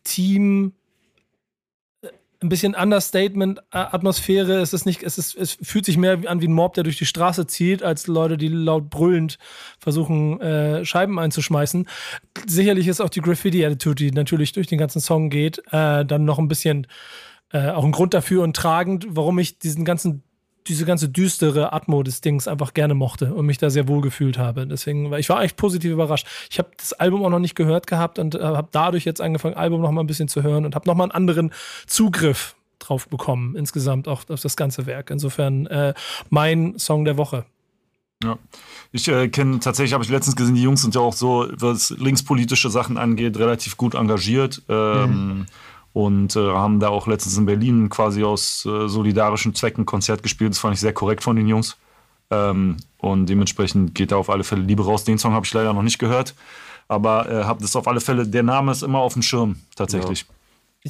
Team 0.04 0.74
äh, 0.74 0.81
ein 2.42 2.48
bisschen 2.48 2.74
Understatement-Atmosphäre. 2.74 4.60
Es 4.60 4.72
ist 4.72 4.86
nicht, 4.86 5.02
es 5.02 5.18
ist, 5.18 5.36
es 5.36 5.58
fühlt 5.62 5.84
sich 5.84 5.96
mehr 5.96 6.18
an 6.26 6.40
wie 6.40 6.48
ein 6.48 6.52
Mob, 6.52 6.74
der 6.74 6.84
durch 6.84 6.98
die 6.98 7.06
Straße 7.06 7.46
zieht, 7.46 7.82
als 7.82 8.06
Leute, 8.06 8.36
die 8.36 8.48
laut 8.48 8.90
brüllend 8.90 9.38
versuchen, 9.78 10.40
äh, 10.40 10.84
Scheiben 10.84 11.18
einzuschmeißen. 11.18 11.88
Sicherlich 12.46 12.88
ist 12.88 13.00
auch 13.00 13.10
die 13.10 13.20
Graffiti-Attitude, 13.20 13.94
die 13.94 14.10
natürlich 14.10 14.52
durch 14.52 14.66
den 14.66 14.78
ganzen 14.78 15.00
Song 15.00 15.30
geht, 15.30 15.58
äh, 15.70 16.04
dann 16.04 16.24
noch 16.24 16.38
ein 16.38 16.48
bisschen 16.48 16.86
äh, 17.52 17.70
auch 17.70 17.84
ein 17.84 17.92
Grund 17.92 18.14
dafür 18.14 18.42
und 18.42 18.56
tragend, 18.56 19.06
warum 19.08 19.38
ich 19.38 19.58
diesen 19.58 19.84
ganzen 19.84 20.24
diese 20.68 20.84
ganze 20.84 21.08
düstere 21.08 21.72
Atmo 21.72 22.02
des 22.02 22.20
Dings 22.20 22.48
einfach 22.48 22.74
gerne 22.74 22.94
mochte 22.94 23.34
und 23.34 23.46
mich 23.46 23.58
da 23.58 23.70
sehr 23.70 23.88
wohl 23.88 24.00
gefühlt 24.00 24.38
habe. 24.38 24.66
Deswegen, 24.66 25.10
weil 25.10 25.20
ich 25.20 25.28
war 25.28 25.42
echt 25.42 25.56
positiv 25.56 25.92
überrascht. 25.92 26.26
Ich 26.50 26.58
habe 26.58 26.70
das 26.76 26.92
Album 26.92 27.24
auch 27.24 27.30
noch 27.30 27.38
nicht 27.38 27.54
gehört 27.54 27.86
gehabt 27.86 28.18
und 28.18 28.34
äh, 28.34 28.42
habe 28.42 28.68
dadurch 28.70 29.04
jetzt 29.04 29.20
angefangen, 29.20 29.56
Album 29.56 29.80
noch 29.80 29.90
mal 29.90 30.02
ein 30.02 30.06
bisschen 30.06 30.28
zu 30.28 30.42
hören 30.42 30.64
und 30.64 30.74
habe 30.74 30.88
noch 30.88 30.94
mal 30.94 31.04
einen 31.04 31.12
anderen 31.12 31.52
Zugriff 31.86 32.54
drauf 32.78 33.08
bekommen, 33.08 33.56
insgesamt 33.56 34.08
auch 34.08 34.28
auf 34.28 34.40
das 34.40 34.56
ganze 34.56 34.86
Werk. 34.86 35.10
Insofern 35.10 35.66
äh, 35.66 35.94
mein 36.30 36.78
Song 36.78 37.04
der 37.04 37.16
Woche. 37.16 37.44
Ja. 38.22 38.38
Ich 38.92 39.08
äh, 39.08 39.28
kenne 39.28 39.58
tatsächlich, 39.58 39.94
habe 39.94 40.04
ich 40.04 40.10
letztens 40.10 40.36
gesehen, 40.36 40.54
die 40.54 40.62
Jungs 40.62 40.82
sind 40.82 40.94
ja 40.94 41.00
auch 41.00 41.14
so, 41.14 41.48
was 41.52 41.90
linkspolitische 41.90 42.70
Sachen 42.70 42.96
angeht, 42.98 43.36
relativ 43.38 43.76
gut 43.76 43.94
engagiert. 43.94 44.62
Ähm, 44.68 45.46
Und 45.92 46.36
äh, 46.36 46.40
haben 46.40 46.80
da 46.80 46.88
auch 46.88 47.06
letztens 47.06 47.36
in 47.36 47.44
Berlin 47.44 47.88
quasi 47.90 48.24
aus 48.24 48.64
äh, 48.64 48.88
solidarischen 48.88 49.54
Zwecken 49.54 49.82
ein 49.82 49.86
Konzert 49.86 50.22
gespielt. 50.22 50.52
Das 50.52 50.58
fand 50.58 50.74
ich 50.74 50.80
sehr 50.80 50.94
korrekt 50.94 51.22
von 51.22 51.36
den 51.36 51.48
Jungs. 51.48 51.76
Ähm, 52.30 52.78
und 52.96 53.26
dementsprechend 53.26 53.94
geht 53.94 54.10
da 54.10 54.16
auf 54.16 54.30
alle 54.30 54.44
Fälle 54.44 54.62
Liebe 54.62 54.84
raus. 54.84 55.04
Den 55.04 55.18
Song 55.18 55.34
habe 55.34 55.44
ich 55.44 55.52
leider 55.52 55.72
noch 55.74 55.82
nicht 55.82 55.98
gehört. 55.98 56.34
Aber 56.88 57.30
äh, 57.30 57.44
habe 57.44 57.60
das 57.60 57.76
auf 57.76 57.86
alle 57.86 58.00
Fälle, 58.00 58.26
der 58.26 58.42
Name 58.42 58.72
ist 58.72 58.82
immer 58.82 58.98
auf 58.98 59.12
dem 59.12 59.22
Schirm, 59.22 59.56
tatsächlich. 59.76 60.26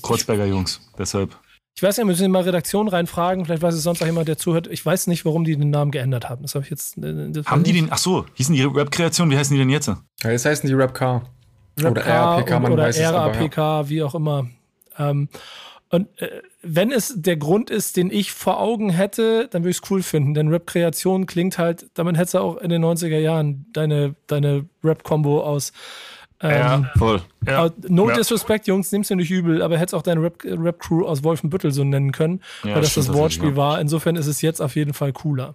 Kreuzberger 0.03 0.47
Jungs, 0.47 0.81
deshalb. 0.99 1.37
Ich 1.75 1.83
weiß 1.83 1.97
wir 1.97 2.05
müssen 2.05 2.31
mal 2.31 2.43
Redaktion 2.43 2.89
reinfragen. 2.89 3.45
Vielleicht 3.45 3.63
weiß 3.63 3.75
es 3.75 3.83
sonst 3.83 4.03
auch 4.03 4.07
jemand, 4.07 4.29
der 4.29 4.37
zuhört. 4.37 4.67
Ich 4.67 4.85
weiß 4.85 5.07
nicht, 5.07 5.25
warum 5.25 5.45
die 5.45 5.57
den 5.57 5.71
Namen 5.71 5.91
geändert 5.91 6.29
haben. 6.29 6.43
Das 6.43 6.55
habe 6.55 6.65
ich 6.65 6.71
jetzt. 6.71 6.99
äh, 6.99 7.31
das 7.31 7.47
Haben 7.47 7.63
die 7.63 7.73
den, 7.73 7.89
ach 7.91 7.99
so, 7.99 8.27
hießen 8.35 8.55
die 8.55 8.63
Rap-Kreation, 8.63 9.31
wie 9.31 9.37
heißen 9.37 9.55
die 9.55 9.59
denn 9.59 9.71
jetzt? 9.71 9.89
Ja, 9.89 10.31
jetzt 10.31 10.45
heißen 10.45 10.69
die 10.69 10.75
Rap 10.75 10.95
Car. 10.95 11.23
Rap 11.79 11.93
Oder 11.93 12.07
RAPK, 12.07 12.51
man 12.61 12.73
oder 12.73 12.85
weiß 12.85 12.99
es 12.99 13.07
aber, 13.07 13.35
RAPK, 13.35 13.89
wie 13.89 14.03
auch 14.03 14.15
immer. 14.15 14.47
Ähm, 14.99 15.29
und 15.91 16.09
äh, 16.23 16.41
wenn 16.63 16.91
es 16.91 17.13
der 17.17 17.37
Grund 17.37 17.69
ist, 17.69 17.97
den 17.99 18.11
ich 18.11 18.33
vor 18.33 18.61
Augen 18.61 18.89
hätte, 18.91 19.49
dann 19.51 19.63
würde 19.63 19.71
ich 19.73 19.81
es 19.83 19.91
cool 19.91 20.03
finden. 20.03 20.33
Denn 20.33 20.49
Rap-Kreation 20.49 21.27
klingt 21.27 21.59
halt, 21.59 21.87
damit 21.95 22.17
hättest 22.17 22.35
du 22.35 22.39
auch 22.39 22.57
in 22.57 22.71
den 22.71 22.83
90er 22.83 23.19
Jahren 23.19 23.67
deine, 23.75 24.15
deine 24.27 24.65
Rap-Kombo 24.83 25.43
aus. 25.43 25.73
Ähm, 26.41 26.89
Voll. 26.97 27.21
Ja. 27.47 27.71
No 27.89 28.09
Ja. 28.09 28.17
Disrespect, 28.17 28.67
Jungs, 28.67 28.91
nimm's 28.91 29.09
dir 29.09 29.17
nicht 29.17 29.31
übel, 29.31 29.63
aber 29.63 29.79
hättest 29.79 29.95
auch 29.95 30.03
deine 30.03 30.23
Rap- 30.23 30.43
Rap-Crew 30.45 31.05
aus 31.07 31.23
Wolfenbüttel 31.23 31.71
so 31.73 31.85
nennen 31.85 32.11
können, 32.11 32.41
Ja, 32.65 32.75
weil 32.75 32.81
das 32.81 32.91
stimmt 32.93 33.09
das 33.09 33.15
Wortspiel 33.15 33.55
war. 33.57 33.81
Insofern 33.81 34.17
ist 34.17 34.27
es 34.27 34.41
jetzt 34.43 34.61
auf 34.61 34.75
jeden 34.75 34.93
Fall 34.95 35.13
cooler. 35.13 35.55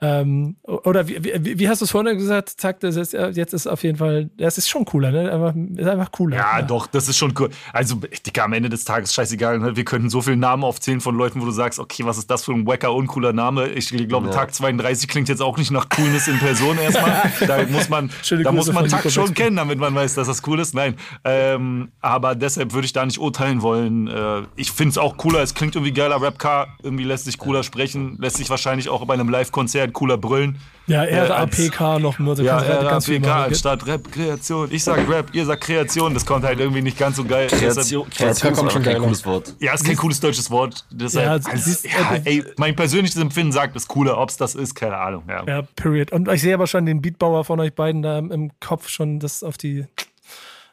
Ähm, 0.00 0.56
oder 0.64 1.08
wie, 1.08 1.22
wie, 1.22 1.58
wie 1.58 1.68
hast 1.68 1.80
du 1.80 1.84
es 1.84 1.90
vorhin 1.90 2.18
gesagt? 2.18 2.50
Zack, 2.50 2.80
das 2.80 2.96
ist, 2.96 3.12
jetzt 3.12 3.54
ist 3.54 3.66
auf 3.66 3.82
jeden 3.84 3.96
Fall, 3.96 4.28
das 4.36 4.58
ist 4.58 4.68
schon 4.68 4.84
cooler, 4.84 5.10
ne? 5.12 5.30
Einfach, 5.30 5.54
ist 5.54 5.88
einfach 5.88 6.10
cooler. 6.12 6.36
Ja, 6.36 6.58
ja, 6.58 6.62
doch, 6.62 6.86
das 6.88 7.08
ist 7.08 7.16
schon 7.16 7.32
cool. 7.38 7.48
Also, 7.72 8.00
Digga, 8.26 8.44
am 8.44 8.52
Ende 8.52 8.68
des 8.68 8.84
Tages 8.84 9.14
scheißegal. 9.14 9.60
Ne? 9.60 9.76
Wir 9.76 9.84
könnten 9.84 10.10
so 10.10 10.20
viele 10.20 10.36
Namen 10.36 10.64
aufzählen 10.64 11.00
von 11.00 11.16
Leuten, 11.16 11.40
wo 11.40 11.44
du 11.44 11.52
sagst, 11.52 11.78
okay, 11.78 12.04
was 12.04 12.18
ist 12.18 12.30
das 12.30 12.44
für 12.44 12.52
ein 12.52 12.66
wacker, 12.66 12.92
uncooler 12.92 13.32
Name? 13.32 13.68
Ich 13.68 13.88
glaube, 13.88 14.26
ja. 14.26 14.32
Tag 14.32 14.54
32 14.54 15.08
klingt 15.08 15.28
jetzt 15.28 15.40
auch 15.40 15.56
nicht 15.56 15.70
nach 15.70 15.88
Coolness 15.88 16.28
in 16.28 16.38
Person 16.38 16.76
erstmal. 16.78 17.32
da 17.46 17.62
muss 17.66 17.88
man, 17.88 18.10
da 18.42 18.52
muss 18.52 18.72
man 18.72 18.88
Tag 18.88 19.10
schon 19.10 19.32
kennen, 19.32 19.56
damit 19.56 19.78
man 19.78 19.94
weiß, 19.94 20.14
dass 20.14 20.26
das 20.26 20.42
cool 20.46 20.58
ist. 20.58 20.74
Nein. 20.74 20.96
Ähm, 21.24 21.92
aber 22.00 22.34
deshalb 22.34 22.72
würde 22.72 22.86
ich 22.86 22.92
da 22.92 23.06
nicht 23.06 23.18
urteilen 23.18 23.62
wollen. 23.62 24.08
Äh, 24.08 24.42
ich 24.56 24.72
finde 24.72 24.90
es 24.90 24.98
auch 24.98 25.16
cooler. 25.16 25.40
Es 25.42 25.54
klingt 25.54 25.76
irgendwie 25.76 25.92
geiler 25.92 26.20
Rapcar. 26.20 26.76
Irgendwie 26.82 27.04
lässt 27.04 27.26
sich 27.26 27.38
cooler 27.38 27.62
sprechen. 27.62 28.16
Lässt 28.18 28.36
sich 28.36 28.50
wahrscheinlich 28.50 28.88
auch 28.88 29.04
bei 29.06 29.14
einem 29.14 29.28
Live-Konzert 29.28 29.83
cooler 29.92 30.16
brüllen. 30.16 30.58
Ja, 30.86 31.02
RAPK 31.02 31.80
äh, 31.80 31.98
noch 31.98 32.18
nur. 32.18 32.38
Ja, 32.40 32.58
RAPK 32.58 33.26
anstatt 33.26 33.86
Rap, 33.86 34.12
Kreation. 34.12 34.68
Ich 34.70 34.84
sag 34.84 35.08
Rap, 35.08 35.28
ihr 35.32 35.46
sagt 35.46 35.64
Kreation. 35.64 36.12
Das 36.12 36.26
kommt 36.26 36.44
halt 36.44 36.60
irgendwie 36.60 36.82
nicht 36.82 36.98
ganz 36.98 37.16
so 37.16 37.24
geil. 37.24 37.46
Kreation, 37.46 38.08
Kreation 38.10 38.52
ist 38.52 38.72
schon 38.72 38.82
kein 38.82 38.98
cooles 38.98 39.24
Wort. 39.24 39.54
Ja, 39.60 39.72
ist 39.72 39.86
kein 39.86 39.96
cooles 39.96 40.20
deutsches 40.20 40.50
Wort. 40.50 40.84
Deshalb, 40.90 41.24
ja, 41.24 41.32
also, 41.32 41.64
siehst, 41.64 41.86
ja, 41.86 42.16
ey, 42.24 42.44
mein 42.58 42.76
persönliches 42.76 43.16
Empfinden 43.16 43.52
sagt, 43.52 43.74
es 43.76 43.88
cooler. 43.88 44.18
Ob 44.18 44.28
es 44.28 44.36
das 44.36 44.54
ist, 44.54 44.74
keine 44.74 44.98
Ahnung. 44.98 45.24
Ja. 45.28 45.44
ja, 45.46 45.62
period. 45.74 46.12
Und 46.12 46.28
ich 46.28 46.42
sehe 46.42 46.52
aber 46.52 46.66
schon 46.66 46.84
den 46.84 47.00
Beatbauer 47.00 47.44
von 47.44 47.60
euch 47.60 47.74
beiden 47.74 48.02
da 48.02 48.18
im 48.18 48.50
Kopf 48.60 48.88
schon 48.88 49.20
das 49.20 49.42
auf 49.42 49.56
die. 49.56 49.86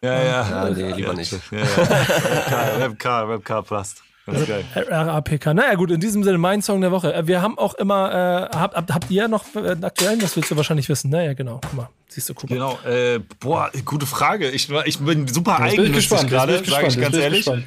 Ja, 0.01 0.21
ja. 0.23 0.49
ja 0.49 0.69
nee, 0.69 0.91
lieber 0.91 1.13
nicht. 1.13 1.31
Ja, 1.51 1.59
ja. 1.59 2.77
Rapcar, 2.85 3.29
Rapcar 3.29 3.63
Plast. 3.63 4.03
Das 4.31 4.41
ist 4.41 4.47
geil. 4.47 4.65
RAPK. 4.75 5.53
Naja, 5.53 5.75
gut, 5.75 5.91
in 5.91 5.99
diesem 5.99 6.23
Sinne 6.23 6.37
mein 6.37 6.61
Song 6.61 6.81
der 6.81 6.91
Woche. 6.91 7.13
Äh, 7.13 7.27
wir 7.27 7.41
haben 7.41 7.57
auch 7.57 7.73
immer, 7.75 8.49
äh, 8.51 8.55
habt, 8.57 8.75
habt 8.93 9.11
ihr 9.11 9.27
noch 9.27 9.43
einen 9.55 9.83
aktuellen? 9.83 10.19
Das 10.19 10.35
willst 10.35 10.51
du 10.51 10.57
wahrscheinlich 10.57 10.89
wissen. 10.89 11.09
Naja, 11.09 11.33
genau. 11.33 11.59
Guck 11.61 11.73
mal, 11.73 11.89
siehst 12.07 12.29
du, 12.29 12.33
guck 12.33 12.49
mal. 12.49 12.55
Genau, 12.55 12.79
äh, 12.85 13.19
boah, 13.39 13.69
gute 13.85 14.05
Frage. 14.05 14.49
Ich, 14.49 14.69
ich 14.85 14.99
bin 14.99 15.27
super 15.27 15.59
eigennützig 15.59 16.27
gerade, 16.27 16.63
sage 16.63 16.87
ich 16.87 16.99
ganz 16.99 17.15
ehrlich. 17.15 17.45
Gespannt. 17.45 17.65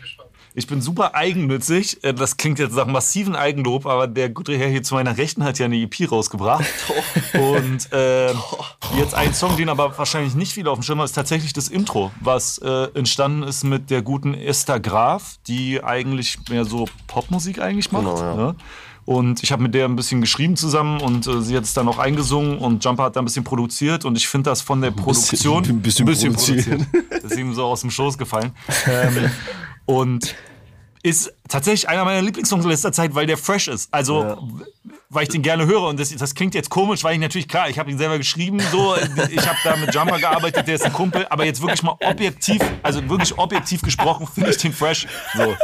Ich 0.57 0.69
bin 0.69 0.81
super 0.81 1.17
eigennützig. 1.17 2.05
Äh, 2.05 2.15
das 2.15 2.37
klingt 2.37 2.61
jetzt 2.61 2.77
nach 2.77 2.87
massiven 2.87 3.35
Eigenlob, 3.35 3.87
aber 3.87 4.07
der 4.07 4.31
gute 4.31 4.57
Herr 4.57 4.69
hier 4.69 4.85
zu 4.85 4.95
meiner 4.95 5.19
Rechten 5.19 5.43
hat 5.43 5.59
ja 5.59 5.65
eine 5.65 5.77
EP 5.77 6.11
rausgebracht. 6.11 6.65
Und 7.35 7.93
äh, 7.93 8.33
jetzt 8.97 9.15
ein 9.15 9.35
Song, 9.35 9.57
den 9.57 9.69
aber 9.69 9.99
wahrscheinlich 9.99 10.37
nicht 10.37 10.53
viele 10.53 10.71
auf 10.71 10.79
dem 10.79 10.85
Schirm 10.85 10.99
haben, 10.99 11.07
ist 11.07 11.13
tatsächlich 11.13 11.53
das 11.55 11.69
Intro, 11.69 12.13
was 12.21 12.59
äh, 12.59 12.85
entstanden 12.95 13.43
ist 13.43 13.65
mit 13.65 13.91
der 13.91 14.03
guten 14.03 14.33
Esther 14.33 14.79
Graf, 14.79 15.39
die 15.49 15.83
eigentlich 15.83 16.39
mehr 16.49 16.65
so 16.65 16.87
Popmusik 17.09 17.61
eigentlich 17.61 17.91
macht. 17.91 18.05
Genau, 18.05 18.21
ja. 18.21 18.37
ne? 18.37 18.55
Und 19.07 19.43
ich 19.43 19.53
habe 19.53 19.63
mit 19.63 19.75
der 19.75 19.87
ein 19.87 19.97
bisschen 19.97 20.21
geschrieben 20.21 20.57
zusammen 20.57 21.01
und 21.01 21.27
äh, 21.27 21.43
sie 21.43 21.57
hat 21.57 21.65
es 21.65 21.75
dann 21.75 21.89
auch 21.89 21.99
eingesungen 21.99 22.59
und 22.59 22.83
Jumper 22.83 23.03
hat 23.03 23.17
da 23.17 23.21
ein 23.21 23.27
bisschen 23.27 23.45
produziert 23.45 24.05
und 24.07 24.17
ich 24.17 24.29
finde 24.29 24.51
das 24.51 24.63
von 24.63 24.81
der 24.81 24.93
Produktion 24.93 25.65
ein 25.65 25.83
bisschen, 25.83 26.07
ein 26.07 26.11
bisschen, 26.11 26.31
ein 26.31 26.37
bisschen 26.37 26.65
produziert. 26.65 26.87
Das 27.11 27.33
ist 27.33 27.39
ihm 27.39 27.53
so 27.53 27.65
aus 27.65 27.83
dem 27.83 27.91
Schoß 27.91 28.17
gefallen. 28.17 28.53
ähm, 28.87 29.31
und 29.87 30.35
ist 31.03 31.35
tatsächlich 31.49 31.89
einer 31.89 32.05
meiner 32.05 32.23
Lieblingssongs 32.23 32.65
in 32.65 32.71
letzter 32.71 32.93
Zeit, 32.93 33.15
weil 33.15 33.27
der 33.27 33.37
fresh 33.37 33.69
ist. 33.69 33.89
Also, 33.93 34.23
ja. 34.23 34.39
weil 35.11 35.25
ich 35.25 35.29
den 35.29 35.43
gerne 35.43 35.67
höre. 35.67 35.83
Und 35.83 36.01
das, 36.01 36.15
das 36.15 36.35
klingt 36.35 36.55
jetzt 36.55 36.71
komisch, 36.71 37.05
weil 37.05 37.15
ich 37.15 37.21
natürlich, 37.21 37.49
klar, 37.49 37.69
ich 37.69 37.79
habe 37.79 37.91
ihn 37.91 37.99
selber 37.99 38.19
geschrieben, 38.19 38.61
so, 38.71 38.95
ich 39.31 39.47
habe 39.47 39.59
da 39.63 39.77
mit 39.77 39.95
Jumper 39.95 40.19
gearbeitet, 40.19 40.67
der 40.67 40.77
ist 40.77 40.85
ein 40.85 40.93
Kumpel, 40.93 41.27
aber 41.29 41.45
jetzt 41.45 41.61
wirklich 41.61 41.83
mal 41.83 41.97
objektiv, 42.01 42.63
also 42.83 43.07
wirklich 43.09 43.37
objektiv 43.39 43.83
gesprochen, 43.83 44.27
finde 44.27 44.51
ich 44.51 44.57
den 44.57 44.73
fresh. 44.73 45.07
So. 45.37 45.55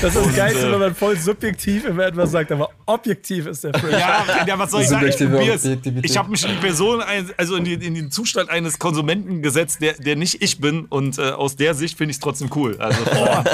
Das 0.00 0.14
ist 0.14 0.26
das 0.26 0.36
Geilste, 0.36 0.66
äh, 0.66 0.72
wenn 0.72 0.78
man 0.78 0.94
voll 0.94 1.18
subjektiv 1.18 1.84
immer 1.84 2.06
etwas 2.06 2.30
sagt, 2.30 2.52
aber 2.52 2.70
objektiv 2.86 3.46
ist 3.46 3.64
der 3.64 3.74
Film. 3.74 3.92
Ja, 3.92 4.24
ja 4.46 4.58
was 4.58 4.70
soll 4.70 4.82
ich 4.82 4.88
sagen? 4.88 5.06
Ich, 5.06 6.04
ich 6.04 6.16
habe 6.16 6.30
mich 6.30 6.44
in 6.44 6.50
die 6.52 6.56
Person, 6.56 7.02
also 7.36 7.56
in, 7.56 7.64
die, 7.64 7.74
in, 7.74 7.94
den 7.94 8.10
Zustand 8.10 8.50
eines 8.50 8.78
Konsumenten 8.78 9.42
gesetzt, 9.42 9.82
der, 9.82 9.94
der 9.94 10.16
nicht 10.16 10.42
ich 10.42 10.60
bin. 10.60 10.86
Und 10.86 11.18
äh, 11.18 11.30
aus 11.30 11.56
der 11.56 11.74
Sicht 11.74 11.98
finde 11.98 12.12
ich 12.12 12.16
es 12.16 12.20
trotzdem 12.20 12.50
cool. 12.54 12.76
Also, 12.78 12.98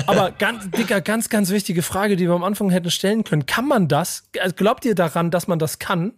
aber 0.06 0.30
ganz, 0.32 0.70
Dicker, 0.70 1.00
ganz, 1.00 1.28
ganz 1.28 1.50
wichtige 1.70 1.82
Frage, 1.82 2.16
die 2.16 2.26
wir 2.26 2.34
am 2.34 2.42
Anfang 2.42 2.70
hätten 2.70 2.90
stellen 2.90 3.22
können. 3.22 3.46
Kann 3.46 3.68
man 3.68 3.86
das? 3.86 4.24
Also 4.40 4.56
glaubt 4.56 4.84
ihr 4.84 4.96
daran, 4.96 5.30
dass 5.30 5.46
man 5.46 5.60
das 5.60 5.78
kann? 5.78 6.14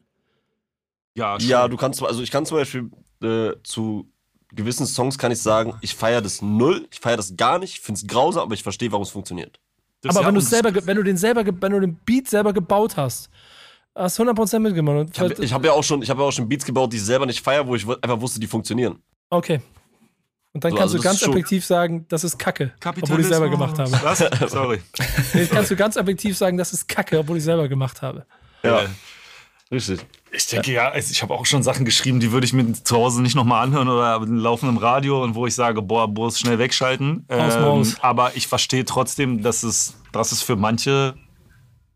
Ja, 1.15 1.39
schon. 1.39 1.51
ja 1.51 1.69
du 1.69 1.77
kannst, 1.77 2.03
also 2.03 2.23
ich 2.23 2.31
kann 2.31 2.47
zum 2.47 2.57
Beispiel 2.57 2.91
äh, 3.23 3.53
zu 3.63 4.09
gewissen 4.55 4.87
Songs 4.87 5.19
kann 5.19 5.31
ich 5.31 5.43
sagen, 5.43 5.75
ich 5.83 5.95
feiere 5.95 6.23
das 6.23 6.41
null, 6.41 6.89
ich 6.91 7.01
feiere 7.01 7.19
das 7.19 7.37
gar 7.37 7.59
nicht, 7.59 7.75
ich 7.75 7.81
finde 7.81 7.99
es 7.99 8.07
grausam, 8.07 8.45
aber 8.45 8.55
ich 8.55 8.63
verstehe, 8.63 8.91
warum 8.93 9.03
es 9.03 9.11
funktioniert. 9.11 9.61
Das 10.01 10.17
aber 10.17 10.27
wenn, 10.27 10.41
selber, 10.41 10.75
wenn 10.87 10.97
du 10.97 11.03
den 11.03 11.19
selber, 11.19 11.45
wenn 11.45 11.73
du 11.73 11.81
den 11.81 11.97
Beat 12.07 12.29
selber 12.29 12.55
gebaut 12.55 12.97
hast, 12.97 13.29
hast 13.95 14.19
du 14.19 14.23
100% 14.23 14.59
mitgemacht. 14.59 15.11
Ich 15.13 15.21
habe 15.21 15.35
hab 15.35 15.65
ja, 15.67 15.73
auch 15.73 15.85
schon, 15.85 16.03
hab 16.03 16.19
ja 16.19 16.25
auch 16.25 16.33
schon 16.33 16.49
Beats 16.49 16.65
gebaut, 16.65 16.93
die 16.95 16.97
ich 16.97 17.05
selber 17.05 17.27
nicht 17.27 17.43
feiere, 17.43 17.67
wo 17.67 17.75
ich 17.75 17.87
einfach 17.87 18.21
wusste, 18.23 18.41
die 18.41 18.47
funktionieren. 18.47 19.03
Okay. 19.29 19.61
Und 20.55 20.65
dann 20.65 20.73
so, 20.73 20.77
kannst 20.77 20.95
also 20.95 20.99
du 20.99 21.03
ganz 21.03 21.23
objektiv 21.27 21.65
sagen, 21.65 22.05
das 22.09 22.25
ist 22.25 22.39
Kacke, 22.39 22.73
obwohl 22.85 23.21
ich 23.21 23.27
selber 23.27 23.49
gemacht 23.49 23.79
habe. 23.79 23.91
Was? 24.03 24.19
Sorry. 24.51 24.81
Jetzt 25.33 25.51
kannst 25.51 25.71
du 25.71 25.77
ganz 25.77 25.97
objektiv 25.97 26.37
sagen, 26.37 26.59
das 26.59 26.73
ist 26.75 26.87
Kacke, 26.89 27.19
obwohl 27.19 27.39
ich 27.39 27.45
selber 27.45 27.69
gemacht 27.69 28.03
habe. 28.03 28.27
Ja. 28.63 28.87
Richtig. 29.71 30.01
Ich 30.31 30.47
denke 30.47 30.73
ja, 30.73 30.95
ich 30.95 31.23
habe 31.23 31.33
auch 31.33 31.47
schon 31.47 31.63
Sachen 31.63 31.87
geschrieben, 31.87 32.21
die 32.21 32.31
würde 32.31 32.45
ich 32.45 32.53
mir 32.53 32.73
zu 32.73 32.97
Hause 32.97 33.23
nicht 33.23 33.35
nochmal 33.35 33.65
anhören 33.65 33.89
oder 33.89 34.21
laufen 34.21 34.69
im 34.69 34.77
Radio 34.77 35.23
und 35.23 35.35
wo 35.35 35.47
ich 35.47 35.55
sage, 35.55 35.81
boah, 35.81 36.09
Bus 36.09 36.39
schnell 36.39 36.59
wegschalten. 36.59 37.25
Ähm, 37.31 37.95
aber 38.01 38.33
ich 38.35 38.47
verstehe 38.47 38.85
trotzdem, 38.85 39.43
dass 39.43 39.63
es, 39.63 39.95
dass 40.13 40.33
es 40.33 40.43
für 40.43 40.57
manche 40.57 41.15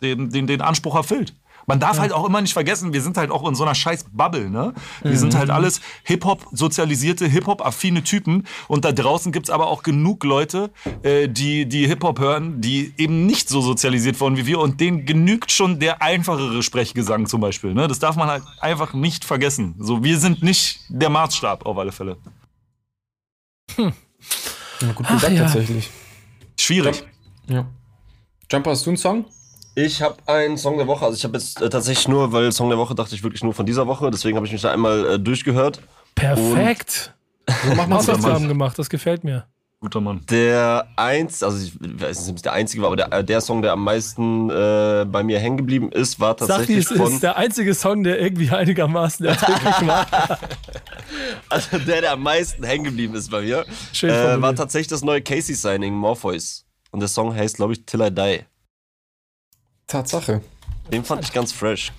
den, 0.00 0.30
den, 0.30 0.46
den 0.46 0.62
Anspruch 0.62 0.96
erfüllt. 0.96 1.34
Man 1.67 1.81
darf 1.81 1.97
ja. 1.97 2.03
halt 2.03 2.12
auch 2.12 2.25
immer 2.25 2.41
nicht 2.41 2.53
vergessen, 2.53 2.93
wir 2.93 3.03
sind 3.03 3.17
halt 3.17 3.31
auch 3.31 3.47
in 3.49 3.57
so 3.57 3.64
einer 3.64 3.75
scheiß 3.75 4.07
Bubble, 4.12 4.49
ne? 4.49 4.73
Wir 5.03 5.11
mhm. 5.11 5.17
sind 5.17 5.35
halt 5.35 5.51
alles 5.51 5.81
Hip-Hop, 6.05 6.47
sozialisierte, 6.53 7.27
Hip-Hop-affine 7.27 8.05
Typen. 8.05 8.47
Und 8.69 8.85
da 8.85 8.93
draußen 8.93 9.33
gibt's 9.33 9.51
aber 9.51 9.67
auch 9.67 9.83
genug 9.83 10.23
Leute, 10.25 10.71
äh, 11.03 11.29
die, 11.29 11.67
die 11.67 11.87
Hip-Hop 11.89 12.21
hören, 12.21 12.61
die 12.61 12.95
eben 12.97 13.27
nicht 13.27 13.49
so 13.49 13.61
sozialisiert 13.61 14.21
wurden 14.21 14.37
wie 14.37 14.47
wir. 14.47 14.61
Und 14.61 14.81
denen 14.81 15.07
genügt 15.07 15.51
schon 15.51 15.81
der 15.81 16.03
einfachere 16.03 16.62
Sprechgesang 16.62 17.27
zum 17.27 17.41
Beispiel. 17.41 17.75
Ne? 17.75 17.89
Das 17.89 17.99
darf 17.99 18.14
man 18.14 18.29
halt 18.29 18.45
einfach 18.61 18.95
nicht 18.95 19.25
vergessen. 19.25 19.75
So, 19.79 20.05
wir 20.05 20.19
sind 20.19 20.43
nicht 20.43 20.81
der 20.89 21.11
Maßstab 21.11 21.67
auf 21.67 21.77
alle 21.77 21.91
Fälle. 21.91 22.17
Hm. 23.75 23.93
Ja, 24.81 24.93
gut 24.93 25.09
gesagt 25.09 25.33
ja. 25.33 25.43
tatsächlich. 25.43 25.91
Schwierig. 26.59 27.05
Ja. 27.49 27.67
Jumper, 28.51 28.71
hast 28.71 28.87
du 28.87 28.91
einen 28.91 28.97
Song? 28.97 29.25
Ich 29.79 30.01
habe 30.01 30.16
einen 30.24 30.57
Song 30.57 30.79
der 30.79 30.87
Woche. 30.87 31.05
Also 31.05 31.16
ich 31.18 31.24
habe 31.24 31.37
jetzt 31.37 31.61
äh, 31.61 31.68
tatsächlich 31.68 32.09
nur, 32.09 32.33
weil 32.33 32.51
Song 32.51 32.70
der 32.70 32.79
Woche 32.79 32.95
dachte 32.95 33.14
ich 33.14 33.22
wirklich 33.22 33.45
nur 33.45 33.53
von 33.53 33.66
dieser 33.66 33.87
Woche. 33.87 34.11
Deswegen 34.11 34.37
habe 34.37 34.47
ich 34.47 34.53
mich 34.53 34.62
da 34.62 34.72
einmal 34.72 35.07
äh, 35.07 35.18
durchgehört. 35.18 35.83
Perfekt. 36.14 37.12
so 37.47 37.74
machen 37.74 37.91
wir 37.91 37.97
Hausaufgaben 37.97 38.49
gemacht. 38.49 38.79
Das 38.79 38.89
gefällt 38.89 39.22
mir. 39.22 39.45
Guter 39.81 40.01
Mann. 40.01 40.22
Der 40.31 40.89
eins, 40.97 41.43
also 41.43 41.59
ich 41.62 41.74
weiß 41.79 42.20
nicht, 42.20 42.31
ob 42.31 42.37
es 42.37 42.43
der 42.43 42.55
einzige 42.55 42.83
war, 42.83 42.87
aber 42.87 42.97
der, 42.97 43.22
der 43.22 43.41
Song, 43.43 43.61
der 43.61 43.72
am 43.72 43.85
meisten 43.85 44.49
äh, 44.49 45.05
bei 45.07 45.22
mir 45.22 45.39
hängen 45.39 45.59
geblieben 45.59 45.93
ist, 45.93 46.18
war 46.18 46.35
tatsächlich 46.39 46.89
Sag, 46.89 46.99
es 46.99 47.12
ist 47.12 47.22
der 47.22 47.37
einzige 47.37 47.74
Song, 47.74 48.03
der 48.03 48.18
irgendwie 48.18 48.49
einigermaßen 48.49 49.27
erträglich 49.27 49.87
war. 49.87 50.07
also 51.51 51.77
der, 51.77 52.01
der 52.01 52.12
am 52.12 52.22
meisten 52.22 52.64
hängen 52.64 52.85
geblieben 52.85 53.14
ist 53.14 53.31
bei 53.31 53.43
mir, 53.43 53.66
äh, 54.03 54.41
war 54.41 54.55
tatsächlich 54.55 54.89
das 54.89 55.03
neue 55.03 55.20
Casey-Signing, 55.20 55.93
Morpheus. 55.93 56.64
Und 56.93 57.01
der 57.01 57.11
Song 57.11 57.35
heißt, 57.35 57.57
glaube 57.57 57.74
ich, 57.74 57.85
Till 57.85 58.01
I 58.01 58.11
Die. 58.11 58.47
Tatsache. 59.87 60.41
Den 60.93 61.05
fand 61.05 61.24
ich 61.24 61.32
ganz 61.32 61.53
fresh. 61.53 61.93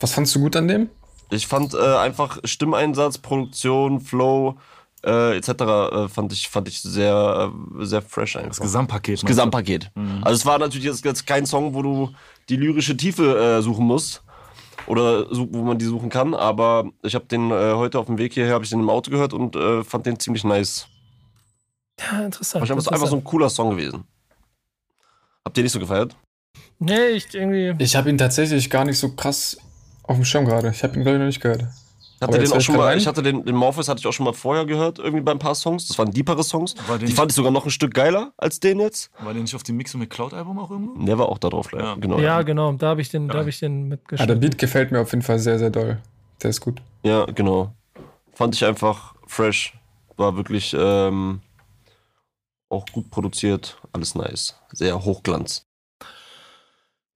Was 0.00 0.12
fandst 0.12 0.34
du 0.34 0.40
gut 0.40 0.56
an 0.56 0.68
dem? 0.68 0.90
Ich 1.30 1.46
fand 1.46 1.74
äh, 1.74 1.96
einfach 1.96 2.38
Stimmeinsatz, 2.44 3.18
Produktion, 3.18 4.00
Flow 4.00 4.56
äh, 5.04 5.36
etc. 5.36 5.48
Äh, 5.48 6.08
fand 6.08 6.32
ich 6.32 6.48
fand 6.48 6.68
ich 6.68 6.80
sehr 6.80 7.52
äh, 7.80 7.84
sehr 7.84 8.02
fresh 8.02 8.36
einfach. 8.36 8.50
Das 8.50 8.60
Gesamtpaket. 8.60 9.22
Das 9.22 9.26
Gesamtpaket. 9.26 9.90
Mhm. 9.94 10.20
Also 10.22 10.36
es 10.36 10.46
war 10.46 10.58
natürlich 10.58 10.86
jetzt, 10.86 11.04
jetzt, 11.04 11.26
kein 11.26 11.46
Song, 11.46 11.74
wo 11.74 11.82
du 11.82 12.10
die 12.48 12.56
lyrische 12.56 12.96
Tiefe 12.96 13.38
äh, 13.38 13.62
suchen 13.62 13.86
musst 13.86 14.22
oder 14.86 15.26
wo 15.30 15.62
man 15.62 15.78
die 15.78 15.86
suchen 15.86 16.10
kann, 16.10 16.34
aber 16.34 16.90
ich 17.02 17.14
habe 17.14 17.24
den 17.24 17.50
äh, 17.50 17.72
heute 17.72 17.98
auf 17.98 18.06
dem 18.06 18.18
Weg 18.18 18.34
hierher 18.34 18.54
habe 18.54 18.64
ich 18.64 18.70
den 18.70 18.80
im 18.80 18.90
Auto 18.90 19.10
gehört 19.10 19.32
und 19.32 19.56
fand 19.86 20.06
den 20.06 20.18
ziemlich 20.18 20.44
nice. 20.44 20.86
Ja, 21.98 22.24
interessant. 22.24 22.60
War 22.60 22.70
interessant. 22.70 22.94
einfach 22.94 23.08
so 23.08 23.16
ein 23.16 23.24
cooler 23.24 23.48
Song 23.48 23.70
gewesen. 23.70 24.04
Habt 25.44 25.56
ihr 25.56 25.62
nicht 25.62 25.72
so 25.72 25.78
gefeiert? 25.78 26.14
Nee, 26.78 27.06
ich 27.14 27.34
irgendwie. 27.34 27.74
Ich 27.82 27.96
habe 27.96 28.10
ihn 28.10 28.18
tatsächlich 28.18 28.68
gar 28.70 28.84
nicht 28.84 28.98
so 28.98 29.10
krass 29.10 29.56
auf 30.02 30.16
dem 30.16 30.24
Schirm 30.24 30.44
gerade. 30.44 30.70
Ich 30.70 30.82
habe 30.82 30.94
ihn, 30.96 31.02
glaube 31.02 31.16
ich, 31.16 31.20
noch 31.20 31.26
nicht 31.26 31.40
gehört. 31.40 31.66
Hatte 32.20 32.38
den 32.38 32.52
auch 32.52 32.60
schon 32.60 32.76
mal, 32.76 32.96
ich 32.96 33.06
hatte 33.06 33.22
den, 33.22 33.44
den 33.44 33.54
Morpheus 33.54 33.88
hatte 33.88 34.00
ich 34.00 34.06
auch 34.06 34.12
schon 34.12 34.24
mal 34.24 34.32
vorher 34.32 34.64
gehört, 34.64 34.98
irgendwie 34.98 35.20
bei 35.20 35.32
ein 35.32 35.38
paar 35.38 35.54
Songs. 35.54 35.88
Das 35.88 35.98
waren 35.98 36.10
deepere 36.10 36.42
Songs. 36.42 36.74
die 37.00 37.12
fand 37.12 37.32
ich 37.32 37.36
sogar 37.36 37.50
noch 37.50 37.64
ein 37.64 37.70
Stück 37.70 37.92
geiler 37.92 38.32
als 38.36 38.60
den 38.60 38.80
jetzt. 38.80 39.10
War 39.20 39.32
der 39.32 39.42
nicht 39.42 39.54
auf 39.54 39.62
dem 39.62 39.76
Mix 39.76 39.94
mit 39.94 40.10
Cloud-Album 40.10 40.58
auch 40.58 40.70
irgendwo? 40.70 41.04
Der 41.04 41.18
war 41.18 41.28
auch 41.28 41.38
da 41.38 41.50
drauf, 41.50 41.70
ja. 41.72 41.94
genau. 41.96 42.18
Ja, 42.18 42.42
genau. 42.42 42.72
Da 42.72 42.88
habe 42.88 43.02
ich 43.02 43.10
den, 43.10 43.28
ja. 43.28 43.46
ich 43.46 43.58
den 43.58 43.88
mitgeschrieben. 43.88 44.22
Ah, 44.22 44.34
der 44.34 44.40
Beat 44.40 44.58
gefällt 44.58 44.92
mir 44.92 45.00
auf 45.00 45.10
jeden 45.12 45.22
Fall 45.22 45.38
sehr, 45.38 45.58
sehr 45.58 45.70
doll. 45.70 45.98
Der 46.42 46.50
ist 46.50 46.60
gut. 46.60 46.80
Ja, 47.02 47.26
genau. 47.26 47.74
Fand 48.32 48.54
ich 48.54 48.64
einfach 48.64 49.14
fresh. 49.26 49.74
War 50.16 50.36
wirklich 50.36 50.74
ähm, 50.78 51.40
auch 52.68 52.86
gut 52.92 53.10
produziert. 53.10 53.76
Alles 53.92 54.14
nice. 54.14 54.54
Sehr 54.72 55.04
hochglanz. 55.04 55.66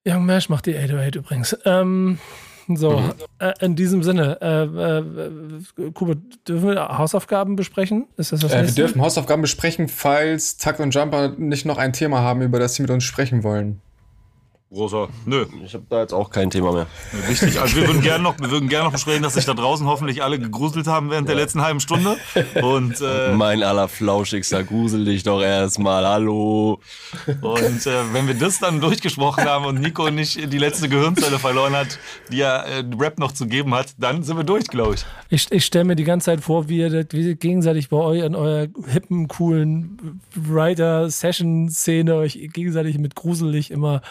Young 0.09 0.25
Mash 0.27 0.49
macht 0.49 0.67
die 0.67 0.77
808 0.77 1.17
übrigens. 1.17 1.57
Ähm, 1.65 2.19
So, 2.75 2.99
mhm. 2.99 3.13
äh, 3.39 3.55
in 3.61 3.77
diesem 3.77 4.03
Sinne, 4.03 4.39
äh, 4.43 5.87
äh, 5.87 5.91
Kuba, 5.93 6.17
dürfen 6.47 6.69
wir 6.69 6.99
Hausaufgaben 6.99 7.57
besprechen? 7.57 8.07
Ist 8.19 8.33
das 8.33 8.43
was 8.43 8.53
äh, 8.53 8.67
Wir 8.67 8.75
dürfen 8.75 9.01
Hausaufgaben 9.01 9.41
besprechen, 9.41 9.89
falls 9.89 10.59
Takt 10.59 10.79
und 10.81 10.95
Jumper 10.95 11.35
nicht 11.39 11.65
noch 11.65 11.79
ein 11.79 11.95
Thema 11.95 12.21
haben, 12.21 12.43
über 12.43 12.59
das 12.59 12.75
sie 12.75 12.83
mit 12.83 12.91
uns 12.91 13.05
sprechen 13.05 13.43
wollen. 13.43 13.81
Rosa, 14.71 15.09
nö. 15.25 15.47
Ich 15.65 15.73
habe 15.73 15.87
da 15.89 16.01
jetzt 16.01 16.13
auch 16.13 16.29
kein 16.29 16.51
Thema 16.51 16.73
mehr. 16.73 16.87
Wichtig. 17.27 17.59
Also 17.59 17.77
wir 17.77 17.87
würden 17.87 18.03
gerne 18.03 18.23
noch, 18.23 18.39
wir 18.39 18.51
würden 18.51 18.69
gerne 18.69 18.85
noch 18.85 18.93
besprechen, 18.93 19.23
dass 19.23 19.33
sich 19.33 19.47
da 19.47 19.55
draußen 19.55 19.87
hoffentlich 19.87 20.23
alle 20.23 20.39
gegruselt 20.39 20.87
haben 20.87 21.11
während 21.11 21.27
ja. 21.27 21.35
der 21.35 21.43
letzten 21.43 21.63
halben 21.63 21.81
Stunde. 21.81 22.19
Und 22.63 23.01
äh, 23.01 23.33
mein 23.33 23.63
allerflauschigster 23.63 24.65
grusel 24.65 25.07
dich 25.07 25.23
doch 25.23 25.41
erstmal. 25.41 26.05
Hallo. 26.07 26.83
Und 27.41 27.87
äh, 27.87 28.13
wenn 28.13 28.27
wir 28.27 28.35
das 28.35 28.59
dann 28.59 28.83
durchgesprochen 28.83 29.45
haben 29.45 29.65
und 29.65 29.81
Nico 29.81 30.11
nicht 30.11 30.53
die 30.53 30.59
letzte 30.59 30.91
Gehirnzelle 30.91 31.39
verloren 31.39 31.75
hat, 31.75 31.99
die 32.31 32.43
er 32.43 32.67
äh, 32.67 32.85
Rap 32.99 33.19
noch 33.19 33.33
zu 33.33 33.47
geben 33.47 33.75
hat, 33.75 33.95
dann 33.97 34.23
sind 34.23 34.37
wir 34.37 34.45
durch, 34.45 34.67
glaube 34.67 34.97
ich. 34.97 35.07
Ich, 35.31 35.51
ich 35.51 35.65
stelle 35.65 35.87
mir 35.87 35.97
die 35.97 36.05
ganze 36.05 36.27
Zeit 36.27 36.43
vor, 36.43 36.69
wie 36.69 36.81
ihr, 36.81 37.07
wie 37.11 37.29
ihr 37.29 37.37
gegenseitig 37.37 37.89
bei 37.89 37.97
euch 37.97 38.23
in 38.23 38.35
eurer 38.35 38.67
hippen, 38.87 39.29
coolen 39.29 40.21
Writer-Session-Szene 40.35 42.15
euch 42.17 42.51
gegenseitig 42.53 42.99
mit 42.99 43.15
gruselig 43.15 43.71
immer 43.71 44.03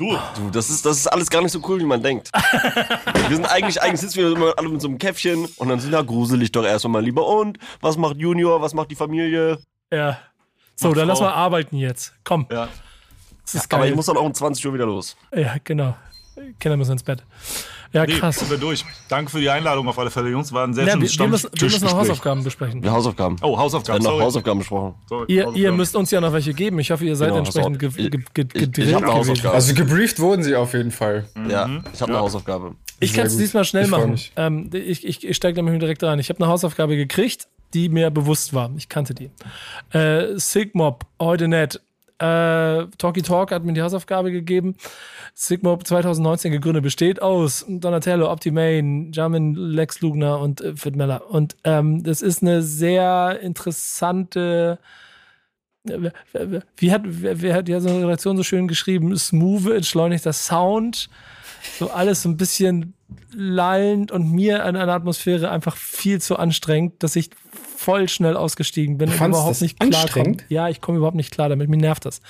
Du, 0.00 0.16
du, 0.34 0.48
das 0.50 0.70
ist, 0.70 0.86
das 0.86 0.96
ist 0.96 1.06
alles 1.08 1.28
gar 1.28 1.42
nicht 1.42 1.52
so 1.52 1.60
cool, 1.68 1.78
wie 1.78 1.84
man 1.84 2.02
denkt. 2.02 2.30
wir 2.32 3.36
sind 3.36 3.44
eigentlich, 3.44 3.82
eigentlich 3.82 4.00
sitzen 4.00 4.16
wir 4.16 4.32
immer 4.32 4.54
alle 4.56 4.70
mit 4.70 4.80
so 4.80 4.88
einem 4.88 4.96
Käffchen 4.96 5.44
und 5.58 5.68
dann 5.68 5.78
sind 5.78 5.92
ja 5.92 6.00
gruselig 6.00 6.50
doch 6.52 6.64
erstmal 6.64 6.92
mal 6.92 7.04
lieber. 7.04 7.26
Und 7.26 7.58
was 7.82 7.98
macht 7.98 8.16
Junior, 8.16 8.62
was 8.62 8.72
macht 8.72 8.90
die 8.90 8.94
Familie? 8.94 9.58
Ja. 9.92 10.18
So, 10.74 10.88
macht 10.88 10.96
dann 10.96 11.04
Frau. 11.04 11.12
lass 11.12 11.20
mal 11.20 11.32
arbeiten 11.34 11.76
jetzt. 11.76 12.14
Komm. 12.24 12.46
Ja. 12.50 12.70
ja 13.52 13.60
aber 13.68 13.88
ich 13.88 13.94
muss 13.94 14.06
dann 14.06 14.16
auch 14.16 14.24
um 14.24 14.32
20 14.32 14.66
Uhr 14.66 14.72
wieder 14.72 14.86
los. 14.86 15.18
Ja, 15.34 15.56
genau. 15.62 15.94
Kinder 16.58 16.78
müssen 16.78 16.92
ins 16.92 17.02
Bett. 17.02 17.22
Ja, 17.92 18.06
krass. 18.06 18.36
Nee, 18.36 18.46
sind 18.46 18.50
wir 18.50 18.58
durch. 18.58 18.84
Danke 19.08 19.30
für 19.32 19.40
die 19.40 19.50
Einladung 19.50 19.88
auf 19.88 19.98
alle 19.98 20.10
Fälle, 20.10 20.30
Jungs. 20.30 20.52
War 20.52 20.66
ein 20.66 20.74
sehr 20.74 20.84
ja, 20.86 20.92
schönes 20.92 21.12
wir, 21.12 21.24
wir, 21.24 21.28
müssen, 21.28 21.50
wir 21.52 21.64
müssen 21.64 21.84
noch 21.84 21.94
Hausaufgaben 21.94 22.44
besprechen. 22.44 22.82
Ja, 22.82 22.92
Hausaufgaben. 22.92 23.36
Oh, 23.42 23.58
Hausaufgaben. 23.58 24.02
Wir 24.02 24.10
haben 24.10 24.18
noch 24.18 24.24
Hausaufgaben 24.24 24.58
besprochen. 24.60 24.94
Sorry, 25.08 25.24
ihr, 25.28 25.42
Hausaufgaben. 25.42 25.62
ihr, 25.64 25.72
müsst 25.72 25.96
uns 25.96 26.10
ja 26.10 26.20
noch 26.20 26.32
welche 26.32 26.54
geben. 26.54 26.78
Ich 26.78 26.90
hoffe, 26.90 27.04
ihr 27.04 27.16
seid 27.16 27.28
genau, 27.28 27.38
entsprechend 27.40 27.78
ge 27.78 27.90
ge 27.90 28.10
ge 28.10 28.44
gedrillt 28.44 29.04
gewesen. 29.04 29.46
Also 29.48 29.74
gebrieft 29.74 30.20
wurden 30.20 30.42
sie 30.44 30.54
auf 30.54 30.72
jeden 30.72 30.92
Fall. 30.92 31.28
Mhm. 31.34 31.50
Ja, 31.50 31.66
ich 31.92 32.00
habe 32.00 32.12
ja. 32.12 32.18
eine 32.18 32.24
Hausaufgabe. 32.24 32.76
Ich 33.00 33.12
kann 33.12 33.26
es 33.26 33.36
diesmal 33.36 33.64
schnell 33.64 33.84
ich 33.84 33.90
machen. 33.90 34.20
Ähm, 34.36 34.70
ich 34.72 35.04
ich, 35.06 35.26
ich 35.26 35.36
steige 35.36 35.60
nämlich 35.62 35.80
direkt 35.80 36.02
rein. 36.04 36.18
Ich 36.20 36.28
habe 36.28 36.40
eine 36.42 36.52
Hausaufgabe 36.52 36.96
gekriegt, 36.96 37.48
die 37.74 37.88
mir 37.88 38.10
bewusst 38.10 38.54
war. 38.54 38.70
Ich 38.76 38.88
kannte 38.88 39.14
die. 39.14 39.30
Äh, 39.96 40.38
Sigmob, 40.38 41.06
heute 41.18 41.48
nett. 41.48 41.80
Äh, 42.20 42.86
Talkie 42.98 43.22
Talk 43.22 43.50
hat 43.50 43.64
mir 43.64 43.72
die 43.72 43.82
Hausaufgabe 43.82 44.30
gegeben. 44.30 44.76
Sigma 45.34 45.78
2019 45.78 46.52
gegründet, 46.52 46.82
besteht 46.82 47.22
aus 47.22 47.64
Donatello, 47.66 48.30
Optimane, 48.30 49.10
Jamin, 49.12 49.54
Lex 49.54 50.00
Lugner 50.00 50.38
und 50.38 50.60
äh, 50.60 50.76
Fit 50.76 50.96
Meller. 50.96 51.30
Und 51.30 51.56
ähm, 51.64 52.02
das 52.02 52.20
ist 52.20 52.42
eine 52.42 52.62
sehr 52.62 53.40
interessante 53.40 54.78
wie 55.84 56.92
hat, 56.92 57.02
wer 57.04 57.54
hat 57.54 57.68
ja 57.68 57.80
so 57.80 57.88
eine 57.88 58.04
Redaktion 58.04 58.36
so 58.36 58.42
schön 58.42 58.68
geschrieben? 58.68 59.16
Smooth, 59.16 59.70
entschleunigter 59.70 60.34
Sound, 60.34 61.08
so 61.78 61.90
alles 61.90 62.22
so 62.22 62.28
ein 62.28 62.36
bisschen 62.36 62.92
lallend 63.32 64.12
und 64.12 64.30
mir 64.30 64.64
an 64.64 64.76
einer 64.76 64.92
Atmosphäre 64.92 65.50
einfach 65.50 65.76
viel 65.76 66.20
zu 66.20 66.36
anstrengend, 66.36 67.02
dass 67.02 67.16
ich 67.16 67.30
voll 67.80 68.08
schnell 68.10 68.36
ausgestiegen 68.36 68.98
bin 68.98 69.08
du 69.08 69.16
überhaupt 69.16 69.62
nicht 69.62 69.80
klar 69.80 70.06
komme. 70.08 70.36
Ja, 70.50 70.68
ich 70.68 70.82
komme 70.82 70.98
überhaupt 70.98 71.16
nicht 71.16 71.32
klar 71.32 71.48
damit. 71.48 71.70
Mich 71.70 71.80
nervt 71.80 72.04
das. 72.04 72.20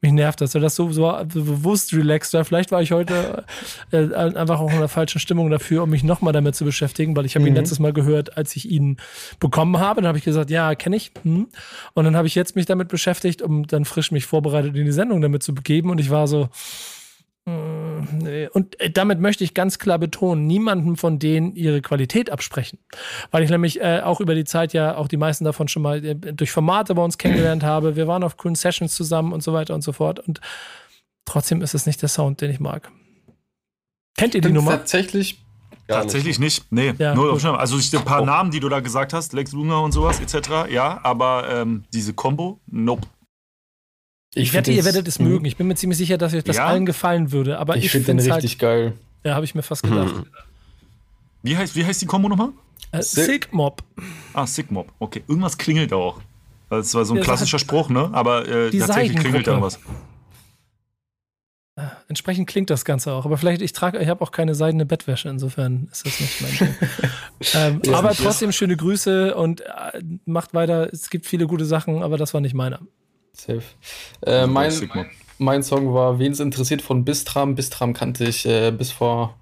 Mich 0.00 0.10
nervt 0.10 0.40
das. 0.40 0.52
So, 0.52 0.58
das 0.58 0.74
so, 0.74 0.90
so, 0.90 1.16
so 1.32 1.44
bewusst 1.44 1.92
relaxed 1.92 2.34
war. 2.34 2.44
Vielleicht 2.44 2.72
war 2.72 2.82
ich 2.82 2.90
heute 2.90 3.44
äh, 3.92 4.12
einfach 4.12 4.58
auch 4.58 4.72
in 4.72 4.80
der 4.80 4.88
falschen 4.88 5.20
Stimmung 5.20 5.50
dafür, 5.50 5.84
um 5.84 5.90
mich 5.90 6.02
nochmal 6.02 6.32
damit 6.32 6.56
zu 6.56 6.64
beschäftigen, 6.64 7.14
weil 7.16 7.26
ich 7.26 7.36
habe 7.36 7.42
mhm. 7.42 7.48
ihn 7.48 7.54
letztes 7.54 7.78
Mal 7.78 7.92
gehört, 7.92 8.36
als 8.36 8.56
ich 8.56 8.68
ihn 8.68 8.96
bekommen 9.38 9.78
habe. 9.78 10.00
Dann 10.00 10.08
habe 10.08 10.18
ich 10.18 10.24
gesagt, 10.24 10.50
ja, 10.50 10.74
kenne 10.74 10.96
ich. 10.96 11.12
Hm. 11.22 11.46
Und 11.94 12.04
dann 12.04 12.16
habe 12.16 12.26
ich 12.26 12.34
jetzt 12.34 12.56
mich 12.56 12.66
damit 12.66 12.88
beschäftigt, 12.88 13.40
um 13.40 13.68
dann 13.68 13.84
frisch 13.84 14.10
mich 14.10 14.26
vorbereitet 14.26 14.74
in 14.74 14.84
die 14.84 14.92
Sendung 14.92 15.20
damit 15.20 15.44
zu 15.44 15.54
begeben. 15.54 15.90
Und 15.90 16.00
ich 16.00 16.10
war 16.10 16.26
so, 16.26 16.48
und 18.52 18.80
äh, 18.80 18.90
damit 18.90 19.20
möchte 19.20 19.44
ich 19.44 19.54
ganz 19.54 19.78
klar 19.78 19.98
betonen, 19.98 20.46
niemanden 20.46 20.96
von 20.96 21.18
denen 21.18 21.54
ihre 21.54 21.82
Qualität 21.82 22.30
absprechen. 22.30 22.78
Weil 23.30 23.42
ich 23.42 23.50
nämlich 23.50 23.80
äh, 23.80 24.00
auch 24.00 24.20
über 24.20 24.34
die 24.34 24.44
Zeit 24.44 24.72
ja 24.72 24.96
auch 24.96 25.08
die 25.08 25.16
meisten 25.16 25.44
davon 25.44 25.68
schon 25.68 25.82
mal 25.82 26.04
äh, 26.04 26.14
durch 26.14 26.50
Formate 26.50 26.94
bei 26.94 27.02
uns 27.02 27.18
kennengelernt 27.18 27.62
habe. 27.64 27.96
Wir 27.96 28.06
waren 28.06 28.22
auf 28.22 28.36
coolen 28.36 28.54
Sessions 28.54 28.94
zusammen 28.94 29.32
und 29.32 29.42
so 29.42 29.52
weiter 29.52 29.74
und 29.74 29.82
so 29.82 29.92
fort. 29.92 30.20
Und 30.20 30.40
trotzdem 31.24 31.62
ist 31.62 31.74
es 31.74 31.86
nicht 31.86 32.02
der 32.02 32.08
Sound, 32.08 32.40
den 32.40 32.50
ich 32.50 32.60
mag. 32.60 32.90
Kennt 34.16 34.34
ihr 34.34 34.40
die 34.40 34.50
Nummer? 34.50 34.72
Tatsächlich. 34.72 35.44
Tatsächlich 35.86 36.38
nicht. 36.38 36.70
Nee, 36.70 36.92
ja, 36.98 37.14
nur 37.14 37.32
auf 37.32 37.44
Also 37.44 37.76
ein 37.76 38.04
paar 38.04 38.22
oh. 38.22 38.26
Namen, 38.26 38.50
die 38.50 38.60
du 38.60 38.68
da 38.68 38.80
gesagt 38.80 39.14
hast, 39.14 39.32
Lex 39.32 39.52
Luger 39.52 39.82
und 39.82 39.92
sowas, 39.92 40.20
etc. 40.20 40.70
Ja, 40.70 41.00
aber 41.02 41.48
ähm, 41.50 41.84
diese 41.92 42.12
Combo, 42.12 42.60
nope. 42.66 43.06
Ich, 44.34 44.48
ich 44.48 44.52
wette, 44.52 44.70
ihr 44.72 44.84
werdet 44.84 45.08
es 45.08 45.18
mögen. 45.18 45.44
Ich 45.46 45.56
bin 45.56 45.66
mir 45.66 45.74
ziemlich 45.74 45.98
sicher, 45.98 46.18
dass 46.18 46.34
euch 46.34 46.44
das 46.44 46.56
ja? 46.56 46.66
allen 46.66 46.86
gefallen 46.86 47.32
würde. 47.32 47.58
Aber 47.58 47.76
ich, 47.76 47.86
ich 47.86 47.90
finde 47.90 48.08
den 48.08 48.18
richtig 48.18 48.52
halt, 48.52 48.58
geil. 48.58 48.92
Ja, 49.24 49.34
habe 49.34 49.44
ich 49.44 49.54
mir 49.54 49.62
fast 49.62 49.82
gedacht. 49.82 50.14
Mhm. 50.14 50.26
Wie, 51.42 51.56
heißt, 51.56 51.74
wie 51.76 51.84
heißt 51.84 52.02
die 52.02 52.06
Kombo 52.06 52.28
nochmal? 52.28 52.50
Äh, 52.92 53.02
Sigmob. 53.02 53.82
Ah, 54.32 54.46
Sigmob. 54.46 54.92
Okay, 54.98 55.22
irgendwas 55.26 55.56
klingelt 55.58 55.92
auch. 55.92 56.20
Das 56.70 56.94
war 56.94 57.04
so 57.04 57.14
ein 57.14 57.18
ja, 57.18 57.24
klassischer 57.24 57.58
Spruch, 57.58 57.88
ne? 57.88 58.10
Aber 58.12 58.46
äh, 58.46 58.70
tatsächlich 58.70 59.16
klingelt 59.16 59.46
da 59.46 59.60
was. 59.60 59.78
Äh, 61.76 61.86
entsprechend 62.08 62.48
klingt 62.48 62.70
das 62.70 62.84
Ganze 62.84 63.12
auch. 63.12 63.24
Aber 63.24 63.38
vielleicht, 63.38 63.62
ich 63.62 63.72
trage, 63.72 63.98
ich 63.98 64.08
habe 64.08 64.20
auch 64.22 64.32
keine 64.32 64.54
seidene 64.54 64.84
Bettwäsche, 64.84 65.28
insofern 65.28 65.88
ist 65.90 66.04
das 66.04 66.20
nicht 66.20 66.42
mein 66.42 66.58
Ding. 66.58 66.74
ähm, 67.54 67.82
ja, 67.84 67.98
aber 67.98 68.12
trotzdem 68.12 68.52
schöne 68.52 68.76
Grüße 68.76 69.34
und 69.34 69.62
äh, 69.62 70.02
macht 70.26 70.54
weiter. 70.54 70.92
Es 70.92 71.08
gibt 71.08 71.26
viele 71.26 71.46
gute 71.46 71.64
Sachen, 71.64 72.02
aber 72.02 72.18
das 72.18 72.34
war 72.34 72.40
nicht 72.40 72.54
meiner. 72.54 72.80
Safe. 73.38 73.62
Äh, 74.26 74.46
mein, 74.46 74.72
mein 75.38 75.62
Song 75.62 75.94
war 75.94 76.18
Wen 76.18 76.32
es 76.32 76.40
interessiert 76.40 76.82
von 76.82 77.04
Bistram. 77.04 77.54
Bistram 77.54 77.92
kannte 77.92 78.24
ich 78.24 78.44
äh, 78.46 78.70
bis 78.70 78.90
vor 78.90 79.34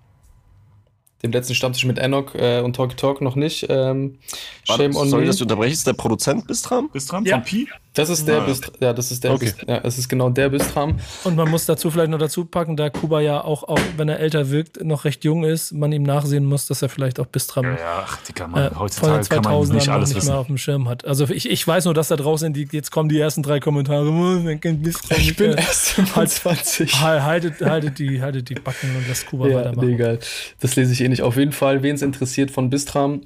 dem 1.22 1.32
letzten 1.32 1.55
Stammtisch 1.55 1.84
mit 1.84 1.99
Enoch 1.99 2.34
äh, 2.34 2.61
und 2.61 2.76
Talk 2.76 2.97
Talk 2.97 3.20
noch 3.20 3.36
nicht. 3.36 3.66
Ähm, 3.68 4.18
Shame 4.64 4.94
on 4.97 5.09
Sorry, 5.09 5.22
me. 5.22 5.26
dass 5.26 5.38
du 5.38 5.44
unterbrechst. 5.44 5.86
Der 5.86 5.94
Produzent 5.94 6.47
Bistram? 6.47 6.90
Bistram 6.90 7.24
ja. 7.24 7.36
von 7.36 7.44
Pi? 7.44 7.68
Das 7.97 8.11
ist 8.11 8.28
der 8.28 8.42
ah. 8.42 8.44
Bistram. 8.44 8.74
Ja, 8.80 8.92
das 8.92 9.11
ist 9.11 9.24
der. 9.24 9.32
Okay. 9.32 9.47
Bist, 9.47 9.64
ja, 9.66 9.80
es 9.82 9.97
ist 9.97 10.09
genau 10.09 10.28
der 10.28 10.51
Bistram. 10.51 10.97
Und 11.24 11.34
man 11.34 11.51
muss 11.51 11.64
dazu 11.64 11.90
vielleicht 11.90 12.11
noch 12.11 12.18
dazu 12.18 12.44
packen, 12.44 12.76
da 12.76 12.90
Kuba 12.90 13.22
ja 13.22 13.42
auch, 13.42 13.64
auch 13.64 13.80
wenn 13.97 14.11
er 14.11 14.20
älter 14.20 14.51
wirkt, 14.51 14.84
noch 14.84 15.07
recht 15.07 15.24
jung 15.24 15.44
ist, 15.44 15.72
man 15.72 15.92
ihm 15.92 16.03
nachsehen 16.03 16.44
muss, 16.44 16.66
dass 16.66 16.82
er 16.82 16.90
vielleicht 16.90 17.18
auch 17.18 17.26
Bistram. 17.26 17.64
Ja, 17.64 17.70
ja 17.72 18.05
ach, 18.05 18.18
die 18.28 18.34
kann 18.34 18.51
man 18.51 18.70
äh, 18.70 18.74
heutzutage 18.78 19.26
kann 19.28 19.42
man 19.42 19.68
nicht 19.70 19.88
alles 19.88 20.14
nicht 20.14 20.26
mehr 20.26 20.36
auf 20.36 20.47
dem 20.47 20.59
Schirm 20.59 20.90
hat. 20.90 21.07
Also 21.07 21.26
ich, 21.30 21.49
ich 21.49 21.66
weiß 21.66 21.86
nur, 21.86 21.94
dass 21.94 22.09
da 22.09 22.16
draußen 22.16 22.53
die, 22.53 22.68
jetzt 22.70 22.90
kommen 22.90 23.09
die 23.09 23.18
ersten 23.18 23.42
drei 23.42 23.61
Kommentare. 23.61 24.07
Bistram 24.07 25.18
ich 25.18 25.34
bin 25.34 25.53
erst 25.53 25.88
25. 25.88 27.01
Halt, 27.01 27.22
haltet, 27.22 27.61
haltet, 27.62 27.99
die, 27.99 28.20
haltet 28.20 28.51
die 28.51 28.55
Backen 28.55 28.94
und 28.94 29.09
lasst 29.09 29.26
Kuba 29.26 29.49
ja, 29.49 29.57
weitermachen. 29.57 29.88
Egal. 29.88 30.18
Das 30.61 30.76
lese 30.76 30.92
ich 30.92 31.01
eh 31.01 31.09
nicht. 31.09 31.22
Auf 31.22 31.36
jeden 31.36 31.53
Fall, 31.53 31.82
wen 31.82 31.94
es 31.94 32.03
interessiert 32.03 32.51
von 32.51 32.68
Bistram, 32.68 33.22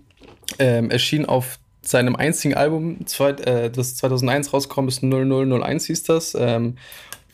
ähm, 0.59 0.91
erschien 0.91 1.27
auf 1.27 1.59
seinem 1.91 2.16
einzigen 2.16 2.55
Album, 2.55 2.99
äh, 3.18 3.70
das 3.70 3.97
2001 3.97 4.53
rausgekommen 4.53 4.88
ist, 4.88 5.03
0001 5.03 5.86
hieß 5.86 6.03
das. 6.05 6.36
Ähm, 6.38 6.76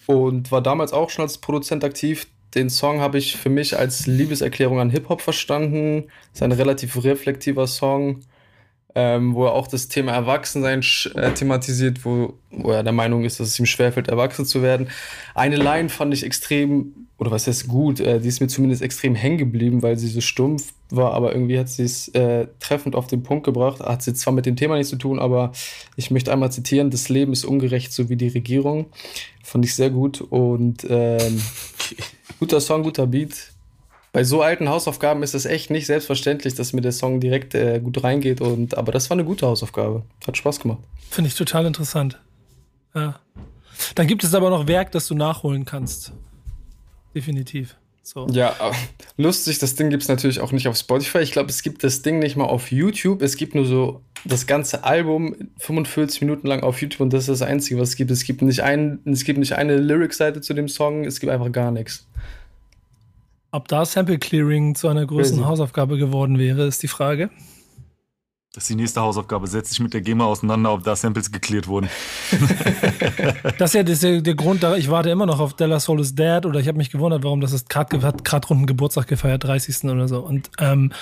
und 0.07 0.52
war 0.52 0.62
damals 0.62 0.92
auch 0.92 1.11
schon 1.11 1.24
als 1.24 1.38
Produzent 1.38 1.84
aktiv. 1.84 2.26
Den 2.54 2.70
Song 2.70 3.00
habe 3.00 3.18
ich 3.18 3.36
für 3.36 3.50
mich 3.50 3.78
als 3.78 4.07
Liebeserklärung 4.07 4.80
an 4.80 4.90
Hip-Hop 4.90 5.20
verstanden. 5.20 6.04
Das 6.32 6.40
ist 6.40 6.42
ein 6.42 6.52
relativ 6.52 7.02
reflektiver 7.04 7.66
Song, 7.66 8.20
ähm, 8.94 9.34
wo 9.34 9.46
er 9.46 9.52
auch 9.52 9.66
das 9.66 9.88
Thema 9.88 10.12
Erwachsensein 10.12 10.82
äh, 11.14 11.32
thematisiert, 11.32 12.04
wo, 12.04 12.34
wo 12.50 12.70
er 12.70 12.82
der 12.82 12.92
Meinung 12.92 13.24
ist, 13.24 13.40
dass 13.40 13.48
es 13.48 13.59
ihm 13.59 13.66
schwerfällt, 13.66 14.09
erwachsen 14.09 14.46
zu 14.46 14.62
werden. 14.62 14.88
Eine 15.34 15.57
Line 15.57 15.88
fand 15.88 16.14
ich 16.14 16.24
extrem, 16.24 17.05
oder 17.18 17.30
was 17.30 17.46
heißt 17.46 17.68
gut, 17.68 18.00
äh, 18.00 18.20
die 18.20 18.28
ist 18.28 18.40
mir 18.40 18.48
zumindest 18.48 18.82
extrem 18.82 19.14
hängen 19.14 19.38
geblieben, 19.38 19.82
weil 19.82 19.96
sie 19.96 20.08
so 20.08 20.20
stumpf 20.20 20.74
war, 20.90 21.14
aber 21.14 21.32
irgendwie 21.32 21.58
hat 21.58 21.68
sie 21.68 21.84
es 21.84 22.08
äh, 22.08 22.46
treffend 22.60 22.94
auf 22.94 23.06
den 23.06 23.22
Punkt 23.22 23.44
gebracht. 23.44 23.80
Hat 23.80 24.02
sie 24.02 24.14
zwar 24.14 24.34
mit 24.34 24.44
dem 24.46 24.56
Thema 24.56 24.76
nichts 24.76 24.90
zu 24.90 24.96
tun, 24.96 25.18
aber 25.18 25.52
ich 25.96 26.10
möchte 26.10 26.32
einmal 26.32 26.52
zitieren: 26.52 26.90
Das 26.90 27.08
Leben 27.08 27.32
ist 27.32 27.44
ungerecht, 27.44 27.92
so 27.92 28.08
wie 28.08 28.16
die 28.16 28.28
Regierung. 28.28 28.86
Fand 29.42 29.64
ich 29.64 29.74
sehr 29.74 29.90
gut 29.90 30.20
und 30.20 30.86
ähm, 30.88 31.40
guter 32.38 32.60
Song, 32.60 32.82
guter 32.82 33.06
Beat. 33.06 33.52
Bei 34.12 34.24
so 34.24 34.40
alten 34.40 34.68
Hausaufgaben 34.68 35.22
ist 35.22 35.34
es 35.34 35.44
echt 35.44 35.70
nicht 35.70 35.86
selbstverständlich, 35.86 36.54
dass 36.54 36.72
mir 36.72 36.80
der 36.80 36.92
Song 36.92 37.20
direkt 37.20 37.54
äh, 37.54 37.80
gut 37.80 38.02
reingeht. 38.02 38.40
Und, 38.40 38.76
aber 38.76 38.90
das 38.90 39.10
war 39.10 39.14
eine 39.14 39.26
gute 39.26 39.46
Hausaufgabe. 39.46 40.04
Hat 40.26 40.36
Spaß 40.36 40.60
gemacht. 40.60 40.78
Finde 41.10 41.28
ich 41.28 41.34
total 41.34 41.66
interessant. 41.66 42.18
Ja. 42.94 43.20
Dann 43.94 44.06
gibt 44.06 44.24
es 44.24 44.34
aber 44.34 44.48
noch 44.48 44.66
Werk, 44.66 44.90
das 44.92 45.06
du 45.06 45.14
nachholen 45.14 45.66
kannst. 45.66 46.12
Definitiv. 47.16 47.76
So. 48.02 48.28
Ja, 48.30 48.54
lustig, 49.16 49.58
das 49.58 49.74
Ding 49.74 49.90
gibt 49.90 50.02
es 50.02 50.08
natürlich 50.08 50.38
auch 50.38 50.52
nicht 50.52 50.68
auf 50.68 50.76
Spotify. 50.76 51.18
Ich 51.18 51.32
glaube, 51.32 51.48
es 51.48 51.62
gibt 51.62 51.82
das 51.82 52.02
Ding 52.02 52.20
nicht 52.20 52.36
mal 52.36 52.44
auf 52.44 52.70
YouTube. 52.70 53.20
Es 53.20 53.36
gibt 53.36 53.56
nur 53.56 53.64
so 53.64 54.00
das 54.24 54.46
ganze 54.46 54.84
Album 54.84 55.34
45 55.58 56.20
Minuten 56.20 56.46
lang 56.46 56.62
auf 56.62 56.80
YouTube 56.80 57.00
und 57.00 57.12
das 57.12 57.22
ist 57.28 57.40
das 57.40 57.48
Einzige, 57.48 57.80
was 57.80 57.88
es 57.88 57.96
gibt. 57.96 58.10
Es 58.10 58.22
gibt 58.24 58.42
nicht, 58.42 58.62
ein, 58.62 59.00
es 59.06 59.24
gibt 59.24 59.38
nicht 59.38 59.54
eine 59.54 59.78
Lyric-Seite 59.78 60.40
zu 60.40 60.54
dem 60.54 60.68
Song, 60.68 61.04
es 61.04 61.18
gibt 61.18 61.32
einfach 61.32 61.50
gar 61.50 61.72
nichts. 61.72 62.06
Ob 63.50 63.66
da 63.66 63.84
Sample 63.84 64.18
Clearing 64.18 64.74
zu 64.74 64.88
einer 64.88 65.06
größeren 65.06 65.38
Crazy. 65.38 65.48
Hausaufgabe 65.48 65.96
geworden 65.96 66.38
wäre, 66.38 66.66
ist 66.66 66.82
die 66.82 66.88
Frage. 66.88 67.30
Das 68.57 68.64
ist 68.64 68.70
die 68.70 68.74
nächste 68.76 69.02
Hausaufgabe. 69.02 69.46
Setz 69.48 69.68
dich 69.68 69.80
mit 69.80 69.92
der 69.92 70.00
GEMA 70.00 70.24
auseinander, 70.24 70.72
ob 70.72 70.82
da 70.82 70.96
Samples 70.96 71.30
geklärt 71.30 71.68
wurden. 71.68 71.90
Das 73.59 73.70
ist 73.70 73.74
ja 73.74 73.82
das 73.82 73.94
ist 73.98 74.02
ja 74.02 74.20
der 74.20 74.34
Grund, 74.34 74.64
ich 74.76 74.90
warte 74.90 75.11
immer 75.11 75.26
noch 75.26 75.40
auf 75.40 75.54
Della 75.54 75.78
Soul 75.80 76.00
is 76.00 76.14
Dead 76.14 76.44
oder 76.44 76.61
ich 76.61 76.68
habe 76.68 76.78
mich 76.78 76.90
gewundert, 76.90 77.22
warum 77.22 77.40
das 77.40 77.52
ist 77.52 77.68
gerade 77.68 78.00
hat 78.02 78.24
gerade 78.24 78.46
runden 78.48 78.66
Geburtstag 78.66 79.09
gefeiert, 79.09 79.44
30. 79.44 79.84
oder 79.84 80.09
so 80.09 80.20
und 80.20 80.50
ähm, 80.59 80.92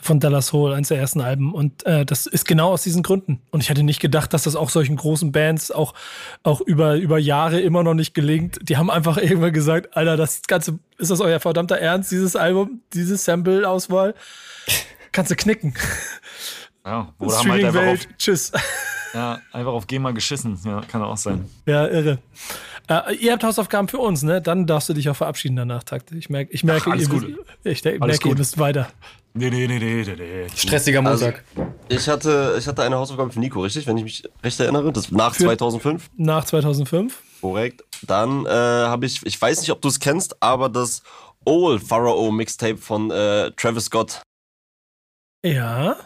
von 0.00 0.20
Della 0.20 0.42
Soul, 0.42 0.72
eines 0.72 0.88
der 0.88 0.98
ersten 0.98 1.20
Alben 1.20 1.54
und 1.54 1.84
äh, 1.86 2.04
das 2.04 2.26
ist 2.26 2.46
genau 2.46 2.72
aus 2.72 2.82
diesen 2.82 3.02
Gründen 3.02 3.40
und 3.50 3.62
ich 3.62 3.70
hätte 3.70 3.82
nicht 3.82 4.00
gedacht, 4.00 4.32
dass 4.32 4.44
das 4.44 4.56
auch 4.56 4.70
solchen 4.70 4.96
großen 4.96 5.32
Bands 5.32 5.70
auch 5.70 5.94
auch 6.42 6.60
über 6.60 6.96
über 6.96 7.18
Jahre 7.18 7.60
immer 7.60 7.82
noch 7.82 7.94
nicht 7.94 8.14
gelingt. 8.14 8.58
Die 8.62 8.76
haben 8.76 8.90
einfach 8.90 9.16
irgendwann 9.16 9.52
gesagt, 9.52 9.96
Alter, 9.96 10.16
das 10.16 10.42
ganze 10.42 10.78
ist 10.98 11.10
das 11.10 11.20
euer 11.20 11.40
verdammter 11.40 11.78
Ernst 11.78 12.10
dieses 12.10 12.36
Album, 12.36 12.80
diese 12.92 13.16
Sample 13.16 13.68
Auswahl? 13.68 14.14
Kannst 15.12 15.30
du 15.30 15.36
knicken. 15.36 15.74
Ja, 16.84 17.12
oder 17.18 17.38
haben 17.38 17.50
halt 17.50 17.64
einfach 17.64 17.80
auf, 17.80 17.84
Streaming-Welt, 18.00 18.08
tschüss. 18.18 18.52
ja, 19.14 19.40
einfach 19.52 19.72
auf 19.72 19.86
GEMA 19.86 20.10
geschissen. 20.10 20.58
Ja, 20.64 20.80
kann 20.82 21.02
auch 21.02 21.16
sein. 21.16 21.48
Ja, 21.66 21.86
irre. 21.86 22.18
Äh, 22.88 23.14
ihr 23.16 23.32
habt 23.32 23.44
Hausaufgaben 23.44 23.86
für 23.86 23.98
uns, 23.98 24.22
ne? 24.24 24.42
Dann 24.42 24.66
darfst 24.66 24.88
du 24.88 24.92
dich 24.94 25.08
auch 25.08 25.14
verabschieden 25.14 25.54
danach, 25.54 25.84
Takte. 25.84 26.16
Ich 26.16 26.28
merke, 26.28 26.52
ich 26.52 26.64
merke, 26.64 26.86
Ach, 26.88 26.92
alles 26.92 27.04
ihr, 27.04 27.08
gut. 27.10 27.22
wisst- 27.28 27.38
ich, 27.64 27.82
denk- 27.82 28.02
Alles 28.02 28.14
merke 28.16 28.28
ihr 28.28 28.32
gut. 28.32 28.38
wisst 28.40 28.58
weiter. 28.58 28.88
Nee, 29.34 29.48
nee, 29.48 29.66
nee, 29.66 29.78
nee, 29.78 30.02
nee, 30.04 30.14
nee. 30.16 30.46
Stressiger 30.54 31.00
Montag. 31.00 31.42
Ich 31.88 32.06
hatte, 32.08 32.56
ich 32.58 32.66
hatte 32.66 32.82
eine 32.82 32.96
Hausaufgabe 32.96 33.30
für 33.30 33.38
Nico, 33.38 33.60
richtig? 33.62 33.86
Wenn 33.86 33.96
ich 33.96 34.04
mich 34.04 34.24
recht 34.42 34.58
erinnere. 34.60 34.92
Das 34.92 35.10
nach 35.12 35.34
Für- 35.34 35.44
2005. 35.44 36.10
Nach 36.16 36.44
2005. 36.44 37.22
Korrekt. 37.40 37.84
Dann 38.02 38.44
äh, 38.44 38.48
habe 38.50 39.06
ich, 39.06 39.24
ich 39.24 39.40
weiß 39.40 39.60
nicht, 39.60 39.70
ob 39.70 39.80
du 39.80 39.88
es 39.88 40.00
kennst, 40.00 40.42
aber 40.42 40.68
das 40.68 41.02
Old 41.46 41.82
Pharaoh 41.82 42.30
Mixtape 42.32 42.76
von 42.76 43.10
äh, 43.10 43.52
Travis 43.52 43.84
Scott. 43.86 44.20
Ja, 45.44 45.96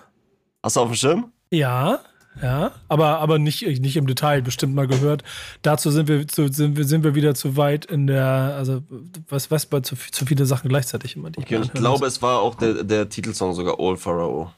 Hast 0.66 0.74
du 0.74 0.80
auf 0.80 0.88
dem 0.88 0.96
Schirm? 0.96 1.32
ja, 1.50 2.00
ja. 2.42 2.72
Aber, 2.88 3.20
aber 3.20 3.38
nicht, 3.38 3.62
nicht 3.62 3.96
im 3.96 4.08
Detail, 4.08 4.42
bestimmt 4.42 4.74
mal 4.74 4.88
gehört. 4.88 5.22
Dazu 5.62 5.92
sind 5.92 6.08
wir, 6.08 6.26
zu, 6.26 6.52
sind 6.52 6.76
wir, 6.76 6.84
sind 6.84 7.04
wir 7.04 7.14
wieder 7.14 7.36
zu 7.36 7.56
weit 7.56 7.84
in 7.84 8.08
der, 8.08 8.26
also, 8.58 8.82
was, 9.28 9.48
was 9.52 9.66
bei 9.66 9.78
zu, 9.80 9.94
zu 9.96 10.26
viele 10.26 10.44
Sachen 10.44 10.68
gleichzeitig 10.68 11.14
immer. 11.14 11.30
Die 11.30 11.38
Okay, 11.38 11.60
ich 11.62 11.72
glaube, 11.72 12.00
muss. 12.04 12.08
es 12.16 12.22
war 12.22 12.40
auch 12.40 12.56
der, 12.56 12.82
der 12.82 13.08
Titelsong 13.08 13.54
sogar 13.54 13.78
Old 13.78 14.00
Pharaoh. 14.00 14.50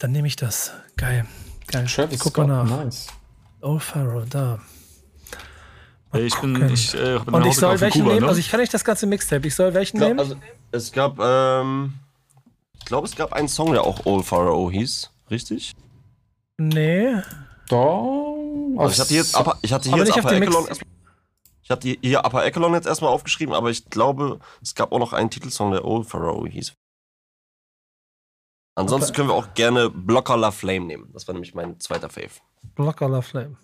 Dann 0.00 0.10
nehme 0.10 0.26
ich 0.26 0.34
das. 0.34 0.72
Geil. 0.96 1.24
Geil. 1.68 1.86
Travis 1.86 2.14
ich 2.16 2.20
guck 2.20 2.36
mal 2.36 2.44
Scott, 2.46 2.68
nach. 2.68 2.84
Nice. 2.84 3.06
Oh, 3.60 3.78
Pharaoh, 3.78 4.24
da. 4.28 4.58
Äh, 6.12 6.26
Ich 6.26 6.34
bin, 6.40 6.54
gucken. 6.54 6.74
ich, 6.74 6.94
äh, 6.94 6.98
eine 6.98 7.20
Und 7.24 7.46
ich 7.46 7.54
soll 7.56 7.80
welchen 7.80 8.00
Kuba, 8.02 8.12
nehmen? 8.14 8.22
ne? 8.24 8.28
Also 8.28 8.40
ich 8.40 8.50
kann 8.50 8.60
nicht 8.60 8.74
das 8.74 8.84
ganze 8.84 9.06
Mixtape. 9.06 9.46
Ich 9.46 9.54
soll 9.54 9.72
welchen 9.72 9.96
Ich 9.96 10.00
glaub, 10.02 10.08
nehmen? 10.08 10.18
also, 10.20 10.36
es 10.72 10.92
gab, 10.92 11.18
ähm, 11.20 11.94
glaube, 12.88 13.06
es 13.06 13.14
gab 13.16 13.32
einen 13.32 13.48
Song, 13.48 13.72
der 13.72 13.84
auch 13.84 14.04
Old 14.06 14.24
Pharaoh 14.24 14.70
hieß. 14.70 15.10
Richtig? 15.30 15.74
nee. 16.58 17.14
Da. 17.68 17.76
Also 18.78 18.92
ich 18.94 19.00
hatte 19.00 19.14
jetzt, 19.14 19.36
Upper, 19.38 19.58
ich 19.60 19.72
hatte 19.74 19.90
hier 19.90 19.94
Aber 19.94 20.06
jetzt 20.06 20.16
Upper 20.16 20.32
Echelon. 20.32 20.66
Ich 21.62 21.70
hatte 21.70 21.88
hier 22.00 22.24
Upper 22.24 22.44
Echelon 22.46 22.72
jetzt 22.72 22.86
erstmal 22.86 23.10
aufgeschrieben, 23.12 23.54
aber 23.54 23.68
ich 23.70 23.84
glaube, 23.90 24.40
es 24.62 24.74
gab 24.74 24.90
auch 24.90 24.98
noch 24.98 25.12
einen 25.12 25.28
Titelsong, 25.28 25.72
der 25.72 25.84
Old 25.84 26.08
Pharaoh 26.08 26.46
hieß. 26.46 26.72
Ansonsten 28.74 29.10
Upper- 29.10 29.16
können 29.16 29.28
wir 29.28 29.34
auch 29.34 29.52
gerne 29.52 29.90
Blocker 29.90 30.38
La 30.38 30.50
Flame 30.50 30.86
nehmen. 30.86 31.10
Das 31.12 31.28
war 31.28 31.34
nämlich 31.34 31.54
mein 31.54 31.78
zweiter 31.78 32.08
Fave. 32.08 32.30
Blocker 32.74 33.06
La 33.08 33.20
Flame. 33.20 33.58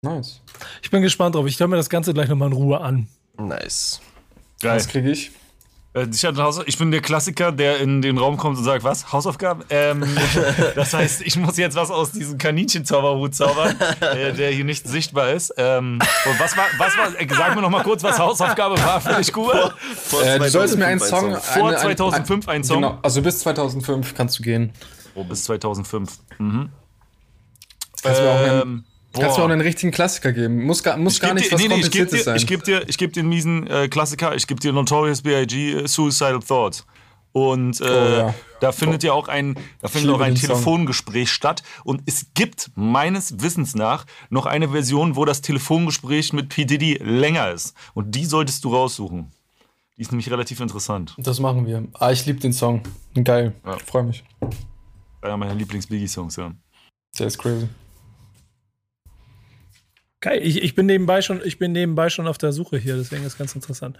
Nice. 0.00 0.40
Ich 0.82 0.90
bin 0.90 1.02
gespannt 1.02 1.34
drauf. 1.34 1.46
Ich 1.46 1.60
höre 1.60 1.68
mir 1.68 1.76
das 1.76 1.90
Ganze 1.90 2.14
gleich 2.14 2.28
nochmal 2.30 2.48
in 2.48 2.54
Ruhe 2.54 2.80
an. 2.80 3.08
Nice. 3.36 4.00
Geil. 4.60 4.76
Was 4.76 4.88
kriege 4.88 5.10
ich? 5.10 5.30
Äh, 5.94 6.06
Ich, 6.12 6.24
hatte 6.24 6.62
ich 6.66 6.78
bin 6.78 6.90
der 6.90 7.00
Klassiker, 7.02 7.52
der 7.52 7.78
in 7.80 8.00
den 8.02 8.16
Raum 8.18 8.36
kommt 8.38 8.56
und 8.58 8.64
sagt, 8.64 8.82
was? 8.82 9.12
Hausaufgaben? 9.12 9.62
Ähm, 9.70 10.04
das 10.74 10.94
heißt, 10.94 11.20
ich 11.22 11.36
muss 11.36 11.56
jetzt 11.58 11.76
was 11.76 11.90
aus 11.90 12.12
diesem 12.12 12.38
Kaninchenzauberhut 12.38 13.34
zaubern, 13.34 13.76
äh, 14.00 14.32
der 14.32 14.50
hier 14.52 14.64
nicht 14.64 14.88
sichtbar 14.88 15.30
ist. 15.30 15.52
Ähm, 15.58 15.98
und 16.24 16.40
was 16.40 16.56
war, 16.56 16.64
was 16.78 16.96
war, 16.96 17.20
äh, 17.20 17.26
sag 17.28 17.54
mir 17.54 17.60
noch 17.62 17.68
mal 17.70 17.82
kurz, 17.82 18.02
was 18.02 18.18
Hausaufgabe 18.18 18.78
war 18.78 19.00
für 19.00 19.14
dich, 19.16 19.32
Kuba? 19.32 19.74
Vor 19.96 20.22
Äh, 20.22 20.38
du 20.38 20.48
sollst 20.48 20.78
mir 20.78 20.86
einen 20.86 20.98
2005 21.00 21.10
Song. 21.10 21.34
ein 21.34 21.40
Vor 21.60 21.68
eine- 21.68 21.76
ein- 21.78 21.82
2005 21.96 22.48
ein 22.48 22.64
Song? 22.64 22.76
Genau, 22.82 22.98
also 23.02 23.20
bis 23.22 23.38
2005 23.40 24.14
kannst 24.14 24.38
du 24.38 24.42
gehen. 24.42 24.72
Oh, 25.14 25.24
bis 25.24 25.44
2005. 25.44 26.10
Mhm. 26.38 26.70
Kannst 28.02 28.18
du 28.18 28.24
mir 28.24 28.30
auch 28.30 28.38
einen, 28.62 28.84
Ähm, 29.14 29.20
kannst 29.20 29.36
boah. 29.36 29.44
auch 29.44 29.48
einen 29.50 29.60
richtigen 29.60 29.92
Klassiker 29.92 30.32
geben. 30.32 30.64
Muss 30.64 30.82
gar, 30.82 30.96
muss 30.96 31.14
Ich 31.14 31.20
gar 31.20 31.34
nicht 31.34 31.46
dir, 31.46 31.52
was 31.52 31.60
nee, 31.60 31.68
nee, 31.68 31.74
ich 31.76 31.90
gebe 31.90 32.04
Kompliziertes 32.06 32.18
dir, 32.18 32.24
sein. 32.24 32.36
ich 32.36 32.46
geb 32.46 32.64
dir, 32.64 32.88
ich 32.88 32.98
geb 32.98 33.12
dir 33.12 33.20
einen 33.20 33.28
miesen 33.28 33.66
äh, 33.66 33.88
Klassiker. 33.88 34.34
Ich 34.34 34.46
gebe 34.46 34.60
dir 34.60 34.72
Notorious 34.72 35.22
B.I.G. 35.22 35.72
äh, 35.72 35.86
Suicidal 35.88 36.40
Thoughts. 36.40 36.86
Und 37.32 37.80
äh, 37.80 37.84
Oh, 37.84 37.86
ja. 37.88 38.34
da 38.60 38.72
findet 38.72 39.02
ja 39.02 39.14
auch 39.14 39.28
ein, 39.28 39.56
da 39.80 39.88
findet 39.88 40.14
auch 40.14 40.20
ein 40.20 40.34
den 40.34 40.36
Song. 40.36 40.48
Telefongespräch 40.50 41.30
statt. 41.30 41.62
Und 41.82 42.02
es 42.04 42.26
gibt 42.34 42.70
meines 42.74 43.40
Wissens 43.40 43.74
nach 43.74 44.04
noch 44.28 44.44
eine 44.44 44.68
Version, 44.68 45.16
wo 45.16 45.24
das 45.24 45.40
Telefongespräch 45.40 46.34
mit 46.34 46.50
P. 46.50 46.66
Diddy 46.66 46.98
länger 47.02 47.50
ist. 47.50 47.74
Und 47.94 48.14
die 48.14 48.26
solltest 48.26 48.64
du 48.64 48.74
raussuchen. 48.74 49.30
Die 49.96 50.02
ist 50.02 50.12
nämlich 50.12 50.30
relativ 50.30 50.60
interessant. 50.60 51.14
Das 51.18 51.38
machen 51.40 51.66
wir. 51.66 51.86
Ah, 51.94 52.10
ich 52.12 52.26
liebe 52.26 52.40
den 52.40 52.52
Song. 52.52 52.82
Geil. 53.24 53.54
Ja. 53.64 53.76
Ich 53.76 53.82
freue 53.82 54.02
mich. 54.02 54.24
Einer 55.22 55.36
meiner 55.36 55.54
Lieblings-Biggie-Songs, 55.54 56.36
ja. 56.36 56.52
Der 57.18 57.26
ist 57.28 57.38
crazy. 57.38 57.68
Geil, 60.22 60.40
ich, 60.42 60.62
ich 60.62 60.74
bin 60.76 60.86
nebenbei 60.86 61.20
schon, 61.20 61.40
ich 61.44 61.58
bin 61.58 61.72
nebenbei 61.72 62.08
schon 62.08 62.28
auf 62.28 62.38
der 62.38 62.52
Suche 62.52 62.78
hier, 62.78 62.96
deswegen 62.96 63.26
ist 63.26 63.36
ganz 63.36 63.56
interessant. 63.56 63.98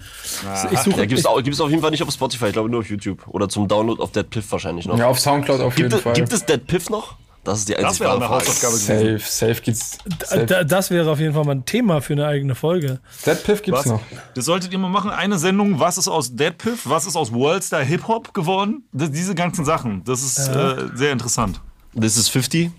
ich 0.70 0.78
suche, 0.78 1.00
Ja, 1.00 1.04
gibt 1.04 1.18
es 1.18 1.60
auf 1.60 1.68
jeden 1.70 1.82
Fall 1.82 1.90
nicht 1.90 2.02
auf 2.02 2.10
Spotify, 2.12 2.46
ich 2.46 2.52
glaube 2.52 2.70
nur 2.70 2.78
auf 2.80 2.88
YouTube. 2.88 3.26
Oder 3.26 3.48
zum 3.48 3.66
Download 3.66 4.00
auf 4.00 4.12
Dead 4.12 4.30
Piff 4.30 4.50
wahrscheinlich 4.52 4.86
noch. 4.86 4.96
Ja, 4.96 5.08
auf 5.08 5.18
Soundcloud 5.18 5.60
auf 5.60 5.74
gibt, 5.74 5.90
jeden 5.90 5.96
es, 5.98 6.02
Fall. 6.02 6.12
gibt 6.14 6.32
es 6.32 6.44
Dead 6.46 6.64
Piff 6.64 6.88
noch? 6.90 7.16
Das 7.44 7.58
ist 7.58 7.68
die 7.68 7.72
Das 7.74 7.84
einzige 7.86 8.04
wäre 8.04 8.14
auch 8.14 8.20
wahre 8.20 8.34
eine 8.34 8.44
Frage. 8.44 8.78
Hausaufgabe 8.78 9.18
gewesen. 9.18 9.18
Safe, 9.18 9.54
safe 9.56 9.96
da, 10.20 10.26
Safe. 10.26 10.64
das 10.64 10.90
wäre 10.92 11.10
auf 11.10 11.18
jeden 11.18 11.34
Fall 11.34 11.44
mal 11.44 11.56
ein 11.56 11.64
Thema 11.64 12.00
für 12.00 12.12
eine 12.12 12.26
eigene 12.28 12.54
Folge. 12.54 13.00
Dead 13.26 13.42
Piff 13.42 13.62
gibt's 13.62 13.80
Was? 13.80 13.86
noch. 13.86 14.00
Das 14.36 14.44
solltet 14.44 14.72
ihr 14.72 14.78
mal 14.78 14.90
machen. 14.90 15.10
Eine 15.10 15.38
Sendung, 15.40 15.80
was 15.80 15.98
ist 15.98 16.06
aus 16.06 16.36
Dead 16.36 16.56
Piff, 16.56 16.82
was 16.84 17.04
ist 17.04 17.16
aus 17.16 17.32
Worldstar 17.32 17.82
Hip 17.82 18.06
Hop 18.06 18.32
geworden? 18.32 18.84
Das, 18.92 19.10
diese 19.10 19.34
ganzen 19.34 19.64
Sachen. 19.64 20.04
Das 20.04 20.22
ist 20.22 20.38
äh, 20.46 20.76
sehr 20.94 21.10
interessant. 21.10 21.60
This 22.00 22.16
is 22.16 22.28
50. 22.28 22.70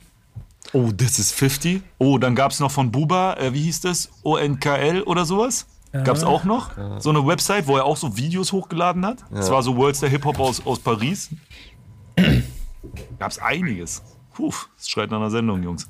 Oh, 0.73 0.91
this 0.91 1.19
is 1.19 1.31
50. 1.31 1.81
Oh, 1.99 2.17
dann 2.17 2.35
gab 2.35 2.51
es 2.51 2.59
noch 2.59 2.71
von 2.71 2.91
Buba, 2.91 3.35
äh, 3.35 3.53
wie 3.53 3.61
hieß 3.61 3.81
das? 3.81 4.09
ONKL 4.23 5.03
oder 5.05 5.25
sowas? 5.25 5.67
Gab 6.03 6.15
es 6.15 6.23
auch 6.23 6.43
noch? 6.43 6.71
So 6.99 7.11
eine 7.11 7.25
Website, 7.25 7.67
wo 7.67 7.77
er 7.77 7.85
auch 7.85 7.97
so 7.97 8.17
Videos 8.17 8.51
hochgeladen 8.51 9.05
hat. 9.05 9.19
Das 9.31 9.51
war 9.51 9.61
so 9.61 9.77
Worldstar 9.77 10.09
Hip 10.09 10.25
Hop 10.25 10.39
aus, 10.39 10.65
aus 10.65 10.79
Paris. 10.79 11.29
Gab 13.19 13.29
es 13.29 13.37
einiges. 13.37 14.01
Puh, 14.33 14.51
das 14.75 14.89
schreit 14.89 15.11
nach 15.11 15.17
einer 15.17 15.29
Sendung, 15.29 15.61
Jungs. 15.61 15.87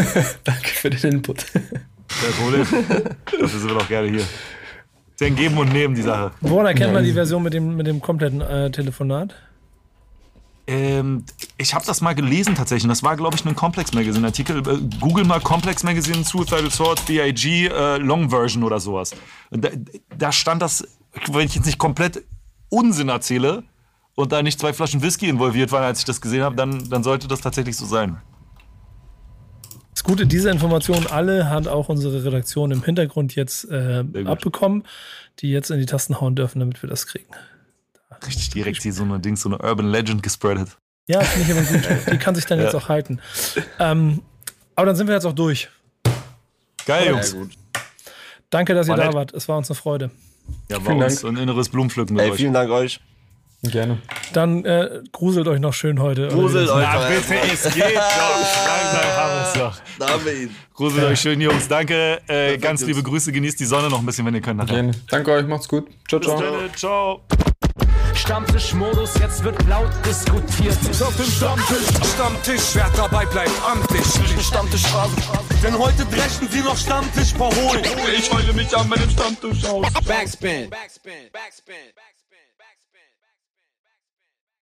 Danke 0.44 0.68
für 0.68 0.88
den 0.88 1.12
Input. 1.12 1.44
Kein 1.52 2.32
Problem. 2.40 2.66
Dafür 3.30 3.48
sind 3.58 3.68
wir 3.68 3.78
doch 3.78 3.88
gerne 3.88 4.08
hier. 4.08 4.24
Denn 5.20 5.36
geben 5.36 5.58
und 5.58 5.70
nehmen 5.70 5.94
die 5.94 6.02
Sache. 6.02 6.32
Woran 6.40 6.66
erkennt 6.66 6.94
man 6.94 7.04
die 7.04 7.12
Version 7.12 7.42
mit 7.42 7.52
dem, 7.52 7.76
mit 7.76 7.86
dem 7.86 8.00
kompletten 8.00 8.40
äh, 8.40 8.70
Telefonat? 8.70 9.34
Ähm, 10.66 11.24
ich 11.58 11.74
habe 11.74 11.84
das 11.84 12.00
mal 12.00 12.14
gelesen 12.14 12.54
tatsächlich. 12.54 12.88
Das 12.88 13.02
war, 13.02 13.16
glaube 13.16 13.36
ich, 13.36 13.44
ein 13.44 13.56
Complex 13.56 13.92
Magazine 13.92 14.26
Artikel. 14.26 14.58
Äh, 14.58 14.78
Google 15.00 15.24
mal 15.24 15.40
Complex 15.40 15.82
Magazine, 15.82 16.24
Suicidal 16.24 16.70
Sword, 16.70 17.04
BIG, 17.06 17.70
äh, 17.70 17.96
Long 17.98 18.30
Version 18.30 18.62
oder 18.62 18.78
sowas. 18.78 19.12
Da, 19.50 19.70
da 20.16 20.30
stand 20.32 20.62
das, 20.62 20.86
wenn 21.30 21.46
ich 21.46 21.54
jetzt 21.56 21.66
nicht 21.66 21.78
komplett 21.78 22.24
Unsinn 22.68 23.08
erzähle 23.08 23.64
und 24.14 24.30
da 24.32 24.42
nicht 24.42 24.60
zwei 24.60 24.72
Flaschen 24.72 25.02
Whisky 25.02 25.28
involviert 25.28 25.72
waren, 25.72 25.82
als 25.82 25.98
ich 26.00 26.04
das 26.04 26.20
gesehen 26.20 26.42
habe, 26.42 26.54
dann, 26.54 26.88
dann 26.88 27.02
sollte 27.02 27.26
das 27.26 27.40
tatsächlich 27.40 27.76
so 27.76 27.84
sein. 27.84 28.18
Das 29.92 30.04
Gute, 30.04 30.26
diese 30.26 30.50
Informationen 30.50 31.06
alle 31.06 31.50
hat 31.50 31.68
auch 31.68 31.88
unsere 31.88 32.24
Redaktion 32.24 32.70
im 32.70 32.82
Hintergrund 32.82 33.34
jetzt 33.34 33.70
äh, 33.70 34.04
abbekommen, 34.24 34.84
die 35.40 35.50
jetzt 35.50 35.70
in 35.70 35.78
die 35.78 35.86
Tasten 35.86 36.20
hauen 36.20 36.34
dürfen, 36.34 36.60
damit 36.60 36.82
wir 36.82 36.88
das 36.88 37.06
kriegen. 37.06 37.26
Richtig 38.26 38.50
direkt 38.50 38.82
hier 38.82 38.92
so 38.92 39.02
eine 39.04 39.18
Ding, 39.20 39.36
so 39.36 39.48
eine 39.48 39.58
Urban 39.58 39.86
Legend 39.90 40.22
gespreadet. 40.22 40.76
Ja, 41.08 41.20
finde 41.20 41.52
ich 41.52 41.58
aber 41.58 41.66
gut. 41.96 42.06
Die 42.12 42.18
kann 42.18 42.34
sich 42.34 42.46
dann 42.46 42.60
jetzt 42.60 42.72
Ja. 42.74 42.78
auch 42.78 42.88
halten. 42.88 43.20
Ähm, 43.78 44.22
aber 44.76 44.86
dann 44.86 44.96
sind 44.96 45.06
wir 45.08 45.14
jetzt 45.14 45.24
auch 45.26 45.32
durch. 45.34 45.68
Geil, 46.86 47.08
Jungs. 47.10 47.36
Danke, 48.50 48.74
dass 48.74 48.86
ihr 48.86 48.90
War 48.90 48.96
da 48.98 49.04
nett. 49.06 49.14
wart. 49.14 49.32
Es 49.34 49.48
war 49.48 49.56
uns 49.58 49.70
eine 49.70 49.76
Freude. 49.76 50.10
Ja, 50.70 50.76
war 50.78 50.86
Vielen 50.92 51.02
uns 51.02 51.22
Dank. 51.22 51.36
ein 51.36 51.42
inneres 51.42 51.68
Blumenpflücken 51.68 52.16
mit 52.16 52.24
Ey, 52.24 52.30
euch. 52.32 52.36
vielen 52.36 52.52
Dank 52.52 52.70
euch. 52.70 53.00
Gerne. 53.64 53.98
Dann 54.32 54.64
äh, 54.64 55.02
gruselt 55.12 55.46
euch 55.46 55.60
noch 55.60 55.72
schön 55.72 56.00
heute. 56.00 56.26
Gruselt 56.28 56.68
euch. 56.68 56.84
Ach, 56.84 57.08
bitte, 57.08 57.34
es 57.52 57.62
geht 57.72 57.76
doch. 57.76 57.86
Langsam 57.86 59.16
haben 59.16 59.34
wir 59.36 59.46
es 59.46 59.52
doch. 59.52 59.80
Da 60.00 60.08
haben 60.08 60.24
wir 60.24 60.34
ihn. 60.34 60.56
Gruselt 60.74 61.04
euch 61.04 61.20
schön, 61.20 61.40
Jungs. 61.40 61.68
Danke. 61.68 62.20
Äh, 62.26 62.58
ganz 62.58 62.84
liebe 62.84 63.04
Grüße. 63.04 63.30
Genießt 63.30 63.60
die 63.60 63.64
Sonne 63.66 63.88
noch 63.88 64.00
ein 64.00 64.06
bisschen, 64.06 64.26
wenn 64.26 64.34
ihr 64.34 64.40
könnt. 64.40 64.58
Nachher. 64.58 64.74
Gerne. 64.74 64.90
Danke 65.08 65.30
euch, 65.30 65.46
macht's 65.46 65.68
gut. 65.68 65.86
Ciao, 66.08 66.18
Bis 66.18 66.28
ciao. 66.28 66.40
dann. 66.40 66.74
Ciao. 66.74 67.22
Stammtischmodus, 68.16 69.14
jetzt 69.18 69.42
wird 69.44 69.62
laut 69.68 69.90
diskutiert. 70.04 70.76
Auf 71.02 71.16
dem 71.16 71.26
Stammtisch, 71.26 72.12
Stammtisch, 72.14 72.74
wer 72.74 72.90
dabei 72.96 73.26
bleibt, 73.26 73.50
amtlich. 73.64 74.04
Stammtisch 74.44 74.86
Phase. 74.86 75.16
Denn 75.62 75.78
heute 75.78 76.04
brechen 76.06 76.48
sie 76.50 76.60
noch 76.60 76.76
Stammtisch 76.76 77.32
verholen. 77.32 77.84
Ich 78.16 78.32
heule 78.32 78.52
mich 78.52 78.76
an 78.76 78.88
meinem 78.88 79.10
Stammtisch 79.10 79.64
aus. 79.64 79.86
Backspin. 80.06 80.70
Backspin. 80.70 81.30
Backspin. 81.32 81.74
Backspin. 81.94 82.21